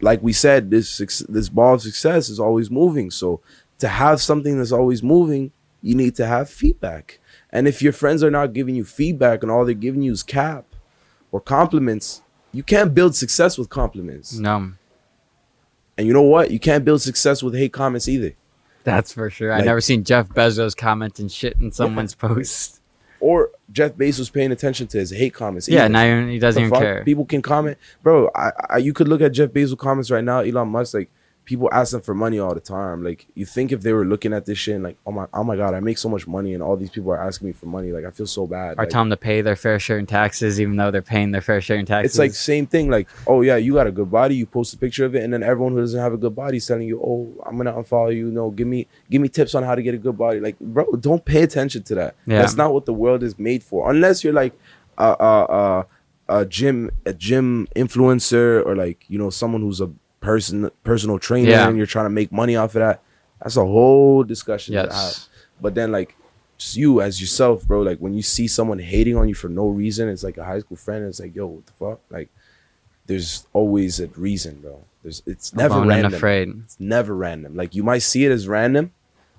like 0.00 0.22
we 0.22 0.32
said, 0.32 0.70
this 0.70 0.98
this 1.28 1.48
ball 1.48 1.74
of 1.74 1.82
success 1.82 2.28
is 2.28 2.40
always 2.40 2.70
moving. 2.70 3.10
So 3.10 3.40
to 3.78 3.88
have 3.88 4.20
something 4.20 4.56
that's 4.58 4.72
always 4.72 5.02
moving, 5.02 5.50
you 5.82 5.94
need 5.94 6.14
to 6.16 6.26
have 6.26 6.48
feedback. 6.48 7.18
And 7.50 7.68
if 7.68 7.82
your 7.82 7.92
friends 7.92 8.22
are 8.24 8.30
not 8.30 8.52
giving 8.52 8.74
you 8.76 8.84
feedback 8.84 9.42
and 9.42 9.50
all 9.50 9.64
they're 9.64 9.74
giving 9.74 10.02
you 10.02 10.12
is 10.12 10.22
cap 10.22 10.64
or 11.32 11.40
compliments, 11.40 12.22
you 12.52 12.62
can't 12.62 12.94
build 12.94 13.14
success 13.14 13.58
with 13.58 13.68
compliments. 13.68 14.34
No, 14.38 14.72
And 15.98 16.06
you 16.06 16.12
know 16.12 16.22
what? 16.22 16.50
You 16.50 16.58
can't 16.58 16.84
build 16.84 17.02
success 17.02 17.42
with 17.42 17.54
hate 17.54 17.72
comments 17.72 18.08
either. 18.08 18.34
that's 18.84 19.12
for 19.12 19.30
sure. 19.30 19.52
I 19.52 19.56
Like- 19.58 19.66
never 19.66 19.80
seen 19.80 20.02
Jeff 20.04 20.28
Bezos 20.28 20.76
commenting 20.76 21.28
shit 21.28 21.56
in 21.60 21.70
someone's 21.70 22.14
post. 22.16 22.80
Or 23.20 23.50
Jeff 23.70 23.92
Bezos 23.92 24.32
paying 24.32 24.50
attention 24.50 24.88
to 24.88 24.98
his 24.98 25.10
hate 25.12 25.32
comments. 25.34 25.68
Yeah, 25.68 25.86
now 25.86 26.26
he 26.26 26.40
doesn't 26.40 26.60
even 26.60 26.70
fuck? 26.72 26.80
care. 26.82 27.04
People 27.04 27.24
can 27.24 27.40
comment, 27.42 27.78
bro. 28.02 28.28
I, 28.34 28.50
I, 28.70 28.76
you 28.78 28.92
could 28.92 29.06
look 29.06 29.20
at 29.20 29.30
Jeff 29.30 29.50
Bezos 29.50 29.78
comments 29.78 30.10
right 30.10 30.24
now. 30.24 30.40
Elon 30.40 30.66
Musk, 30.68 30.94
like 30.94 31.10
people 31.44 31.68
ask 31.72 31.92
them 31.92 32.00
for 32.00 32.14
money 32.14 32.38
all 32.38 32.54
the 32.54 32.60
time. 32.60 33.02
Like 33.02 33.26
you 33.34 33.44
think 33.44 33.72
if 33.72 33.82
they 33.82 33.92
were 33.92 34.04
looking 34.04 34.32
at 34.32 34.46
this 34.46 34.58
shit 34.58 34.74
and 34.76 34.84
like, 34.84 34.96
oh 35.06 35.12
my, 35.12 35.26
oh 35.34 35.44
my 35.44 35.56
god, 35.56 35.74
I 35.74 35.80
make 35.80 35.98
so 35.98 36.08
much 36.08 36.26
money, 36.26 36.54
and 36.54 36.62
all 36.62 36.76
these 36.76 36.90
people 36.90 37.10
are 37.10 37.22
asking 37.22 37.48
me 37.48 37.52
for 37.52 37.66
money. 37.66 37.92
Like 37.92 38.04
I 38.04 38.10
feel 38.10 38.26
so 38.26 38.46
bad. 38.46 38.78
Or 38.78 38.82
Like, 38.82 38.90
tell 38.90 39.02
them 39.02 39.10
to 39.10 39.16
pay 39.16 39.40
their 39.40 39.56
fair 39.56 39.78
share 39.78 39.98
in 39.98 40.06
taxes, 40.06 40.60
even 40.60 40.76
though 40.76 40.90
they're 40.90 41.02
paying 41.02 41.32
their 41.32 41.40
fair 41.40 41.60
share 41.60 41.76
in 41.76 41.86
taxes. 41.86 42.12
it's 42.12 42.18
like 42.18 42.32
same 42.32 42.66
thing. 42.66 42.90
Like 42.90 43.08
oh 43.26 43.42
yeah, 43.42 43.56
you 43.56 43.74
got 43.74 43.86
a 43.86 43.92
good 43.92 44.10
body. 44.10 44.36
You 44.36 44.46
post 44.46 44.74
a 44.74 44.78
picture 44.78 45.04
of 45.04 45.14
it, 45.14 45.22
and 45.24 45.32
then 45.32 45.42
everyone 45.42 45.72
who 45.72 45.80
doesn't 45.80 46.00
have 46.00 46.12
a 46.12 46.18
good 46.18 46.34
body 46.34 46.58
is 46.58 46.66
telling 46.66 46.86
you, 46.86 47.00
oh, 47.02 47.32
I'm 47.44 47.56
gonna 47.56 47.72
unfollow 47.72 48.14
you. 48.14 48.30
No, 48.30 48.50
give 48.50 48.66
me 48.66 48.86
give 49.10 49.20
me 49.20 49.28
tips 49.28 49.54
on 49.54 49.62
how 49.62 49.74
to 49.74 49.82
get 49.82 49.94
a 49.94 49.98
good 49.98 50.16
body. 50.16 50.40
Like 50.40 50.58
bro, 50.60 50.84
don't 50.92 51.24
pay 51.24 51.42
attention 51.42 51.82
to 51.84 51.94
that. 51.96 52.14
Yeah. 52.26 52.38
That's 52.40 52.54
not 52.56 52.72
what 52.72 52.86
the 52.86 52.92
world 52.94 53.22
is 53.22 53.38
made 53.38 53.62
for. 53.62 53.90
Unless 53.90 54.22
you're 54.24 54.32
like 54.32 54.52
a 54.98 55.02
uh, 55.02 55.46
uh, 55.48 55.84
a 56.28 56.46
gym 56.46 56.90
a 57.04 57.12
gym 57.12 57.66
influencer 57.74 58.64
or 58.64 58.76
like 58.76 59.04
you 59.08 59.18
know 59.18 59.30
someone 59.30 59.60
who's 59.60 59.80
a 59.80 59.90
person 60.22 60.70
personal 60.84 61.18
trainer 61.18 61.50
Yeah. 61.50 61.68
and 61.68 61.76
you're 61.76 61.86
trying 61.86 62.06
to 62.06 62.10
make 62.10 62.32
money 62.32 62.56
off 62.56 62.74
of 62.74 62.80
that. 62.80 63.02
That's 63.42 63.56
a 63.58 63.64
whole 63.66 64.22
discussion 64.24 64.72
to 64.74 64.80
have. 64.82 64.90
yes, 64.90 65.28
But 65.60 65.74
then 65.74 65.92
like 65.92 66.16
just 66.56 66.76
you 66.76 67.02
as 67.02 67.20
yourself, 67.20 67.66
bro, 67.66 67.82
like 67.82 67.98
when 67.98 68.14
you 68.14 68.22
see 68.22 68.46
someone 68.48 68.78
hating 68.78 69.16
on 69.16 69.28
you 69.28 69.34
for 69.34 69.48
no 69.48 69.66
reason, 69.68 70.08
it's 70.08 70.22
like 70.22 70.38
a 70.38 70.44
high 70.44 70.60
school 70.60 70.76
friend, 70.78 71.04
it's 71.04 71.20
like, 71.20 71.34
yo, 71.34 71.46
what 71.46 71.66
the 71.66 71.72
fuck? 71.72 72.00
Like 72.08 72.30
there's 73.06 73.46
always 73.52 73.98
a 74.00 74.06
reason, 74.08 74.60
bro. 74.60 74.80
There's 75.02 75.22
it's 75.26 75.52
never 75.52 75.74
Alone 75.74 75.88
random. 75.88 76.14
afraid. 76.14 76.48
It's 76.64 76.78
never 76.78 77.14
random. 77.16 77.56
Like 77.56 77.74
you 77.74 77.82
might 77.82 78.02
see 78.02 78.24
it 78.24 78.30
as 78.30 78.46
random 78.46 78.92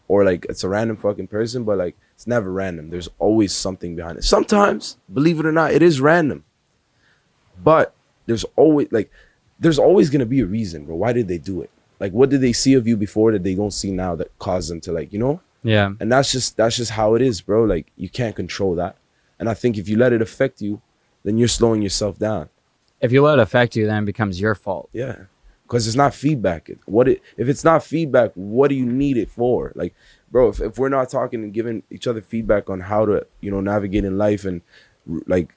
or 0.10 0.26
like 0.26 0.46
it's 0.50 0.66
a 0.66 0.70
random 0.70 0.98
fucking 0.98 1.28
person, 1.28 1.64
but 1.64 1.78
like 1.78 1.96
it's 2.14 2.28
never 2.28 2.52
random. 2.52 2.90
There's 2.90 3.10
always 3.20 3.54
something 3.54 3.96
behind 3.96 4.18
it. 4.18 4.26
Sometimes, 4.26 4.98
believe 5.12 5.40
it 5.40 5.46
or 5.46 5.54
not, 5.54 5.72
it 5.74 5.82
is 5.82 6.02
random. 6.02 6.44
But 7.64 7.94
there's 8.26 8.44
always 8.58 8.92
like 8.92 9.10
there's 9.64 9.80
always 9.80 10.10
gonna 10.10 10.26
be 10.26 10.42
a 10.42 10.46
reason, 10.46 10.86
bro. 10.86 10.96
Why 10.96 11.14
did 11.14 11.28
they 11.28 11.38
do 11.40 11.62
it? 11.62 11.70
Like 12.00 12.12
what 12.12 12.30
did 12.30 12.42
they 12.42 12.54
see 12.54 12.74
of 12.76 12.88
you 12.88 12.98
before 12.98 13.32
that 13.32 13.44
they 13.44 13.56
don't 13.56 13.72
see 13.74 13.92
now 13.92 14.16
that 14.16 14.38
caused 14.40 14.70
them 14.72 14.82
to 14.82 14.92
like, 14.92 15.12
you 15.14 15.20
know? 15.20 15.42
Yeah, 15.64 15.94
And 16.02 16.12
that's 16.12 16.32
just 16.32 16.58
that's 16.58 16.76
just 16.76 16.92
how 16.92 17.16
it 17.16 17.22
is, 17.22 17.40
bro. 17.42 17.64
Like 17.64 17.88
you 17.96 18.10
can't 18.10 18.36
control 18.36 18.76
that. 18.76 18.98
And 19.40 19.50
I 19.50 19.54
think 19.54 19.78
if 19.78 19.88
you 19.90 19.98
let 19.98 20.12
it 20.14 20.22
affect 20.22 20.62
you, 20.62 20.82
then 21.24 21.38
you're 21.38 21.48
slowing 21.48 21.82
yourself 21.82 22.20
down. 22.20 22.50
if 23.00 23.12
you 23.14 23.22
let 23.22 23.40
it 23.40 23.42
affect 23.42 23.76
you, 23.78 23.86
then 23.86 24.04
it 24.04 24.06
becomes 24.06 24.40
your 24.42 24.56
fault. 24.56 24.90
Yeah. 24.94 25.16
Cause 25.70 25.88
it's 25.88 25.96
not 25.96 26.14
feedback. 26.14 26.70
What 26.86 27.08
it 27.08 27.22
if 27.38 27.48
it's 27.48 27.64
not 27.64 27.84
feedback, 27.84 28.32
what 28.36 28.68
do 28.68 28.76
you 28.76 28.86
need 28.86 29.18
it 29.18 29.30
for? 29.32 29.72
Like, 29.76 29.96
bro, 30.30 30.50
if, 30.50 30.60
if 30.62 30.78
we're 30.78 30.90
not 30.90 31.10
talking 31.10 31.42
and 31.44 31.54
giving 31.54 31.84
each 31.90 32.06
other 32.08 32.22
feedback 32.22 32.70
on 32.70 32.82
how 32.82 33.06
to, 33.06 33.26
you 33.40 33.50
know, 33.50 33.62
navigate 33.62 34.04
in 34.04 34.18
life 34.18 34.44
and 34.46 34.62
like 35.26 35.56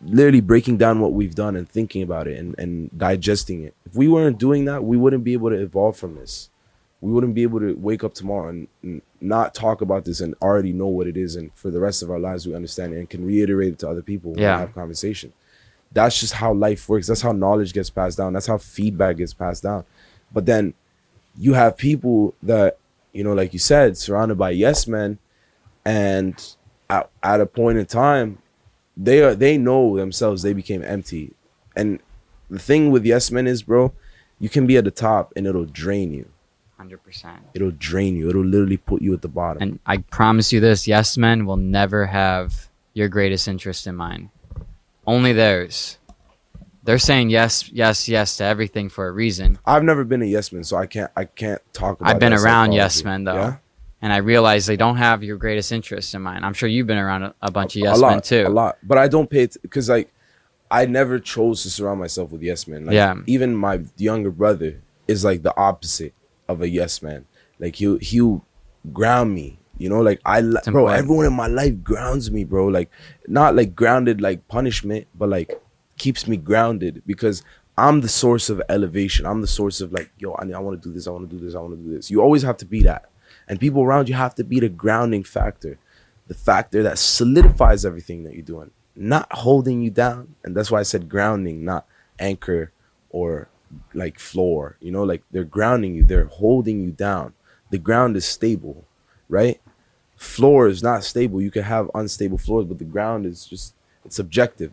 literally 0.00 0.40
breaking 0.40 0.76
down 0.76 1.00
what 1.00 1.12
we've 1.12 1.34
done 1.34 1.56
and 1.56 1.68
thinking 1.68 2.02
about 2.02 2.28
it 2.28 2.38
and, 2.38 2.56
and 2.58 2.96
digesting 2.96 3.64
it. 3.64 3.74
If 3.84 3.94
we 3.96 4.06
weren't 4.08 4.38
doing 4.38 4.64
that, 4.66 4.84
we 4.84 4.96
wouldn't 4.96 5.24
be 5.24 5.32
able 5.32 5.50
to 5.50 5.56
evolve 5.56 5.96
from 5.96 6.14
this. 6.14 6.50
We 7.00 7.10
wouldn't 7.12 7.34
be 7.34 7.42
able 7.42 7.60
to 7.60 7.74
wake 7.74 8.02
up 8.04 8.14
tomorrow 8.14 8.48
and, 8.48 8.68
and 8.82 9.02
not 9.20 9.54
talk 9.54 9.80
about 9.80 10.04
this 10.04 10.20
and 10.20 10.34
already 10.42 10.72
know 10.72 10.86
what 10.88 11.06
it 11.06 11.16
is. 11.16 11.36
And 11.36 11.52
for 11.54 11.70
the 11.70 11.80
rest 11.80 12.02
of 12.02 12.10
our 12.10 12.18
lives, 12.18 12.46
we 12.46 12.54
understand 12.54 12.92
it 12.94 12.98
and 12.98 13.08
can 13.10 13.24
reiterate 13.24 13.74
it 13.74 13.78
to 13.80 13.88
other 13.88 14.02
people 14.02 14.32
when 14.32 14.40
Yeah. 14.40 14.56
we 14.56 14.60
have 14.60 14.74
conversation 14.74 15.32
that's 15.90 16.20
just 16.20 16.34
how 16.34 16.52
life 16.52 16.86
works. 16.86 17.06
That's 17.06 17.22
how 17.22 17.32
knowledge 17.32 17.72
gets 17.72 17.88
passed 17.88 18.18
down. 18.18 18.34
That's 18.34 18.46
how 18.46 18.58
feedback 18.58 19.16
gets 19.16 19.32
passed 19.32 19.62
down. 19.62 19.84
But 20.30 20.44
then 20.44 20.74
you 21.34 21.54
have 21.54 21.78
people 21.78 22.34
that 22.42 22.76
you 23.14 23.24
know, 23.24 23.32
like 23.32 23.54
you 23.54 23.58
said, 23.58 23.96
surrounded 23.96 24.36
by 24.36 24.50
yes 24.50 24.86
men, 24.86 25.16
and 25.84 26.54
at, 26.90 27.08
at 27.22 27.40
a 27.40 27.46
point 27.46 27.78
in 27.78 27.86
time, 27.86 28.38
they 28.98 29.22
are 29.22 29.34
they 29.34 29.56
know 29.56 29.96
themselves 29.96 30.42
they 30.42 30.52
became 30.52 30.82
empty, 30.82 31.32
and 31.74 32.00
the 32.50 32.58
thing 32.58 32.90
with 32.90 33.06
yes 33.06 33.30
men 33.30 33.46
is, 33.46 33.62
bro, 33.62 33.92
you 34.38 34.48
can 34.48 34.66
be 34.66 34.76
at 34.76 34.84
the 34.84 34.90
top 34.90 35.32
and 35.36 35.46
it'll 35.46 35.64
drain 35.64 36.12
you. 36.12 36.28
Hundred 36.76 37.02
percent. 37.02 37.38
It'll 37.54 37.70
drain 37.70 38.16
you. 38.16 38.28
It'll 38.28 38.44
literally 38.44 38.76
put 38.76 39.00
you 39.02 39.14
at 39.14 39.22
the 39.22 39.28
bottom. 39.28 39.62
And 39.62 39.78
I 39.86 39.98
promise 39.98 40.52
you 40.52 40.60
this: 40.60 40.86
yes 40.86 41.16
men 41.16 41.46
will 41.46 41.56
never 41.56 42.06
have 42.06 42.68
your 42.92 43.08
greatest 43.08 43.48
interest 43.48 43.86
in 43.86 43.94
mind. 43.94 44.30
Only 45.06 45.32
theirs. 45.32 45.98
They're 46.82 46.98
saying 46.98 47.28
yes, 47.30 47.70
yes, 47.70 48.08
yes 48.08 48.38
to 48.38 48.44
everything 48.44 48.88
for 48.88 49.08
a 49.08 49.12
reason. 49.12 49.58
I've 49.66 49.84
never 49.84 50.04
been 50.04 50.22
a 50.22 50.26
yes 50.26 50.52
man, 50.52 50.64
so 50.64 50.76
I 50.76 50.86
can't 50.86 51.10
I 51.16 51.24
can't 51.24 51.60
talk 51.72 52.00
about. 52.00 52.10
It. 52.10 52.14
I've 52.14 52.20
been 52.20 52.32
around 52.32 52.72
yes 52.72 53.04
men 53.04 53.24
though, 53.24 53.34
Yeah? 53.34 53.56
And 54.00 54.12
I 54.12 54.18
realize 54.18 54.66
they 54.66 54.76
don't 54.76 54.96
have 54.96 55.22
your 55.22 55.36
greatest 55.36 55.72
interest 55.72 56.14
in 56.14 56.22
mind. 56.22 56.44
I'm 56.44 56.54
sure 56.54 56.68
you've 56.68 56.86
been 56.86 56.98
around 56.98 57.24
a, 57.24 57.34
a 57.42 57.50
bunch 57.50 57.76
of 57.76 57.82
yes 57.82 57.98
a 57.98 58.00
lot, 58.00 58.10
men 58.10 58.22
too. 58.22 58.44
A 58.46 58.48
lot, 58.48 58.78
but 58.82 58.98
I 58.98 59.08
don't 59.08 59.28
pay 59.28 59.42
it 59.42 59.56
because 59.62 59.88
like 59.88 60.12
I 60.70 60.86
never 60.86 61.18
chose 61.18 61.62
to 61.62 61.70
surround 61.70 62.00
myself 62.00 62.30
with 62.30 62.42
yes 62.42 62.66
men. 62.68 62.86
Like, 62.86 62.94
Yeah. 62.94 63.14
Even 63.26 63.56
my 63.56 63.80
younger 63.96 64.30
brother 64.30 64.80
is 65.06 65.24
like 65.24 65.42
the 65.42 65.56
opposite 65.56 66.14
of 66.48 66.62
a 66.62 66.68
yes 66.68 67.02
man. 67.02 67.24
Like 67.58 67.76
he'll 67.76 67.98
he'll 67.98 68.44
ground 68.92 69.34
me. 69.34 69.58
You 69.78 69.88
know, 69.88 70.00
like 70.00 70.20
I 70.24 70.40
li- 70.40 70.60
bro. 70.66 70.88
Everyone 70.88 71.26
in 71.26 71.32
my 71.32 71.46
life 71.46 71.82
grounds 71.82 72.30
me, 72.30 72.44
bro. 72.44 72.66
Like 72.66 72.90
not 73.26 73.54
like 73.54 73.74
grounded 73.74 74.20
like 74.20 74.46
punishment, 74.48 75.06
but 75.14 75.28
like 75.28 75.60
keeps 75.96 76.26
me 76.26 76.36
grounded 76.36 77.02
because 77.06 77.42
I'm 77.76 78.00
the 78.00 78.08
source 78.08 78.50
of 78.50 78.60
elevation. 78.68 79.24
I'm 79.24 79.40
the 79.40 79.46
source 79.46 79.80
of 79.80 79.92
like, 79.92 80.10
yo, 80.18 80.32
I, 80.32 80.50
I 80.50 80.58
want 80.58 80.82
to 80.82 80.88
do 80.88 80.92
this. 80.92 81.06
I 81.06 81.10
want 81.10 81.30
to 81.30 81.36
do 81.36 81.44
this. 81.44 81.54
I 81.54 81.60
want 81.60 81.74
to 81.74 81.80
do 81.80 81.94
this. 81.94 82.10
You 82.10 82.20
always 82.20 82.42
have 82.42 82.56
to 82.58 82.64
be 82.66 82.82
that, 82.82 83.08
and 83.48 83.58
people 83.58 83.82
around 83.82 84.08
you 84.08 84.14
have 84.14 84.34
to 84.36 84.44
be 84.44 84.60
the 84.60 84.68
grounding 84.68 85.24
factor 85.24 85.78
the 86.28 86.34
factor 86.34 86.82
that 86.82 86.98
solidifies 86.98 87.84
everything 87.84 88.22
that 88.24 88.34
you're 88.34 88.42
doing, 88.42 88.70
not 88.94 89.26
holding 89.32 89.82
you 89.82 89.90
down. 89.90 90.36
And 90.44 90.54
that's 90.54 90.70
why 90.70 90.78
I 90.78 90.84
said 90.84 91.08
grounding, 91.08 91.64
not 91.64 91.86
anchor 92.18 92.70
or 93.10 93.48
like 93.94 94.18
floor. 94.18 94.76
You 94.80 94.92
know, 94.92 95.02
like 95.02 95.22
they're 95.30 95.44
grounding 95.44 95.94
you, 95.94 96.04
they're 96.04 96.26
holding 96.26 96.84
you 96.84 96.92
down. 96.92 97.32
The 97.70 97.78
ground 97.78 98.16
is 98.16 98.26
stable, 98.26 98.84
right? 99.28 99.60
Floor 100.16 100.68
is 100.68 100.82
not 100.82 101.02
stable. 101.02 101.40
You 101.40 101.50
can 101.50 101.62
have 101.62 101.90
unstable 101.94 102.38
floors, 102.38 102.66
but 102.66 102.78
the 102.78 102.84
ground 102.84 103.24
is 103.24 103.46
just 103.46 103.74
it's 104.04 104.18
objective. 104.18 104.72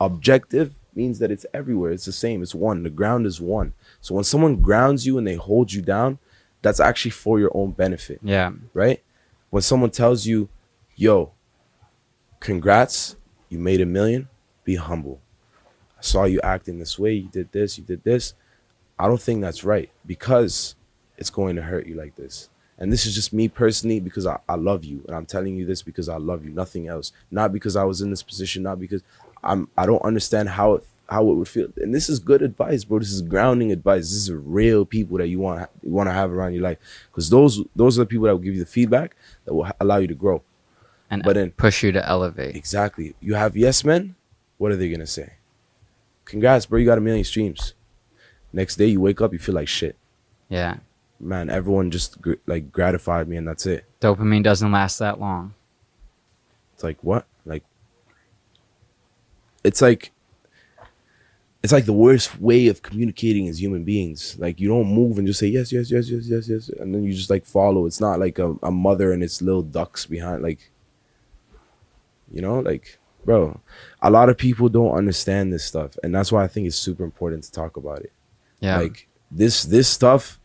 Objective 0.00 0.74
means 0.94 1.18
that 1.18 1.30
it's 1.32 1.46
everywhere. 1.52 1.90
It's 1.90 2.04
the 2.04 2.12
same. 2.12 2.42
It's 2.42 2.54
one. 2.54 2.84
The 2.84 2.90
ground 2.90 3.26
is 3.26 3.40
one. 3.40 3.72
So 4.00 4.14
when 4.14 4.24
someone 4.24 4.60
grounds 4.60 5.06
you 5.06 5.18
and 5.18 5.26
they 5.26 5.34
hold 5.34 5.72
you 5.72 5.82
down, 5.82 6.18
that's 6.64 6.80
actually 6.80 7.10
for 7.10 7.38
your 7.38 7.50
own 7.54 7.70
benefit 7.70 8.18
yeah, 8.22 8.50
right? 8.72 9.02
When 9.50 9.62
someone 9.62 9.90
tells 9.90 10.26
you, 10.26 10.48
yo, 10.96 11.30
congrats, 12.40 13.16
you 13.48 13.58
made 13.58 13.80
a 13.80 13.86
million, 13.86 14.28
be 14.64 14.74
humble. 14.74 15.20
I 15.96 16.00
saw 16.00 16.24
you 16.24 16.40
acting 16.42 16.78
this 16.80 16.98
way, 16.98 17.12
you 17.12 17.28
did 17.28 17.52
this, 17.52 17.78
you 17.78 17.84
did 17.84 18.02
this. 18.02 18.34
I 18.98 19.06
don't 19.06 19.20
think 19.20 19.42
that's 19.42 19.62
right 19.62 19.90
because 20.06 20.74
it's 21.18 21.30
going 21.30 21.54
to 21.56 21.62
hurt 21.62 21.86
you 21.86 21.94
like 21.94 22.16
this. 22.16 22.48
And 22.78 22.92
this 22.92 23.06
is 23.06 23.14
just 23.14 23.32
me 23.32 23.46
personally 23.46 24.00
because 24.00 24.26
I, 24.26 24.40
I 24.48 24.56
love 24.56 24.84
you. 24.84 25.04
And 25.06 25.14
I'm 25.14 25.26
telling 25.26 25.56
you 25.56 25.64
this 25.64 25.82
because 25.82 26.08
I 26.08 26.16
love 26.16 26.44
you, 26.44 26.50
nothing 26.50 26.88
else. 26.88 27.12
Not 27.30 27.52
because 27.52 27.76
I 27.76 27.84
was 27.84 28.00
in 28.00 28.10
this 28.10 28.22
position, 28.22 28.64
not 28.64 28.80
because 28.80 29.02
I'm 29.44 29.68
I 29.76 29.86
don't 29.86 30.02
understand 30.02 30.48
how 30.48 30.74
it 30.74 30.84
how 31.08 31.28
it 31.30 31.34
would 31.34 31.48
feel. 31.48 31.68
And 31.76 31.94
this 31.94 32.08
is 32.08 32.18
good 32.18 32.40
advice, 32.42 32.84
bro. 32.84 32.98
This 32.98 33.12
is 33.12 33.20
grounding 33.22 33.72
advice. 33.72 34.02
This 34.10 34.12
is 34.28 34.32
real 34.32 34.84
people 34.84 35.18
that 35.18 35.28
you 35.28 35.38
want 35.38 35.68
you 35.82 35.90
want 35.92 36.08
to 36.08 36.12
have 36.12 36.32
around 36.32 36.54
your 36.54 36.62
life. 36.62 36.78
Because 37.10 37.28
those 37.30 37.62
those 37.76 37.98
are 37.98 38.02
the 38.02 38.06
people 38.06 38.26
that 38.26 38.32
will 38.32 38.38
give 38.40 38.54
you 38.54 38.60
the 38.60 38.66
feedback 38.70 39.14
that 39.44 39.54
will 39.54 39.68
allow 39.80 39.98
you 39.98 40.06
to 40.08 40.14
grow. 40.14 40.42
and 41.10 41.22
But 41.22 41.34
then- 41.34 41.50
push 41.52 41.82
you 41.82 41.92
to 41.92 42.08
elevate. 42.08 42.56
Exactly. 42.56 43.14
You 43.20 43.34
have 43.34 43.56
yes 43.56 43.84
men. 43.84 44.14
What 44.58 44.72
are 44.72 44.76
they 44.76 44.88
gonna 44.90 45.06
say? 45.06 45.34
Congrats, 46.24 46.64
bro. 46.66 46.78
You 46.78 46.86
got 46.86 46.96
a 46.98 47.02
million 47.02 47.24
streams. 47.24 47.74
Next 48.52 48.76
day 48.76 48.86
you 48.86 49.00
wake 49.00 49.20
up, 49.20 49.32
you 49.32 49.38
feel 49.38 49.54
like 49.54 49.68
shit. 49.68 49.96
Yeah, 50.48 50.78
Man, 51.20 51.50
everyone 51.50 51.90
just 51.90 52.20
gr- 52.22 52.34
like 52.46 52.70
gratified 52.72 53.28
me, 53.28 53.36
and 53.36 53.46
that's 53.48 53.66
it. 53.66 53.84
dopamine 54.00 54.42
doesn't 54.42 54.70
last 54.72 54.98
that 54.98 55.18
long. 55.20 55.54
It's 56.72 56.82
like 56.84 56.98
what? 57.02 57.26
Like 57.44 57.64
it's 59.62 59.80
like 59.82 60.12
it's 61.64 61.72
like 61.72 61.86
the 61.86 61.94
worst 61.94 62.38
way 62.42 62.66
of 62.66 62.82
communicating 62.82 63.48
as 63.48 63.58
human 63.58 63.84
beings. 63.84 64.36
Like 64.38 64.60
you 64.60 64.68
don't 64.68 64.86
move 64.86 65.16
and 65.16 65.26
just 65.26 65.40
say 65.40 65.46
yes, 65.46 65.72
yes, 65.72 65.90
yes, 65.90 66.10
yes, 66.10 66.26
yes, 66.28 66.46
yes, 66.46 66.68
and 66.68 66.94
then 66.94 67.04
you 67.04 67.14
just 67.14 67.30
like 67.30 67.46
follow. 67.46 67.86
It's 67.86 68.02
not 68.02 68.20
like 68.20 68.38
a, 68.38 68.54
a 68.62 68.70
mother 68.70 69.12
and 69.12 69.22
its 69.22 69.40
little 69.40 69.62
ducks 69.62 70.04
behind. 70.04 70.42
Like 70.42 70.70
you 72.30 72.42
know, 72.42 72.60
like 72.60 72.98
bro, 73.24 73.58
a 74.02 74.10
lot 74.10 74.28
of 74.28 74.36
people 74.36 74.68
don't 74.68 74.94
understand 74.94 75.54
this 75.54 75.64
stuff, 75.64 75.96
and 76.02 76.14
that's 76.14 76.30
why 76.30 76.44
I 76.44 76.48
think 76.48 76.66
it's 76.66 76.76
super 76.76 77.02
important 77.02 77.44
to 77.44 77.50
talk 77.50 77.78
about 77.78 78.00
it. 78.00 78.12
Yeah, 78.60 78.80
Like 78.80 79.08
this 79.30 79.62
this 79.62 79.88
stuff, 79.88 80.38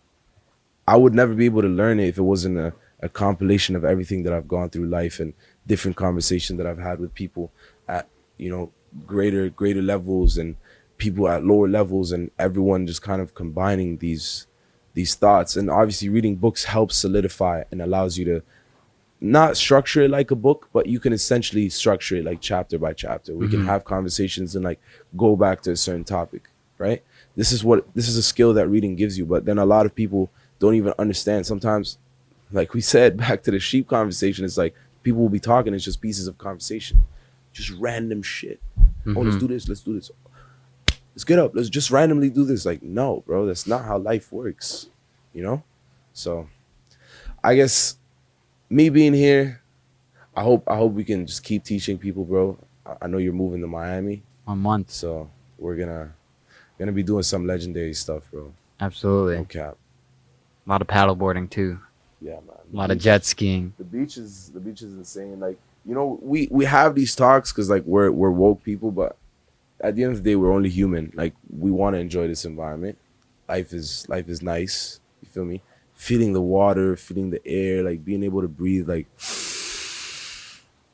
I 0.88 0.96
would 0.96 1.14
never 1.14 1.34
be 1.34 1.44
able 1.44 1.64
to 1.64 1.68
learn 1.68 2.00
it 2.00 2.08
if 2.08 2.18
it 2.18 2.22
wasn't 2.22 2.58
a, 2.60 2.72
a 3.02 3.10
compilation 3.10 3.76
of 3.76 3.84
everything 3.84 4.24
that 4.24 4.32
I've 4.32 4.48
gone 4.48 4.70
through 4.70 4.86
life 4.86 5.20
and 5.20 5.34
different 5.68 5.98
conversations 5.98 6.58
that 6.60 6.66
I've 6.66 6.80
had 6.80 7.02
with 7.02 7.14
people 7.14 7.52
at 7.90 8.08
you 8.38 8.50
know 8.50 8.72
greater 9.06 9.50
greater 9.50 9.82
levels 9.82 10.38
and 10.38 10.56
people 11.00 11.28
at 11.28 11.44
lower 11.44 11.68
levels 11.68 12.12
and 12.12 12.30
everyone 12.38 12.86
just 12.86 13.02
kind 13.02 13.22
of 13.22 13.34
combining 13.34 13.98
these 13.98 14.46
these 14.94 15.16
thoughts. 15.16 15.56
And 15.58 15.70
obviously 15.70 16.10
reading 16.10 16.36
books 16.36 16.66
helps 16.66 16.98
solidify 16.98 17.64
and 17.72 17.82
allows 17.82 18.18
you 18.20 18.26
to 18.26 18.44
not 19.22 19.58
structure 19.58 20.02
it 20.04 20.10
like 20.12 20.32
a 20.32 20.36
book 20.36 20.70
but 20.72 20.86
you 20.88 21.00
can 21.00 21.12
essentially 21.12 21.68
structure 21.70 22.16
it 22.16 22.24
like 22.26 22.40
chapter 22.42 22.78
by 22.80 22.94
chapter. 22.94 23.34
We 23.36 23.50
can 23.50 23.62
Mhm. 23.62 23.66
have 23.66 23.84
conversations 23.86 24.56
and 24.56 24.64
like 24.64 24.80
go 25.18 25.36
back 25.36 25.62
to 25.64 25.72
a 25.72 25.76
certain 25.78 26.04
topic 26.06 26.44
right? 26.78 27.04
This 27.36 27.52
is 27.52 27.62
what 27.64 27.86
this 27.94 28.08
is 28.08 28.16
a 28.16 28.24
skill 28.24 28.54
that 28.54 28.70
reading 28.70 28.96
gives 28.96 29.18
you 29.18 29.26
but 29.26 29.44
then 29.46 29.58
a 29.58 29.66
lot 29.66 29.86
of 29.86 29.94
people 29.94 30.30
don't 30.60 30.76
even 30.76 30.94
understand. 31.00 31.46
Sometimes 31.46 31.98
like 32.52 32.74
we 32.74 32.82
said 32.82 33.18
back 33.26 33.44
to 33.44 33.52
the 33.52 33.60
sheep 33.60 33.88
conversation 33.88 34.46
it's 34.46 34.58
like 34.58 34.74
people 35.04 35.22
will 35.22 35.30
be 35.30 35.40
talking 35.40 35.74
it's 35.74 35.84
just 35.86 36.02
pieces 36.02 36.28
of 36.28 36.38
conversation 36.38 37.04
just 37.54 37.72
random 37.72 38.22
shit. 38.22 38.60
Oh 39.08 39.22
let's 39.22 39.36
Mhm. 39.36 39.40
do 39.42 39.48
this 39.50 39.68
let's 39.70 39.82
do 39.82 39.94
this 39.96 40.12
let's 41.20 41.26
get 41.26 41.38
up 41.38 41.52
let's 41.54 41.68
just 41.68 41.92
randomly 41.92 42.30
do 42.30 42.46
this 42.46 42.66
like 42.66 42.82
no 42.82 43.22
bro 43.28 43.46
that's 43.46 43.68
not 43.68 43.84
how 43.84 43.98
life 43.98 44.32
works 44.32 44.88
you 45.34 45.44
know 45.44 45.62
so 46.14 46.48
i 47.44 47.54
guess 47.54 47.98
me 48.70 48.88
being 48.88 49.14
here 49.14 49.62
i 50.34 50.42
hope 50.42 50.64
i 50.66 50.78
hope 50.78 50.94
we 50.94 51.04
can 51.04 51.26
just 51.28 51.44
keep 51.44 51.62
teaching 51.62 51.98
people 51.98 52.24
bro 52.24 52.58
i, 53.02 53.06
know 53.06 53.18
you're 53.18 53.34
moving 53.34 53.60
to 53.60 53.68
miami 53.68 54.24
one 54.46 54.60
month. 54.60 54.90
so 54.92 55.30
we're 55.58 55.76
gonna 55.76 56.10
gonna 56.78 56.94
be 56.94 57.04
doing 57.04 57.22
some 57.24 57.46
legendary 57.46 57.94
stuff 57.94 58.24
bro 58.32 58.54
Absolutely. 58.80 59.36
no 59.36 59.44
cap 59.44 59.76
A 60.66 60.70
lot 60.70 60.82
of 60.82 60.88
paddleboarding 60.88 61.50
too. 61.50 61.82
yeah 62.22 62.36
man 62.48 62.64
A 62.74 62.78
lot 62.78 62.92
of 62.92 62.98
jet 62.98 63.26
skiing. 63.26 63.74
the 63.78 63.84
beach 63.84 64.16
is 64.16 64.52
the 64.54 64.60
beach 64.62 64.82
is 64.84 64.94
insane. 64.94 65.38
Like 65.42 65.58
you 65.86 65.94
know, 65.96 66.18
we 66.22 66.48
we 66.50 66.64
have 66.64 66.96
these 66.96 67.14
talks 67.14 67.52
because 67.52 67.70
like 67.70 67.84
we're 67.84 68.10
we're 68.12 68.30
woke 68.32 68.64
people, 68.64 68.92
but 68.92 69.18
at 69.82 69.96
the 69.96 70.04
end 70.04 70.12
of 70.14 70.24
the 70.24 70.30
day, 70.32 70.36
we're 70.36 70.52
only 70.52 70.70
human. 70.70 71.12
Like 71.16 71.34
we 71.50 71.72
want 71.72 71.96
to 71.96 72.00
enjoy 72.00 72.28
this 72.28 72.46
environment. 72.46 72.98
Life 73.48 73.74
is 73.74 74.08
life 74.10 74.28
is 74.30 74.42
nice. 74.42 75.00
You 75.22 75.30
feel 75.30 75.46
me? 75.46 75.62
Feeling 75.94 76.34
the 76.34 76.42
water, 76.42 76.96
feeling 76.96 77.30
the 77.30 77.42
air, 77.46 77.84
like 77.84 78.06
being 78.06 78.24
able 78.24 78.42
to 78.42 78.48
breathe, 78.48 78.88
like 78.88 79.08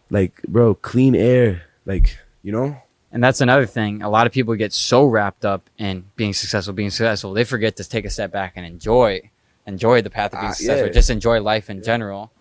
like 0.10 0.42
bro, 0.44 0.76
clean 0.76 1.16
air. 1.16 1.64
Like 1.86 2.18
you 2.44 2.52
know, 2.52 2.78
And 3.12 3.24
that's 3.24 3.42
another 3.42 3.66
thing. 3.66 4.02
A 4.02 4.10
lot 4.10 4.26
of 4.28 4.34
people 4.34 4.56
get 4.56 4.74
so 4.74 5.06
wrapped 5.06 5.46
up 5.46 5.70
in 5.78 6.06
being 6.16 6.34
successful, 6.34 6.74
being 6.74 6.90
successful, 6.90 7.34
they 7.34 7.44
forget 7.44 7.76
to 7.78 7.84
take 7.88 8.06
a 8.06 8.10
step 8.10 8.32
back 8.32 8.54
and 8.56 8.66
enjoy, 8.66 9.30
enjoy 9.66 10.02
the 10.02 10.10
path 10.12 10.34
of 10.34 10.40
being 10.42 10.52
Ah, 10.52 10.54
successful. 10.54 10.88
yeah. 10.88 10.94
Just 10.94 11.10
enjoy 11.10 11.42
life 11.42 11.70
in 11.70 11.82
general. 11.84 12.32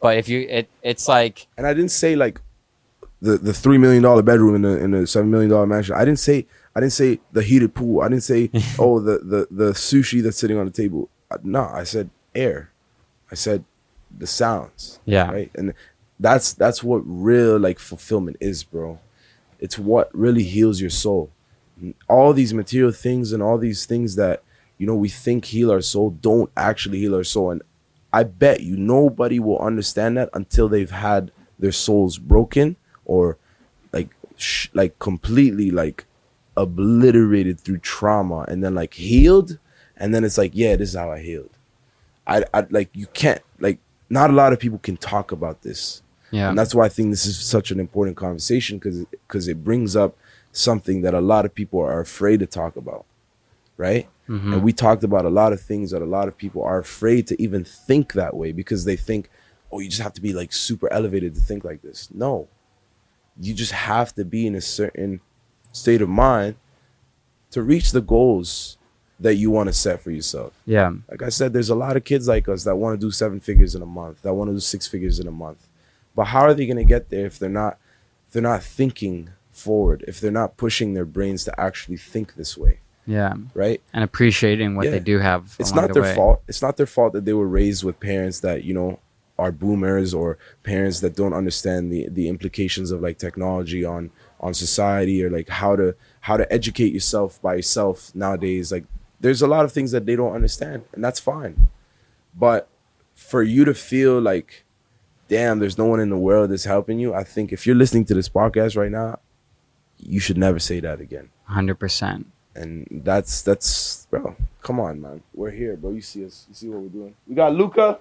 But 0.00 0.18
if 0.18 0.28
you, 0.28 0.40
it, 0.48 0.68
it's 0.82 1.08
like, 1.08 1.46
and 1.56 1.66
I 1.66 1.72
didn't 1.74 1.92
say 1.92 2.14
like 2.16 2.40
the 3.24 3.38
the 3.38 3.54
three 3.54 3.78
million 3.78 4.02
dollar 4.02 4.22
bedroom 4.22 4.54
in 4.54 4.62
the 4.62 4.76
in 4.78 4.90
the 4.90 5.06
seven 5.06 5.30
million 5.30 5.50
dollar 5.50 5.66
mansion. 5.66 5.94
I 5.94 6.04
didn't 6.04 6.20
say 6.20 6.46
I 6.76 6.80
didn't 6.80 6.92
say 6.92 7.20
the 7.32 7.42
heated 7.42 7.74
pool. 7.74 8.02
I 8.02 8.08
didn't 8.08 8.22
say 8.22 8.50
oh 8.78 9.00
the 9.00 9.18
the 9.18 9.48
the 9.50 9.72
sushi 9.72 10.22
that's 10.22 10.36
sitting 10.36 10.58
on 10.58 10.66
the 10.66 10.72
table. 10.72 11.08
Uh, 11.30 11.38
No, 11.42 11.64
I 11.64 11.84
said 11.84 12.10
air. 12.34 12.70
I 13.32 13.34
said 13.34 13.64
the 14.16 14.26
sounds. 14.26 15.00
yeah, 15.06 15.30
Right, 15.30 15.50
and 15.54 15.72
that's 16.20 16.52
that's 16.52 16.84
what 16.84 17.02
real 17.06 17.58
like 17.58 17.78
fulfillment 17.78 18.36
is, 18.40 18.62
bro. 18.62 18.98
It's 19.58 19.78
what 19.78 20.14
really 20.14 20.42
heals 20.42 20.80
your 20.80 20.90
soul. 20.90 21.30
All 22.08 22.34
these 22.34 22.52
material 22.52 22.92
things 22.92 23.32
and 23.32 23.42
all 23.42 23.56
these 23.56 23.86
things 23.86 24.16
that 24.16 24.42
you 24.76 24.86
know 24.86 24.94
we 24.94 25.08
think 25.08 25.46
heal 25.46 25.70
our 25.70 25.80
soul 25.80 26.10
don't 26.10 26.50
actually 26.58 26.98
heal 26.98 27.14
our 27.14 27.24
soul, 27.24 27.50
and 27.52 27.62
I 28.12 28.24
bet 28.24 28.60
you 28.60 28.76
nobody 28.76 29.40
will 29.40 29.58
understand 29.58 30.18
that 30.18 30.28
until 30.34 30.68
they've 30.68 30.90
had 30.90 31.32
their 31.58 31.72
souls 31.72 32.18
broken 32.18 32.76
or 33.04 33.36
like 33.92 34.08
sh- 34.36 34.68
like 34.74 34.98
completely 34.98 35.70
like 35.70 36.04
obliterated 36.56 37.60
through 37.60 37.78
trauma 37.78 38.44
and 38.48 38.62
then 38.64 38.74
like 38.74 38.94
healed 38.94 39.58
and 39.96 40.14
then 40.14 40.24
it's 40.24 40.38
like 40.38 40.52
yeah 40.54 40.76
this 40.76 40.90
is 40.90 40.94
how 40.96 41.10
i 41.10 41.20
healed 41.20 41.50
I, 42.26 42.44
I 42.54 42.66
like 42.70 42.90
you 42.94 43.06
can't 43.08 43.42
like 43.60 43.78
not 44.08 44.30
a 44.30 44.32
lot 44.32 44.52
of 44.52 44.58
people 44.58 44.78
can 44.78 44.96
talk 44.96 45.32
about 45.32 45.62
this. 45.62 46.02
Yeah. 46.30 46.48
And 46.48 46.58
that's 46.58 46.74
why 46.74 46.84
I 46.86 46.88
think 46.88 47.10
this 47.10 47.26
is 47.26 47.38
such 47.38 47.70
an 47.70 47.78
important 47.78 48.16
conversation 48.16 48.78
because 48.78 49.04
because 49.10 49.46
it 49.48 49.62
brings 49.62 49.94
up 49.94 50.16
something 50.52 51.02
that 51.02 51.14
a 51.14 51.20
lot 51.20 51.44
of 51.44 51.54
people 51.54 51.80
are 51.80 52.00
afraid 52.00 52.40
to 52.40 52.46
talk 52.46 52.76
about, 52.76 53.04
right? 53.76 54.08
Mhm. 54.28 54.54
And 54.54 54.62
we 54.62 54.72
talked 54.72 55.04
about 55.04 55.24
a 55.26 55.30
lot 55.30 55.52
of 55.52 55.60
things 55.60 55.90
that 55.90 56.00
a 56.00 56.06
lot 56.06 56.28
of 56.28 56.36
people 56.38 56.62
are 56.62 56.78
afraid 56.78 57.26
to 57.26 57.42
even 57.42 57.62
think 57.64 58.14
that 58.14 58.34
way 58.34 58.52
because 58.52 58.84
they 58.84 58.96
think, 58.96 59.28
oh, 59.70 59.80
you 59.80 59.88
just 59.90 60.00
have 60.02 60.14
to 60.14 60.22
be 60.22 60.32
like 60.32 60.52
super 60.52 60.90
elevated 60.92 61.34
to 61.34 61.40
think 61.42 61.62
like 61.62 61.82
this. 61.82 62.08
No, 62.10 62.48
you 63.40 63.54
just 63.54 63.72
have 63.72 64.14
to 64.14 64.24
be 64.24 64.46
in 64.46 64.54
a 64.54 64.60
certain 64.60 65.20
state 65.72 66.00
of 66.02 66.08
mind 66.08 66.54
to 67.50 67.62
reach 67.62 67.90
the 67.92 68.00
goals 68.00 68.78
that 69.20 69.34
you 69.36 69.50
want 69.50 69.68
to 69.68 69.72
set 69.72 70.00
for 70.00 70.10
yourself 70.10 70.52
Yeah. 70.66 70.92
like 71.10 71.22
I 71.22 71.28
said, 71.28 71.52
there's 71.52 71.70
a 71.70 71.74
lot 71.74 71.96
of 71.96 72.04
kids 72.04 72.26
like 72.28 72.48
us 72.48 72.64
that 72.64 72.76
want 72.76 72.98
to 73.00 73.06
do 73.06 73.10
seven 73.10 73.40
figures 73.40 73.74
in 73.74 73.82
a 73.82 73.86
month, 73.86 74.22
that 74.22 74.34
want 74.34 74.50
to 74.50 74.54
do 74.54 74.60
six 74.60 74.86
figures 74.86 75.20
in 75.20 75.26
a 75.28 75.32
month. 75.32 75.66
But 76.16 76.26
how 76.26 76.40
are 76.40 76.54
they 76.54 76.66
going 76.66 76.76
to 76.78 76.84
get 76.84 77.10
there 77.10 77.26
if 77.26 77.38
they're 77.38 77.48
not 77.48 77.78
if 78.26 78.32
they're 78.32 78.42
not 78.42 78.62
thinking 78.64 79.30
forward, 79.52 80.04
if 80.08 80.20
they're 80.20 80.32
not 80.32 80.56
pushing 80.56 80.94
their 80.94 81.04
brains 81.04 81.44
to 81.44 81.60
actually 81.60 81.96
think 81.96 82.34
this 82.34 82.56
way, 82.58 82.80
Yeah. 83.06 83.34
right? 83.54 83.80
And 83.92 84.02
appreciating 84.02 84.74
what 84.74 84.86
Yeah. 84.86 84.90
they 84.92 85.00
do 85.00 85.18
have. 85.20 85.54
It's 85.60 85.72
not 85.72 85.88
the 85.88 85.94
their 85.94 86.02
way. 86.02 86.14
fault. 86.16 86.42
It's 86.48 86.60
not 86.62 86.76
their 86.76 86.86
fault 86.86 87.12
that 87.12 87.24
they 87.24 87.32
were 87.34 87.46
raised 87.46 87.84
with 87.84 88.00
parents 88.00 88.40
that, 88.40 88.64
you 88.64 88.74
know, 88.74 88.98
are 89.38 89.50
boomers 89.50 90.14
or 90.14 90.38
parents 90.62 91.00
that 91.00 91.16
don't 91.16 91.32
understand 91.32 91.92
the 91.92 92.08
the 92.10 92.28
implications 92.28 92.90
of 92.90 93.00
like 93.00 93.18
technology 93.18 93.84
on 93.84 94.10
on 94.40 94.54
society 94.54 95.24
or 95.24 95.30
like 95.30 95.48
how 95.48 95.74
to 95.74 95.94
how 96.20 96.36
to 96.36 96.50
educate 96.52 96.92
yourself 96.92 97.40
by 97.42 97.54
yourself 97.56 98.14
nowadays 98.14 98.70
like 98.70 98.84
there's 99.20 99.42
a 99.42 99.46
lot 99.46 99.64
of 99.64 99.72
things 99.72 99.90
that 99.90 100.04
they 100.06 100.16
don't 100.16 100.34
understand 100.34 100.84
and 100.92 101.02
that's 101.02 101.18
fine. 101.20 101.68
But 102.34 102.68
for 103.14 103.42
you 103.42 103.64
to 103.64 103.74
feel 103.74 104.20
like 104.20 104.64
damn 105.28 105.58
there's 105.58 105.78
no 105.78 105.86
one 105.86 106.00
in 106.00 106.10
the 106.10 106.18
world 106.18 106.50
that's 106.50 106.64
helping 106.64 106.98
you 106.98 107.14
i 107.14 107.22
think 107.24 107.52
if 107.52 107.64
you're 107.66 107.76
listening 107.76 108.04
to 108.04 108.12
this 108.12 108.28
podcast 108.28 108.76
right 108.76 108.90
now 108.90 109.18
you 109.98 110.20
should 110.20 110.36
never 110.36 110.58
say 110.58 110.80
that 110.80 111.00
again. 111.00 111.30
100%. 111.48 112.24
and 112.56 112.86
that's 113.04 113.40
that's 113.42 114.06
bro 114.10 114.36
come 114.62 114.78
on 114.80 115.00
man. 115.00 115.22
We're 115.32 115.50
here 115.50 115.76
bro. 115.76 115.92
You 115.92 116.00
see 116.00 116.24
us 116.26 116.46
you 116.48 116.54
see 116.54 116.68
what 116.68 116.80
we're 116.80 116.88
doing. 116.88 117.14
We 117.26 117.34
got 117.34 117.54
luca 117.54 118.00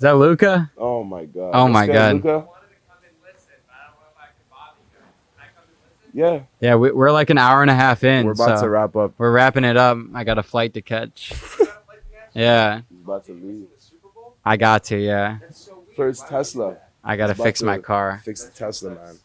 Is 0.00 0.02
that 0.02 0.12
Luca? 0.16 0.70
oh 0.78 1.04
my 1.04 1.26
god 1.26 1.50
Oh 1.52 1.68
my 1.68 1.86
God. 1.86 2.14
luca 2.14 2.48
yeah 6.14 6.40
Yeah, 6.58 6.76
we, 6.76 6.90
we're 6.90 7.12
like 7.12 7.28
an 7.28 7.36
hour 7.36 7.60
and 7.60 7.70
a 7.70 7.74
half 7.74 8.02
in. 8.02 8.24
we're 8.24 8.32
about 8.32 8.60
so 8.60 8.64
to 8.64 8.70
wrap 8.70 8.96
up 8.96 9.12
We're 9.18 9.30
wrapping 9.30 9.64
it 9.64 9.76
up. 9.76 9.98
I 10.14 10.24
got 10.24 10.38
a 10.38 10.42
flight 10.42 10.72
to 10.72 10.80
catch. 10.80 11.34
yeah, 12.34 12.80
He's 12.90 13.02
about 13.02 13.26
to 13.26 13.32
leave 13.32 13.66
I 14.42 14.56
got 14.56 14.84
to. 14.84 14.96
Yeah, 14.96 15.36
first 15.94 16.26
tesla 16.28 16.78
I 17.04 17.16
got 17.16 17.26
to 17.26 17.34
fix 17.34 17.60
my 17.60 17.76
car. 17.76 18.22
fix 18.24 18.44
the 18.44 18.52
tesla 18.52 18.92
man 18.92 19.18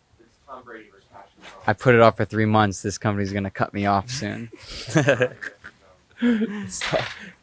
I 1.65 1.71
put 1.71 1.95
it 1.95 2.01
off 2.01 2.17
for 2.17 2.25
three 2.25 2.43
months. 2.43 2.81
This 2.81 2.97
company's 2.97 3.31
gonna 3.31 3.49
cut 3.49 3.73
me 3.73 3.85
off 3.85 4.09
soon. 4.09 4.51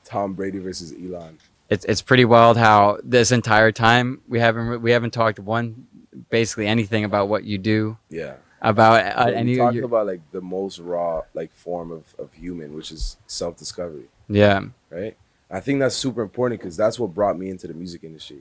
Tom 0.05 0.35
brady 0.35 0.59
versus 0.59 0.93
elon 0.93 1.39
it's 1.69 1.85
it's 1.85 2.03
pretty 2.03 2.25
wild 2.25 2.57
how 2.57 2.99
this 3.03 3.33
entire 3.33 3.73
time 3.73 4.21
we 4.29 4.39
haven't 4.39 4.83
we 4.83 4.91
haven't 4.91 5.13
talked 5.13 5.39
one 5.39 5.87
basically 6.31 6.67
anything 6.67 7.05
about 7.05 7.29
what 7.29 7.45
you 7.45 7.59
do 7.59 7.97
yeah 8.11 8.35
about 8.61 9.05
uh, 9.05 9.31
any 9.33 9.55
your- 9.55 9.85
about 9.85 10.07
like 10.07 10.21
the 10.31 10.41
most 10.41 10.79
raw 10.79 11.23
like 11.35 11.53
form 11.55 11.91
of, 11.91 12.15
of 12.19 12.33
human 12.33 12.75
which 12.75 12.91
is 12.91 13.17
self-discovery 13.27 14.09
yeah 14.29 14.61
right? 14.91 15.17
I 15.53 15.61
think 15.61 15.81
that's 15.81 15.95
super 15.95 16.23
important 16.23 16.61
because 16.61 16.79
that's 16.79 16.99
what 16.99 17.13
brought 17.13 17.39
me 17.39 17.51
into 17.51 17.69
the 17.69 17.75
music 17.75 18.05
industry. 18.05 18.41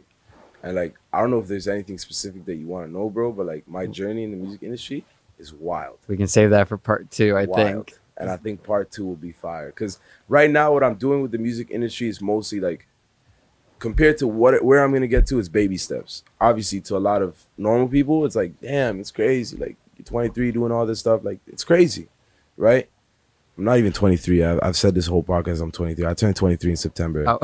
And 0.64 0.76
like, 0.76 0.96
I 1.12 1.20
don't 1.20 1.30
know 1.30 1.40
if 1.40 1.48
there's 1.48 1.68
anything 1.68 1.98
specific 1.98 2.46
that 2.46 2.56
you 2.56 2.68
want 2.68 2.88
to 2.88 2.94
know, 2.94 3.10
bro, 3.10 3.34
but 3.34 3.46
like 3.46 3.68
my 3.68 3.86
journey 3.86 4.24
in 4.24 4.32
the 4.32 4.38
music 4.38 4.64
industry 4.64 5.04
is 5.38 5.54
wild. 5.54 5.98
we 6.08 6.16
can 6.16 6.28
save 6.28 6.52
that 6.52 6.70
for 6.70 6.78
part 6.78 7.12
two. 7.12 7.36
I 7.36 7.46
wild. 7.46 7.56
think. 7.56 8.00
And 8.16 8.30
I 8.30 8.38
think 8.38 8.64
part 8.64 8.92
two 8.92 9.06
will 9.06 9.16
be 9.18 9.34
fire. 9.34 9.68
Because 9.68 10.00
right 10.30 10.50
now, 10.50 10.72
what 10.72 10.84
I'm 10.84 10.96
doing 10.96 11.22
with 11.22 11.32
the 11.32 11.38
music 11.38 11.70
industry 11.70 12.08
is 12.08 12.22
mostly 12.22 12.62
like, 12.62 12.88
compared 13.82 14.18
to 14.20 14.28
what 14.28 14.64
where 14.64 14.84
I'm 14.84 14.94
gonna 14.94 15.08
get 15.08 15.28
to 15.28 15.40
is 15.40 15.50
baby 15.50 15.76
steps. 15.76 16.24
Obviously, 16.40 16.80
to 16.82 16.96
a 16.96 17.00
lot 17.00 17.22
of 17.22 17.44
normal 17.58 17.90
people, 17.90 18.26
it's 18.26 18.36
like, 18.36 18.62
damn, 18.62 19.00
it's 19.02 19.12
crazy. 19.12 19.58
Like 19.58 19.76
you're 19.98 20.06
23 20.06 20.52
doing 20.54 20.72
all 20.72 20.86
this 20.86 21.00
stuff, 21.00 21.22
like 21.24 21.40
it's 21.48 21.66
crazy, 21.66 22.08
right? 22.56 22.88
I'm 23.58 23.66
not 23.66 23.80
even 23.80 23.92
23. 23.92 24.44
I've, 24.44 24.60
I've 24.64 24.78
said 24.78 24.96
this 24.96 25.08
whole 25.08 25.24
podcast. 25.24 25.62
I'm 25.62 25.72
23. 25.72 26.06
I 26.06 26.14
turned 26.14 26.36
23 26.36 26.72
in 26.72 26.78
September. 26.78 27.26
Oh, 27.28 27.40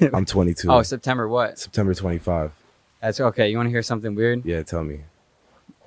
I'm 0.12 0.24
22. 0.24 0.70
oh, 0.70 0.82
September 0.82 1.28
what? 1.28 1.58
September 1.58 1.94
25. 1.94 2.50
That's 3.00 3.20
okay. 3.20 3.50
You 3.50 3.58
want 3.58 3.68
to 3.68 3.70
hear 3.70 3.82
something 3.82 4.14
weird? 4.14 4.44
Yeah, 4.44 4.62
tell 4.62 4.82
me. 4.82 5.00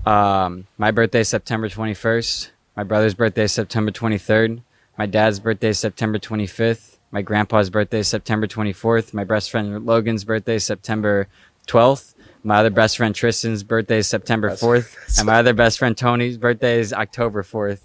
Um, 0.06 0.68
my 0.78 0.92
birthday 0.92 1.22
is 1.22 1.30
September 1.30 1.68
21st. 1.68 2.52
My 2.78 2.84
brother's 2.84 3.16
birthday 3.16 3.44
is 3.44 3.52
September 3.52 3.92
23rd. 3.92 4.62
My 4.98 5.06
dad's 5.08 5.40
birthday 5.40 5.70
is 5.70 5.80
September 5.80 6.20
25th. 6.20 6.95
My 7.12 7.22
grandpa's 7.22 7.70
birthday 7.70 8.00
is 8.00 8.08
September 8.08 8.48
24th. 8.48 9.14
My 9.14 9.24
best 9.24 9.52
friend 9.52 9.86
Logan's 9.86 10.24
birthday 10.24 10.56
is 10.56 10.66
September 10.66 11.28
12th. 11.68 12.14
My 12.44 12.58
other 12.58 12.70
best 12.70 12.98
friend 12.98 13.16
Tristan's 13.16 13.64
birthday 13.64 14.00
is 14.00 14.08
September 14.08 14.52
4th. 14.52 14.96
And 15.18 15.26
my 15.26 15.40
other 15.40 15.54
best 15.54 15.80
friend 15.80 15.98
Tony's 15.98 16.38
birthday 16.38 16.80
is 16.80 16.94
October 16.94 17.42
4th. 17.44 17.82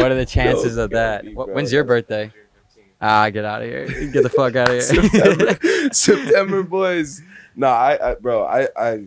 What 0.00 0.12
are 0.12 0.14
the 0.14 0.26
chances 0.26 0.76
of 0.76 0.90
that? 0.90 1.24
be, 1.24 1.32
Wh- 1.32 1.34
bro. 1.34 1.46
When's 1.54 1.72
your 1.72 1.84
birthday? 1.84 2.32
Ah, 3.00 3.28
get 3.30 3.44
out 3.44 3.62
of 3.62 3.68
here. 3.68 3.86
Get 4.10 4.22
the 4.22 4.28
fuck 4.30 4.56
out 4.56 4.68
of 4.68 4.74
here. 4.74 4.80
September, 4.82 5.58
September 5.92 6.62
boys. 6.62 7.22
No, 7.54 7.68
I, 7.68 8.12
I, 8.12 8.14
bro, 8.14 8.44
I, 8.44 8.68
I, 8.76 9.04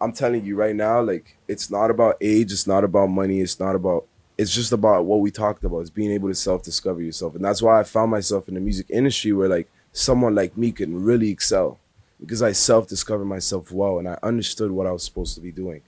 I'm 0.00 0.12
telling 0.12 0.44
you 0.44 0.54
right 0.56 0.74
now, 0.76 1.00
like 1.02 1.36
it's 1.48 1.70
not 1.70 1.90
about 1.90 2.16
age, 2.20 2.52
it's 2.52 2.66
not 2.66 2.84
about 2.84 3.08
money, 3.08 3.40
it's 3.40 3.58
not 3.58 3.74
about. 3.74 4.06
It's 4.38 4.54
just 4.54 4.72
about 4.72 5.04
what 5.04 5.20
we 5.20 5.30
talked 5.32 5.64
about. 5.64 5.80
It's 5.80 5.90
being 5.90 6.12
able 6.12 6.28
to 6.28 6.34
self-discover 6.34 7.02
yourself, 7.02 7.34
and 7.34 7.44
that's 7.44 7.60
why 7.60 7.80
I 7.80 7.82
found 7.82 8.10
myself 8.10 8.48
in 8.48 8.54
the 8.54 8.60
music 8.60 8.86
industry, 8.88 9.32
where 9.32 9.48
like 9.48 9.68
someone 9.92 10.34
like 10.34 10.56
me 10.56 10.70
can 10.70 11.02
really 11.02 11.30
excel, 11.30 11.78
because 12.20 12.40
I 12.40 12.52
self-discovered 12.52 13.24
myself 13.24 13.72
well, 13.72 13.98
and 13.98 14.08
I 14.08 14.16
understood 14.22 14.70
what 14.70 14.86
I 14.86 14.92
was 14.92 15.02
supposed 15.02 15.34
to 15.34 15.40
be 15.40 15.50
doing, 15.50 15.82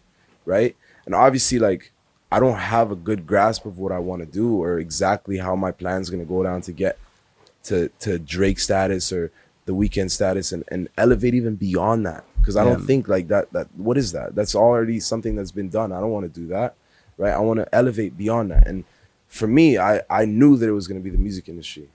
right? 0.45 0.77
And 1.07 1.15
obviously, 1.15 1.61
like 1.61 1.93
I 2.33 2.41
don't 2.41 2.59
have 2.59 2.91
a 2.91 2.97
good 2.97 3.27
grasp 3.27 3.67
of 3.67 3.79
what 3.79 3.93
I 3.93 3.99
want 3.99 4.21
to 4.23 4.27
do 4.27 4.63
or 4.63 4.79
exactly 4.79 5.39
how 5.39 5.57
my 5.57 5.73
plan's 5.73 6.11
gonna 6.11 6.25
go 6.25 6.43
down 6.43 6.61
to 6.63 6.73
get 6.73 6.99
to 7.65 7.89
to 8.01 8.19
Drake 8.19 8.59
status 8.59 9.13
or 9.13 9.31
the 9.67 9.75
Weeknd 9.75 10.11
status 10.11 10.53
and, 10.53 10.65
and 10.73 10.89
elevate 10.97 11.35
even 11.35 11.55
beyond 11.55 12.05
that. 12.07 12.25
Because 12.39 12.57
I 12.57 12.65
don't 12.65 12.85
think 12.85 13.07
like 13.07 13.29
that 13.29 13.53
that 13.53 13.69
what 13.77 13.97
is 13.99 14.13
that? 14.13 14.35
That's 14.35 14.55
already 14.55 14.99
something 14.99 15.37
that's 15.37 15.53
been 15.53 15.69
done. 15.69 15.93
I 15.93 16.01
don't 16.01 16.11
want 16.11 16.33
to 16.33 16.41
do 16.41 16.47
that. 16.49 16.75
Right. 17.21 17.35
I 17.35 17.39
want 17.41 17.59
to 17.61 17.75
elevate 17.75 18.17
beyond 18.17 18.51
that. 18.51 18.67
And 18.67 18.85
for 19.29 19.47
me, 19.47 19.77
I, 19.77 20.01
I 20.09 20.25
knew 20.25 20.57
that 20.57 20.67
it 20.67 20.73
was 20.73 20.89
gonna 20.89 21.01
be 21.01 21.11
the 21.11 21.19
music 21.19 21.51
industry. 21.51 21.91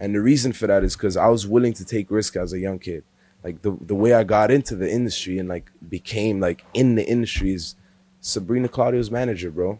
And 0.00 0.12
the 0.12 0.20
reason 0.20 0.52
for 0.52 0.66
that 0.66 0.82
is 0.82 0.96
because 0.96 1.16
I 1.16 1.28
was 1.28 1.46
willing 1.46 1.74
to 1.74 1.84
take 1.84 2.10
risk 2.10 2.34
as 2.34 2.52
a 2.52 2.58
young 2.58 2.80
kid. 2.80 3.04
Like 3.44 3.62
the 3.62 3.78
the 3.80 3.94
way 3.94 4.14
I 4.14 4.24
got 4.24 4.50
into 4.50 4.74
the 4.74 4.90
industry 4.90 5.38
and 5.38 5.48
like 5.48 5.70
became 5.88 6.40
like 6.40 6.64
in 6.74 6.96
the 6.96 7.06
industry 7.06 7.54
is 7.54 7.76
Sabrina 8.20 8.68
Claudio's 8.68 9.12
manager, 9.12 9.52
bro. 9.52 9.78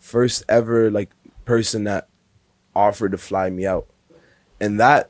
First 0.00 0.42
ever 0.48 0.90
like 0.90 1.10
person 1.44 1.84
that 1.84 2.08
offered 2.74 3.12
to 3.12 3.18
fly 3.18 3.48
me 3.48 3.64
out. 3.64 3.86
And 4.60 4.80
that 4.80 5.08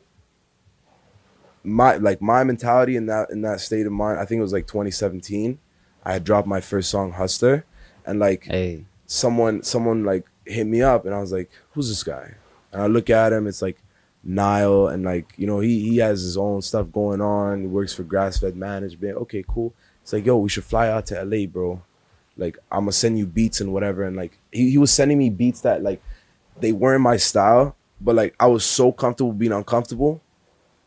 my 1.65 1.97
like 1.97 2.21
my 2.21 2.45
mentality 2.45 2.97
in 2.97 3.07
that 3.07 3.31
in 3.31 3.41
that 3.43 3.61
state 3.61 3.87
of 3.87 3.93
mind, 3.93 4.19
I 4.19 4.27
think 4.27 4.41
it 4.41 4.43
was 4.43 4.53
like 4.53 4.67
2017. 4.67 5.59
I 6.05 6.13
had 6.13 6.25
dropped 6.25 6.47
my 6.47 6.61
first 6.61 6.91
song 6.91 7.13
Hustler 7.13 7.65
and 8.05 8.19
like 8.19 8.45
hey, 8.45 8.85
someone 9.13 9.63
someone 9.63 10.05
like 10.05 10.25
hit 10.47 10.67
me 10.67 10.81
up 10.81 11.05
and 11.05 11.15
I 11.15 11.21
was 11.21 11.33
like, 11.33 11.51
"Who's 11.73 11.89
this 11.89 12.03
guy?" 12.03 12.35
And 12.73 12.83
I 12.83 12.87
look 12.87 13.11
at 13.11 13.33
him, 13.33 13.47
it's 13.47 13.61
like 13.61 13.77
Nile, 14.25 14.89
and 14.89 15.05
like 15.05 15.35
you 15.37 15.47
know 15.47 15.61
he 15.61 15.81
he 15.91 15.99
has 15.99 16.23
his 16.23 16.37
own 16.37 16.63
stuff 16.63 16.91
going 16.91 17.21
on. 17.21 17.61
He 17.61 17.67
works 17.67 17.93
for 17.93 18.05
Grass 18.05 18.39
Fed 18.39 18.57
Management. 18.57 19.19
Okay, 19.19 19.45
cool. 19.47 19.75
It's 20.03 20.13
like, 20.13 20.25
yo, 20.25 20.39
we 20.39 20.49
should 20.49 20.65
fly 20.65 20.89
out 20.89 21.07
to 21.07 21.23
LA, 21.23 21.47
bro. 21.47 21.83
Like 22.39 22.57
I'm 22.71 22.81
gonna 22.81 22.93
send 22.93 23.19
you 23.19 23.27
beats 23.27 23.61
and 23.61 23.73
whatever. 23.73 24.03
And 24.05 24.17
like 24.17 24.39
he, 24.51 24.71
he 24.71 24.79
was 24.79 24.91
sending 24.91 25.19
me 25.19 25.29
beats 25.29 25.61
that 25.61 25.83
like 25.83 26.03
they 26.59 26.73
weren't 26.73 27.03
my 27.03 27.19
style, 27.19 27.77
but 28.01 28.15
like 28.15 28.35
I 28.41 28.47
was 28.47 28.65
so 28.65 28.93
comfortable 28.93 29.33
being 29.33 29.53
uncomfortable 29.53 30.23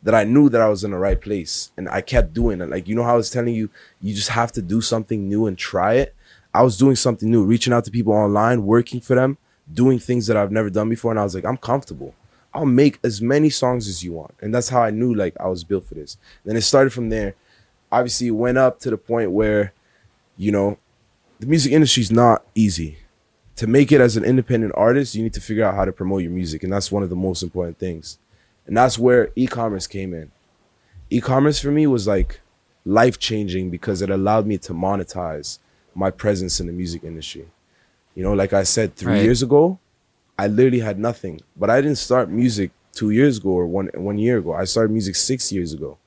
that 0.02 0.16
I 0.16 0.24
knew 0.24 0.50
that 0.50 0.62
I 0.62 0.70
was 0.70 0.84
in 0.84 0.92
the 0.92 0.98
right 0.98 1.20
place. 1.20 1.72
And 1.78 1.90
I 1.90 2.02
kept 2.02 2.34
doing 2.34 2.62
it. 2.62 2.70
Like, 2.70 2.88
you 2.88 2.96
know 2.96 3.04
how 3.04 3.14
I 3.14 3.18
was 3.18 3.32
telling 3.32 3.56
you, 3.56 3.70
you 4.02 4.14
just 4.14 4.30
have 4.30 4.52
to 4.54 4.62
do 4.62 4.80
something 4.80 5.28
new 5.28 5.48
and 5.48 5.58
try 5.58 5.96
it. 5.96 6.16
I 6.56 6.62
was 6.62 6.78
doing 6.78 6.96
something 6.96 7.30
new, 7.30 7.44
reaching 7.44 7.74
out 7.74 7.84
to 7.86 7.92
people 7.92 8.14
online, 8.14 8.66
working 8.66 9.02
for 9.02 9.14
them, 9.16 9.38
doing 9.74 10.00
things 10.00 10.28
that 10.28 10.38
I've 10.38 10.52
never 10.52 10.70
done 10.70 10.90
before. 10.90 11.12
And 11.12 11.20
I 11.20 11.24
was 11.24 11.36
like, 11.36 11.44
I'm 11.46 11.58
comfortable. 11.58 12.16
I'll 12.54 12.66
make 12.66 13.00
as 13.04 13.22
many 13.22 13.50
songs 13.50 13.90
as 13.90 14.04
you 14.04 14.14
want. 14.14 14.34
And 14.42 14.56
that's 14.56 14.70
how 14.70 14.82
I 14.82 14.90
knew 14.90 15.14
like 15.14 15.36
I 15.38 15.48
was 15.48 15.66
built 15.66 15.84
for 15.84 15.96
this. 15.96 16.18
Then 16.46 16.56
it 16.56 16.62
started 16.62 16.94
from 16.94 17.10
there. 17.10 17.36
Obviously, 17.92 18.28
it 18.28 18.32
went 18.32 18.58
up 18.58 18.80
to 18.80 18.90
the 18.90 18.98
point 18.98 19.32
where, 19.32 19.74
you 20.38 20.52
know, 20.54 20.78
the 21.42 21.48
music 21.48 21.74
industry 21.74 22.02
is 22.02 22.12
not 22.12 22.46
easy. 22.56 23.00
To 23.58 23.68
make 23.68 23.92
it 23.92 24.00
as 24.00 24.16
an 24.16 24.24
independent 24.24 24.74
artist, 24.78 25.14
you 25.16 25.24
need 25.24 25.34
to 25.34 25.42
figure 25.42 25.66
out 25.66 25.76
how 25.76 25.84
to 25.84 25.92
promote 25.92 26.22
your 26.22 26.32
music. 26.32 26.64
And 26.64 26.72
that's 26.72 26.92
one 26.92 27.04
of 27.04 27.10
the 27.10 27.16
most 27.18 27.44
important 27.44 27.80
things. 27.80 28.18
And 28.66 28.78
that's 28.78 28.98
where 28.98 29.32
e-commerce 29.36 29.88
came 29.88 30.14
in. 30.14 30.32
e-commerce 31.10 31.60
for 31.60 31.72
me 31.72 31.86
was 31.86 32.08
like 32.08 32.40
life 32.86 33.20
changing 33.20 33.70
because 33.70 34.02
it 34.02 34.10
allowed 34.10 34.48
me 34.48 34.58
to 34.60 34.74
monetize 34.74 35.60
my 35.96 36.12
presence 36.12 36.60
in 36.60 36.68
the 36.68 36.74
music 36.74 37.04
industry. 37.04 37.48
You 38.16 38.24
know, 38.24 38.34
like 38.34 38.54
I 38.54 38.64
said, 38.64 38.96
three 38.96 39.14
Right. 39.14 39.24
years 39.24 39.42
ago, 39.42 39.80
I 40.38 40.48
literally 40.48 40.80
had 40.82 41.00
nothing. 41.00 41.42
But 41.56 41.70
I 41.70 41.82
didn't 41.82 41.98
start 41.98 42.30
music 42.30 42.72
two 42.94 43.10
years 43.12 43.38
ago 43.38 43.50
or 43.50 43.66
one 43.68 43.90
one 43.96 44.18
year 44.18 44.38
ago. 44.40 44.54
I 44.54 44.66
started 44.66 44.92
music 44.92 45.16
six 45.16 45.52
years 45.52 45.74
ago. 45.74 45.98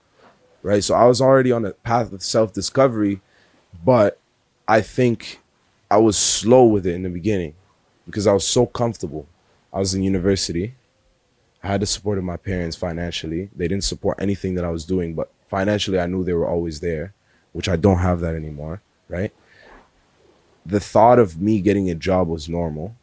Right. 0.63 0.83
So 0.85 0.95
I 0.95 1.05
was 1.07 1.21
already 1.21 1.53
on 1.53 1.65
a 1.65 1.73
path 1.73 2.13
of 2.13 2.23
self 2.23 2.53
discovery, 2.53 3.21
but 3.85 4.19
I 4.67 4.81
think 4.81 5.41
I 5.91 5.97
was 5.99 6.17
slow 6.19 6.65
with 6.65 6.87
it 6.87 6.95
in 6.95 7.03
the 7.03 7.09
beginning 7.09 7.55
because 8.07 8.27
I 8.27 8.33
was 8.33 8.47
so 8.47 8.67
comfortable. 8.67 9.27
I 9.73 9.79
was 9.79 9.95
in 9.95 10.03
university. 10.03 10.75
I 11.63 11.69
had 11.69 11.81
the 11.81 11.87
support 11.87 12.19
of 12.19 12.25
my 12.25 12.37
parents 12.37 12.77
financially. 12.77 13.51
They 13.57 13.69
didn't 13.69 13.85
support 13.85 14.19
anything 14.21 14.55
that 14.55 14.65
I 14.65 14.71
was 14.71 14.85
doing, 14.85 15.15
but 15.15 15.31
financially 15.49 15.99
I 15.99 16.07
knew 16.07 16.23
they 16.25 16.33
were 16.35 16.47
always 16.49 16.81
there, 16.81 17.13
which 17.53 17.69
I 17.69 17.77
don't 17.77 17.99
have 17.99 18.21
that 18.21 18.35
anymore, 18.35 18.81
right? 19.09 19.33
The 20.69 20.81
thought 20.81 21.19
of 21.19 21.41
me 21.41 21.61
getting 21.61 21.91
a 21.91 21.95
job 21.95 22.29
was 22.29 22.49
normal 22.49 22.95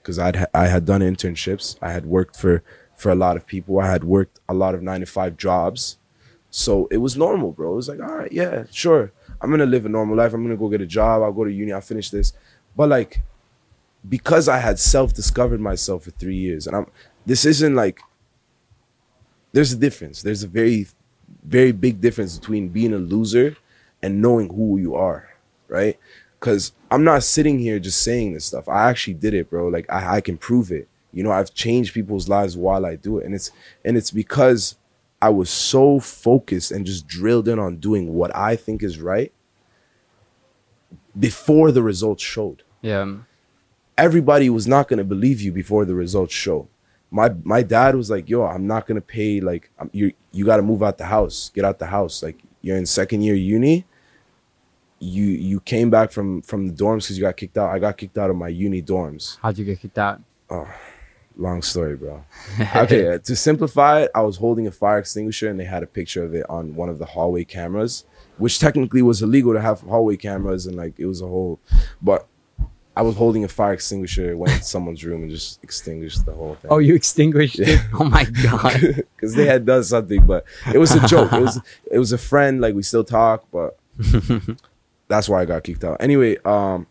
because 0.00 0.18
I'd 0.18 0.46
I 0.54 0.66
had 0.66 0.84
done 0.84 1.00
internships. 1.00 1.76
I 1.82 1.92
had 1.92 2.06
worked 2.06 2.36
for 2.36 2.62
for 2.96 3.10
a 3.10 3.14
lot 3.14 3.36
of 3.36 3.46
people. 3.46 3.80
I 3.80 3.90
had 3.90 4.04
worked 4.04 4.40
a 4.48 4.54
lot 4.54 4.74
of 4.74 4.82
9 4.82 5.00
to 5.00 5.06
5 5.06 5.36
jobs. 5.36 5.98
So 6.50 6.86
it 6.90 6.98
was 6.98 7.16
normal, 7.16 7.52
bro. 7.52 7.72
It 7.72 7.76
was 7.76 7.88
like, 7.88 8.00
all 8.00 8.16
right, 8.16 8.32
yeah, 8.32 8.64
sure. 8.70 9.12
I'm 9.40 9.50
gonna 9.50 9.66
live 9.66 9.86
a 9.86 9.88
normal 9.88 10.16
life. 10.16 10.32
I'm 10.32 10.42
gonna 10.42 10.56
go 10.56 10.68
get 10.68 10.80
a 10.80 10.86
job. 10.86 11.22
I'll 11.22 11.32
go 11.32 11.44
to 11.44 11.52
uni. 11.52 11.72
I'll 11.72 11.80
finish 11.80 12.10
this. 12.10 12.32
But 12.76 12.88
like, 12.88 13.22
because 14.08 14.48
I 14.48 14.58
had 14.58 14.78
self 14.78 15.12
discovered 15.12 15.60
myself 15.60 16.04
for 16.04 16.10
three 16.12 16.36
years, 16.36 16.66
and 16.66 16.76
I'm 16.76 16.86
this 17.26 17.44
isn't 17.44 17.74
like 17.74 18.00
there's 19.54 19.72
a 19.72 19.76
difference. 19.76 20.22
There's 20.22 20.42
a 20.42 20.48
very, 20.48 20.86
very 21.44 21.72
big 21.72 22.00
difference 22.00 22.38
between 22.38 22.68
being 22.68 22.92
a 22.92 22.98
loser 22.98 23.56
and 24.02 24.20
knowing 24.20 24.48
who 24.52 24.78
you 24.78 24.96
are, 24.96 25.28
right? 25.68 25.98
Because 26.44 26.72
I'm 26.90 27.04
not 27.04 27.22
sitting 27.22 27.58
here 27.58 27.78
just 27.78 28.02
saying 28.02 28.34
this 28.34 28.44
stuff. 28.44 28.68
I 28.68 28.90
actually 28.90 29.14
did 29.14 29.32
it, 29.32 29.48
bro. 29.48 29.68
Like 29.68 29.90
I, 29.90 30.16
I 30.16 30.20
can 30.20 30.36
prove 30.36 30.70
it. 30.70 30.88
You 31.10 31.22
know, 31.24 31.30
I've 31.30 31.54
changed 31.54 31.94
people's 31.94 32.28
lives 32.28 32.54
while 32.54 32.84
I 32.84 32.96
do 32.96 33.16
it, 33.18 33.24
and 33.24 33.34
it's 33.34 33.50
and 33.82 33.96
it's 33.96 34.10
because 34.10 34.76
I 35.22 35.30
was 35.30 35.48
so 35.48 36.00
focused 36.00 36.70
and 36.70 36.84
just 36.84 37.06
drilled 37.06 37.48
in 37.48 37.58
on 37.58 37.76
doing 37.76 38.12
what 38.12 38.34
I 38.36 38.56
think 38.56 38.82
is 38.82 39.00
right 39.00 39.32
before 41.18 41.70
the 41.72 41.82
results 41.82 42.22
showed 42.22 42.62
Yeah. 42.82 43.06
everybody 43.96 44.50
was 44.50 44.66
not 44.66 44.88
going 44.88 44.98
to 44.98 45.04
believe 45.04 45.40
you 45.40 45.52
before 45.52 45.84
the 45.86 45.94
results 45.94 46.34
show. 46.34 46.68
My 47.10 47.30
my 47.44 47.62
dad 47.62 47.94
was 47.94 48.10
like, 48.10 48.28
"Yo, 48.28 48.42
I'm 48.44 48.66
not 48.66 48.86
going 48.86 48.96
to 48.96 49.06
pay 49.18 49.40
like 49.40 49.70
you 49.92 50.12
you 50.32 50.44
got 50.44 50.56
to 50.56 50.62
move 50.62 50.82
out 50.82 50.98
the 50.98 51.06
house. 51.06 51.50
Get 51.54 51.64
out 51.64 51.78
the 51.78 51.86
house. 51.86 52.22
Like 52.22 52.38
you're 52.60 52.76
in 52.76 52.84
second 52.86 53.22
year 53.22 53.34
uni. 53.36 53.86
You 55.04 55.24
you 55.24 55.60
came 55.60 55.90
back 55.90 56.12
from 56.12 56.42
from 56.42 56.68
the 56.68 56.72
dorms 56.72 57.06
cuz 57.06 57.18
you 57.18 57.24
got 57.24 57.36
kicked 57.36 57.58
out. 57.58 57.70
I 57.70 57.78
got 57.78 57.96
kicked 57.96 58.18
out 58.18 58.30
of 58.30 58.36
my 58.36 58.48
uni 58.48 58.82
dorms. 58.82 59.38
How'd 59.42 59.58
you 59.58 59.64
get 59.64 59.80
kicked 59.80 59.98
out? 59.98 60.20
Oh, 60.50 60.68
long 61.36 61.62
story, 61.62 61.96
bro. 61.96 62.24
okay, 62.76 63.18
to 63.22 63.36
simplify 63.36 64.02
it, 64.02 64.10
I 64.14 64.22
was 64.22 64.36
holding 64.36 64.66
a 64.66 64.70
fire 64.70 64.98
extinguisher 64.98 65.48
and 65.48 65.58
they 65.58 65.64
had 65.64 65.82
a 65.82 65.86
picture 65.86 66.22
of 66.24 66.34
it 66.34 66.46
on 66.48 66.74
one 66.74 66.88
of 66.88 66.98
the 66.98 67.06
hallway 67.06 67.44
cameras, 67.44 68.04
which 68.38 68.58
technically 68.58 69.02
was 69.02 69.22
illegal 69.22 69.52
to 69.52 69.60
have 69.60 69.80
hallway 69.80 70.16
cameras 70.16 70.66
and 70.66 70.76
like 70.76 70.94
it 70.98 71.06
was 71.06 71.20
a 71.20 71.26
whole 71.26 71.60
but 72.00 72.26
I 72.96 73.02
was 73.02 73.16
holding 73.16 73.42
a 73.42 73.48
fire 73.48 73.72
extinguisher, 73.72 74.36
went 74.36 74.52
into 74.52 74.64
someone's 74.64 75.04
room 75.04 75.22
and 75.22 75.30
just 75.30 75.62
extinguished 75.64 76.24
the 76.26 76.32
whole 76.32 76.54
thing. 76.54 76.70
Oh, 76.70 76.78
you 76.78 76.94
extinguished 76.94 77.58
it? 77.58 77.80
Oh 77.98 78.04
my 78.04 78.24
god. 78.24 78.80
because 79.16 79.34
they 79.34 79.46
had 79.46 79.66
done 79.66 79.82
something, 79.82 80.24
but 80.24 80.44
it 80.72 80.78
was 80.78 80.94
a 80.94 81.04
joke. 81.08 81.32
It 81.32 81.40
was 81.40 81.60
it 81.90 81.98
was 81.98 82.12
a 82.12 82.18
friend. 82.18 82.60
Like 82.60 82.74
we 82.74 82.84
still 82.84 83.02
talk, 83.02 83.46
but 83.50 83.76
that's 85.08 85.28
why 85.28 85.42
I 85.42 85.44
got 85.44 85.64
kicked 85.64 85.84
out. 85.84 85.98
Anyway, 86.00 86.36
um, 86.44 86.86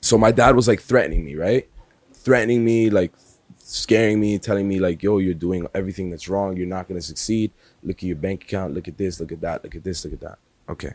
so 0.00 0.18
my 0.18 0.32
dad 0.32 0.56
was 0.56 0.68
like 0.68 0.80
threatening 0.80 1.24
me, 1.24 1.34
right? 1.34 1.68
Threatening 2.12 2.64
me, 2.64 2.90
like 2.90 3.12
scaring 3.58 4.20
me, 4.20 4.38
telling 4.38 4.68
me 4.68 4.80
like, 4.80 5.02
"Yo, 5.02 5.18
you're 5.18 5.34
doing 5.34 5.66
everything 5.74 6.10
that's 6.10 6.28
wrong. 6.28 6.56
You're 6.56 6.66
not 6.66 6.88
gonna 6.88 7.00
succeed. 7.00 7.52
Look 7.82 7.98
at 7.98 8.04
your 8.04 8.16
bank 8.16 8.44
account. 8.44 8.74
Look 8.74 8.88
at 8.88 8.98
this. 8.98 9.20
Look 9.20 9.32
at 9.32 9.40
that. 9.40 9.62
Look 9.64 9.74
at 9.74 9.84
this. 9.84 10.04
Look 10.04 10.14
at 10.14 10.20
that." 10.20 10.38
Okay, 10.68 10.94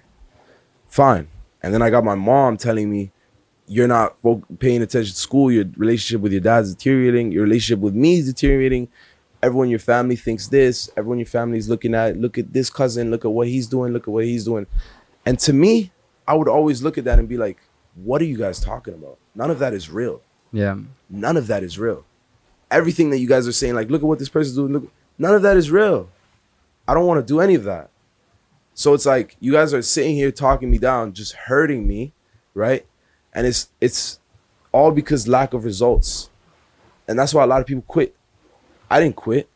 fine. 0.88 1.28
And 1.62 1.74
then 1.74 1.82
I 1.82 1.90
got 1.90 2.04
my 2.04 2.16
mom 2.16 2.58
telling 2.58 2.92
me, 2.92 3.12
"You're 3.68 3.88
not 3.88 4.18
paying 4.60 4.82
attention 4.82 5.14
to 5.14 5.20
school. 5.20 5.52
Your 5.52 5.66
relationship 5.76 6.22
with 6.22 6.32
your 6.32 6.42
dad's 6.42 6.74
deteriorating. 6.74 7.32
Your 7.32 7.44
relationship 7.44 7.80
with 7.80 7.96
me 7.96 8.20
is 8.20 8.28
deteriorating." 8.28 8.90
everyone 9.44 9.68
in 9.68 9.72
your 9.72 9.80
family 9.80 10.16
thinks 10.16 10.48
this. 10.48 10.90
Everyone 10.98 11.18
in 11.18 11.20
your 11.20 11.28
family 11.28 11.58
is 11.58 11.70
looking 11.70 11.94
at, 11.94 12.18
look 12.18 12.38
at 12.38 12.54
this 12.54 12.70
cousin, 12.70 13.12
look 13.12 13.26
at 13.26 13.32
what 13.32 13.48
he's 13.48 13.68
doing, 13.68 13.94
look 13.94 14.08
at 14.08 14.12
what 14.12 14.26
he's 14.26 14.46
doing. 14.46 14.68
And 15.26 15.38
to 15.40 15.54
me, 15.54 15.92
I 16.28 16.36
would 16.36 16.48
always 16.48 16.84
look 16.84 16.98
at 16.98 17.06
that 17.06 17.20
and 17.20 17.30
be 17.30 17.38
like, 17.38 17.58
what 17.96 18.22
are 18.22 18.26
you 18.26 18.38
guys 18.38 18.60
talking 18.60 18.94
about? 18.94 19.18
None 19.34 19.50
of 19.50 19.60
that 19.60 19.74
is 19.74 19.90
real. 19.90 20.22
Yeah. 20.52 20.78
None 21.10 21.38
of 21.38 21.48
that 21.48 21.64
is 21.64 21.80
real. 21.80 22.06
Everything 22.70 23.10
that 23.12 23.20
you 23.20 23.28
guys 23.28 23.48
are 23.48 23.54
saying, 23.54 23.76
like, 23.76 23.90
look 23.90 24.02
at 24.02 24.08
what 24.08 24.20
this 24.20 24.30
person's 24.30 24.58
doing, 24.58 24.74
look, 24.74 24.92
none 25.18 25.34
of 25.34 25.42
that 25.42 25.58
is 25.58 25.72
real. 25.72 26.10
I 26.88 26.94
don't 26.94 27.06
want 27.06 27.26
to 27.26 27.34
do 27.34 27.40
any 27.40 27.56
of 27.56 27.64
that. 27.64 27.90
So 28.74 28.94
it's 28.94 29.06
like 29.06 29.36
you 29.40 29.52
guys 29.54 29.74
are 29.74 29.82
sitting 29.82 30.16
here 30.16 30.32
talking 30.32 30.70
me 30.70 30.78
down, 30.78 31.14
just 31.14 31.34
hurting 31.34 31.88
me, 31.88 32.14
right? 32.54 32.86
And 33.34 33.48
it's 33.48 33.70
it's 33.82 34.20
all 34.72 34.92
because 34.92 35.28
lack 35.28 35.54
of 35.54 35.66
results. 35.66 36.30
And 37.08 37.18
that's 37.18 37.34
why 37.34 37.44
a 37.44 37.48
lot 37.48 37.62
of 37.62 37.66
people 37.68 37.84
quit. 37.88 38.16
I 38.90 39.00
didn't 39.00 39.16
quit. 39.16 39.50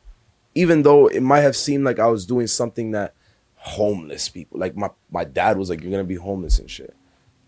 Even 0.55 0.81
though 0.81 1.07
it 1.07 1.21
might 1.21 1.41
have 1.41 1.55
seemed 1.55 1.83
like 1.83 1.99
I 1.99 2.07
was 2.07 2.25
doing 2.25 2.47
something 2.47 2.91
that 2.91 3.13
homeless 3.61 4.27
people, 4.27 4.59
like 4.59 4.75
my, 4.75 4.89
my 5.09 5.23
dad 5.23 5.57
was 5.57 5.69
like, 5.69 5.81
You're 5.81 5.91
gonna 5.91 6.03
be 6.03 6.15
homeless 6.15 6.59
and 6.59 6.69
shit. 6.69 6.95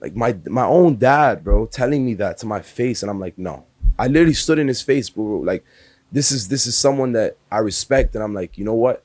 Like 0.03 0.17
my 0.17 0.37
my 0.47 0.65
own 0.65 0.97
dad, 0.97 1.45
bro, 1.45 1.65
telling 1.65 2.05
me 2.05 2.13
that 2.15 2.37
to 2.39 2.45
my 2.45 2.61
face, 2.61 3.03
and 3.03 3.09
I'm 3.09 3.21
like, 3.21 3.37
no. 3.37 3.63
I 3.97 4.07
literally 4.07 4.33
stood 4.33 4.59
in 4.59 4.67
his 4.67 4.81
face, 4.81 5.09
bro. 5.09 5.37
Like, 5.39 5.63
this 6.11 6.29
is 6.29 6.49
this 6.49 6.67
is 6.67 6.77
someone 6.77 7.13
that 7.13 7.37
I 7.49 7.59
respect, 7.59 8.13
and 8.13 8.21
I'm 8.21 8.33
like, 8.33 8.57
you 8.57 8.65
know 8.65 8.73
what? 8.73 9.01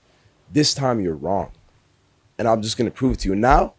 This 0.52 0.74
time 0.74 1.00
you're 1.00 1.14
wrong. 1.14 1.52
And 2.36 2.48
I'm 2.48 2.62
just 2.62 2.76
gonna 2.76 2.90
prove 2.90 3.12
it 3.12 3.20
to 3.20 3.28
you. 3.28 3.36
Now, 3.36 3.74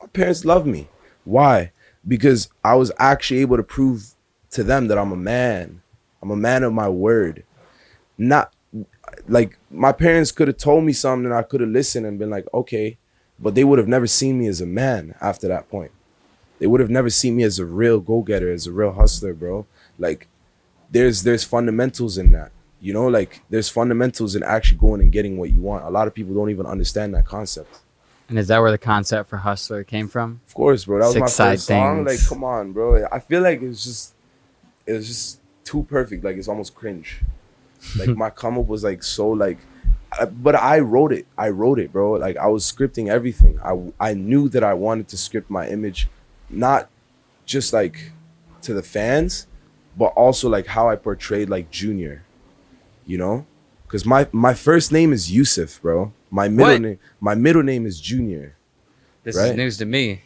my 0.00 0.08
parents 0.08 0.44
love 0.44 0.66
me. 0.66 0.88
Why? 1.24 1.70
Because 2.06 2.48
I 2.64 2.74
was 2.74 2.90
actually 2.98 3.42
able 3.42 3.58
to 3.58 3.62
prove 3.62 4.14
to 4.50 4.64
them 4.64 4.88
that 4.88 4.98
I'm 4.98 5.12
a 5.12 5.16
man. 5.16 5.82
I'm 6.20 6.32
a 6.32 6.36
man 6.36 6.64
of 6.64 6.72
my 6.72 6.88
word. 6.88 7.44
Not 8.18 8.52
like 9.28 9.58
my 9.70 9.92
parents 9.92 10.32
could 10.32 10.48
have 10.48 10.56
told 10.56 10.84
me 10.84 10.92
something 10.92 11.26
and 11.26 11.34
I 11.34 11.42
could 11.42 11.60
have 11.60 11.70
listened 11.70 12.06
and 12.06 12.18
been 12.18 12.30
like, 12.30 12.46
okay, 12.52 12.98
but 13.38 13.54
they 13.54 13.64
would 13.64 13.78
have 13.78 13.88
never 13.88 14.06
seen 14.06 14.38
me 14.38 14.46
as 14.46 14.60
a 14.60 14.66
man 14.66 15.14
after 15.20 15.48
that 15.48 15.68
point. 15.68 15.92
They 16.58 16.66
would 16.66 16.80
have 16.80 16.90
never 16.90 17.10
seen 17.10 17.36
me 17.36 17.42
as 17.42 17.58
a 17.58 17.66
real 17.66 18.00
go-getter, 18.00 18.50
as 18.50 18.66
a 18.66 18.72
real 18.72 18.92
hustler, 18.92 19.34
bro. 19.34 19.66
Like 19.98 20.28
there's 20.90 21.22
there's 21.22 21.44
fundamentals 21.44 22.18
in 22.18 22.32
that. 22.32 22.52
You 22.80 22.92
know, 22.92 23.06
like 23.06 23.42
there's 23.50 23.68
fundamentals 23.68 24.36
in 24.36 24.42
actually 24.42 24.78
going 24.78 25.00
and 25.00 25.10
getting 25.12 25.38
what 25.38 25.50
you 25.50 25.60
want. 25.60 25.84
A 25.84 25.90
lot 25.90 26.06
of 26.06 26.14
people 26.14 26.34
don't 26.34 26.50
even 26.50 26.66
understand 26.66 27.14
that 27.14 27.24
concept. 27.24 27.80
And 28.28 28.38
is 28.38 28.48
that 28.48 28.58
where 28.60 28.70
the 28.70 28.78
concept 28.78 29.30
for 29.30 29.36
Hustler 29.36 29.84
came 29.84 30.08
from? 30.08 30.40
Of 30.48 30.54
course, 30.54 30.84
bro. 30.84 30.98
That 30.98 31.06
was 31.06 31.16
my 31.16 31.26
side 31.26 31.54
first 31.54 31.66
song. 31.68 32.04
things. 32.04 32.20
Like, 32.20 32.28
come 32.28 32.44
on, 32.44 32.72
bro. 32.72 33.06
I 33.10 33.20
feel 33.20 33.42
like 33.42 33.62
it's 33.62 33.84
just 33.84 34.14
it 34.86 34.92
was 34.92 35.06
just 35.06 35.40
too 35.64 35.84
perfect. 35.84 36.24
Like 36.24 36.36
it's 36.36 36.48
almost 36.48 36.74
cringe. 36.74 37.22
Like 37.94 38.08
my 38.16 38.30
come 38.42 38.58
up 38.58 38.66
was 38.66 38.82
like 38.84 39.02
so 39.02 39.28
like 39.30 39.58
but 40.32 40.54
I 40.54 40.78
wrote 40.78 41.12
it. 41.12 41.26
I 41.36 41.50
wrote 41.50 41.78
it, 41.78 41.92
bro. 41.92 42.12
Like 42.12 42.36
I 42.38 42.46
was 42.46 42.64
scripting 42.64 43.08
everything. 43.08 43.58
I 43.62 43.92
I 44.10 44.14
knew 44.14 44.48
that 44.50 44.64
I 44.64 44.72
wanted 44.74 45.08
to 45.08 45.16
script 45.16 45.50
my 45.50 45.68
image 45.68 46.08
not 46.48 46.88
just 47.44 47.72
like 47.72 48.12
to 48.62 48.72
the 48.72 48.82
fans, 48.82 49.46
but 49.96 50.06
also 50.16 50.48
like 50.48 50.66
how 50.66 50.88
I 50.88 50.96
portrayed 50.96 51.48
like 51.50 51.70
Junior. 51.70 52.24
You 53.04 53.18
know? 53.18 53.46
Cuz 53.88 54.04
my 54.06 54.26
my 54.32 54.54
first 54.54 54.90
name 54.90 55.12
is 55.12 55.30
Yusuf, 55.30 55.80
bro. 55.82 56.12
My 56.30 56.48
middle 56.48 56.74
What? 56.74 56.80
name 56.80 56.98
my 57.20 57.34
middle 57.34 57.62
name 57.62 57.84
is 57.86 58.00
Junior. 58.00 58.56
This 59.22 59.36
Right. 59.36 59.50
is 59.50 59.56
news 59.56 59.76
to 59.78 59.84
me. 59.84 60.22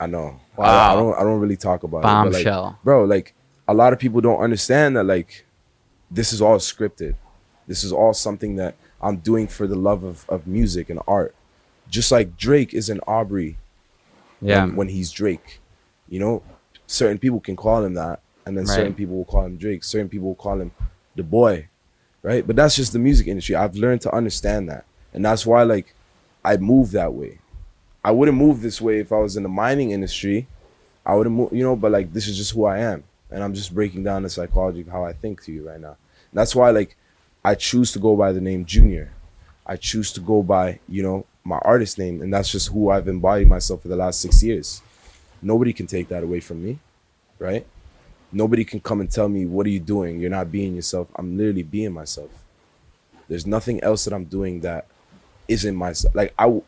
I 0.00 0.06
know. 0.06 0.40
I, 0.58 0.62
I 0.62 0.66
Wow. 0.66 0.96
don't. 0.96 1.14
I 1.14 1.22
don't 1.22 1.40
really 1.40 1.56
talk 1.56 1.82
about 1.82 1.98
it. 1.98 2.02
but, 2.02 2.32
like, 2.32 2.44
Bombshell. 2.44 2.78
bro. 2.84 3.04
Like 3.04 3.34
a 3.66 3.74
lot 3.74 3.92
of 3.92 3.98
people 3.98 4.20
don't 4.20 4.40
understand 4.40 4.96
that. 4.96 5.04
Like 5.04 5.44
this 6.10 6.32
is 6.32 6.40
all 6.42 6.58
scripted. 6.58 7.14
This 7.66 7.84
is 7.84 7.92
all 7.92 8.14
something 8.14 8.56
that 8.56 8.74
I'm 9.00 9.18
doing 9.18 9.46
for 9.46 9.66
the 9.66 9.76
love 9.76 10.04
of 10.04 10.24
of 10.28 10.46
music 10.46 10.90
and 10.90 11.00
art. 11.06 11.34
Just 11.90 12.10
like 12.12 12.36
Drake 12.36 12.74
is 12.74 12.88
an 12.90 13.00
Aubrey 13.06 13.56
Yeah. 14.40 14.64
when, 14.66 14.76
when 14.76 14.88
he's 14.88 15.10
Drake. 15.10 15.60
You 16.08 16.20
know, 16.20 16.42
certain 16.86 17.18
people 17.18 17.40
can 17.40 17.56
call 17.56 17.84
him 17.84 17.94
that, 17.94 18.20
and 18.46 18.56
then 18.56 18.64
certain 18.76 18.94
people 18.94 19.16
will 19.16 19.24
call 19.24 19.44
him 19.44 19.56
Drake. 19.56 19.84
Certain 19.84 20.08
people 20.08 20.28
will 20.28 20.34
call 20.34 20.60
him 20.60 20.70
the 21.16 21.22
boy, 21.22 21.68
right? 22.22 22.46
But 22.46 22.56
that's 22.56 22.76
just 22.76 22.92
the 22.92 22.98
music 22.98 23.26
industry. 23.26 23.54
I've 23.54 23.76
learned 23.76 24.00
to 24.02 24.14
understand 24.14 24.68
that, 24.70 24.84
and 25.12 25.24
that's 25.24 25.44
why 25.46 25.62
like 25.64 25.94
I 26.44 26.56
move 26.56 26.92
that 26.92 27.12
way. 27.12 27.38
I 28.04 28.10
wouldn't 28.12 28.38
move 28.38 28.62
this 28.62 28.80
way 28.80 29.00
if 29.00 29.12
I 29.12 29.18
was 29.18 29.36
in 29.36 29.42
the 29.42 29.48
mining 29.50 29.90
industry. 29.90 30.46
I 31.04 31.14
wouldn't 31.14 31.34
move, 31.36 31.52
you 31.52 31.62
know. 31.62 31.76
But 31.76 31.92
like 31.92 32.12
this 32.12 32.26
is 32.28 32.36
just 32.36 32.52
who 32.52 32.64
I 32.64 32.78
am, 32.78 33.04
and 33.30 33.42
I'm 33.42 33.54
just 33.54 33.74
breaking 33.74 34.04
down 34.04 34.22
the 34.22 34.30
psychology 34.30 34.80
of 34.80 34.88
how 34.88 35.04
I 35.04 35.12
think 35.12 35.42
to 35.44 35.52
you 35.52 35.68
right 35.68 35.80
now. 35.80 35.96
And 36.30 36.34
that's 36.34 36.54
why 36.54 36.70
like 36.70 36.96
I 37.44 37.54
choose 37.54 37.92
to 37.92 37.98
go 37.98 38.16
by 38.16 38.32
the 38.32 38.40
name 38.40 38.64
Junior. 38.64 39.12
I 39.66 39.76
choose 39.76 40.12
to 40.12 40.20
go 40.20 40.42
by, 40.42 40.80
you 40.88 41.02
know, 41.02 41.26
my 41.44 41.58
artist 41.58 41.98
name, 41.98 42.22
and 42.22 42.32
that's 42.32 42.50
just 42.50 42.68
who 42.68 42.90
I've 42.90 43.08
embodied 43.08 43.48
myself 43.48 43.82
for 43.82 43.88
the 43.88 43.96
last 43.96 44.20
six 44.20 44.42
years. 44.42 44.82
Nobody 45.42 45.72
can 45.72 45.86
take 45.86 46.08
that 46.08 46.22
away 46.22 46.40
from 46.40 46.64
me, 46.64 46.78
right? 47.38 47.66
Nobody 48.32 48.64
can 48.64 48.80
come 48.80 49.00
and 49.00 49.10
tell 49.10 49.28
me, 49.28 49.46
what 49.46 49.66
are 49.66 49.70
you 49.70 49.80
doing? 49.80 50.20
You're 50.20 50.30
not 50.30 50.52
being 50.52 50.74
yourself. 50.74 51.08
I'm 51.16 51.36
literally 51.36 51.62
being 51.62 51.92
myself. 51.92 52.30
There's 53.28 53.46
nothing 53.46 53.82
else 53.82 54.04
that 54.04 54.14
I'm 54.14 54.24
doing 54.24 54.60
that 54.60 54.86
isn't 55.48 55.76
myself. 55.76 56.14
Like 56.14 56.34
I 56.38 56.60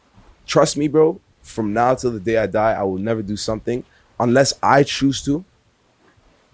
trust 0.46 0.76
me, 0.76 0.88
bro, 0.88 1.20
from 1.42 1.72
now 1.72 1.94
till 1.94 2.12
the 2.12 2.20
day 2.20 2.38
I 2.38 2.46
die, 2.46 2.72
I 2.72 2.82
will 2.82 2.98
never 2.98 3.22
do 3.22 3.36
something 3.36 3.84
unless 4.18 4.54
I 4.62 4.82
choose 4.82 5.22
to 5.24 5.44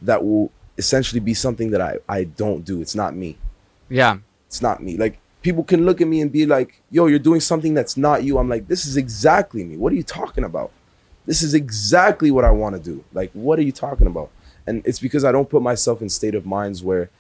that 0.03 0.25
will 0.25 0.51
essentially 0.79 1.21
be 1.21 1.35
something 1.35 1.71
that 1.71 1.81
I, 1.81 1.99
I 2.09 2.25
don't 2.25 2.65
do. 2.65 2.81
It's 2.81 2.95
not 2.95 3.15
me. 3.15 3.39
Yeah. 3.89 4.19
It's 4.47 4.63
not 4.63 4.83
me. 4.83 4.97
Like 4.97 5.19
people 5.43 5.65
can 5.65 5.87
look 5.87 6.01
at 6.01 6.09
me 6.09 6.21
and 6.21 6.31
be 6.31 6.47
like, 6.47 6.83
yo, 6.91 7.07
you're 7.07 7.19
doing 7.19 7.41
something 7.41 7.75
that's 7.75 7.97
not 7.97 8.25
you. 8.25 8.39
I'm 8.39 8.49
like, 8.49 8.69
this 8.69 8.87
is 8.87 8.97
exactly 8.97 9.65
me. 9.65 9.77
What 9.77 9.93
are 9.93 9.97
you 9.97 10.03
talking 10.03 10.45
about? 10.45 10.71
This 11.25 11.43
is 11.43 11.55
exactly 11.55 12.31
what 12.31 12.45
I 12.45 12.51
want 12.51 12.77
to 12.77 12.81
do. 12.81 13.05
Like, 13.13 13.31
what 13.33 13.59
are 13.59 13.63
you 13.63 13.73
talking 13.73 14.07
about? 14.07 14.31
And 14.67 14.83
it's 14.85 14.99
because 14.99 15.25
I 15.25 15.33
don't 15.33 15.49
put 15.49 15.63
myself 15.63 16.03
in 16.03 16.09
state 16.09 16.35
of 16.35 16.47
minds 16.47 16.83
where 16.83 17.11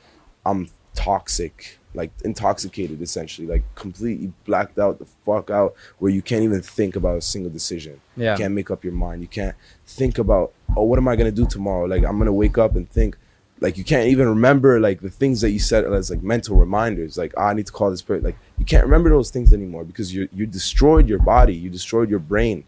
I'm 0.44 0.70
toxic, 0.94 1.78
like 1.96 2.12
intoxicated, 2.24 3.02
essentially, 3.02 3.46
like 3.46 3.62
completely 3.74 4.32
blacked 4.44 4.78
out 4.78 4.98
the 4.98 5.06
fuck 5.24 5.50
out, 5.50 5.74
where 5.98 6.12
you 6.12 6.22
can't 6.22 6.44
even 6.44 6.62
think 6.62 6.94
about 6.94 7.18
a 7.18 7.20
single 7.20 7.50
decision. 7.50 8.00
Yeah. 8.16 8.32
You 8.32 8.38
can't 8.38 8.54
make 8.54 8.70
up 8.70 8.84
your 8.84 8.92
mind. 8.92 9.22
You 9.22 9.28
can't 9.28 9.56
think 9.86 10.18
about, 10.18 10.52
oh, 10.76 10.84
what 10.84 10.98
am 10.98 11.08
I 11.08 11.16
gonna 11.16 11.32
do 11.32 11.46
tomorrow? 11.46 11.86
Like 11.86 12.04
I'm 12.04 12.18
gonna 12.18 12.32
wake 12.32 12.58
up 12.58 12.76
and 12.76 12.88
think, 12.88 13.16
like 13.60 13.76
you 13.78 13.84
can't 13.84 14.08
even 14.08 14.28
remember 14.28 14.78
like 14.78 15.00
the 15.00 15.10
things 15.10 15.40
that 15.40 15.50
you 15.50 15.58
said 15.58 15.84
as 15.84 16.10
like 16.10 16.22
mental 16.22 16.56
reminders. 16.56 17.18
Like 17.18 17.34
oh, 17.36 17.42
I 17.42 17.54
need 17.54 17.66
to 17.66 17.72
call 17.72 17.90
this 17.90 18.02
person. 18.02 18.22
Like 18.24 18.36
you 18.58 18.64
can't 18.64 18.84
remember 18.84 19.10
those 19.10 19.30
things 19.30 19.52
anymore 19.52 19.84
because 19.84 20.14
you 20.14 20.28
you 20.32 20.46
destroyed 20.46 21.08
your 21.08 21.18
body, 21.18 21.54
you 21.54 21.70
destroyed 21.70 22.10
your 22.10 22.20
brain 22.20 22.64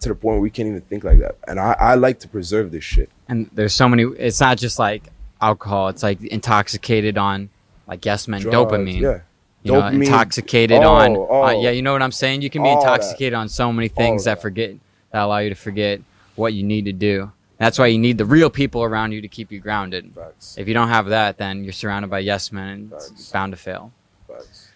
to 0.00 0.08
the 0.08 0.14
point 0.14 0.34
where 0.34 0.40
we 0.40 0.50
can't 0.50 0.68
even 0.68 0.82
think 0.82 1.04
like 1.04 1.18
that. 1.20 1.36
And 1.48 1.58
I, 1.58 1.74
I 1.78 1.94
like 1.94 2.20
to 2.20 2.28
preserve 2.28 2.70
this 2.70 2.84
shit. 2.84 3.10
And 3.28 3.50
there's 3.52 3.74
so 3.74 3.88
many. 3.88 4.04
It's 4.04 4.40
not 4.40 4.58
just 4.58 4.78
like 4.78 5.04
alcohol. 5.40 5.88
It's 5.88 6.02
like 6.02 6.22
intoxicated 6.22 7.18
on, 7.18 7.50
like 7.86 8.04
yes 8.04 8.26
men, 8.28 8.40
Drugs, 8.40 8.72
dopamine. 8.72 9.00
Yeah. 9.00 9.20
You 9.62 9.72
know, 9.72 9.86
intoxicated 9.88 10.78
Oh, 10.82 10.92
on. 10.94 11.16
oh. 11.16 11.42
uh, 11.44 11.50
yeah, 11.60 11.70
you 11.70 11.82
know 11.82 11.92
what 11.92 12.02
I'm 12.02 12.12
saying. 12.12 12.42
You 12.42 12.50
can 12.50 12.62
be 12.62 12.68
All 12.68 12.76
that. 12.84 12.92
intoxicated 12.92 13.34
on 13.34 13.48
so 13.48 13.72
many 13.72 13.88
things 13.88 14.24
that 14.24 14.36
that. 14.36 14.42
forget 14.42 14.74
that 15.10 15.22
allow 15.22 15.38
you 15.38 15.48
to 15.50 15.56
forget 15.56 16.00
what 16.36 16.52
you 16.54 16.62
need 16.62 16.84
to 16.84 16.92
do. 16.92 17.32
That's 17.58 17.78
why 17.78 17.86
you 17.86 17.98
need 17.98 18.18
the 18.18 18.24
real 18.26 18.50
people 18.50 18.82
around 18.84 19.12
you 19.12 19.22
to 19.22 19.28
keep 19.28 19.50
you 19.50 19.58
grounded. 19.60 20.12
Facts. 20.14 20.56
If 20.58 20.68
you 20.68 20.74
don't 20.74 20.88
have 20.88 21.06
that, 21.06 21.38
then 21.38 21.64
you're 21.64 21.72
surrounded 21.72 22.10
by 22.10 22.18
yes 22.20 22.52
men 22.52 22.68
and 22.68 22.92
it's 22.92 23.30
bound 23.32 23.52
to 23.52 23.56
fail. 23.56 23.92
Facts. 24.28 24.68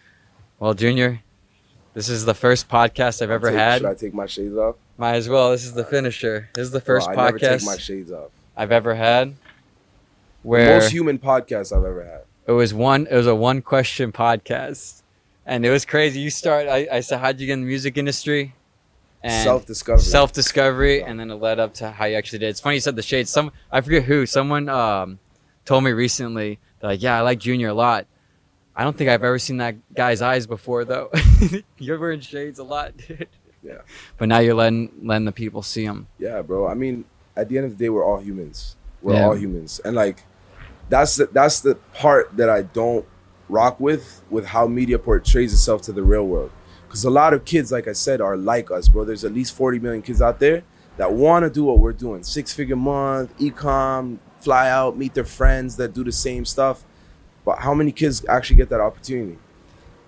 Well, 0.59 0.75
Junior, 0.75 1.21
this 1.95 2.09
is 2.09 2.25
the 2.25 2.35
first 2.35 2.69
podcast 2.69 3.23
I've 3.23 3.31
ever 3.31 3.51
Take- 3.51 3.59
had. 3.59 3.79
Should 3.83 3.91
I 3.91 3.95
take 3.95 4.15
my 4.15 4.27
shades 4.27 4.57
off? 4.57 4.77
Might 4.99 5.17
as 5.17 5.29
well. 5.29 5.51
This 5.51 5.65
is 5.65 5.73
the 5.75 5.85
finisher. 5.85 6.49
This 6.55 6.63
is 6.65 6.71
the 6.73 6.81
first 6.81 7.07
Bro, 7.07 7.17
I 7.17 7.25
never 7.27 7.39
take 7.39 7.63
my 7.63 7.75
podcast 7.75 7.81
shades 7.81 8.13
off. 8.13 8.31
I've 8.57 8.73
ever 8.73 8.95
had 8.95 9.31
The 9.31 9.35
where 10.43 10.81
most 10.81 10.91
human 10.91 11.19
podcast 11.19 11.73
I've 11.77 11.85
ever 11.85 12.05
had. 12.05 12.23
It 12.51 12.55
was 12.55 12.75
one. 12.75 13.07
It 13.11 13.15
was 13.15 13.27
a 13.27 13.35
one 13.35 13.63
question 13.63 14.11
podcast, 14.13 15.03
and 15.47 15.65
it 15.65 15.71
was 15.71 15.85
crazy. 15.85 16.21
You 16.21 16.31
start. 16.31 16.67
I, 16.69 16.89
I 16.91 17.01
said, 17.01 17.21
"How'd 17.21 17.39
you 17.41 17.47
get 17.47 17.55
in 17.55 17.61
the 17.61 17.67
music 17.67 17.97
industry?" 17.97 18.55
And 19.23 19.45
Self 19.45 19.67
discovery. 19.67 20.03
self 20.03 20.33
discovery, 20.33 21.03
and 21.03 21.21
then 21.21 21.31
it 21.31 21.35
led 21.35 21.61
up 21.61 21.75
to 21.75 21.91
how 21.91 22.07
you 22.07 22.17
actually 22.17 22.39
did. 22.41 22.49
It's 22.49 22.61
funny 22.61 22.77
you 22.77 22.81
said 22.81 22.97
the 22.97 23.03
shades. 23.03 23.31
Some 23.31 23.53
I 23.71 23.81
forget 23.83 24.03
who. 24.05 24.27
Someone 24.27 24.69
um, 24.69 25.19
told 25.65 25.85
me 25.85 25.93
recently. 25.93 26.59
Like, 26.83 27.03
"Yeah, 27.03 27.19
I 27.19 27.21
like 27.21 27.39
Junior 27.39 27.69
a 27.69 27.75
lot." 27.75 28.07
I 28.75 28.85
don't 28.85 28.97
think 28.97 29.11
I've 29.11 29.23
ever 29.25 29.39
seen 29.39 29.59
that 29.59 29.75
guy's 29.95 30.23
eyes 30.23 30.47
before, 30.47 30.85
though. 30.87 31.11
you're 31.79 31.99
wearing 31.99 32.21
shades 32.21 32.59
a 32.59 32.65
lot, 32.65 32.97
dude. 32.97 33.29
Yeah. 33.63 33.83
But 34.17 34.29
now 34.29 34.39
you're 34.39 34.55
letting 34.55 34.91
letting 35.03 35.27
the 35.27 35.33
people 35.33 35.63
see 35.63 35.85
them. 35.87 36.07
Yeah, 36.19 36.41
bro. 36.41 36.67
I 36.67 36.73
mean, 36.75 37.05
at 37.37 37.49
the 37.51 37.59
end 37.59 37.67
of 37.67 37.77
the 37.77 37.85
day, 37.85 37.91
we're 37.91 38.05
all 38.05 38.21
humans. 38.21 38.77
We're 39.03 39.15
Yeah. 39.15 39.27
all 39.27 39.37
humans, 39.37 39.81
and 39.85 39.95
like, 39.95 40.23
that's 40.91 41.17
the 41.17 41.27
that's 41.27 41.61
the 41.61 41.77
part 41.95 42.37
that 42.37 42.51
I 42.51 42.63
don't 42.63 43.07
rock 43.49 43.81
with 43.81 44.23
with 44.29 44.47
how 44.47 44.67
media 44.67 44.99
portrays 44.99 45.53
itself 45.53 45.83
to 45.83 45.93
the 45.93 46.03
real 46.03 46.27
world. 46.27 46.51
Because 46.87 47.05
a 47.05 47.11
lot 47.11 47.33
of 47.33 47.45
kids, 47.45 47.71
like 47.71 47.87
I 47.89 47.93
said, 47.93 48.21
are 48.21 48.37
like 48.37 48.71
us, 48.71 48.89
bro. 48.89 49.05
There's 49.05 49.25
at 49.25 49.33
least 49.33 49.55
40 49.55 49.79
million 49.79 50.03
kids 50.03 50.21
out 50.21 50.41
there 50.41 50.65
that 50.97 51.13
want 51.13 51.45
to 51.45 51.51
do 51.51 51.65
what 51.65 51.79
we're 51.79 51.93
doing: 51.93 52.25
six 52.25 52.53
figure 52.53 52.77
month, 52.77 53.37
ecom, 53.39 54.19
fly 54.41 54.69
out, 54.69 54.99
meet 54.99 55.15
their 55.15 55.25
friends 55.25 55.77
that 55.77 55.95
do 55.95 56.03
the 56.03 56.13
same 56.13 56.45
stuff. 56.45 56.85
But 57.45 57.61
how 57.61 57.73
many 57.75 57.93
kids 57.93 58.25
actually 58.29 58.57
get 58.57 58.69
that 58.71 58.81
opportunity? 58.81 59.39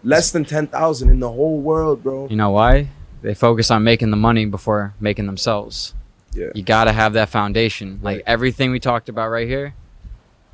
Less 0.04 0.32
than 0.32 0.44
10,000 0.44 1.08
in 1.08 1.20
the 1.20 1.30
whole 1.30 1.60
world, 1.60 2.02
bro. 2.02 2.26
You 2.28 2.36
know 2.36 2.50
why? 2.50 2.88
They 3.22 3.34
focus 3.34 3.70
on 3.70 3.84
making 3.84 4.10
the 4.10 4.16
money 4.16 4.44
before 4.46 4.94
making 5.00 5.26
themselves. 5.26 5.94
Yeah. 6.34 6.48
You 6.54 6.62
got 6.62 6.84
to 6.84 6.92
have 6.92 7.12
that 7.12 7.28
foundation. 7.28 8.00
Like 8.02 8.22
everything 8.26 8.72
we 8.72 8.80
talked 8.80 9.08
about 9.08 9.28
right 9.28 9.46
here, 9.46 9.74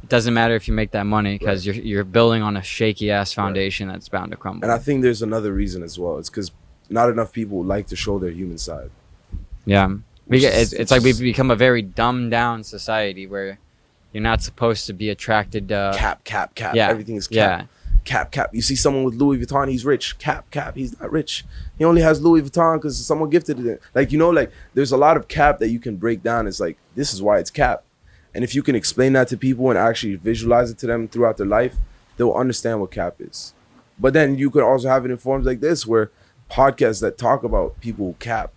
it 0.02 0.08
doesn't 0.08 0.32
matter 0.34 0.54
if 0.54 0.68
you 0.68 0.74
make 0.74 0.90
that 0.92 1.04
money 1.04 1.38
because 1.38 1.66
you're 1.66 1.74
you're 1.74 2.04
building 2.04 2.42
on 2.42 2.56
a 2.56 2.62
shaky 2.62 3.10
ass 3.10 3.32
foundation 3.32 3.88
that's 3.88 4.08
bound 4.08 4.30
to 4.30 4.36
crumble. 4.36 4.64
And 4.64 4.72
I 4.72 4.78
think 4.78 5.02
there's 5.02 5.22
another 5.22 5.52
reason 5.52 5.82
as 5.82 5.98
well. 5.98 6.18
It's 6.18 6.30
because 6.30 6.50
not 6.90 7.10
enough 7.10 7.32
people 7.32 7.62
like 7.64 7.86
to 7.88 7.96
show 7.96 8.18
their 8.18 8.30
human 8.30 8.58
side. 8.58 8.90
yeah, 9.66 9.88
we 10.26 10.40
get, 10.40 10.54
it's, 10.54 10.72
it's 10.72 10.90
like 10.90 11.02
we've 11.02 11.18
become 11.18 11.50
a 11.50 11.56
very 11.56 11.82
dumbed 11.82 12.30
down 12.30 12.64
society 12.64 13.26
where 13.26 13.58
you're 14.12 14.22
not 14.22 14.42
supposed 14.42 14.86
to 14.86 14.92
be 14.92 15.10
attracted 15.10 15.68
to. 15.68 15.92
cap, 15.96 16.24
cap, 16.24 16.54
cap. 16.54 16.74
yeah, 16.74 16.88
Everything 16.88 17.16
is 17.16 17.28
cap. 17.28 17.34
yeah, 17.34 17.64
Cap, 18.04 18.30
cap. 18.32 18.54
You 18.54 18.62
see 18.62 18.74
someone 18.76 19.04
with 19.04 19.16
Louis 19.16 19.38
Vuitton, 19.38 19.68
he's 19.68 19.84
rich. 19.84 20.16
Cap, 20.18 20.50
cap. 20.50 20.76
He's 20.76 20.98
not 20.98 21.12
rich. 21.12 21.44
He 21.76 21.84
only 21.84 22.00
has 22.00 22.22
Louis 22.22 22.40
Vuitton 22.40 22.76
because 22.76 22.96
someone 23.04 23.28
gifted 23.28 23.58
it. 23.66 23.82
Like, 23.94 24.10
you 24.12 24.18
know, 24.18 24.30
like 24.30 24.50
there's 24.72 24.92
a 24.92 24.96
lot 24.96 25.18
of 25.18 25.28
cap 25.28 25.58
that 25.58 25.68
you 25.68 25.78
can 25.78 25.96
break 25.96 26.22
down. 26.22 26.46
It's 26.46 26.58
like, 26.60 26.78
this 26.94 27.12
is 27.12 27.20
why 27.20 27.38
it's 27.38 27.50
cap. 27.50 27.84
And 28.38 28.44
if 28.44 28.54
you 28.54 28.62
can 28.62 28.76
explain 28.76 29.14
that 29.14 29.26
to 29.30 29.36
people 29.36 29.68
and 29.68 29.76
actually 29.76 30.14
visualize 30.14 30.70
it 30.70 30.78
to 30.78 30.86
them 30.86 31.08
throughout 31.08 31.38
their 31.38 31.46
life, 31.46 31.74
they'll 32.16 32.30
understand 32.34 32.80
what 32.80 32.92
cap 32.92 33.16
is. 33.18 33.52
But 33.98 34.12
then 34.12 34.38
you 34.38 34.48
could 34.48 34.62
also 34.62 34.88
have 34.88 35.04
it 35.04 35.10
in 35.10 35.16
forms 35.16 35.44
like 35.44 35.58
this 35.58 35.84
where 35.84 36.12
podcasts 36.48 37.00
that 37.00 37.18
talk 37.18 37.42
about 37.42 37.80
people 37.80 38.06
who 38.06 38.12
cap 38.20 38.52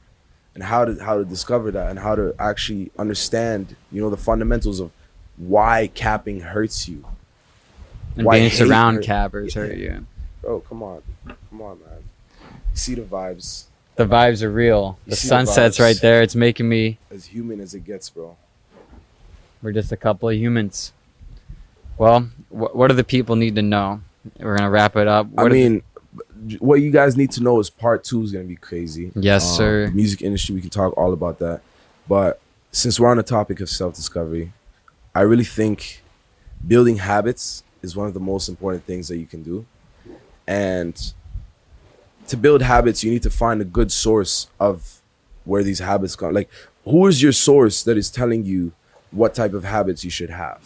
and 0.54 0.64
how 0.66 0.86
to 0.86 1.04
how 1.04 1.18
to 1.18 1.26
discover 1.26 1.72
that 1.72 1.90
and 1.90 1.98
how 1.98 2.14
to 2.14 2.36
actually 2.38 2.92
understand, 3.00 3.76
you 3.92 4.00
know, 4.04 4.12
the 4.12 4.18
fundamentals 4.18 4.80
of 4.80 4.92
why 5.38 5.90
capping 5.96 6.42
hurts 6.42 6.88
you. 6.88 7.04
and 8.16 8.24
Why 8.28 8.38
being 8.38 8.52
hurt- 8.52 9.04
cappers 9.04 9.56
hurt 9.56 9.78
you. 9.78 10.06
Bro, 10.44 10.60
come 10.60 10.84
on. 10.84 11.02
Come 11.50 11.62
on, 11.64 11.80
man. 11.80 12.04
You 12.44 12.76
see 12.76 12.94
the 12.94 13.02
vibes. 13.02 13.64
The 13.96 14.06
vibes 14.06 14.44
are 14.44 14.52
real. 14.52 15.00
You 15.08 15.10
The 15.10 15.16
see 15.16 15.26
the 15.28 15.30
sunset's 15.30 15.80
right 15.80 16.00
there. 16.00 16.22
It's 16.22 16.36
making 16.36 16.70
me. 16.70 17.00
As 17.10 17.26
human 17.26 17.60
as 17.60 17.74
it 17.74 17.84
gets, 17.84 18.12
bro. 18.12 18.38
We're 19.62 19.72
just 19.72 19.92
a 19.92 19.98
couple 19.98 20.30
of 20.30 20.36
humans. 20.36 20.94
Well, 21.98 22.22
wh- 22.50 22.76
what 22.76 22.88
do 22.88 22.94
the 22.96 23.04
people 23.04 23.36
need 23.36 23.56
to 23.56 23.62
know? 23.62 24.02
We're 24.40 24.58
gonna 24.58 24.70
wrap 24.70 24.96
it 24.96 25.08
up. 25.08 25.28
I 25.38 25.44
What 25.44 25.52
the- 25.52 25.70
mean, 25.70 25.84
what 26.60 26.82
you 26.82 26.92
guys 26.92 27.16
need 27.16 27.32
to 27.32 27.42
know 27.44 27.60
is 27.60 27.70
part 27.70 28.04
two 28.04 28.24
is 28.24 28.32
gonna 28.32 28.46
be 28.46 28.56
crazy. 28.56 29.12
Yes, 29.16 29.48
Um, 29.52 29.58
sir. 29.58 29.86
The 29.88 29.92
music 29.96 30.22
industry, 30.22 30.56
we 30.56 30.62
can 30.62 30.70
talk 30.70 30.96
all 30.98 31.14
about 31.14 31.40
that. 31.40 31.62
But 32.08 32.40
since 32.72 33.00
we're 33.00 33.10
on 33.10 33.18
the 33.18 33.24
topic 33.24 33.60
of 33.62 33.70
self 33.70 33.94
discovery, 33.96 34.52
I 35.14 35.22
really 35.22 35.44
think 35.44 36.04
building 36.68 36.98
habits 36.98 37.64
is 37.82 37.96
one 37.96 38.08
of 38.08 38.14
the 38.14 38.20
most 38.20 38.48
important 38.50 38.86
things 38.86 39.08
that 39.10 39.18
you 39.18 39.26
can 39.26 39.44
do. 39.44 39.66
And 40.48 40.96
to 42.28 42.38
build 42.38 42.62
habits, 42.62 43.04
you 43.04 43.12
need 43.12 43.24
to 43.24 43.30
find 43.30 43.62
a 43.62 43.66
good 43.66 43.92
source 43.92 44.48
of 44.60 45.02
where 45.46 45.64
these 45.64 45.80
habits 45.80 46.16
come. 46.16 46.34
Like, 46.34 46.50
who 46.86 47.08
is 47.08 47.22
your 47.22 47.32
source 47.32 47.84
that 47.84 47.98
is 47.98 48.10
telling 48.10 48.46
you 48.46 48.72
what 49.12 49.34
type 49.34 49.54
of 49.54 49.64
habits 49.64 50.04
you 50.04 50.10
should 50.10 50.30
have? 50.30 50.62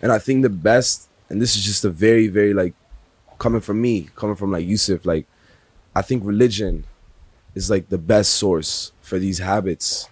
And 0.00 0.12
I 0.12 0.18
think 0.18 0.42
the 0.42 0.50
best, 0.50 1.08
and 1.28 1.40
this 1.40 1.56
is 1.56 1.64
just 1.64 1.84
a 1.84 1.90
very, 1.90 2.28
very 2.28 2.54
like 2.54 2.74
coming 3.38 3.60
from 3.60 3.80
me, 3.80 4.08
coming 4.16 4.36
from 4.36 4.52
like 4.52 4.66
Yusuf, 4.66 5.04
like 5.04 5.26
I 5.94 6.02
think 6.02 6.24
religion 6.24 6.84
is 7.54 7.70
like 7.70 7.88
the 7.88 7.98
best 7.98 8.32
source 8.34 8.92
for 9.00 9.18
these 9.18 9.38
habits 9.38 10.08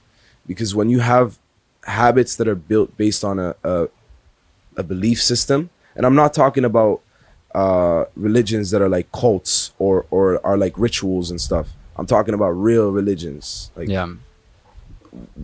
because 0.47 0.75
when 0.75 0.89
you 0.89 1.01
have 1.01 1.39
habits 1.85 2.37
that 2.37 2.47
are 2.49 2.55
built 2.55 2.97
based 2.97 3.25
on 3.25 3.39
a 3.39 3.55
a, 3.65 3.89
a 4.77 4.83
belief 4.83 5.21
system, 5.23 5.71
and 5.97 6.07
I'm 6.07 6.15
not 6.15 6.35
talking 6.35 6.65
about 6.65 7.03
uh, 7.55 8.05
religions 8.17 8.71
that 8.71 8.81
are 8.81 8.89
like 8.89 9.11
cults 9.13 9.73
or 9.79 10.07
or 10.11 10.45
are 10.47 10.57
like 10.57 10.75
rituals 10.77 11.31
and 11.31 11.41
stuff. 11.41 11.69
I'm 11.97 12.07
talking 12.07 12.35
about 12.35 12.51
real 12.51 12.91
religions. 12.91 13.71
Like 13.77 13.89
yeah, 13.89 14.09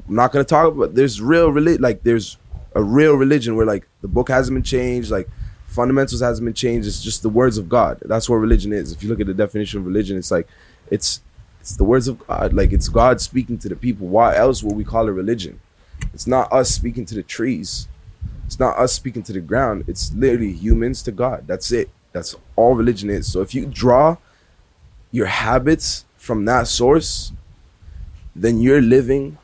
not 0.09 0.33
gonna 0.33 0.45
talk 0.45 0.73
about 0.73 0.95
there's 0.95 1.21
real 1.21 1.51
religion 1.51 1.83
like 1.83 2.03
there's 2.03 2.39
a 2.75 2.83
real 2.83 3.15
religion 3.15 3.57
where 3.57 3.67
like 3.67 3.87
the 4.03 4.09
book 4.09 4.29
hasn't 4.29 4.55
been 4.55 4.63
changed, 4.63 5.11
like 5.11 5.29
fundamentals 5.67 6.21
hasn't 6.21 6.45
been 6.45 6.55
changed. 6.55 6.87
It's 6.87 7.03
just 7.03 7.23
the 7.23 7.29
words 7.29 7.59
of 7.59 7.69
God. 7.69 7.99
That's 8.05 8.29
what 8.29 8.37
religion 8.37 8.73
is. 8.73 8.93
If 8.93 9.03
you 9.03 9.09
look 9.09 9.21
at 9.21 9.27
the 9.27 9.35
definition 9.35 9.81
of 9.81 9.87
religion, 9.87 10.17
it's 10.17 10.31
like 10.31 10.49
it's 10.91 11.21
it's 11.61 11.77
the 11.77 11.85
words 11.85 12.09
of 12.09 12.25
God. 12.27 12.53
Like 12.53 12.73
it's 12.73 12.89
God 12.89 13.21
speaking 13.21 13.59
to 13.59 13.69
the 13.69 13.77
people. 13.77 14.07
Why 14.07 14.37
else 14.37 14.63
would 14.63 14.77
we 14.77 14.85
call 14.85 15.09
it 15.09 15.13
religion? 15.13 15.61
It's 16.15 16.27
not 16.27 16.53
us 16.53 16.71
speaking 16.71 17.05
to 17.07 17.15
the 17.15 17.23
trees. 17.23 17.89
It's 18.47 18.59
not 18.59 18.79
us 18.79 18.93
speaking 18.93 19.23
to 19.25 19.33
the 19.33 19.41
ground. 19.41 19.85
It's 19.89 20.13
literally 20.15 20.53
humans 20.53 21.03
to 21.03 21.13
God. 21.13 21.47
That's 21.47 21.71
it. 21.73 21.91
That's 22.13 22.35
all 22.57 22.75
religion 22.75 23.11
is. 23.11 23.31
So 23.31 23.43
if 23.43 23.55
you 23.55 23.67
draw 23.67 24.17
your 25.11 25.27
habits 25.27 26.05
from 26.17 26.45
that 26.47 26.69
source, 26.69 27.33
then 28.35 28.61
you're 28.61 28.81
living 28.81 29.37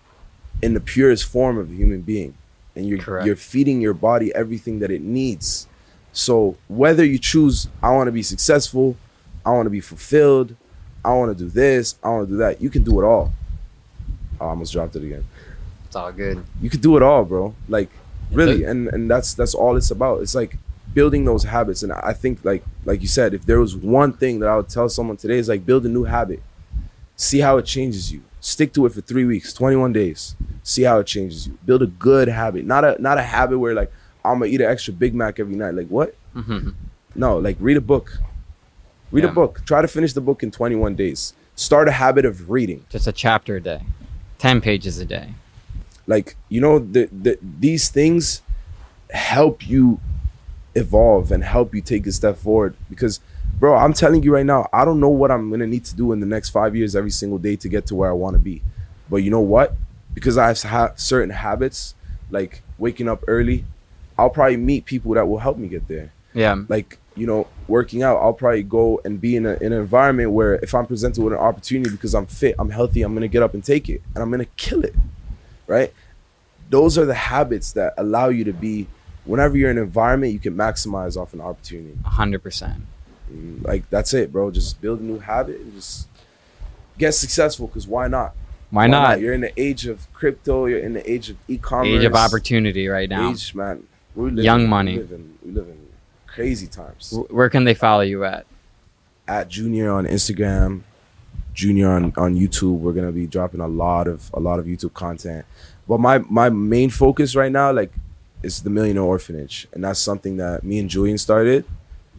in 0.63 0.75
the 0.75 0.81
purest 0.81 1.25
form 1.25 1.59
of 1.59 1.71
a 1.71 1.75
human 1.75 2.01
being. 2.03 2.35
And 2.77 2.89
you're 2.89 2.99
Correct. 2.99 3.27
you're 3.27 3.37
feeding 3.37 3.81
your 3.81 3.95
body 3.95 4.35
everything 4.35 4.81
that 4.81 4.91
it 4.91 5.03
needs. 5.03 5.69
So 6.13 6.57
whether 6.69 7.05
you 7.05 7.19
choose 7.19 7.69
I 7.83 7.91
want 7.93 8.09
to 8.09 8.13
be 8.13 8.23
successful, 8.23 8.97
I 9.47 9.51
want 9.51 9.67
to 9.67 9.71
be 9.71 9.81
fulfilled, 9.81 10.57
I 11.05 11.13
want 11.15 11.37
to 11.37 11.45
do 11.45 11.51
this, 11.51 11.97
I 12.03 12.09
want 12.09 12.27
to 12.29 12.33
do 12.35 12.39
that, 12.39 12.61
you 12.61 12.71
can 12.71 12.83
do 12.83 13.01
it 13.01 13.05
all. 13.05 13.33
Oh, 14.41 14.47
I 14.47 14.49
almost 14.51 14.73
dropped 14.73 14.97
it 14.97 15.05
again 15.05 15.25
It's 15.87 15.95
all 15.97 16.11
good. 16.11 16.43
you 16.61 16.69
could 16.71 16.81
do 16.81 16.97
it 16.97 17.03
all, 17.03 17.25
bro. 17.25 17.55
Like 17.69 17.91
really, 18.33 18.65
and 18.65 18.89
and 18.89 19.09
that's 19.09 19.35
that's 19.35 19.55
all 19.55 19.77
it's 19.77 19.91
about. 19.93 20.23
It's 20.23 20.35
like 20.35 20.57
building 20.93 21.25
those 21.25 21.45
habits. 21.45 21.83
And 21.85 21.93
I 21.93 22.13
think 22.13 22.45
like 22.45 22.65
like 22.85 23.01
you 23.03 23.09
said, 23.09 23.35
if 23.35 23.47
there 23.47 23.61
was 23.61 23.77
one 23.77 24.13
thing 24.13 24.41
that 24.41 24.49
I 24.49 24.57
would 24.57 24.69
tell 24.69 24.89
someone 24.89 25.17
today 25.17 25.39
is 25.39 25.49
like 25.49 25.65
build 25.65 25.87
a 25.87 25.89
new 25.89 26.05
habit. 26.05 26.43
See 27.17 27.39
how 27.41 27.59
it 27.59 27.67
changes 27.67 28.11
you. 28.13 28.23
Stick 28.45 28.75
to 28.75 28.85
it 28.85 28.93
for 28.93 29.01
three 29.01 29.25
weeks, 29.25 29.55
21 29.55 29.93
days. 29.95 30.37
See 30.63 30.83
how 30.83 30.99
it 30.99 31.07
changes 31.07 31.47
you. 31.47 31.59
Build 31.65 31.83
a 31.83 31.87
good 31.87 32.29
habit. 32.29 32.67
Not 32.67 32.85
a 32.85 33.01
not 33.01 33.17
a 33.17 33.23
habit 33.23 33.59
where 33.59 33.73
like 33.75 33.91
I'm 34.25 34.41
gonna 34.41 34.51
eat 34.53 34.61
an 34.61 34.71
extra 34.71 34.93
Big 34.93 35.15
Mac 35.15 35.41
every 35.41 35.57
night. 35.57 35.75
Like 35.75 35.89
what? 35.89 36.15
Mm-hmm. 36.37 36.71
No, 37.15 37.39
like 37.39 37.57
read 37.59 37.79
a 37.79 37.81
book. 37.81 38.19
Read 39.11 39.25
Yeah. 39.25 39.31
a 39.31 39.33
book. 39.33 39.63
Try 39.65 39.81
to 39.81 39.89
finish 39.89 40.13
the 40.13 40.21
book 40.21 40.43
in 40.43 40.51
21 40.51 40.95
days. 40.95 41.33
Start 41.57 41.89
a 41.89 41.93
habit 41.93 42.25
of 42.27 42.51
reading. 42.51 42.85
Just 42.91 43.07
a 43.07 43.13
chapter 43.13 43.57
a 43.57 43.61
day, 43.63 43.81
ten 44.39 44.61
pages 44.61 44.99
a 44.99 45.05
day. 45.07 45.29
like 46.07 46.37
you 46.51 46.61
know 46.61 46.79
the, 46.79 47.09
the 47.11 47.39
these 47.41 47.89
things 47.89 48.43
help 49.11 49.67
you 49.67 50.01
evolve 50.75 51.33
and 51.33 51.45
help 51.45 51.75
you 51.75 51.81
take 51.81 52.07
a 52.07 52.13
step 52.13 52.37
forward 52.37 52.75
because 52.91 53.21
bro 53.59 53.77
i'm 53.77 53.93
telling 53.93 54.23
you 54.23 54.33
right 54.33 54.47
now 54.47 54.69
i 54.73 54.85
don't 54.85 55.01
know 55.01 55.09
what 55.09 55.31
i'm 55.31 55.51
gonna 55.51 55.67
need 55.67 55.85
to 55.85 55.95
do 55.95 56.13
in 56.13 56.21
the 56.21 56.27
next 56.27 56.51
five 56.51 56.75
years 56.77 56.95
every 56.95 57.11
single 57.11 57.39
day 57.39 57.57
to 57.57 57.69
get 57.69 57.87
to 57.87 57.95
where 57.95 58.11
i 58.11 58.13
want 58.13 58.35
to 58.35 58.39
be. 58.39 58.63
But 59.11 59.19
you 59.19 59.31
know 59.31 59.41
what? 59.41 59.75
Because 60.15 60.39
i 60.39 60.53
have 60.69 60.99
certain 60.99 61.31
habits 61.31 61.95
like 62.31 62.63
waking 62.79 63.09
up 63.09 63.23
early 63.27 63.65
i'll 64.19 64.31
probably 64.31 64.57
meet 64.57 64.85
people 64.85 65.15
that 65.15 65.27
will 65.27 65.39
help 65.39 65.57
me 65.57 65.69
get 65.69 65.87
there. 65.89 66.13
Yeah, 66.33 66.57
like 66.69 66.99
you 67.17 67.27
know 67.29 67.47
working 67.69 68.03
out 68.03 68.17
i'll 68.17 68.33
probably 68.33 68.65
go 68.65 69.01
and 69.05 69.21
be 69.21 69.37
in, 69.37 69.47
a, 69.47 69.55
in 69.55 69.73
an 69.73 69.81
environment 69.81 70.33
where 70.33 70.57
if 70.57 70.75
i'm 70.75 70.85
presented 70.85 71.23
with 71.23 71.33
an 71.33 71.39
opportunity 71.39 71.91
because 71.91 72.13
i'm 72.13 72.27
fit 72.27 72.57
i'm 72.59 72.71
healthy 72.71 73.03
i'm 73.03 73.15
gonna 73.15 73.29
get 73.29 73.41
up 73.41 73.55
and 73.55 73.63
take 73.63 73.89
it 73.89 74.03
and 74.15 74.23
i'm 74.23 74.33
gonna 74.33 74.45
kill 74.57 74.85
it 74.85 74.97
right? 75.67 75.93
Those 76.71 76.99
are 76.99 77.05
the 77.05 77.15
habits 77.15 77.73
that 77.73 77.95
allow 77.97 78.29
you 78.29 78.45
to 78.45 78.53
be 78.53 78.87
whenever 79.25 79.57
you're 79.57 79.71
in 79.71 79.79
an 79.79 79.85
environment 79.85 80.33
you 80.33 80.39
can 80.39 80.55
maximize 80.55 81.17
off 81.17 81.35
an 81.35 81.41
opportunity. 81.41 81.97
Hundred 82.05 82.43
percent. 82.43 82.75
And, 82.75 82.87
like 83.63 83.89
that's 83.91 84.13
it 84.15 84.31
bro 84.33 84.51
just 84.51 84.81
build 84.81 85.01
a 85.01 85.03
new 85.03 85.19
habit 85.19 85.61
and 85.61 85.73
just 85.75 86.07
get 86.99 87.13
successful 87.13 87.67
because 87.67 87.87
why 87.87 88.07
not 88.07 88.35
Why 88.71 88.87
not? 88.87 89.21
you're 89.21 89.33
in 89.35 89.41
the 89.41 89.53
age 89.61 89.87
of 89.87 90.13
crypto 90.13 90.67
you're 90.67 90.79
in 90.81 90.93
the 90.93 91.11
age 91.11 91.31
of 91.31 91.37
e-commerce 91.49 91.89
Age 91.89 92.05
of 92.05 92.15
opportunity 92.15 92.87
right 92.89 93.09
now. 93.09 93.31
age 93.31 93.55
man 93.55 93.85
we 94.15 94.31
live 94.31 94.45
Young 94.45 94.69
money. 94.69 94.93
we 94.93 94.99
live 95.01 95.13
in, 95.13 95.39
we 95.45 95.51
live 95.53 95.69
in 95.69 95.79
crazy 96.27 96.67
times 96.67 97.15
Where 97.31 97.49
can 97.49 97.65
they 97.65 97.75
follow 97.75 98.03
you 98.03 98.25
at? 98.25 98.45
at 99.27 99.49
Junior 99.49 99.91
on 99.91 100.05
Instagram, 100.07 100.83
Junior 101.55 101.89
on, 101.93 102.13
on 102.17 102.35
YouTube. 102.37 102.79
We're 102.81 102.93
gonna 102.93 103.11
be 103.13 103.27
dropping 103.27 103.61
a 103.61 103.69
lot 103.69 104.07
of 104.07 104.31
a 104.35 104.41
lot 104.41 104.59
of 104.59 104.67
YouTube 104.67 104.93
content. 104.93 105.47
But 105.89 105.99
my 105.99 106.19
my 106.19 106.51
main 106.51 106.91
focus 106.91 107.35
right 107.35 107.51
now, 107.51 107.73
like, 107.73 107.91
is 108.43 108.63
the 108.63 108.69
Millionaire 108.71 109.03
Orphanage, 109.05 109.67
and 109.73 109.83
that's 109.85 109.99
something 110.01 110.37
that 110.37 110.63
me 110.63 110.79
and 110.79 110.91
Julian 110.91 111.17
started 111.17 111.65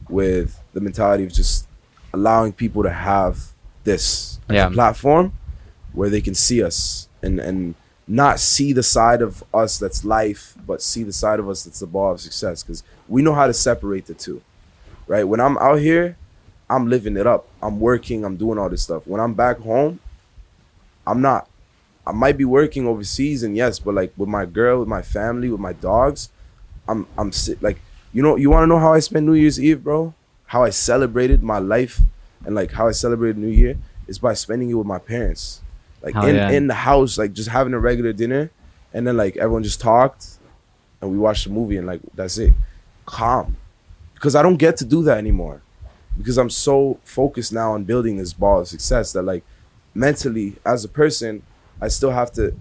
with 0.10 0.62
the 0.74 0.82
mentality 0.82 1.24
of 1.26 1.34
just 1.34 1.68
allowing 2.14 2.54
people 2.54 2.84
to 2.84 2.90
have 2.92 3.52
this 3.84 4.40
Yeah. 4.50 4.70
platform 4.70 5.34
where 5.94 6.10
they 6.10 6.22
can 6.22 6.36
see 6.36 6.62
us 6.64 7.08
and 7.22 7.40
and 7.40 7.76
not 8.08 8.40
see 8.40 8.72
the 8.72 8.84
side 8.84 9.22
of 9.24 9.44
us 9.54 9.80
that's 9.80 10.06
life, 10.06 10.56
but 10.68 10.80
see 10.82 11.02
the 11.04 11.12
side 11.14 11.40
of 11.40 11.50
us 11.50 11.64
that's 11.64 11.80
the 11.80 11.88
ball 11.88 12.12
of 12.14 12.22
success. 12.22 12.62
Because 12.62 12.84
we 13.08 13.22
know 13.24 13.34
how 13.34 13.48
to 13.48 13.54
separate 13.54 14.06
the 14.06 14.14
two, 14.14 14.42
right? 15.08 15.24
When 15.28 15.40
I'm 15.40 15.58
out 15.58 15.80
here, 15.80 16.16
I'm 16.70 16.88
living 16.88 17.18
it 17.18 17.26
up. 17.26 17.48
I'm 17.64 17.80
working. 17.80 18.24
I'm 18.24 18.38
doing 18.38 18.60
all 18.60 18.70
this 18.70 18.84
stuff. 18.84 19.08
When 19.08 19.20
I'm 19.20 19.34
back 19.34 19.58
home, 19.60 20.00
I'm 21.08 21.22
not. 21.22 21.48
I 22.08 22.12
might 22.12 22.38
be 22.38 22.46
working 22.46 22.86
overseas, 22.88 23.42
and 23.42 23.56
yes, 23.58 23.80
but 23.80 23.96
like 23.96 24.14
with 24.18 24.30
my 24.30 24.46
girl, 24.46 24.80
with 24.82 24.88
my 24.88 25.02
family, 25.02 25.50
with 25.50 25.60
my 25.60 25.74
dogs, 25.74 26.30
I'm 26.88 27.08
I'm 27.18 27.32
si- 27.32 27.58
like, 27.62 27.80
you 28.16 28.22
know, 28.22 28.38
you 28.38 28.50
want 28.50 28.64
to 28.64 28.68
know 28.68 28.80
how 28.80 28.94
I 28.94 29.00
spent 29.00 29.26
New 29.26 29.34
Year's 29.34 29.60
Eve, 29.60 29.84
bro? 29.84 30.14
How 30.46 30.64
I 30.64 30.70
celebrated 30.70 31.44
my 31.44 31.60
life 31.60 32.00
and 32.46 32.56
like 32.56 32.72
how 32.72 32.88
I 32.88 32.92
celebrated 32.92 33.38
New 33.38 33.50
Year 33.50 33.78
is 34.08 34.20
by 34.20 34.34
spending 34.34 34.70
it 34.70 34.76
with 34.76 34.88
my 34.88 35.00
parents, 35.00 35.62
like 36.02 36.14
Hell 36.14 36.26
in 36.26 36.36
yeah. 36.36 36.50
in 36.52 36.68
the 36.68 36.76
house, 36.76 37.18
like 37.18 37.34
just 37.34 37.50
having 37.50 37.74
a 37.74 37.80
regular 37.80 38.14
dinner, 38.14 38.52
and 38.94 39.06
then 39.06 39.18
like 39.18 39.36
everyone 39.36 39.64
just 39.64 39.82
talked, 39.82 40.38
and 41.02 41.12
we 41.12 41.18
watched 41.18 41.46
a 41.46 41.50
movie, 41.50 41.76
and 41.76 41.88
like 41.88 42.00
that's 42.14 42.38
it, 42.38 42.54
calm, 43.06 43.58
because 44.14 44.34
I 44.34 44.42
don't 44.42 44.56
get 44.56 44.78
to 44.78 44.86
do 44.86 45.04
that 45.04 45.18
anymore 45.18 45.62
because 46.18 46.38
I'm 46.38 46.50
so 46.50 46.98
focused 47.04 47.52
now 47.52 47.74
on 47.74 47.84
building 47.84 48.16
this 48.16 48.32
ball 48.32 48.62
of 48.62 48.70
success 48.70 49.12
that 49.12 49.24
like 49.24 49.44
mentally 49.94 50.56
as 50.66 50.86
a 50.86 50.88
person 50.88 51.44
I 51.82 51.90
still 51.90 52.12
have 52.12 52.32
to 52.34 52.56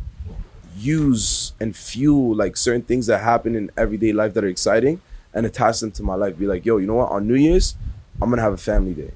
use 0.76 1.52
and 1.60 1.76
fuel 1.76 2.34
like 2.34 2.56
certain 2.56 2.82
things 2.82 3.06
that 3.06 3.18
happen 3.18 3.54
in 3.54 3.70
everyday 3.76 4.12
life 4.12 4.34
that 4.34 4.42
are 4.42 4.48
exciting 4.48 5.00
and 5.34 5.44
attach 5.44 5.80
them 5.80 5.90
to 5.92 6.02
my 6.02 6.14
life. 6.14 6.38
Be 6.38 6.46
like, 6.46 6.64
yo, 6.64 6.78
you 6.78 6.86
know 6.86 6.94
what? 6.94 7.10
On 7.10 7.26
New 7.26 7.34
Year's, 7.34 7.74
I'm 8.22 8.30
gonna 8.30 8.42
have 8.42 8.52
a 8.52 8.56
family 8.58 8.94
day. 8.94 9.10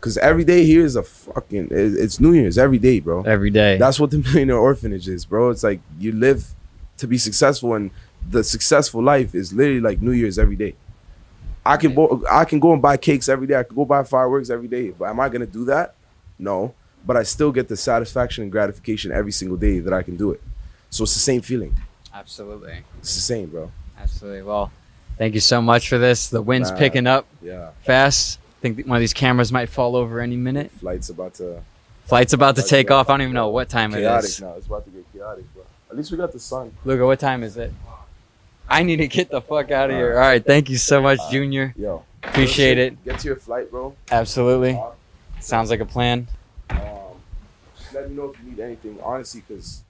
Cause 0.00 0.16
every 0.18 0.44
day 0.44 0.64
here 0.64 0.84
is 0.84 0.94
a 0.94 1.02
fucking 1.02 1.68
it's 1.72 2.20
New 2.20 2.32
Year's 2.32 2.58
every 2.58 2.78
day, 2.78 3.00
bro. 3.00 3.22
Every 3.22 3.50
day. 3.50 3.76
That's 3.76 3.98
what 3.98 4.12
the 4.12 4.18
millionaire 4.24 4.58
orphanage 4.58 5.08
is, 5.08 5.24
bro. 5.24 5.50
It's 5.50 5.64
like 5.64 5.80
you 5.98 6.12
live 6.12 6.54
to 6.98 7.08
be 7.08 7.18
successful, 7.18 7.74
and 7.74 7.90
the 8.30 8.44
successful 8.44 9.02
life 9.02 9.34
is 9.34 9.52
literally 9.52 9.80
like 9.80 10.00
New 10.00 10.12
Year's 10.12 10.38
every 10.38 10.54
day. 10.56 10.76
I 11.64 11.76
can 11.76 11.92
bo- 11.94 12.22
I 12.30 12.44
can 12.44 12.60
go 12.60 12.72
and 12.72 12.80
buy 12.80 12.96
cakes 12.96 13.28
every 13.28 13.48
day. 13.48 13.56
I 13.56 13.64
can 13.64 13.74
go 13.74 13.84
buy 13.84 14.04
fireworks 14.04 14.50
every 14.50 14.68
day. 14.68 14.90
But 14.90 15.06
am 15.08 15.18
I 15.18 15.28
gonna 15.28 15.46
do 15.46 15.64
that? 15.64 15.94
No. 16.38 16.74
But 17.04 17.16
I 17.16 17.24
still 17.24 17.50
get 17.50 17.66
the 17.68 17.76
satisfaction 17.76 18.42
and 18.42 18.52
gratification 18.52 19.10
every 19.10 19.32
single 19.32 19.56
day 19.56 19.80
that 19.80 19.92
I 19.92 20.02
can 20.02 20.16
do 20.16 20.30
it. 20.30 20.42
So 20.90 21.02
it's 21.04 21.14
the 21.14 21.20
same 21.20 21.40
feeling. 21.40 21.74
Absolutely. 22.14 22.84
It's 22.98 23.14
the 23.14 23.20
same, 23.20 23.48
bro. 23.48 23.70
Absolutely. 24.06 24.42
Well, 24.42 24.70
thank 25.18 25.34
you 25.34 25.40
so 25.40 25.60
much 25.60 25.88
for 25.88 25.98
this. 25.98 26.28
The 26.28 26.40
wind's 26.40 26.70
Nah. 26.70 26.76
picking 26.78 27.06
up 27.08 27.26
Yeah. 27.42 27.70
fast. 27.84 28.38
I 28.38 28.62
think 28.62 28.86
one 28.86 28.96
of 28.96 29.00
these 29.00 29.12
cameras 29.12 29.50
might 29.52 29.68
fall 29.68 29.96
over 29.96 30.20
any 30.20 30.36
minute. 30.36 30.70
Flight's 30.80 31.08
about 31.10 31.34
to 31.34 31.62
Flight's 32.04 32.32
about 32.32 32.54
to 32.54 32.60
About 32.60 32.68
to 32.68 32.70
take 32.70 32.90
off. 32.92 33.08
I 33.10 33.14
don't 33.14 33.22
even 33.22 33.34
know 33.34 33.48
what 33.48 33.68
time 33.68 33.92
it 33.92 33.98
chaotic 33.98 34.28
is. 34.30 34.40
now. 34.40 34.54
It's 34.56 34.66
about 34.68 34.84
to 34.84 34.90
get 34.90 35.12
chaotic, 35.12 35.52
bro. 35.52 35.64
At 35.90 35.96
least 35.96 36.12
we 36.12 36.16
got 36.16 36.30
the 36.32 36.38
sun. 36.38 36.70
Luca, 36.84 37.04
what 37.04 37.18
time 37.18 37.42
is 37.42 37.56
it? 37.56 37.72
I 38.68 38.84
need 38.84 38.96
to 38.98 39.08
get 39.08 39.28
the 39.28 39.40
fuck 39.40 39.72
out 39.72 39.90
of 39.90 39.96
here. 39.96 40.12
All 40.12 40.20
right. 40.20 40.44
Thank 40.44 40.70
you 40.70 40.76
so 40.76 41.02
much, 41.02 41.18
Junior. 41.32 41.74
Yo. 41.76 42.04
Appreciate 42.22 42.78
it. 42.78 43.04
Get 43.04 43.18
to 43.20 43.26
your 43.26 43.36
flight, 43.36 43.72
bro. 43.72 43.94
Absolutely. 44.12 44.80
Sounds 45.40 45.68
like 45.68 45.80
a 45.80 45.84
plan. 45.84 46.28
Um, 46.70 46.78
just 47.76 47.92
let 47.92 48.08
me 48.08 48.14
know 48.16 48.30
if 48.32 48.38
you 48.44 48.50
need 48.52 48.60
anything, 48.60 48.98
honestly, 49.02 49.42
because 49.46 49.82